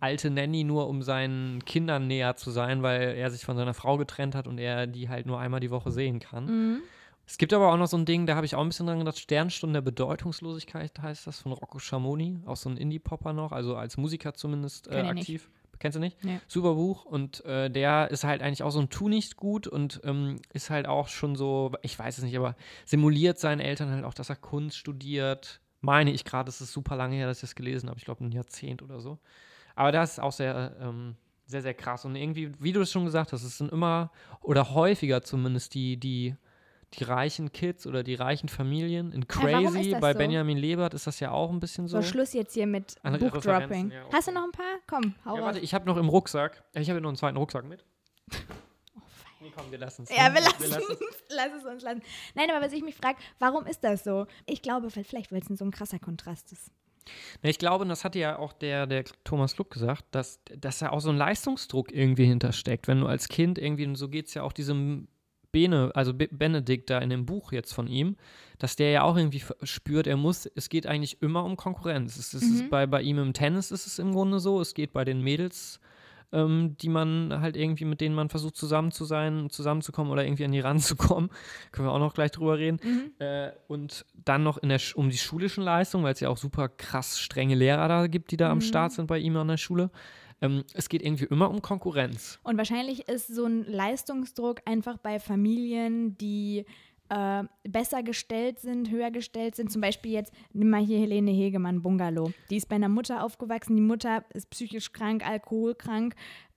alte 0.00 0.30
Nanny 0.30 0.64
nur, 0.64 0.88
um 0.88 1.02
seinen 1.02 1.64
Kindern 1.64 2.06
näher 2.06 2.36
zu 2.36 2.50
sein, 2.50 2.82
weil 2.82 3.16
er 3.16 3.30
sich 3.30 3.44
von 3.44 3.56
seiner 3.56 3.74
Frau 3.74 3.96
getrennt 3.96 4.34
hat 4.34 4.46
und 4.46 4.58
er 4.58 4.86
die 4.86 5.08
halt 5.08 5.26
nur 5.26 5.38
einmal 5.38 5.60
die 5.60 5.70
Woche 5.70 5.90
sehen 5.90 6.20
kann. 6.20 6.46
Mhm. 6.46 6.82
Es 7.26 7.38
gibt 7.38 7.54
aber 7.54 7.72
auch 7.72 7.78
noch 7.78 7.86
so 7.86 7.96
ein 7.96 8.04
Ding, 8.04 8.26
da 8.26 8.36
habe 8.36 8.44
ich 8.44 8.54
auch 8.54 8.60
ein 8.60 8.68
bisschen 8.68 8.86
dran 8.86 8.98
gedacht, 8.98 9.18
Sternstunde 9.18 9.78
der 9.78 9.82
Bedeutungslosigkeit 9.82 11.00
heißt 11.00 11.26
das, 11.26 11.40
von 11.40 11.52
Rocco 11.52 11.78
Schamoni, 11.78 12.40
auch 12.44 12.56
so 12.56 12.68
ein 12.68 12.76
Indie-Popper 12.76 13.32
noch, 13.32 13.52
also 13.52 13.76
als 13.76 13.96
Musiker 13.96 14.34
zumindest 14.34 14.88
äh, 14.88 14.98
ich 14.98 15.12
nicht. 15.12 15.20
aktiv. 15.20 15.50
Kennst 15.78 15.96
du 15.96 16.00
nicht? 16.00 16.22
Nee. 16.22 16.40
Super 16.46 16.74
Buch 16.74 17.04
und 17.04 17.44
äh, 17.44 17.70
der 17.70 18.10
ist 18.10 18.24
halt 18.24 18.42
eigentlich 18.42 18.62
auch 18.62 18.70
so 18.70 18.80
ein 18.80 18.90
Tu 18.90 19.08
nicht 19.08 19.36
gut 19.36 19.66
und 19.66 20.00
ähm, 20.04 20.36
ist 20.52 20.70
halt 20.70 20.86
auch 20.86 21.08
schon 21.08 21.34
so, 21.34 21.72
ich 21.82 21.98
weiß 21.98 22.18
es 22.18 22.24
nicht, 22.24 22.36
aber 22.36 22.56
simuliert 22.84 23.38
seinen 23.38 23.60
Eltern 23.60 23.90
halt 23.90 24.04
auch, 24.04 24.14
dass 24.14 24.28
er 24.28 24.36
Kunst 24.36 24.76
studiert. 24.76 25.60
Meine 25.80 26.12
ich 26.12 26.24
gerade, 26.24 26.48
es 26.48 26.60
ist 26.60 26.72
super 26.72 26.96
lange 26.96 27.16
her, 27.16 27.26
dass 27.26 27.38
ich 27.38 27.42
das 27.42 27.54
gelesen 27.54 27.88
habe, 27.88 27.98
ich 27.98 28.04
glaube 28.04 28.24
ein 28.24 28.32
Jahrzehnt 28.32 28.82
oder 28.82 29.00
so. 29.00 29.18
Aber 29.74 29.92
das 29.92 30.12
ist 30.12 30.20
auch 30.20 30.32
sehr, 30.32 30.76
ähm, 30.80 31.16
sehr, 31.46 31.62
sehr 31.62 31.74
krass. 31.74 32.04
Und 32.04 32.16
irgendwie, 32.16 32.52
wie 32.58 32.72
du 32.72 32.80
es 32.80 32.90
schon 32.90 33.04
gesagt 33.04 33.32
hast, 33.32 33.42
es 33.42 33.58
sind 33.58 33.72
immer 33.72 34.10
oder 34.40 34.74
häufiger 34.74 35.22
zumindest 35.22 35.74
die, 35.74 35.96
die, 35.96 36.36
die 36.94 37.04
reichen 37.04 37.52
Kids 37.52 37.86
oder 37.86 38.02
die 38.02 38.14
reichen 38.14 38.48
Familien. 38.48 39.12
In 39.12 39.22
ist 39.22 39.28
Crazy, 39.28 39.90
das 39.90 40.00
bei 40.00 40.12
so? 40.12 40.18
Benjamin 40.18 40.56
Lebert 40.56 40.94
ist 40.94 41.06
das 41.06 41.20
ja 41.20 41.30
auch 41.32 41.50
ein 41.50 41.60
bisschen 41.60 41.88
so. 41.88 42.00
So, 42.00 42.08
Schluss 42.08 42.32
jetzt 42.32 42.54
hier 42.54 42.66
mit 42.66 42.96
Buchdropping. 43.02 43.90
Ja, 43.90 44.04
Hast 44.12 44.28
du 44.28 44.32
noch 44.32 44.44
ein 44.44 44.52
paar? 44.52 44.78
Komm, 44.86 45.14
hau 45.24 45.36
Ja, 45.36 45.42
warte, 45.42 45.58
ich 45.58 45.74
habe 45.74 45.86
noch 45.86 45.96
im 45.96 46.08
Rucksack, 46.08 46.62
ich 46.74 46.88
habe 46.88 47.00
noch 47.00 47.10
einen 47.10 47.16
zweiten 47.16 47.36
Rucksack 47.36 47.64
mit. 47.64 47.84
komm, 49.54 49.70
wir 49.70 49.78
lassen 49.78 50.04
es. 50.04 50.16
Ja, 50.16 50.32
wir 50.32 50.40
lassen 50.40 50.62
es. 50.62 50.70
Lass 51.30 51.52
es 51.58 51.64
uns 51.64 51.82
lassen. 51.82 52.02
Nein, 52.34 52.50
aber 52.50 52.64
was 52.64 52.72
ich 52.72 52.82
mich 52.82 52.94
frage, 52.94 53.18
warum 53.38 53.66
ist 53.66 53.82
das 53.82 54.04
so? 54.04 54.26
Ich 54.46 54.62
glaube, 54.62 54.90
vielleicht, 54.90 55.32
weil 55.32 55.40
es 55.40 55.58
so 55.58 55.64
ein 55.64 55.70
krasser 55.70 55.98
Kontrast 55.98 56.52
ist. 56.52 56.70
Ich 57.42 57.58
glaube, 57.58 57.82
und 57.82 57.88
das 57.88 58.04
hatte 58.04 58.18
ja 58.18 58.38
auch 58.38 58.52
der, 58.52 58.86
der 58.86 59.04
Thomas 59.24 59.54
Kluck 59.54 59.70
gesagt, 59.70 60.04
dass, 60.12 60.40
dass 60.58 60.78
da 60.78 60.90
auch 60.90 61.00
so 61.00 61.10
ein 61.10 61.16
Leistungsdruck 61.16 61.92
irgendwie 61.92 62.24
hintersteckt. 62.24 62.88
Wenn 62.88 63.00
du 63.00 63.06
als 63.06 63.28
Kind 63.28 63.58
irgendwie, 63.58 63.86
und 63.86 63.96
so 63.96 64.08
geht 64.08 64.28
es 64.28 64.34
ja 64.34 64.42
auch 64.42 64.52
diesem 64.52 65.08
Bene, 65.52 65.92
also 65.94 66.12
Be 66.12 66.28
Benedikt 66.30 66.90
da 66.90 66.98
in 66.98 67.10
dem 67.10 67.26
Buch 67.26 67.52
jetzt 67.52 67.72
von 67.72 67.86
ihm, 67.86 68.16
dass 68.58 68.74
der 68.74 68.90
ja 68.90 69.02
auch 69.02 69.16
irgendwie 69.16 69.42
spürt, 69.62 70.06
er 70.06 70.16
muss, 70.16 70.46
es 70.46 70.68
geht 70.68 70.86
eigentlich 70.86 71.22
immer 71.22 71.44
um 71.44 71.56
Konkurrenz. 71.56 72.16
Es, 72.16 72.34
es 72.34 72.42
ist 72.42 72.70
bei, 72.70 72.86
bei 72.86 73.02
ihm 73.02 73.18
im 73.18 73.32
Tennis 73.32 73.70
ist 73.70 73.86
es 73.86 73.98
im 73.98 74.12
Grunde 74.12 74.40
so, 74.40 74.60
es 74.60 74.74
geht 74.74 74.92
bei 74.92 75.04
den 75.04 75.20
Mädels, 75.20 75.80
ähm, 76.34 76.76
die 76.78 76.88
man 76.88 77.40
halt 77.40 77.56
irgendwie, 77.56 77.84
mit 77.84 78.00
denen 78.00 78.14
man 78.14 78.28
versucht 78.28 78.56
zusammen 78.56 78.90
zu 78.90 79.04
sein, 79.04 79.48
zusammenzukommen 79.50 80.12
oder 80.12 80.24
irgendwie 80.24 80.44
an 80.44 80.52
die 80.52 80.60
ranzukommen. 80.60 81.30
Können 81.72 81.88
wir 81.88 81.92
auch 81.92 81.98
noch 81.98 82.12
gleich 82.12 82.32
drüber 82.32 82.58
reden. 82.58 82.80
Äh, 83.20 83.52
und 83.68 84.04
dann 84.24 84.42
noch 84.42 84.58
in 84.58 84.68
der, 84.68 84.80
Sch- 84.80 84.94
um 84.94 85.08
die 85.08 85.16
schulischen 85.16 85.64
Leistungen, 85.64 86.04
weil 86.04 86.12
es 86.12 86.20
ja 86.20 86.28
auch 86.28 86.36
super 86.36 86.68
krass 86.68 87.18
strenge 87.18 87.54
Lehrer 87.54 87.88
da 87.88 88.06
gibt, 88.08 88.30
die 88.32 88.36
da 88.36 88.50
am 88.50 88.60
Start 88.60 88.92
sind 88.92 89.06
bei 89.06 89.18
ihm 89.18 89.36
an 89.36 89.48
der 89.48 89.56
Schule. 89.56 89.90
Ähm, 90.42 90.64
es 90.74 90.88
geht 90.88 91.02
irgendwie 91.02 91.24
immer 91.24 91.48
um 91.48 91.62
Konkurrenz. 91.62 92.40
Und 92.42 92.58
wahrscheinlich 92.58 93.08
ist 93.08 93.28
so 93.34 93.44
ein 93.46 93.64
Leistungsdruck 93.64 94.60
einfach 94.66 94.98
bei 94.98 95.20
Familien, 95.20 96.18
die 96.18 96.64
äh, 97.14 97.44
besser 97.68 98.02
gestellt 98.02 98.58
sind, 98.58 98.90
höher 98.90 99.10
gestellt 99.10 99.54
sind. 99.54 99.70
Zum 99.70 99.80
Beispiel 99.80 100.12
jetzt, 100.12 100.32
nimm 100.52 100.70
mal 100.70 100.84
hier 100.84 100.98
Helene 100.98 101.30
Hegemann, 101.30 101.82
Bungalow. 101.82 102.32
Die 102.50 102.56
ist 102.56 102.68
bei 102.68 102.76
einer 102.76 102.88
Mutter 102.88 103.22
aufgewachsen. 103.22 103.76
Die 103.76 103.82
Mutter 103.82 104.24
ist 104.34 104.50
psychisch 104.50 104.92
krank, 104.92 105.26
alkoholkrank. 105.26 106.14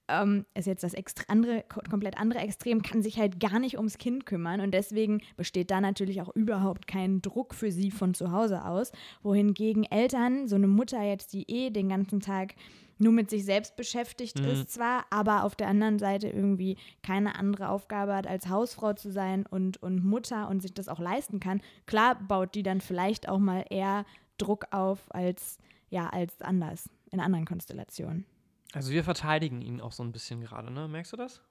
Ähm, 0.09 0.45
ist 0.53 0.67
jetzt 0.67 0.83
das 0.85 0.95
andere, 1.27 1.65
ko- 1.67 1.81
komplett 1.89 2.17
andere 2.17 2.39
Extrem, 2.39 2.81
kann 2.81 3.03
sich 3.03 3.19
halt 3.19 3.41
gar 3.41 3.59
nicht 3.59 3.75
ums 3.75 3.97
Kind 3.97 4.25
kümmern 4.25 4.61
und 4.61 4.73
deswegen 4.73 5.19
besteht 5.35 5.69
da 5.69 5.81
natürlich 5.81 6.21
auch 6.21 6.33
überhaupt 6.33 6.87
kein 6.87 7.21
Druck 7.21 7.53
für 7.53 7.73
sie 7.73 7.91
von 7.91 8.13
zu 8.13 8.31
Hause 8.31 8.63
aus. 8.63 8.93
Wohingegen 9.21 9.83
Eltern, 9.83 10.47
so 10.47 10.55
eine 10.55 10.67
Mutter 10.67 11.03
jetzt, 11.03 11.33
die 11.33 11.43
eh 11.51 11.71
den 11.71 11.89
ganzen 11.89 12.21
Tag 12.21 12.55
nur 12.97 13.13
mit 13.13 13.29
sich 13.29 13.45
selbst 13.45 13.75
beschäftigt 13.75 14.39
ist 14.39 14.71
zwar, 14.71 15.05
aber 15.09 15.43
auf 15.43 15.55
der 15.55 15.67
anderen 15.67 15.99
Seite 15.99 16.27
irgendwie 16.27 16.77
keine 17.03 17.35
andere 17.35 17.69
Aufgabe 17.69 18.15
hat, 18.15 18.27
als 18.27 18.49
Hausfrau 18.49 18.93
zu 18.93 19.11
sein 19.11 19.45
und, 19.45 19.81
und 19.83 20.03
Mutter 20.03 20.49
und 20.49 20.61
sich 20.61 20.73
das 20.73 20.89
auch 20.89 20.99
leisten 20.99 21.39
kann. 21.39 21.61
Klar 21.85 22.15
baut 22.15 22.55
die 22.55 22.63
dann 22.63 22.81
vielleicht 22.81 23.29
auch 23.29 23.39
mal 23.39 23.65
eher 23.69 24.05
Druck 24.37 24.67
auf 24.71 25.13
als, 25.13 25.57
ja, 25.89 26.09
als 26.09 26.41
anders, 26.41 26.89
in 27.11 27.19
anderen 27.19 27.45
Konstellationen. 27.45 28.25
Also 28.73 28.91
wir 28.91 29.03
verteidigen 29.03 29.61
ihn 29.61 29.81
auch 29.81 29.91
so 29.91 30.03
ein 30.03 30.11
bisschen 30.11 30.41
gerade, 30.41 30.71
ne? 30.71 30.87
Merkst 30.87 31.13
du 31.13 31.17
das? 31.17 31.41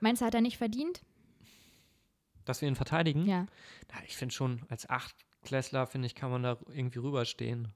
Meinst 0.00 0.22
du, 0.22 0.26
hat 0.26 0.34
er 0.34 0.40
nicht 0.40 0.58
verdient? 0.58 1.02
Dass 2.44 2.60
wir 2.60 2.68
ihn 2.68 2.76
verteidigen? 2.76 3.26
Ja. 3.26 3.46
Ja, 3.92 4.02
ich 4.06 4.16
finde 4.16 4.34
schon, 4.34 4.62
als 4.68 4.88
Achtklässler, 4.88 5.86
finde 5.86 6.06
ich, 6.06 6.14
kann 6.14 6.30
man 6.30 6.42
da 6.42 6.56
irgendwie 6.68 7.00
rüberstehen. 7.00 7.68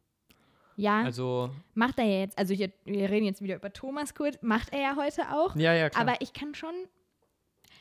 Ja, 0.77 1.03
Also, 1.03 1.51
macht 1.75 1.99
er 1.99 2.05
ja 2.05 2.21
jetzt, 2.21 2.37
also 2.39 2.53
hier, 2.55 2.73
wir 2.85 3.09
reden 3.11 3.27
jetzt 3.27 3.41
wieder 3.43 3.57
über 3.57 3.73
Thomas 3.73 4.15
kurz, 4.15 4.37
macht 4.43 4.73
er 4.73 4.81
ja 4.81 4.97
heute 4.97 5.23
auch. 5.33 5.55
ja, 5.57 5.73
ja, 5.75 5.89
klar. 5.91 6.03
Aber 6.09 6.21
ich 6.21 6.33
kann 6.33 6.55
schon, 6.55 6.75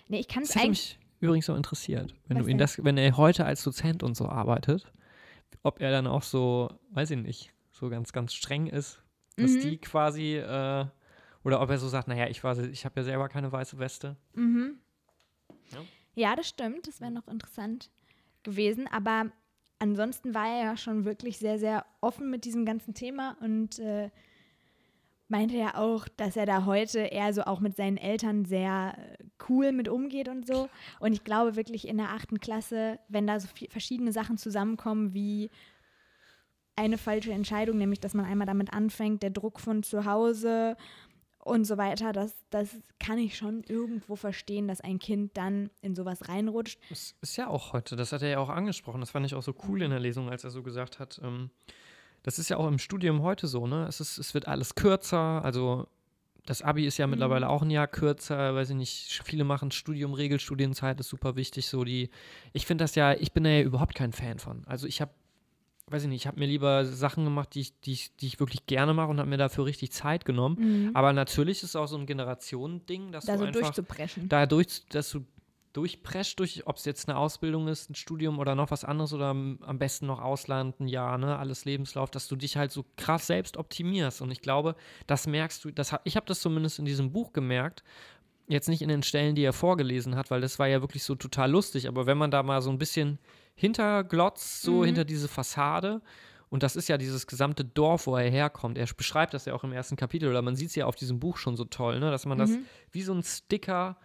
nee, 0.08 0.20
ich 0.20 0.28
kann 0.28 0.44
es 0.44 0.56
eigentlich, 0.56 0.70
mich 0.70 1.00
übrigens 1.20 1.46
so 1.48 1.56
interessiert, 1.56 2.14
wenn 2.28 2.38
Was 2.38 2.46
du 2.46 2.52
ihn 2.52 2.58
denn? 2.58 2.64
das, 2.64 2.84
wenn 2.84 2.98
er 2.98 3.18
heute 3.18 3.46
als 3.46 3.64
Dozent 3.64 4.04
und 4.04 4.16
so 4.16 4.28
arbeitet, 4.28 4.92
ob 5.64 5.80
er 5.82 5.92
dann 5.92 6.06
auch 6.08 6.24
so, 6.24 6.70
weiß 6.92 7.12
ich 7.12 7.18
nicht, 7.18 7.54
so 7.72 7.90
ganz, 7.90 8.14
ganz 8.14 8.34
streng 8.34 8.68
ist, 8.68 9.02
dass 9.38 9.52
Mhm. 9.54 9.60
die 9.62 9.78
quasi, 9.80 10.36
äh, 10.36 10.86
oder 11.44 11.62
ob 11.62 11.70
er 11.70 11.78
so 11.80 11.88
sagt, 11.88 12.08
naja, 12.08 12.28
ich, 12.28 12.44
war, 12.44 12.58
ich 12.60 12.86
habe 12.86 13.00
ja 13.00 13.04
selber 13.04 13.28
keine 13.30 13.52
weiße 13.52 13.80
Weste. 13.80 14.16
Mhm. 14.34 14.78
Ja. 15.72 15.80
Ja, 16.16 16.36
das 16.36 16.48
stimmt. 16.48 16.88
Das 16.88 17.02
wäre 17.02 17.10
noch 17.12 17.28
interessant 17.28 17.90
gewesen. 18.44 18.88
Aber 18.88 19.32
ansonsten 19.84 20.34
war 20.34 20.48
er 20.48 20.64
ja 20.64 20.78
schon 20.78 21.04
wirklich 21.04 21.38
sehr, 21.38 21.60
sehr 21.60 21.86
offen 22.00 22.30
mit 22.30 22.46
diesem 22.46 22.66
ganzen 22.66 22.94
Thema 22.94 23.36
und 23.42 23.80
äh, 23.80 24.10
meinte 25.28 25.58
ja 25.58 25.76
auch, 25.76 26.08
dass 26.08 26.38
er 26.38 26.46
da 26.46 26.66
heute 26.66 27.00
eher 27.00 27.34
so 27.34 27.44
auch 27.44 27.60
mit 27.60 27.76
seinen 27.76 27.98
Eltern 27.98 28.46
sehr 28.46 28.96
äh, 28.98 29.24
cool 29.50 29.74
mit 29.74 29.90
umgeht 29.90 30.30
und 30.30 30.48
so. 30.48 30.70
Und 31.00 31.12
ich 31.12 31.26
glaube 31.26 31.58
wirklich 31.58 31.86
in 31.88 31.98
der 31.98 32.12
achten 32.12 32.40
Klasse, 32.40 32.98
wenn 33.10 33.28
da 33.28 33.40
so 33.42 33.50
verschiedene 33.70 34.14
Sachen 34.14 34.38
zusammenkommen 34.38 35.14
wie 35.14 35.50
eine 36.78 36.98
falsche 36.98 37.34
Entscheidung, 37.34 37.78
nämlich 37.78 38.00
dass 38.00 38.14
man 38.14 38.26
einmal 38.26 38.48
damit 38.48 38.74
anfängt, 38.74 39.22
der 39.22 39.32
Druck 39.32 39.60
von 39.60 39.84
zu 39.84 40.06
Hause 40.06 40.78
und 41.44 41.66
so 41.66 41.78
weiter, 41.78 42.14
das, 42.14 42.34
das 42.50 42.70
kann 43.00 43.18
ich 43.18 43.38
schon 43.38 43.64
irgendwo 43.64 44.16
verstehen, 44.16 44.68
dass 44.68 44.82
ein 44.82 45.00
Kind 45.00 45.36
dann 45.36 45.70
in 45.82 45.96
sowas 45.96 46.30
reinrutscht. 46.30 46.80
Das 46.90 47.16
ist 47.22 47.36
ja 47.36 47.48
auch 47.48 47.74
heute, 47.74 47.96
das 47.96 48.12
hat 48.12 48.22
er 48.22 48.30
ja 48.30 48.40
auch 48.40 48.50
angesprochen, 48.50 49.02
das 49.02 49.12
fand 49.12 49.26
ich 49.26 49.36
auch 49.36 49.44
so 49.44 49.54
cool 49.68 49.82
in 49.82 49.92
der 49.92 50.00
Lesung, 50.00 50.30
als 50.30 50.44
er 50.44 50.52
so 50.52 50.64
gesagt 50.64 51.00
hat, 51.00 51.20
ähm, 51.24 51.50
das 52.24 52.40
ist 52.40 52.50
ja 52.50 52.58
auch 52.58 52.68
im 52.68 52.80
Studium 52.80 53.22
heute 53.22 53.48
so, 53.48 53.68
ne? 53.68 53.86
Es, 53.88 54.00
ist, 54.00 54.18
es 54.18 54.34
wird 54.34 54.48
alles 54.48 54.76
kürzer, 54.76 55.44
also 55.44 55.88
das 56.46 56.62
Abi 56.62 56.86
ist 56.86 56.98
ja 56.98 57.08
mittlerweile 57.08 57.50
auch 57.50 57.62
ein 57.62 57.70
Jahr 57.70 57.88
kürzer, 57.88 58.56
weiß 58.56 58.72
ich 58.72 58.76
nicht, 58.76 59.22
viele 59.24 59.44
machen 59.44 59.72
Studium, 59.72 60.14
Regelstudienzeit 60.14 61.00
ist 61.00 61.10
super 61.10 61.36
wichtig, 61.36 61.68
so 61.68 61.84
die, 61.84 62.10
ich 62.52 62.66
finde 62.66 62.84
das 62.84 62.96
ja, 62.96 63.14
ich 63.14 63.32
bin 63.32 63.44
da 63.44 63.50
ja 63.50 63.62
überhaupt 63.62 63.96
kein 63.96 64.12
Fan 64.12 64.40
von. 64.40 64.64
Also 64.66 64.88
ich 64.88 65.00
habe, 65.02 65.12
weiß 65.88 66.04
ich 66.04 66.10
nicht, 66.10 66.22
ich 66.22 66.28
habe 66.28 66.40
mir 66.40 66.48
lieber 66.48 66.86
Sachen 66.86 67.24
gemacht, 67.24 67.54
die 67.54 67.62
ich, 67.62 67.80
die 67.82 67.94
ich, 67.94 68.16
die 68.16 68.28
ich 68.28 68.40
wirklich 68.40 68.66
gerne 68.66 68.94
mache 68.94 69.10
und 69.10 69.20
habe 69.20 69.30
mir 69.30 69.38
dafür 69.38 69.66
richtig 69.66 69.92
Zeit 69.92 70.26
genommen. 70.26 70.92
Aber 70.94 71.14
natürlich 71.14 71.58
ist 71.58 71.70
es 71.70 71.76
auch 71.76 71.88
so 71.88 71.98
ein 71.98 72.06
Generationending, 72.06 73.12
dass 73.12 73.26
da 73.26 73.34
du 73.34 73.40
so 73.40 73.46
einfach 73.46 73.62
durchzupreschen. 73.62 74.30
da 74.30 74.46
durch, 74.46 74.86
dass 74.90 75.12
du 75.12 75.26
durchprescht, 75.74 76.40
durch, 76.40 76.66
ob 76.68 76.78
es 76.78 76.86
jetzt 76.86 77.10
eine 77.10 77.18
Ausbildung 77.18 77.68
ist, 77.68 77.90
ein 77.90 77.96
Studium 77.96 78.40
oder 78.40 78.54
noch 78.56 78.72
was 78.72 78.86
anderes 78.86 79.12
oder 79.12 79.28
am 79.28 79.60
am 79.62 79.80
besten 79.80 80.06
noch 80.06 80.22
Ausland, 80.22 80.80
ein 80.80 80.88
Jahr, 80.88 81.18
ne, 81.18 81.38
alles 81.38 81.66
Lebenslauf, 81.66 82.12
dass 82.12 82.28
du 82.28 82.36
dich 82.36 82.58
halt 82.58 82.72
so 82.72 82.86
krass 82.96 83.28
selbst 83.28 83.58
optimierst. 83.58 84.22
Und 84.22 84.32
ich 84.32 84.42
glaube, 84.42 84.76
das 85.08 85.28
merkst 85.28 85.66
du, 85.66 85.72
das, 85.72 85.96
ich 86.04 86.16
habe 86.16 86.28
das 86.28 86.40
zumindest 86.42 86.80
in 86.80 86.86
diesem 86.86 87.12
Buch 87.12 87.34
gemerkt, 87.34 87.84
jetzt 88.48 88.70
nicht 88.70 88.82
in 88.82 88.90
den 88.90 89.04
Stellen, 89.04 89.36
die 89.36 89.44
er 89.44 89.54
vorgelesen 89.54 90.16
hat, 90.16 90.30
weil 90.30 90.42
das 90.42 90.60
war 90.60 90.68
ja 90.68 90.82
wirklich 90.82 91.04
so 91.04 91.16
total 91.16 91.50
lustig, 91.50 91.88
aber 91.88 92.06
wenn 92.06 92.18
man 92.18 92.30
da 92.30 92.44
mal 92.44 92.62
so 92.62 92.70
ein 92.70 92.78
bisschen 92.78 93.18
hinterglotzt, 93.56 94.62
so 94.62 94.84
hinter 94.86 95.06
diese 95.06 95.28
Fassade, 95.28 96.02
und 96.50 96.62
das 96.62 96.76
ist 96.76 96.88
ja 96.88 97.00
dieses 97.00 97.26
gesamte 97.26 97.66
Dorf, 97.66 98.06
wo 98.06 98.16
er 98.16 98.30
herkommt. 98.30 98.78
Er 98.78 98.86
beschreibt 98.96 99.34
das 99.34 99.46
ja 99.46 99.56
auch 99.56 99.64
im 99.64 99.72
ersten 99.74 99.96
Kapitel, 99.96 100.30
oder 100.30 100.44
man 100.44 100.56
sieht 100.56 100.70
es 100.70 100.76
ja 100.76 100.86
auf 100.86 100.96
diesem 100.96 101.20
Buch 101.20 101.38
schon 101.38 101.56
so 101.56 101.66
toll, 101.66 102.00
ne? 102.00 102.12
dass 102.12 102.28
man 102.28 102.38
das 102.38 102.52
wie 102.92 103.02
so 103.02 103.12
ein 103.12 103.24
Sticker 103.24 103.98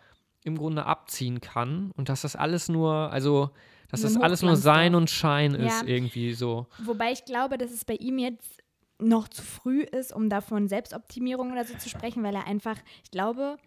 im 0.44 0.56
Grunde 0.56 0.86
abziehen 0.86 1.42
kann 1.42 1.90
und 1.96 2.08
dass 2.08 2.22
das 2.22 2.36
alles 2.36 2.70
nur, 2.70 3.12
also, 3.12 3.50
dass 3.90 4.00
das 4.00 4.16
alles 4.16 4.40
nur. 4.40 4.56
Sein 4.56 4.94
und 4.94 5.10
Schein 5.10 5.54
ist, 5.54 5.82
Ja. 5.82 5.86
irgendwie 5.86 6.32
so. 6.32 6.66
Wobei 6.78 7.12
ich 7.12 7.26
glaube, 7.26 7.58
dass 7.58 7.70
es 7.70 7.84
bei 7.84 7.96
ihm 7.96 8.18
jetzt 8.18 8.62
noch 8.98 9.28
zu 9.28 9.42
früh 9.42 9.82
ist, 9.82 10.14
um 10.14 10.30
davon 10.30 10.68
Selbstoptimierung 10.68 11.52
oder 11.52 11.64
so 11.64 11.76
zu 11.76 11.90
sprechen, 11.90 12.22
weil 12.22 12.34
er 12.34 12.46
einfach, 12.46 12.78
ich 13.04 13.10
glaube, 13.10 13.58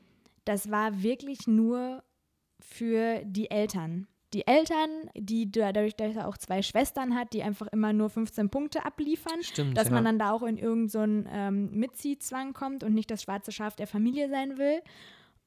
das 0.43 0.71
war 0.71 1.03
wirklich 1.03 1.45
nur 1.45 2.03
für 2.59 3.21
die 3.25 3.51
Eltern. 3.51 4.07
Die 4.33 4.47
Eltern, 4.47 4.89
die 5.13 5.51
da- 5.51 5.73
dadurch, 5.73 5.95
dass 5.95 6.15
er 6.15 6.27
auch 6.27 6.37
zwei 6.37 6.61
Schwestern 6.61 7.15
hat, 7.15 7.33
die 7.33 7.43
einfach 7.43 7.67
immer 7.67 7.91
nur 7.91 8.09
15 8.09 8.49
Punkte 8.49 8.85
abliefern, 8.85 9.41
Stimmt, 9.43 9.77
dass 9.77 9.89
ja. 9.89 9.93
man 9.93 10.05
dann 10.05 10.19
da 10.19 10.31
auch 10.31 10.43
in 10.43 10.57
irgendeinen 10.57 11.25
so 11.25 11.29
ähm, 11.31 11.71
Mitziehzwang 11.71 12.53
kommt 12.53 12.83
und 12.83 12.93
nicht 12.93 13.11
das 13.11 13.23
schwarze 13.23 13.51
Schaf 13.51 13.75
der 13.75 13.87
Familie 13.87 14.29
sein 14.29 14.57
will. 14.57 14.81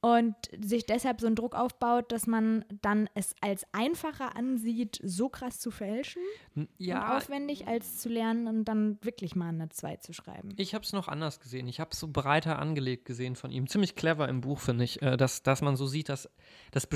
Und 0.05 0.35
sich 0.63 0.85
deshalb 0.85 1.19
so 1.19 1.25
einen 1.25 1.35
Druck 1.35 1.55
aufbaut, 1.55 2.11
dass 2.11 2.27
man 2.27 2.63
dann 2.83 3.09
es 3.15 3.33
als 3.41 3.65
einfacher 3.71 4.35
ansieht, 4.35 4.99
so 5.03 5.29
krass 5.29 5.59
zu 5.59 5.71
fälschen 5.71 6.21
und 6.53 6.69
Ja, 6.77 7.17
aufwendig, 7.17 7.65
als 7.65 7.97
zu 7.97 8.09
lernen 8.09 8.45
und 8.45 8.65
dann 8.65 8.99
wirklich 9.01 9.35
mal 9.35 9.49
eine 9.49 9.69
2 9.69 9.95
zu 9.95 10.13
schreiben. 10.13 10.49
Ich 10.57 10.75
habe 10.75 10.85
es 10.85 10.93
noch 10.93 11.07
anders 11.07 11.39
gesehen. 11.39 11.67
Ich 11.67 11.79
habe 11.79 11.89
es 11.91 11.99
so 11.99 12.07
breiter 12.07 12.59
angelegt 12.59 13.05
gesehen 13.05 13.35
von 13.35 13.49
ihm. 13.49 13.65
Ziemlich 13.65 13.95
clever 13.95 14.29
im 14.29 14.41
Buch, 14.41 14.59
finde 14.59 14.83
ich, 14.83 15.01
äh, 15.01 15.17
dass, 15.17 15.41
dass 15.41 15.63
man 15.63 15.75
so 15.75 15.87
sieht, 15.87 16.09
dass 16.09 16.29
das, 16.69 16.87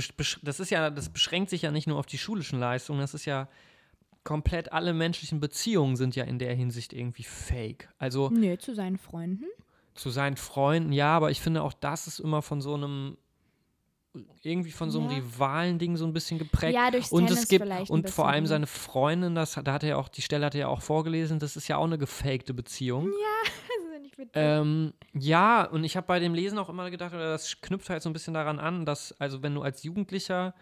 das 0.44 0.60
ist 0.60 0.70
ja, 0.70 0.92
das 0.92 1.10
beschränkt 1.10 1.50
sich 1.50 1.64
ja 1.64 1.72
nicht 1.72 1.88
nur 1.88 1.98
auf 1.98 2.06
die 2.06 2.20
schulischen 2.20 2.60
Leistungen, 2.60 3.00
das 3.00 3.16
ist 3.16 3.26
ja 3.26 3.50
komplett 4.24 4.72
alle 4.72 4.94
menschlichen 4.94 5.40
Beziehungen 5.40 5.96
sind 5.96 6.16
ja 6.16 6.26
in 6.26 6.38
der 6.38 6.54
Hinsicht 6.54 6.94
irgendwie 6.94 7.24
fake. 7.24 7.90
Also 7.98 8.30
Nö, 8.30 8.56
zu 8.60 8.76
seinen 8.76 9.00
Freunden. 9.00 9.46
Zu 9.94 10.10
seinen 10.10 10.38
Freunden, 10.38 10.92
ja, 10.92 11.16
aber 11.16 11.32
ich 11.32 11.42
finde 11.42 11.64
auch 11.64 11.74
das 11.74 12.08
ist 12.08 12.20
immer 12.20 12.42
von 12.42 12.62
so 12.62 12.74
einem 12.74 13.18
irgendwie 14.42 14.72
von 14.72 14.90
so 14.90 15.00
einem 15.00 15.12
Ja. 15.12 15.18
Rivalen-Ding 15.18 15.96
so 15.96 16.06
ein 16.06 16.14
bisschen 16.14 16.40
geprägt. 16.40 16.74
Ja, 16.74 16.90
durchs 16.90 17.12
und 17.12 17.28
Tennis 17.28 17.44
es 17.44 17.48
gibt 17.48 17.90
und 17.90 18.10
vor 18.10 18.28
allem 18.28 18.44
ne? 18.44 18.50
seine 18.50 18.68
Freundin, 18.68 19.36
das 19.36 19.54
da 19.54 19.72
hat 19.72 19.84
er 19.84 19.90
ja 19.90 19.96
auch 19.98 20.10
die 20.10 20.22
Stelle 20.22 20.46
hat 20.46 20.56
er 20.56 20.62
ja 20.62 20.68
auch 20.68 20.82
vorgelesen, 20.82 21.40
das 21.40 21.56
ist 21.56 21.68
ja 21.68 21.78
auch 21.78 21.86
eine 21.86 21.98
gefakte 21.98 22.54
Beziehung. 22.54 23.10
Das 23.90 23.96
ist 23.96 24.02
nicht 24.02 24.18
witzig. 24.18 24.34
Ähm, 24.36 24.94
ja, 25.14 25.64
und 25.66 25.84
ich 25.84 25.98
habe 25.98 26.08
bei 26.08 26.20
dem 26.20 26.34
Lesen 26.34 26.58
auch 26.58 26.70
immer 26.70 26.90
gedacht, 26.90 27.14
oder 27.14 27.32
das 27.32 27.60
knüpft 27.62 27.90
halt 27.90 28.02
so 28.02 28.10
ein 28.10 28.14
bisschen 28.14 28.34
daran 28.34 28.60
an, 28.60 28.86
dass, 28.86 29.12
also 29.20 29.44
wenn 29.44 29.54
du 29.54 29.62
als 29.62 29.84
Jugendlicher, 29.84 30.54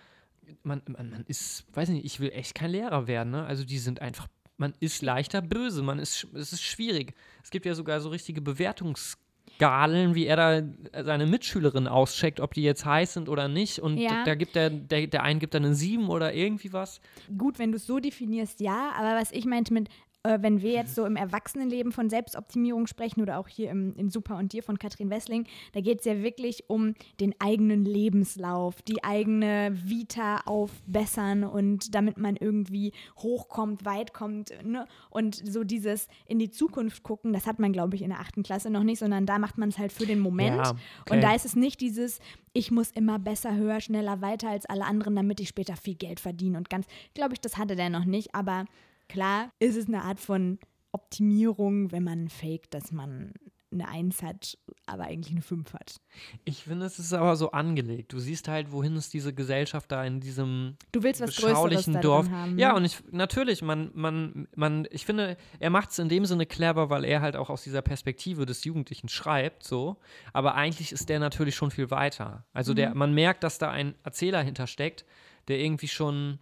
man, 0.64 0.82
man, 0.88 1.10
man 1.12 1.24
ist, 1.28 1.66
weiß 1.74 1.90
nicht, 1.90 2.06
ich 2.06 2.20
will 2.20 2.32
echt 2.32 2.56
kein 2.56 2.72
Lehrer 2.72 3.08
werden, 3.08 3.32
ne? 3.32 3.46
Also 3.46 3.64
die 3.64 3.80
sind 3.80 4.02
einfach, 4.02 4.28
man 4.58 4.74
ist 4.80 5.02
leichter 5.02 5.42
böse, 5.42 5.82
man 5.84 6.00
ist, 6.00 6.28
es 6.34 6.54
ist 6.54 6.64
schwierig. 6.64 7.14
Es 7.44 7.50
gibt 7.52 7.66
ja 7.66 7.74
sogar 7.76 8.00
so 8.02 8.10
richtige 8.10 8.42
Bewertungs- 8.42 9.18
Galen, 9.60 10.14
wie 10.14 10.28
er 10.28 10.36
da 10.36 11.04
seine 11.04 11.26
Mitschülerin 11.26 11.88
auscheckt, 11.88 12.42
ob 12.42 12.54
die 12.54 12.62
jetzt 12.62 12.86
heiß 12.86 13.14
sind 13.14 13.28
oder 13.28 13.48
nicht. 13.48 13.80
Und 13.80 13.98
Ja. 13.98 14.24
da 14.24 14.36
gibt 14.36 14.54
der, 14.54 14.70
der, 14.70 15.08
der 15.08 15.24
einen 15.24 15.40
gibt 15.40 15.56
dann 15.56 15.66
eine 15.66 15.74
7 15.74 16.10
oder 16.10 16.32
irgendwie 16.36 16.74
was. 16.74 17.02
Gut, 17.36 17.58
wenn 17.58 17.72
du 17.72 17.78
es 17.78 17.88
so 17.88 17.98
definierst, 18.00 18.60
ja. 18.60 18.92
Aber 18.96 19.20
was 19.20 19.32
ich 19.32 19.46
meinte 19.46 19.74
mit, 19.74 19.90
äh, 20.28 20.42
wenn 20.42 20.62
wir 20.62 20.72
jetzt 20.72 20.96
so 20.96 21.06
im 21.06 21.16
Erwachsenenleben 21.16 21.92
von 21.92 22.10
Selbstoptimierung 22.10 22.88
sprechen 22.88 23.22
oder 23.22 23.40
auch 23.40 23.48
hier 23.48 23.70
im, 23.72 23.96
in 23.96 24.10
Super 24.10 24.38
und 24.38 24.54
Dir 24.54 24.62
von 24.62 24.78
Katrin 24.78 25.10
Wessling, 25.10 25.46
da 25.74 25.82
geht 25.82 26.00
es 26.00 26.06
ja 26.06 26.22
wirklich 26.22 26.70
um 26.70 26.94
den 27.20 27.34
eigenen 27.40 27.86
Lebenslauf, 27.86 28.82
die 28.82 29.04
eigene 29.04 29.72
Vita 29.74 30.42
aufbessern 30.46 31.44
und 31.44 31.96
damit 31.96 32.18
man 32.18 32.36
irgendwie 32.36 32.92
hochkommt, 33.20 33.86
weit 33.86 34.14
kommt. 34.14 34.52
Ne? 34.64 34.86
Und 35.10 35.36
so 35.36 35.64
dieses 35.64 36.08
in 36.26 36.40
die 36.40 36.50
Zukunft 36.50 37.04
gucken, 37.04 37.34
das 37.34 37.48
hat 37.48 37.60
man, 37.60 37.72
glaube 37.72 37.96
ich, 37.96 38.02
in 38.02 38.10
der 38.10 38.20
achten 38.20 38.44
Klasse 38.44 38.70
noch 38.70 38.84
nicht, 38.84 39.00
sondern 39.00 39.26
da 39.26 39.40
macht 39.40 39.58
man 39.58 39.70
es 39.70 39.78
halt 39.78 39.92
für 39.92 40.06
den 40.06 40.20
Moment. 40.20 40.58
Ja, 40.58 40.72
okay. 40.72 41.14
Und 41.14 41.22
da 41.22 41.34
ist 41.34 41.46
es 41.46 41.56
nicht 41.56 41.80
dieses, 41.80 42.20
ich 42.54 42.72
muss 42.72 42.92
immer 42.92 43.20
besser, 43.20 43.56
höher, 43.56 43.80
schneller, 43.80 44.22
weiter 44.22 44.50
als 44.50 44.66
alle 44.66 44.86
anderen, 44.86 45.16
damit 45.16 45.40
ich 45.40 45.48
später 45.48 45.76
viel 45.76 45.96
Geld 45.96 46.20
verdiene. 46.20 46.58
Und 46.58 46.70
ganz, 46.70 46.88
glaube 47.14 47.34
ich, 47.34 47.40
das 47.40 47.58
hatte 47.58 47.76
der 47.76 47.90
noch 47.90 48.06
nicht. 48.06 48.36
Aber 48.36 48.66
klar 49.10 49.52
ist 49.60 49.76
es 49.78 49.88
eine 49.88 50.04
Art 50.04 50.20
von 50.20 50.60
Optimierung, 50.92 51.92
wenn 51.92 52.04
man 52.04 52.28
faked, 52.30 52.74
dass 52.74 52.92
man 52.92 53.32
eine 53.70 53.90
Eins 53.90 54.24
hat, 54.24 54.58
aber 54.86 55.04
eigentlich 55.04 55.34
eine 55.34 55.42
Fünf 55.42 55.74
hat. 55.74 55.98
Ich 56.46 56.64
finde, 56.64 56.86
es 56.86 57.00
ist 57.00 57.12
aber 57.12 57.36
so 57.36 57.52
angelegt. 57.52 58.14
Du 58.14 58.20
siehst 58.20 58.48
halt, 58.48 58.72
wohin 58.72 58.96
es 58.96 59.10
diese 59.10 59.34
Gesellschaft 59.34 59.92
da 59.92 60.06
in 60.06 60.22
diesem 60.22 60.78
Du 60.94 61.04
willst 61.04 61.20
was 61.20 61.36
beschaulichen 61.36 62.00
Dorf. 62.00 62.30
haben. 62.30 62.58
Ja, 62.58 62.74
und 62.76 62.86
ich 62.86 63.04
natürlich, 63.12 63.62
man, 63.62 63.92
man, 63.94 64.48
man, 64.56 64.88
ich 64.92 65.06
finde, 65.06 65.36
er 65.60 65.70
macht 65.70 65.92
es 65.92 66.00
in 66.00 66.08
dem 66.08 66.26
Sinne 66.26 66.46
clever, 66.46 66.90
weil 66.90 67.04
er 67.04 67.20
halt 67.20 67.36
auch 67.36 67.50
aus 67.50 67.62
dieser 67.64 67.82
Perspektive 67.82 68.46
des 68.46 68.64
Jugendlichen 68.64 69.10
schreibt, 69.10 69.64
so. 69.64 69.98
Aber 70.32 70.56
eigentlich 70.56 70.94
ist 70.94 71.10
der 71.10 71.20
natürlich 71.20 71.56
schon 71.56 71.70
viel 71.72 71.92
weiter. 71.92 72.46
Also 72.54 72.74
der, 72.74 72.92
Mhm. 72.92 72.98
man 72.98 73.14
merkt, 73.14 73.44
dass 73.44 73.58
da 73.58 73.70
ein 73.70 73.96
Erzähler 74.04 74.42
hintersteckt, 74.44 75.04
der 75.50 75.60
irgendwie 75.60 75.90
schon 75.90 76.40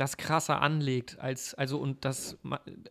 das 0.00 0.16
krasser 0.16 0.62
anlegt, 0.62 1.18
als, 1.20 1.52
also 1.52 1.78
und 1.78 2.06
das 2.06 2.38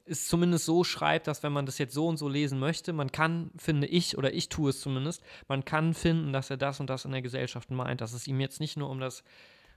ist 0.06 0.30
zumindest 0.30 0.66
so 0.66 0.84
schreibt, 0.84 1.26
dass 1.26 1.42
wenn 1.42 1.52
man 1.52 1.66
das 1.66 1.80
jetzt 1.80 1.96
so 1.96 2.08
und 2.08 2.18
so 2.18 2.30
lesen 2.30 2.60
möchte, 2.60 2.94
man 2.94 3.12
kann, 3.12 3.50
finde 3.58 3.88
ich, 3.88 4.16
oder 4.16 4.32
ich 4.32 4.48
tue 4.48 4.70
es 4.70 4.80
zumindest, 4.80 5.24
man 5.48 5.66
kann 5.66 5.96
finden, 5.96 6.34
dass 6.34 6.52
er 6.52 6.58
das 6.58 6.80
und 6.80 6.88
das 6.88 7.06
in 7.06 7.12
der 7.12 7.24
Gesellschaft 7.24 7.72
meint, 7.72 8.02
dass 8.02 8.14
es 8.14 8.28
ihm 8.28 8.40
jetzt 8.40 8.60
nicht 8.60 8.78
nur 8.78 8.92
um 8.92 9.00
das 9.00 9.24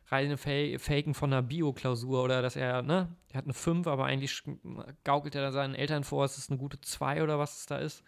reine 0.08 0.36
Fa 0.36 0.76
Faken 0.78 1.14
von 1.14 1.32
einer 1.32 1.40
Bio-Klausur 1.40 2.22
oder 2.22 2.42
dass 2.42 2.54
er, 2.54 2.82
ne, 2.82 3.08
er 3.30 3.38
hat 3.38 3.44
eine 3.44 3.54
5, 3.54 3.86
aber 3.86 4.04
eigentlich 4.04 4.42
gaukelt 5.02 5.34
er 5.34 5.40
da 5.40 5.52
seinen 5.52 5.74
Eltern 5.74 6.04
vor, 6.04 6.26
es 6.26 6.36
ist 6.36 6.50
eine 6.50 6.58
gute 6.58 6.82
2 6.82 7.22
oder 7.22 7.38
was 7.38 7.60
es 7.60 7.66
da 7.66 7.78
ist. 7.78 8.04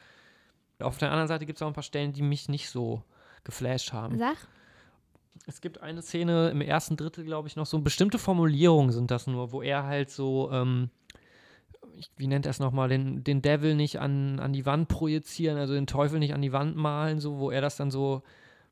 Auf 0.80 0.98
der 0.98 1.10
anderen 1.10 1.28
Seite 1.28 1.46
gibt 1.46 1.56
es 1.56 1.62
auch 1.62 1.68
ein 1.68 1.72
paar 1.72 1.82
Stellen, 1.82 2.12
die 2.12 2.20
mich 2.20 2.50
nicht 2.50 2.68
so 2.68 3.02
geflasht 3.42 3.94
haben. 3.94 4.18
Sag, 4.18 4.36
Es 5.46 5.60
gibt 5.60 5.80
eine 5.80 6.02
Szene 6.02 6.50
im 6.50 6.60
ersten 6.60 6.96
Drittel, 6.96 7.24
glaube 7.24 7.48
ich, 7.48 7.56
noch 7.56 7.66
so 7.66 7.78
bestimmte 7.80 8.18
Formulierungen 8.18 8.92
sind 8.92 9.10
das 9.10 9.26
nur, 9.26 9.52
wo 9.52 9.62
er 9.62 9.84
halt 9.84 10.10
so, 10.10 10.50
ähm, 10.52 10.90
ich, 11.96 12.10
wie 12.16 12.26
nennt 12.26 12.46
er 12.46 12.50
es 12.50 12.60
nochmal, 12.60 12.88
den, 12.88 13.24
den 13.24 13.42
Devil 13.42 13.74
nicht 13.74 14.00
an, 14.00 14.40
an 14.40 14.52
die 14.52 14.66
Wand 14.66 14.88
projizieren, 14.88 15.58
also 15.58 15.74
den 15.74 15.86
Teufel 15.86 16.18
nicht 16.18 16.34
an 16.34 16.42
die 16.42 16.52
Wand 16.52 16.76
malen, 16.76 17.20
so, 17.20 17.38
wo 17.38 17.50
er 17.50 17.60
das 17.60 17.76
dann 17.76 17.90
so, 17.90 18.22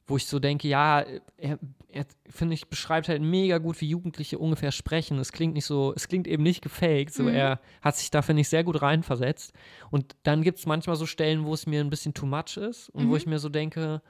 wo 0.06 0.16
ich 0.16 0.26
so 0.26 0.38
denke, 0.38 0.66
ja, 0.66 1.04
er, 1.36 1.58
er 1.88 2.06
finde 2.28 2.54
ich, 2.54 2.68
beschreibt 2.68 3.08
halt 3.08 3.22
mega 3.22 3.58
gut, 3.58 3.80
wie 3.80 3.88
Jugendliche 3.88 4.38
ungefähr 4.38 4.72
sprechen. 4.72 5.18
Es 5.18 5.30
klingt 5.30 5.54
nicht 5.54 5.66
so, 5.66 5.92
es 5.94 6.08
klingt 6.08 6.26
eben 6.26 6.42
nicht 6.42 6.62
gefaked, 6.62 7.12
so, 7.12 7.28
er 7.28 7.60
hat 7.82 7.96
sich 7.96 8.10
da, 8.10 8.22
finde 8.22 8.40
ich, 8.40 8.48
sehr 8.48 8.64
gut 8.64 8.82
reinversetzt. 8.82 9.52
Und 9.90 10.16
dann 10.22 10.42
gibt 10.42 10.58
es 10.58 10.66
manchmal 10.66 10.96
so 10.96 11.06
Stellen, 11.06 11.44
wo 11.44 11.54
es 11.54 11.66
mir 11.66 11.80
ein 11.80 11.90
bisschen 11.90 12.14
too 12.14 12.26
much 12.26 12.56
ist 12.56 12.88
und 12.90 13.08
wo 13.10 13.16
ich 13.16 13.26
mir 13.26 13.38
so 13.38 13.48
denke, 13.48 14.02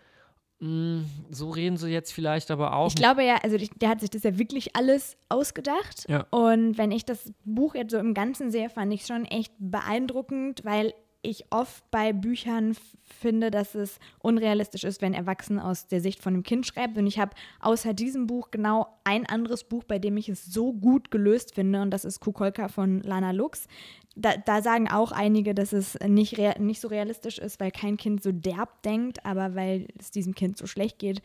so 1.30 1.51
reden 1.51 1.76
sie 1.76 1.89
jetzt 1.89 2.12
vielleicht 2.12 2.52
aber 2.52 2.74
auch. 2.74 2.86
ich 2.86 2.94
glaube 2.94 3.24
ja, 3.24 3.36
also 3.43 3.56
der 3.56 3.89
hat 3.89 4.01
sich 4.01 4.10
das 4.10 4.22
ja 4.22 4.39
wirklich 4.39 4.76
alles 4.76 5.16
ausgedacht. 5.28 6.09
Ja. 6.09 6.26
Und 6.30 6.78
wenn 6.78 6.93
ich 6.93 7.05
das 7.05 7.32
Buch 7.44 7.74
jetzt 7.74 7.90
so 7.90 7.98
im 7.98 8.14
Ganzen 8.14 8.52
sehe, 8.52 8.70
fand 8.70 8.93
ich 8.93 9.01
es 9.01 9.09
schon 9.09 9.24
echt 9.24 9.52
beeindruckend, 9.59 10.64
weil 10.64 10.94
ich 11.22 11.46
oft 11.50 11.88
bei 11.90 12.12
Büchern 12.12 12.76
finde, 13.04 13.52
dass 13.52 13.74
es 13.74 13.98
unrealistisch 14.18 14.82
ist, 14.82 15.00
wenn 15.00 15.14
Erwachsene 15.14 15.64
aus 15.64 15.86
der 15.86 16.00
Sicht 16.00 16.20
von 16.20 16.34
einem 16.34 16.42
Kind 16.42 16.66
schreibt. 16.66 16.98
Und 16.98 17.06
ich 17.06 17.18
habe 17.18 17.32
außer 17.60 17.94
diesem 17.94 18.26
Buch 18.26 18.50
genau 18.50 18.98
ein 19.04 19.24
anderes 19.26 19.64
Buch, 19.64 19.84
bei 19.84 20.00
dem 20.00 20.16
ich 20.16 20.28
es 20.28 20.44
so 20.44 20.72
gut 20.72 21.10
gelöst 21.12 21.54
finde. 21.54 21.80
Und 21.80 21.90
das 21.90 22.04
ist 22.04 22.20
Kukolka 22.20 22.68
von 22.68 23.00
Lana 23.00 23.30
Lux. 23.30 23.68
Da, 24.16 24.36
da 24.36 24.62
sagen 24.62 24.90
auch 24.90 25.12
einige, 25.12 25.54
dass 25.54 25.72
es 25.72 25.96
nicht, 26.06 26.36
nicht 26.58 26.80
so 26.80 26.88
realistisch 26.88 27.38
ist, 27.38 27.60
weil 27.60 27.70
kein 27.70 27.96
Kind 27.96 28.22
so 28.22 28.32
derb 28.32 28.82
denkt, 28.82 29.24
aber 29.24 29.54
weil 29.54 29.86
es 29.98 30.10
diesem 30.10 30.34
Kind 30.34 30.58
so 30.58 30.66
schlecht 30.66 30.98
geht, 30.98 31.22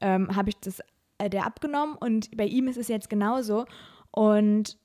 ähm, 0.00 0.34
habe 0.34 0.50
ich 0.50 0.56
das 0.60 0.80
äh, 1.18 1.30
der 1.30 1.46
abgenommen. 1.46 1.96
Und 1.96 2.36
bei 2.36 2.46
ihm 2.46 2.66
ist 2.66 2.78
es 2.78 2.88
jetzt 2.88 3.08
genauso. 3.08 3.64
Und 4.10 4.76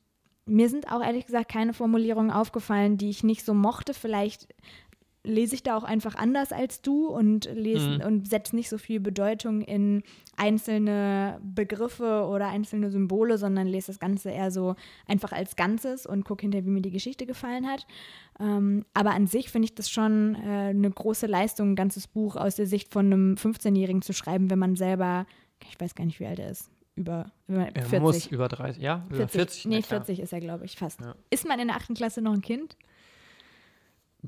mir 0.51 0.69
sind 0.69 0.91
auch 0.91 1.01
ehrlich 1.03 1.25
gesagt 1.25 1.51
keine 1.51 1.73
Formulierungen 1.73 2.31
aufgefallen, 2.31 2.97
die 2.97 3.09
ich 3.09 3.23
nicht 3.23 3.43
so 3.45 3.53
mochte. 3.53 3.93
Vielleicht 3.93 4.47
lese 5.23 5.53
ich 5.53 5.61
da 5.61 5.77
auch 5.77 5.83
einfach 5.83 6.15
anders 6.15 6.51
als 6.51 6.81
du 6.81 7.05
und 7.07 7.45
lese 7.53 7.99
Mhm. 7.99 8.05
und 8.05 8.27
setze 8.27 8.55
nicht 8.55 8.69
so 8.69 8.79
viel 8.79 8.99
Bedeutung 8.99 9.61
in 9.61 10.01
einzelne 10.35 11.39
Begriffe 11.43 12.25
oder 12.27 12.47
einzelne 12.47 12.89
Symbole, 12.89 13.37
sondern 13.37 13.67
lese 13.67 13.87
das 13.87 13.99
Ganze 13.99 14.31
eher 14.31 14.49
so 14.51 14.75
einfach 15.07 15.31
als 15.31 15.55
Ganzes 15.55 16.05
und 16.05 16.25
gucke 16.25 16.41
hinterher, 16.41 16.65
wie 16.65 16.71
mir 16.71 16.81
die 16.81 16.91
Geschichte 16.91 17.25
gefallen 17.27 17.67
hat. 17.67 17.85
Ähm, 18.39 18.83
aber 18.93 19.11
an 19.11 19.27
sich 19.27 19.49
finde 19.49 19.65
ich 19.67 19.75
das 19.75 19.89
schon 19.89 20.35
äh, 20.35 20.69
eine 20.69 20.89
große 20.89 21.27
Leistung, 21.27 21.71
ein 21.71 21.75
ganzes 21.75 22.07
Buch 22.07 22.35
aus 22.35 22.55
der 22.55 22.65
Sicht 22.65 22.91
von 22.91 23.05
einem 23.05 23.35
15-Jährigen 23.35 24.01
zu 24.01 24.13
schreiben, 24.13 24.49
wenn 24.49 24.59
man 24.59 24.75
selber, 24.75 25.25
ich 25.69 25.79
weiß 25.79 25.95
gar 25.95 26.05
nicht, 26.05 26.19
wie 26.19 26.25
alt 26.25 26.39
er 26.39 26.49
ist, 26.49 26.69
über, 27.01 27.31
über 27.47 27.67
er 27.67 27.85
40. 27.85 27.99
muss 27.99 28.27
über 28.27 28.47
30, 28.47 28.81
ja, 28.81 29.05
über 29.09 29.27
40. 29.27 29.65
nee, 29.65 29.75
na 29.75 29.81
klar. 29.81 30.05
40 30.05 30.19
ist 30.19 30.33
er, 30.33 30.39
glaube 30.39 30.65
ich, 30.65 30.75
fast. 30.75 31.01
Ja. 31.01 31.15
Ist 31.29 31.47
man 31.47 31.59
in 31.59 31.67
der 31.67 31.77
achten 31.77 31.93
Klasse 31.93 32.21
noch 32.21 32.33
ein 32.33 32.41
Kind? 32.41 32.77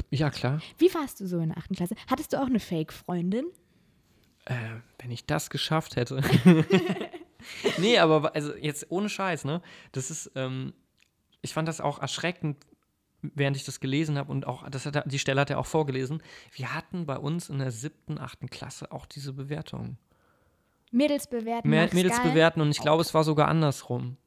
Ja, 0.10 0.30
klar. 0.30 0.62
Wie 0.78 0.94
warst 0.94 1.20
du 1.20 1.28
so 1.28 1.40
in 1.40 1.50
der 1.50 1.58
achten 1.58 1.76
Klasse? 1.76 1.96
Hattest 2.08 2.34
du 2.34 2.42
auch 2.42 2.48
eine 2.48 2.60
Fake-Freundin? 2.60 3.46
Äh, 4.46 4.56
wenn 5.00 5.12
ich 5.12 5.26
das 5.26 5.50
geschafft 5.50 5.96
hätte. 5.96 6.22
nee, 7.78 7.98
aber 8.00 8.36
also 8.36 8.56
jetzt 8.56 8.88
ohne 8.90 9.08
Scheiß, 9.08 9.46
ne? 9.46 9.62
Das 9.92 10.10
ist, 10.10 10.32
ähm, 10.36 10.74
ich 11.42 11.54
fand 11.54 11.68
das 11.68 11.80
auch 11.80 12.00
erschreckend, 12.00 12.58
während 13.22 13.56
ich 13.56 13.64
das 13.64 13.80
gelesen 13.80 14.18
habe 14.18 14.32
und 14.32 14.48
auch, 14.48 14.68
das 14.70 14.86
hat 14.86 15.12
die 15.12 15.20
Stelle 15.20 15.40
hat 15.40 15.50
er 15.50 15.60
auch 15.60 15.66
vorgelesen. 15.66 16.22
Wir 16.52 16.74
hatten 16.74 17.06
bei 17.06 17.18
uns 17.18 17.50
in 17.50 17.60
der 17.60 17.72
siebten, 17.72 18.18
achten 18.18 18.50
Klasse 18.50 18.92
auch 18.92 19.06
diese 19.06 19.32
Bewertung. 19.32 19.98
Mädels 20.94 21.28
bewerten. 21.28 21.70
Mehr, 21.70 21.90
Mädels 21.94 22.16
Skal? 22.16 22.30
bewerten 22.30 22.62
und 22.62 22.70
ich 22.70 22.80
glaube, 22.80 23.02
es 23.02 23.14
war 23.14 23.24
sogar 23.24 23.48
andersrum. 23.48 24.18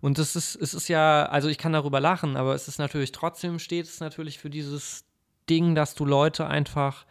Und 0.00 0.18
das 0.18 0.34
ist, 0.34 0.56
es 0.56 0.74
ist 0.74 0.88
ja, 0.88 1.26
also 1.26 1.48
ich 1.48 1.58
kann 1.58 1.72
darüber 1.72 2.00
lachen, 2.00 2.36
aber 2.36 2.54
es 2.54 2.68
ist 2.68 2.78
natürlich 2.78 3.12
trotzdem 3.12 3.58
steht 3.58 3.86
es 3.86 4.00
natürlich 4.00 4.38
für 4.38 4.50
dieses 4.50 5.04
Ding, 5.48 5.74
dass 5.74 5.94
du 5.94 6.04
Leute 6.04 6.46
einfach, 6.46 7.06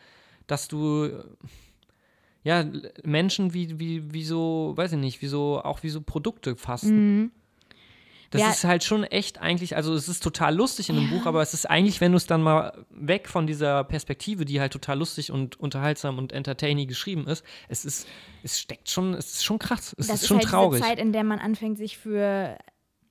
dass 0.48 0.68
du 0.68 1.10
ja 2.44 2.66
Menschen 3.04 3.54
wie, 3.54 3.80
wie, 3.80 4.14
wie 4.14 4.24
so, 4.26 4.74
weiß 4.76 4.94
ich 4.94 4.98
nicht, 4.98 5.22
wie 5.22 5.28
so, 5.28 5.62
auch 5.64 5.84
wie 5.84 5.90
so 5.90 6.02
Produkte 6.02 6.56
fassen. 6.56 7.22
Mhm. 7.22 7.32
Das 8.32 8.42
Ja. 8.42 8.50
ist 8.50 8.64
halt 8.64 8.84
schon 8.84 9.04
echt 9.04 9.40
eigentlich, 9.40 9.76
also 9.76 9.94
es 9.94 10.08
ist 10.08 10.24
total 10.24 10.56
lustig 10.56 10.90
in 10.90 10.96
dem 10.96 11.10
Buch, 11.10 11.26
aber 11.26 11.42
es 11.42 11.54
ist 11.54 11.70
eigentlich, 11.70 12.00
wenn 12.02 12.12
du 12.14 12.18
es 12.18 12.26
dann 12.26 12.42
mal 12.42 12.86
weg 12.90 13.28
von 13.28 13.46
dieser 13.46 13.84
Perspektive, 13.84 14.46
die 14.46 14.60
halt 14.62 14.72
total 14.74 14.98
lustig 15.00 15.32
und 15.32 15.60
unterhaltsam 15.60 16.18
und 16.18 16.32
entertaining 16.32 16.88
geschrieben 16.88 17.28
ist, 17.28 17.44
es 17.68 17.84
ist, 17.86 18.08
es 18.42 18.60
steckt 18.60 18.90
schon, 18.90 19.14
es 19.14 19.34
ist 19.34 19.44
schon 19.44 19.60
krass, 19.60 19.94
es 20.00 20.08
das 20.08 20.16
ist 20.16 20.22
ist 20.24 20.28
schon 20.30 20.38
halt 20.38 20.48
traurig. 20.48 20.80
diese 20.82 20.90
Zeit, 20.90 21.00
in 21.00 21.12
der 21.14 21.24
man 21.26 21.40
anfängt, 21.40 21.78
sich 21.78 21.98
für 21.98 22.58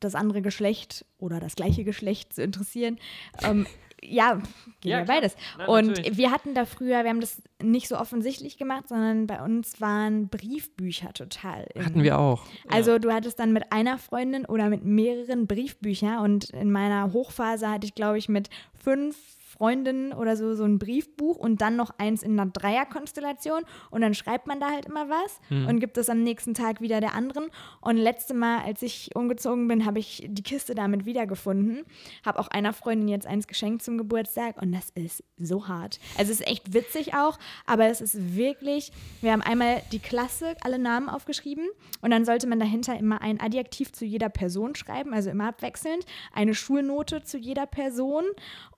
das 0.00 0.14
andere 0.14 0.40
Geschlecht 0.40 1.04
oder 1.18 1.38
das 1.40 1.54
gleiche 1.54 1.84
Geschlecht 1.84 2.32
zu 2.32 2.42
interessieren. 2.42 2.98
Ähm, 3.42 3.66
ja, 4.02 4.34
geht 4.80 4.90
Ja, 4.92 4.98
ja, 5.00 5.04
beides. 5.04 5.36
Nein, 5.58 5.68
und 5.68 5.86
natürlich. 5.88 6.16
wir 6.16 6.30
hatten 6.30 6.54
da 6.54 6.64
früher, 6.64 7.02
wir 7.04 7.10
haben 7.10 7.20
das 7.20 7.42
nicht 7.62 7.88
so 7.88 7.96
offensichtlich 7.98 8.56
gemacht, 8.58 8.88
sondern 8.88 9.26
bei 9.26 9.42
uns 9.42 9.80
waren 9.80 10.28
Briefbücher 10.28 11.12
total. 11.12 11.66
in- 11.74 11.84
Hatten 11.84 12.02
wir 12.02 12.18
auch. 12.18 12.42
Also 12.68 12.98
du 12.98 13.12
hattest 13.12 13.38
dann 13.38 13.52
mit 13.52 13.72
einer 13.72 13.98
Freundin 13.98 14.46
oder 14.46 14.68
mit 14.68 14.84
mehreren 14.84 15.46
Briefbücher 15.46 16.22
und 16.22 16.50
in 16.50 16.70
meiner 16.72 17.12
Hochphase 17.12 17.68
hatte 17.68 17.86
ich, 17.86 17.94
glaube 17.94 18.18
ich, 18.18 18.28
mit 18.28 18.48
fünf 18.74 19.16
Freundinnen 19.60 20.14
oder 20.14 20.36
so 20.38 20.54
so 20.54 20.64
ein 20.64 20.78
Briefbuch 20.78 21.36
und 21.36 21.60
dann 21.60 21.76
noch 21.76 21.90
eins 21.98 22.22
in 22.22 22.40
einer 22.40 22.50
Dreierkonstellation 22.50 23.64
und 23.90 24.00
dann 24.00 24.14
schreibt 24.14 24.46
man 24.46 24.58
da 24.58 24.70
halt 24.70 24.86
immer 24.86 25.10
was 25.10 25.38
und 25.50 25.80
gibt 25.80 25.98
es 25.98 26.08
am 26.08 26.22
nächsten 26.22 26.54
Tag 26.54 26.80
wieder 26.80 27.00
der 27.00 27.14
anderen. 27.14 27.50
Und 27.82 27.98
letzte 27.98 28.32
Mal, 28.32 28.62
als 28.64 28.80
ich 28.80 29.14
umgezogen 29.14 29.68
bin, 29.68 29.84
habe 29.84 29.98
ich 29.98 30.26
die 30.26 30.42
Kiste 30.42 30.74
damit 30.74 31.04
wiedergefunden, 31.04 31.84
habe 32.24 32.38
auch 32.38 32.48
einer 32.48 32.72
Freundin 32.72 33.08
jetzt 33.08 33.26
eins 33.26 33.46
geschenkt 33.46 33.82
zum 33.82 33.98
Geburtstag 33.98 34.60
und 34.62 34.72
das 34.72 34.88
ist 34.94 35.22
so 35.36 35.68
hart. 35.68 36.00
Also 36.16 36.32
es 36.32 36.40
ist 36.40 36.46
echt 36.46 36.72
witzig 36.72 37.12
auch, 37.12 37.38
aber 37.66 37.84
es 37.86 38.00
ist 38.00 38.34
wirklich, 38.34 38.92
wir 39.20 39.32
haben 39.32 39.42
einmal 39.42 39.82
die 39.92 39.98
Klasse, 39.98 40.56
alle 40.62 40.78
Namen 40.78 41.10
aufgeschrieben 41.10 41.68
und 42.00 42.10
dann 42.10 42.24
sollte 42.24 42.46
man 42.46 42.60
dahinter 42.60 42.98
immer 42.98 43.20
ein 43.20 43.38
Adjektiv 43.38 43.92
zu 43.92 44.06
jeder 44.06 44.30
Person 44.30 44.74
schreiben, 44.74 45.12
also 45.12 45.28
immer 45.28 45.48
abwechselnd, 45.48 46.06
eine 46.32 46.54
Schulnote 46.54 47.24
zu 47.24 47.36
jeder 47.36 47.66
Person 47.66 48.24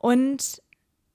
und 0.00 0.60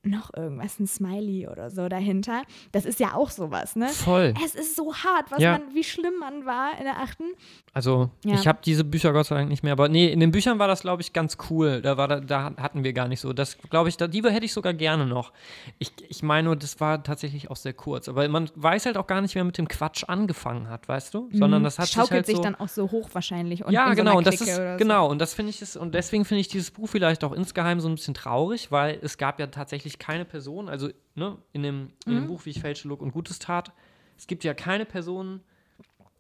noch 0.04 0.34
irgendwas, 0.34 0.80
ein 0.80 0.88
Smiley 0.88 1.48
oder 1.48 1.70
so 1.70 1.90
dahinter. 1.90 2.44
Das 2.72 2.86
ist 2.86 3.00
ja 3.00 3.14
auch 3.14 3.30
sowas, 3.30 3.76
ne? 3.76 3.90
Voll. 3.90 4.34
Es 4.44 4.56
ist 4.56 4.76
so 4.76 4.94
hart, 4.96 5.32
was 5.32 5.42
Ja. 5.42 5.54
man, 5.54 5.74
wie 5.74 5.84
schlimm 5.84 6.18
man 6.20 6.46
war 6.46 6.78
in 6.78 6.86
der 6.86 6.98
achten. 7.00 7.24
Also, 7.74 8.10
Ja. 8.24 8.36
ich 8.36 8.48
habe 8.48 8.60
diese 8.64 8.84
Bücher 8.84 9.12
Gott 9.12 9.26
sei 9.28 9.36
Dank 9.36 9.50
nicht 9.50 9.64
mehr. 9.64 9.74
Aber 9.74 9.90
nee, 9.90 10.08
in 10.12 10.20
den 10.20 10.32
Büchern 10.32 10.60
war 10.60 10.68
das, 10.68 10.82
glaube 10.82 11.02
ich, 11.02 11.14
ganz 11.14 11.38
cool. 11.50 11.82
Da, 11.82 11.98
war 11.98 12.08
da, 12.08 12.20
da 12.22 12.54
hatten 12.58 12.84
wir 12.84 12.94
gar 12.94 13.08
nicht 13.08 13.20
so. 13.20 13.34
Das, 13.34 13.58
glaube 13.70 13.90
ich, 13.90 13.98
da, 13.98 14.08
die 14.08 14.24
hätte 14.24 14.46
ich 14.46 14.54
sogar 14.54 14.74
gerne 14.74 15.06
noch. 15.06 15.34
Ich, 15.78 15.92
ich 16.08 16.24
meine 16.24 16.46
nur, 16.48 16.56
das 16.56 16.80
war 16.80 17.04
tatsächlich 17.04 17.52
auch 17.52 17.56
sehr 17.58 17.74
kurz. 17.74 18.08
Aber 18.08 18.28
man 18.30 18.50
weiß 18.56 18.86
halt 18.86 18.98
auch 18.98 19.08
gar 19.08 19.22
nicht, 19.22 19.36
wer 19.36 19.44
mit 19.44 19.58
dem 19.58 19.68
Quatsch 19.68 20.04
angefangen 20.08 20.70
hat, 20.70 20.88
weißt 20.88 21.14
du? 21.14 21.30
Sondern 21.34 21.64
das 21.64 21.78
hat 21.80 21.88
sich 21.88 21.96
Schaukelt 21.96 22.12
halt 22.12 22.26
sich 22.28 22.36
so 22.38 22.42
dann 22.44 22.56
auch 22.56 22.70
so 22.70 22.90
hoch 22.92 23.10
wahrscheinlich. 23.14 23.66
Und 23.66 23.74
ja, 23.74 23.90
so 23.90 23.96
genau, 23.96 24.12
einer 24.12 24.18
und 24.20 24.28
das 24.28 24.42
ist 24.42 24.56
so. 24.56 24.62
genau 24.78 25.10
und 25.10 25.20
das 25.20 25.34
finde 25.34 25.50
ich 25.50 25.62
ist 25.62 25.76
und 25.76 25.94
deswegen 25.94 26.26
finde 26.26 26.42
ich 26.42 26.48
dieses 26.48 26.72
Buch 26.72 26.88
vielleicht 26.90 27.24
auch 27.24 27.34
insgeheim 27.34 27.80
so 27.80 27.88
ein 27.90 27.96
bisschen 27.96 28.14
traurig, 28.14 28.72
weil 28.72 28.98
es 29.02 29.18
gab 29.18 29.40
ja 29.40 29.48
tatsächlich 29.48 29.97
keine 30.00 30.26
Person, 30.26 30.70
also 30.70 30.90
ne, 31.16 31.38
in 31.54 31.64
dem, 31.64 31.92
in 32.06 32.14
Mhm. 32.14 32.16
dem 32.18 32.28
Buch 32.28 32.46
wie 32.46 32.52
ich 32.52 32.60
fälsche 32.62 32.88
Look 32.88 33.02
und 33.02 33.12
Gutes 33.12 33.40
tat, 33.40 33.72
es 34.18 34.28
gibt 34.28 34.44
ja 34.44 34.54
keine 34.54 34.86
Person, 34.86 35.42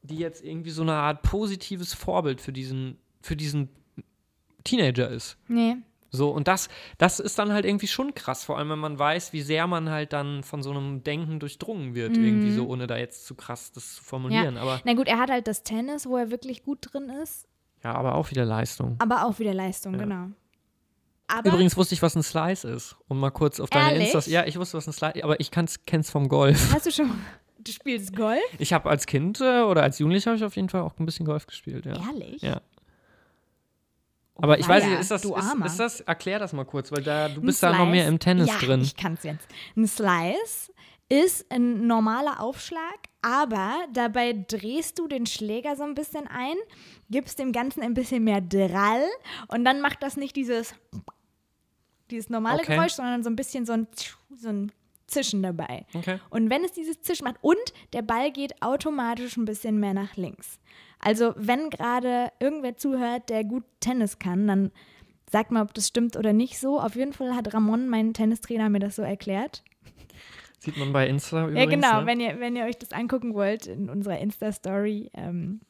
die 0.03 0.17
jetzt 0.17 0.43
irgendwie 0.43 0.69
so 0.71 0.81
eine 0.83 0.93
Art 0.93 1.21
positives 1.23 1.93
Vorbild 1.93 2.39
für 2.41 2.53
diesen 2.53 2.97
für 3.21 3.35
diesen 3.35 3.69
Teenager 4.63 5.09
ist. 5.09 5.37
Nee. 5.47 5.77
So, 6.09 6.29
und 6.29 6.47
das, 6.47 6.69
das 6.97 7.19
ist 7.19 7.37
dann 7.37 7.51
halt 7.51 7.65
irgendwie 7.65 7.87
schon 7.87 8.13
krass, 8.15 8.45
vor 8.45 8.57
allem 8.57 8.69
wenn 8.69 8.79
man 8.79 8.97
weiß, 8.97 9.33
wie 9.33 9.41
sehr 9.41 9.67
man 9.67 9.89
halt 9.89 10.13
dann 10.13 10.41
von 10.43 10.63
so 10.63 10.71
einem 10.71 11.03
Denken 11.03 11.39
durchdrungen 11.39 11.95
wird, 11.95 12.15
irgendwie 12.15 12.51
so, 12.51 12.65
ohne 12.67 12.87
da 12.87 12.97
jetzt 12.97 13.25
zu 13.25 13.35
krass 13.35 13.73
das 13.73 13.95
zu 13.95 14.03
formulieren. 14.03 14.51
Mhm. 14.51 14.55
Ja. 14.55 14.61
Aber 14.61 14.81
Na 14.85 14.93
gut, 14.93 15.07
er 15.09 15.19
hat 15.19 15.29
halt 15.29 15.47
das 15.47 15.63
Tennis, 15.63 16.05
wo 16.07 16.15
er 16.15 16.31
wirklich 16.31 16.63
gut 16.63 16.79
drin 16.81 17.09
ist, 17.21 17.45
ja, 17.83 17.93
aber 17.93 18.15
auch 18.15 18.31
wieder 18.31 18.45
Leistung. 18.45 18.95
aber 18.99 19.25
auch 19.25 19.37
wieder 19.39 19.53
Leistung, 19.53 19.97
genau. 19.97 20.29
Aber 21.27 21.49
Übrigens 21.49 21.75
wusste 21.75 21.93
ich, 21.93 22.01
was 22.01 22.15
ein 22.15 22.23
Slice 22.23 22.65
ist. 22.69 22.95
Um 23.07 23.19
mal 23.19 23.31
kurz 23.31 23.59
auf 23.59 23.69
deine 23.69 23.91
Ehrlich? 23.91 24.05
Instas. 24.05 24.27
Ja, 24.27 24.45
ich 24.45 24.57
wusste, 24.57 24.77
was 24.77 24.87
ein 24.87 24.93
Slice 24.93 25.17
ist, 25.17 25.23
aber 25.23 25.39
ich 25.39 25.51
kann's, 25.51 25.85
kenn's 25.85 26.09
vom 26.09 26.29
Golf. 26.29 26.73
hast 26.73 26.85
du 26.85 26.91
schon, 26.91 27.11
du 27.59 27.71
spielst 27.71 28.15
Golf? 28.15 28.39
Ich 28.59 28.71
habe 28.71 28.89
als 28.89 29.05
Kind 29.05 29.41
äh, 29.41 29.61
oder 29.61 29.83
als 29.83 29.99
Jugendlicher 29.99 30.31
habe 30.31 30.37
ich 30.37 30.45
auf 30.45 30.55
jeden 30.55 30.69
Fall 30.69 30.81
auch 30.81 30.97
ein 30.97 31.05
bisschen 31.05 31.25
Golf 31.25 31.45
gespielt, 31.45 31.85
ja. 31.85 31.93
Ehrlich? 31.93 32.41
Ja. 32.41 32.61
Aber 34.39 34.59
ich 34.59 34.67
weiß 34.67 34.85
nicht, 34.85 34.99
ist 34.99 35.11
das, 35.11 35.23
du 35.23 35.35
ist, 35.35 35.55
ist 35.65 35.79
das, 35.79 36.01
erklär 36.01 36.39
das 36.39 36.53
mal 36.53 36.63
kurz, 36.63 36.91
weil 36.91 37.01
da, 37.01 37.27
du 37.27 37.41
Ein 37.41 37.45
bist 37.45 37.63
da 37.63 37.75
noch 37.75 37.87
mehr 37.87 38.07
im 38.07 38.19
Tennis 38.19 38.47
ja, 38.47 38.57
drin. 38.59 38.81
ich 38.81 38.95
kann's 38.95 39.23
jetzt. 39.23 39.47
Ein 39.75 39.87
Slice 39.87 40.71
ist 41.09 41.51
ein 41.51 41.87
normaler 41.87 42.39
Aufschlag, 42.41 42.99
aber 43.21 43.73
dabei 43.93 44.33
drehst 44.47 44.99
du 44.99 45.07
den 45.07 45.25
Schläger 45.25 45.75
so 45.75 45.83
ein 45.83 45.95
bisschen 45.95 46.27
ein, 46.27 46.55
gibst 47.09 47.39
dem 47.39 47.51
Ganzen 47.51 47.81
ein 47.81 47.93
bisschen 47.93 48.23
mehr 48.23 48.41
Drall 48.41 49.05
und 49.47 49.65
dann 49.65 49.81
macht 49.81 50.03
das 50.03 50.17
nicht 50.17 50.35
dieses, 50.35 50.75
dieses 52.11 52.29
normale 52.29 52.59
Okay. 52.59 52.75
Geräusch, 52.75 52.93
sondern 52.93 53.23
so 53.23 53.29
ein 53.29 53.35
bisschen 53.35 53.65
so 53.65 53.73
ein, 53.73 53.87
so 54.35 54.49
ein 54.49 54.71
Zischen 55.07 55.41
dabei. 55.41 55.85
Okay. 55.93 56.19
Und 56.29 56.49
wenn 56.49 56.63
es 56.63 56.73
dieses 56.73 57.01
Zischen 57.01 57.25
macht 57.25 57.37
und 57.41 57.73
der 57.93 58.01
Ball 58.01 58.31
geht 58.31 58.61
automatisch 58.61 59.37
ein 59.37 59.45
bisschen 59.45 59.79
mehr 59.79 59.93
nach 59.93 60.17
links. 60.17 60.59
Also 60.99 61.33
wenn 61.37 61.69
gerade 61.69 62.31
irgendwer 62.39 62.75
zuhört, 62.75 63.29
der 63.29 63.43
gut 63.43 63.63
Tennis 63.79 64.19
kann, 64.19 64.47
dann 64.47 64.71
sagt 65.31 65.51
mal, 65.51 65.61
ob 65.61 65.73
das 65.73 65.87
stimmt 65.87 66.17
oder 66.17 66.33
nicht 66.33 66.59
so. 66.59 66.79
Auf 66.79 66.95
jeden 66.95 67.13
Fall 67.13 67.35
hat 67.35 67.53
Ramon, 67.53 67.87
mein 67.87 68.13
Tennistrainer, 68.13 68.69
mir 68.69 68.79
das 68.79 68.95
so 68.95 69.01
erklärt. 69.01 69.63
Sieht 70.59 70.77
man 70.77 70.91
bei 70.91 71.07
Insta 71.07 71.47
übrigens. 71.47 71.59
ja, 71.59 71.69
genau, 71.69 72.01
ne? 72.01 72.07
wenn, 72.07 72.19
ihr, 72.19 72.39
wenn 72.39 72.55
ihr 72.55 72.65
euch 72.65 72.77
das 72.77 72.91
angucken 72.91 73.33
wollt 73.33 73.67
in 73.67 73.89
unserer 73.89 74.19
Insta-Story. 74.19 75.11
Ähm, 75.13 75.61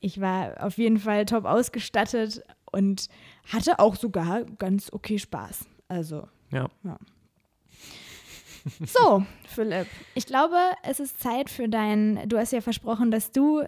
ich 0.00 0.20
war 0.20 0.64
auf 0.64 0.78
jeden 0.78 0.98
Fall 0.98 1.24
top 1.24 1.44
ausgestattet 1.44 2.42
und 2.70 3.08
hatte 3.48 3.78
auch 3.78 3.96
sogar 3.96 4.44
ganz 4.58 4.92
okay 4.92 5.18
Spaß. 5.18 5.66
Also 5.88 6.28
Ja. 6.50 6.68
So, 8.86 9.24
Philipp, 9.46 9.86
ich 10.14 10.26
glaube, 10.26 10.56
es 10.82 11.00
ist 11.00 11.20
Zeit 11.20 11.48
für 11.48 11.68
dein, 11.68 12.28
du 12.28 12.36
hast 12.38 12.52
ja 12.52 12.60
versprochen, 12.60 13.10
dass 13.10 13.32
du 13.32 13.62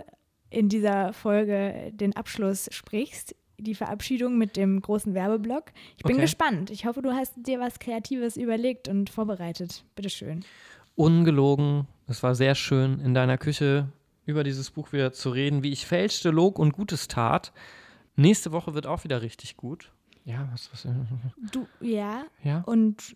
in 0.50 0.68
dieser 0.68 1.12
Folge 1.12 1.90
den 1.94 2.14
Abschluss 2.16 2.68
sprichst, 2.72 3.34
die 3.56 3.74
Verabschiedung 3.74 4.36
mit 4.36 4.56
dem 4.56 4.80
großen 4.82 5.14
Werbeblock. 5.14 5.66
Ich 5.96 6.02
bin 6.02 6.14
Okay. 6.16 6.22
gespannt. 6.22 6.70
Ich 6.70 6.86
hoffe, 6.86 7.02
du 7.02 7.12
hast 7.12 7.34
dir 7.36 7.60
was 7.60 7.78
Kreatives 7.78 8.36
überlegt 8.36 8.88
und 8.88 9.10
vorbereitet. 9.10 9.84
Bitteschön. 9.94 10.44
Ungelogen. 10.96 11.86
Es 12.08 12.22
war 12.22 12.34
sehr 12.34 12.54
schön, 12.54 13.00
in 13.00 13.14
deiner 13.14 13.38
Küche 13.38 13.88
über 14.26 14.44
dieses 14.44 14.70
Buch 14.70 14.92
wieder 14.92 15.12
zu 15.12 15.30
reden, 15.30 15.62
wie 15.62 15.72
ich 15.72 15.86
fälschte, 15.86 16.30
log 16.30 16.58
und 16.58 16.72
Gutes 16.72 17.06
tat. 17.08 17.52
Nächste 18.20 18.52
Woche 18.52 18.74
wird 18.74 18.86
auch 18.86 19.04
wieder 19.04 19.22
richtig 19.22 19.56
gut. 19.56 19.90
Ja, 20.24 20.48
was, 20.52 20.70
was, 20.72 20.86
Du, 21.52 21.66
ja, 21.80 22.24
ja. 22.44 22.62
und 22.66 23.14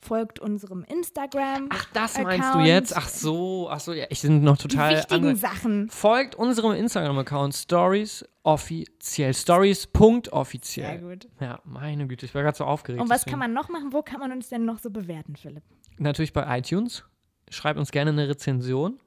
folgt 0.00 0.40
unserem 0.40 0.82
Instagram. 0.84 1.68
Ach, 1.70 1.86
das 1.92 2.18
meinst 2.18 2.40
du 2.44 2.48
Account. 2.48 2.66
jetzt? 2.66 2.96
Ach 2.96 3.08
so, 3.08 3.68
ach 3.70 3.78
so, 3.78 3.92
ja, 3.92 4.06
ich 4.08 4.22
bin 4.22 4.42
noch 4.42 4.56
die 4.56 4.68
total 4.68 4.96
wichtigen 4.96 5.14
andere- 5.26 5.36
Sachen. 5.36 5.88
Folgt 5.90 6.34
unserem 6.34 6.72
Instagram-Account 6.72 7.54
Stories 7.54 8.24
offiziell. 8.42 9.32
Stories.offiziell. 9.34 10.98
Sehr 10.98 11.08
gut. 11.08 11.28
Ja, 11.38 11.60
meine 11.64 12.06
Güte, 12.08 12.26
ich 12.26 12.34
war 12.34 12.42
gerade 12.42 12.56
so 12.56 12.64
aufgeregt. 12.64 13.00
Und 13.02 13.10
was 13.10 13.20
deswegen. 13.20 13.32
kann 13.32 13.38
man 13.38 13.52
noch 13.52 13.68
machen? 13.68 13.92
Wo 13.92 14.02
kann 14.02 14.18
man 14.18 14.32
uns 14.32 14.48
denn 14.48 14.64
noch 14.64 14.78
so 14.80 14.90
bewerten, 14.90 15.36
Philipp? 15.36 15.62
Natürlich 15.98 16.32
bei 16.32 16.58
iTunes. 16.58 17.04
Schreibt 17.50 17.78
uns 17.78 17.92
gerne 17.92 18.10
eine 18.10 18.28
Rezension. 18.28 18.98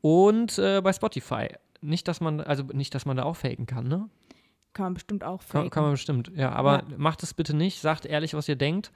Und 0.00 0.58
äh, 0.58 0.80
bei 0.80 0.92
Spotify. 0.94 1.48
Nicht, 1.80 2.08
dass 2.08 2.20
man, 2.20 2.40
also 2.40 2.62
nicht, 2.72 2.94
dass 2.94 3.06
man 3.06 3.16
da 3.16 3.22
auch 3.24 3.36
faken 3.36 3.66
kann, 3.66 3.88
ne? 3.88 4.08
Kann 4.72 4.84
man 4.84 4.94
bestimmt 4.94 5.24
auch 5.24 5.40
Kann, 5.40 5.48
faken. 5.48 5.70
kann 5.70 5.82
man 5.82 5.92
bestimmt, 5.92 6.30
ja. 6.36 6.52
Aber 6.52 6.84
Ja. 6.88 6.96
macht 6.96 7.22
es 7.22 7.34
bitte 7.34 7.54
nicht. 7.56 7.80
Sagt 7.80 8.06
ehrlich, 8.06 8.34
was 8.34 8.48
ihr 8.48 8.56
denkt. 8.56 8.92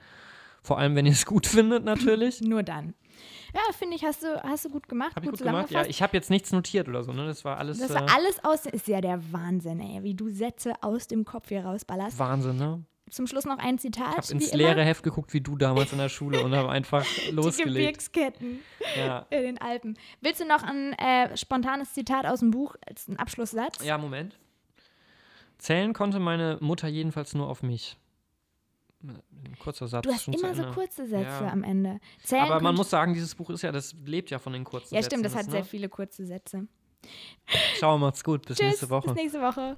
Vor 0.61 0.77
allem, 0.79 0.95
wenn 0.95 1.05
ihr 1.05 1.11
es 1.11 1.25
gut 1.25 1.45
findet, 1.47 1.83
natürlich. 1.83 2.41
Nur 2.41 2.63
dann. 2.63 2.93
Ja, 3.53 3.61
finde 3.77 3.95
ich, 3.95 4.03
hast 4.03 4.23
du, 4.23 4.41
hast 4.43 4.65
du 4.65 4.69
gut 4.69 4.87
gemacht, 4.87 5.15
Hab 5.15 5.23
ich 5.23 5.29
gut, 5.29 5.39
gut 5.39 5.47
gemacht? 5.47 5.71
Ja, 5.71 5.85
ich 5.85 6.01
habe 6.01 6.15
jetzt 6.17 6.29
nichts 6.29 6.51
notiert 6.51 6.87
oder 6.89 7.03
so, 7.03 7.13
ne? 7.13 7.25
Das 7.25 7.45
war 7.45 7.57
alles 7.57 7.79
das 7.79 7.91
äh, 7.91 7.93
war 7.95 8.09
alles 8.13 8.43
aus, 8.43 8.65
ist 8.65 8.87
ja 8.87 8.99
der 9.01 9.31
Wahnsinn, 9.31 9.79
ey, 9.79 10.03
wie 10.03 10.13
du 10.13 10.29
Sätze 10.29 10.73
aus 10.81 11.07
dem 11.07 11.23
Kopf 11.23 11.49
hier 11.49 11.63
rausballerst. 11.65 12.19
Wahnsinn, 12.19 12.57
ne? 12.57 12.83
Zum 13.11 13.27
Schluss 13.27 13.45
noch 13.45 13.59
ein 13.59 13.77
Zitat. 13.77 14.11
Ich 14.11 14.17
habe 14.17 14.31
ins 14.33 14.47
immer. 14.49 14.57
leere 14.57 14.83
Heft 14.83 15.03
geguckt, 15.03 15.31
wie 15.33 15.41
du 15.41 15.55
damals 15.55 15.91
in 15.91 15.99
der 15.99 16.09
Schule 16.09 16.43
und 16.43 16.55
habe 16.55 16.69
einfach 16.69 17.05
Die 17.27 17.31
losgelegt. 17.31 18.13
Gebirgsketten 18.13 18.59
Ja. 18.97 19.25
in 19.29 19.43
den 19.43 19.57
Alpen. 19.59 19.97
Willst 20.21 20.41
du 20.41 20.45
noch 20.45 20.63
ein 20.63 20.93
äh, 20.93 21.37
spontanes 21.37 21.93
Zitat 21.93 22.25
aus 22.25 22.39
dem 22.39 22.49
Buch 22.51 22.75
als 22.87 23.07
einen 23.07 23.17
Abschlusssatz? 23.17 23.83
ja, 23.83 23.97
Moment. 23.97 24.37
Zählen 25.59 25.93
konnte 25.93 26.19
meine 26.19 26.57
Mutter 26.61 26.87
jedenfalls 26.87 27.33
nur 27.33 27.47
auf 27.47 27.63
mich. 27.63 27.95
Ein 29.03 29.57
kurzer 29.59 29.87
Satz. 29.87 30.03
Du 30.03 30.11
hast 30.11 30.27
immer 30.27 30.55
so 30.55 30.63
kurze 30.71 31.05
Sätze 31.07 31.43
Ja. 31.43 31.49
am 31.51 31.63
Ende. 31.63 31.99
Zählen 32.23 32.43
Aber 32.45 32.59
man 32.59 32.73
muss 32.75 32.89
sagen, 32.89 33.13
dieses 33.13 33.35
Buch 33.35 33.51
ist 33.51 33.61
ja, 33.61 33.71
das 33.71 33.95
lebt 34.03 34.31
ja 34.31 34.39
von 34.39 34.51
den 34.51 34.63
kurzen 34.63 34.95
Ja, 34.95 35.01
Sätzen. 35.01 35.11
stimmt, 35.13 35.25
das 35.25 35.35
hat 35.35 35.43
ist, 35.43 35.51
sehr 35.51 35.59
ne? 35.61 35.65
viele 35.65 35.89
kurze 35.89 36.25
Sätze. 36.25 36.67
Ciao, 37.77 37.97
macht's 37.99 38.23
gut. 38.23 38.45
Bis 38.47 38.57
Tschüss, 38.57 38.67
nächste 38.67 38.89
Woche. 38.89 39.07
bis 39.09 39.15
nächste 39.15 39.41
Woche. 39.41 39.77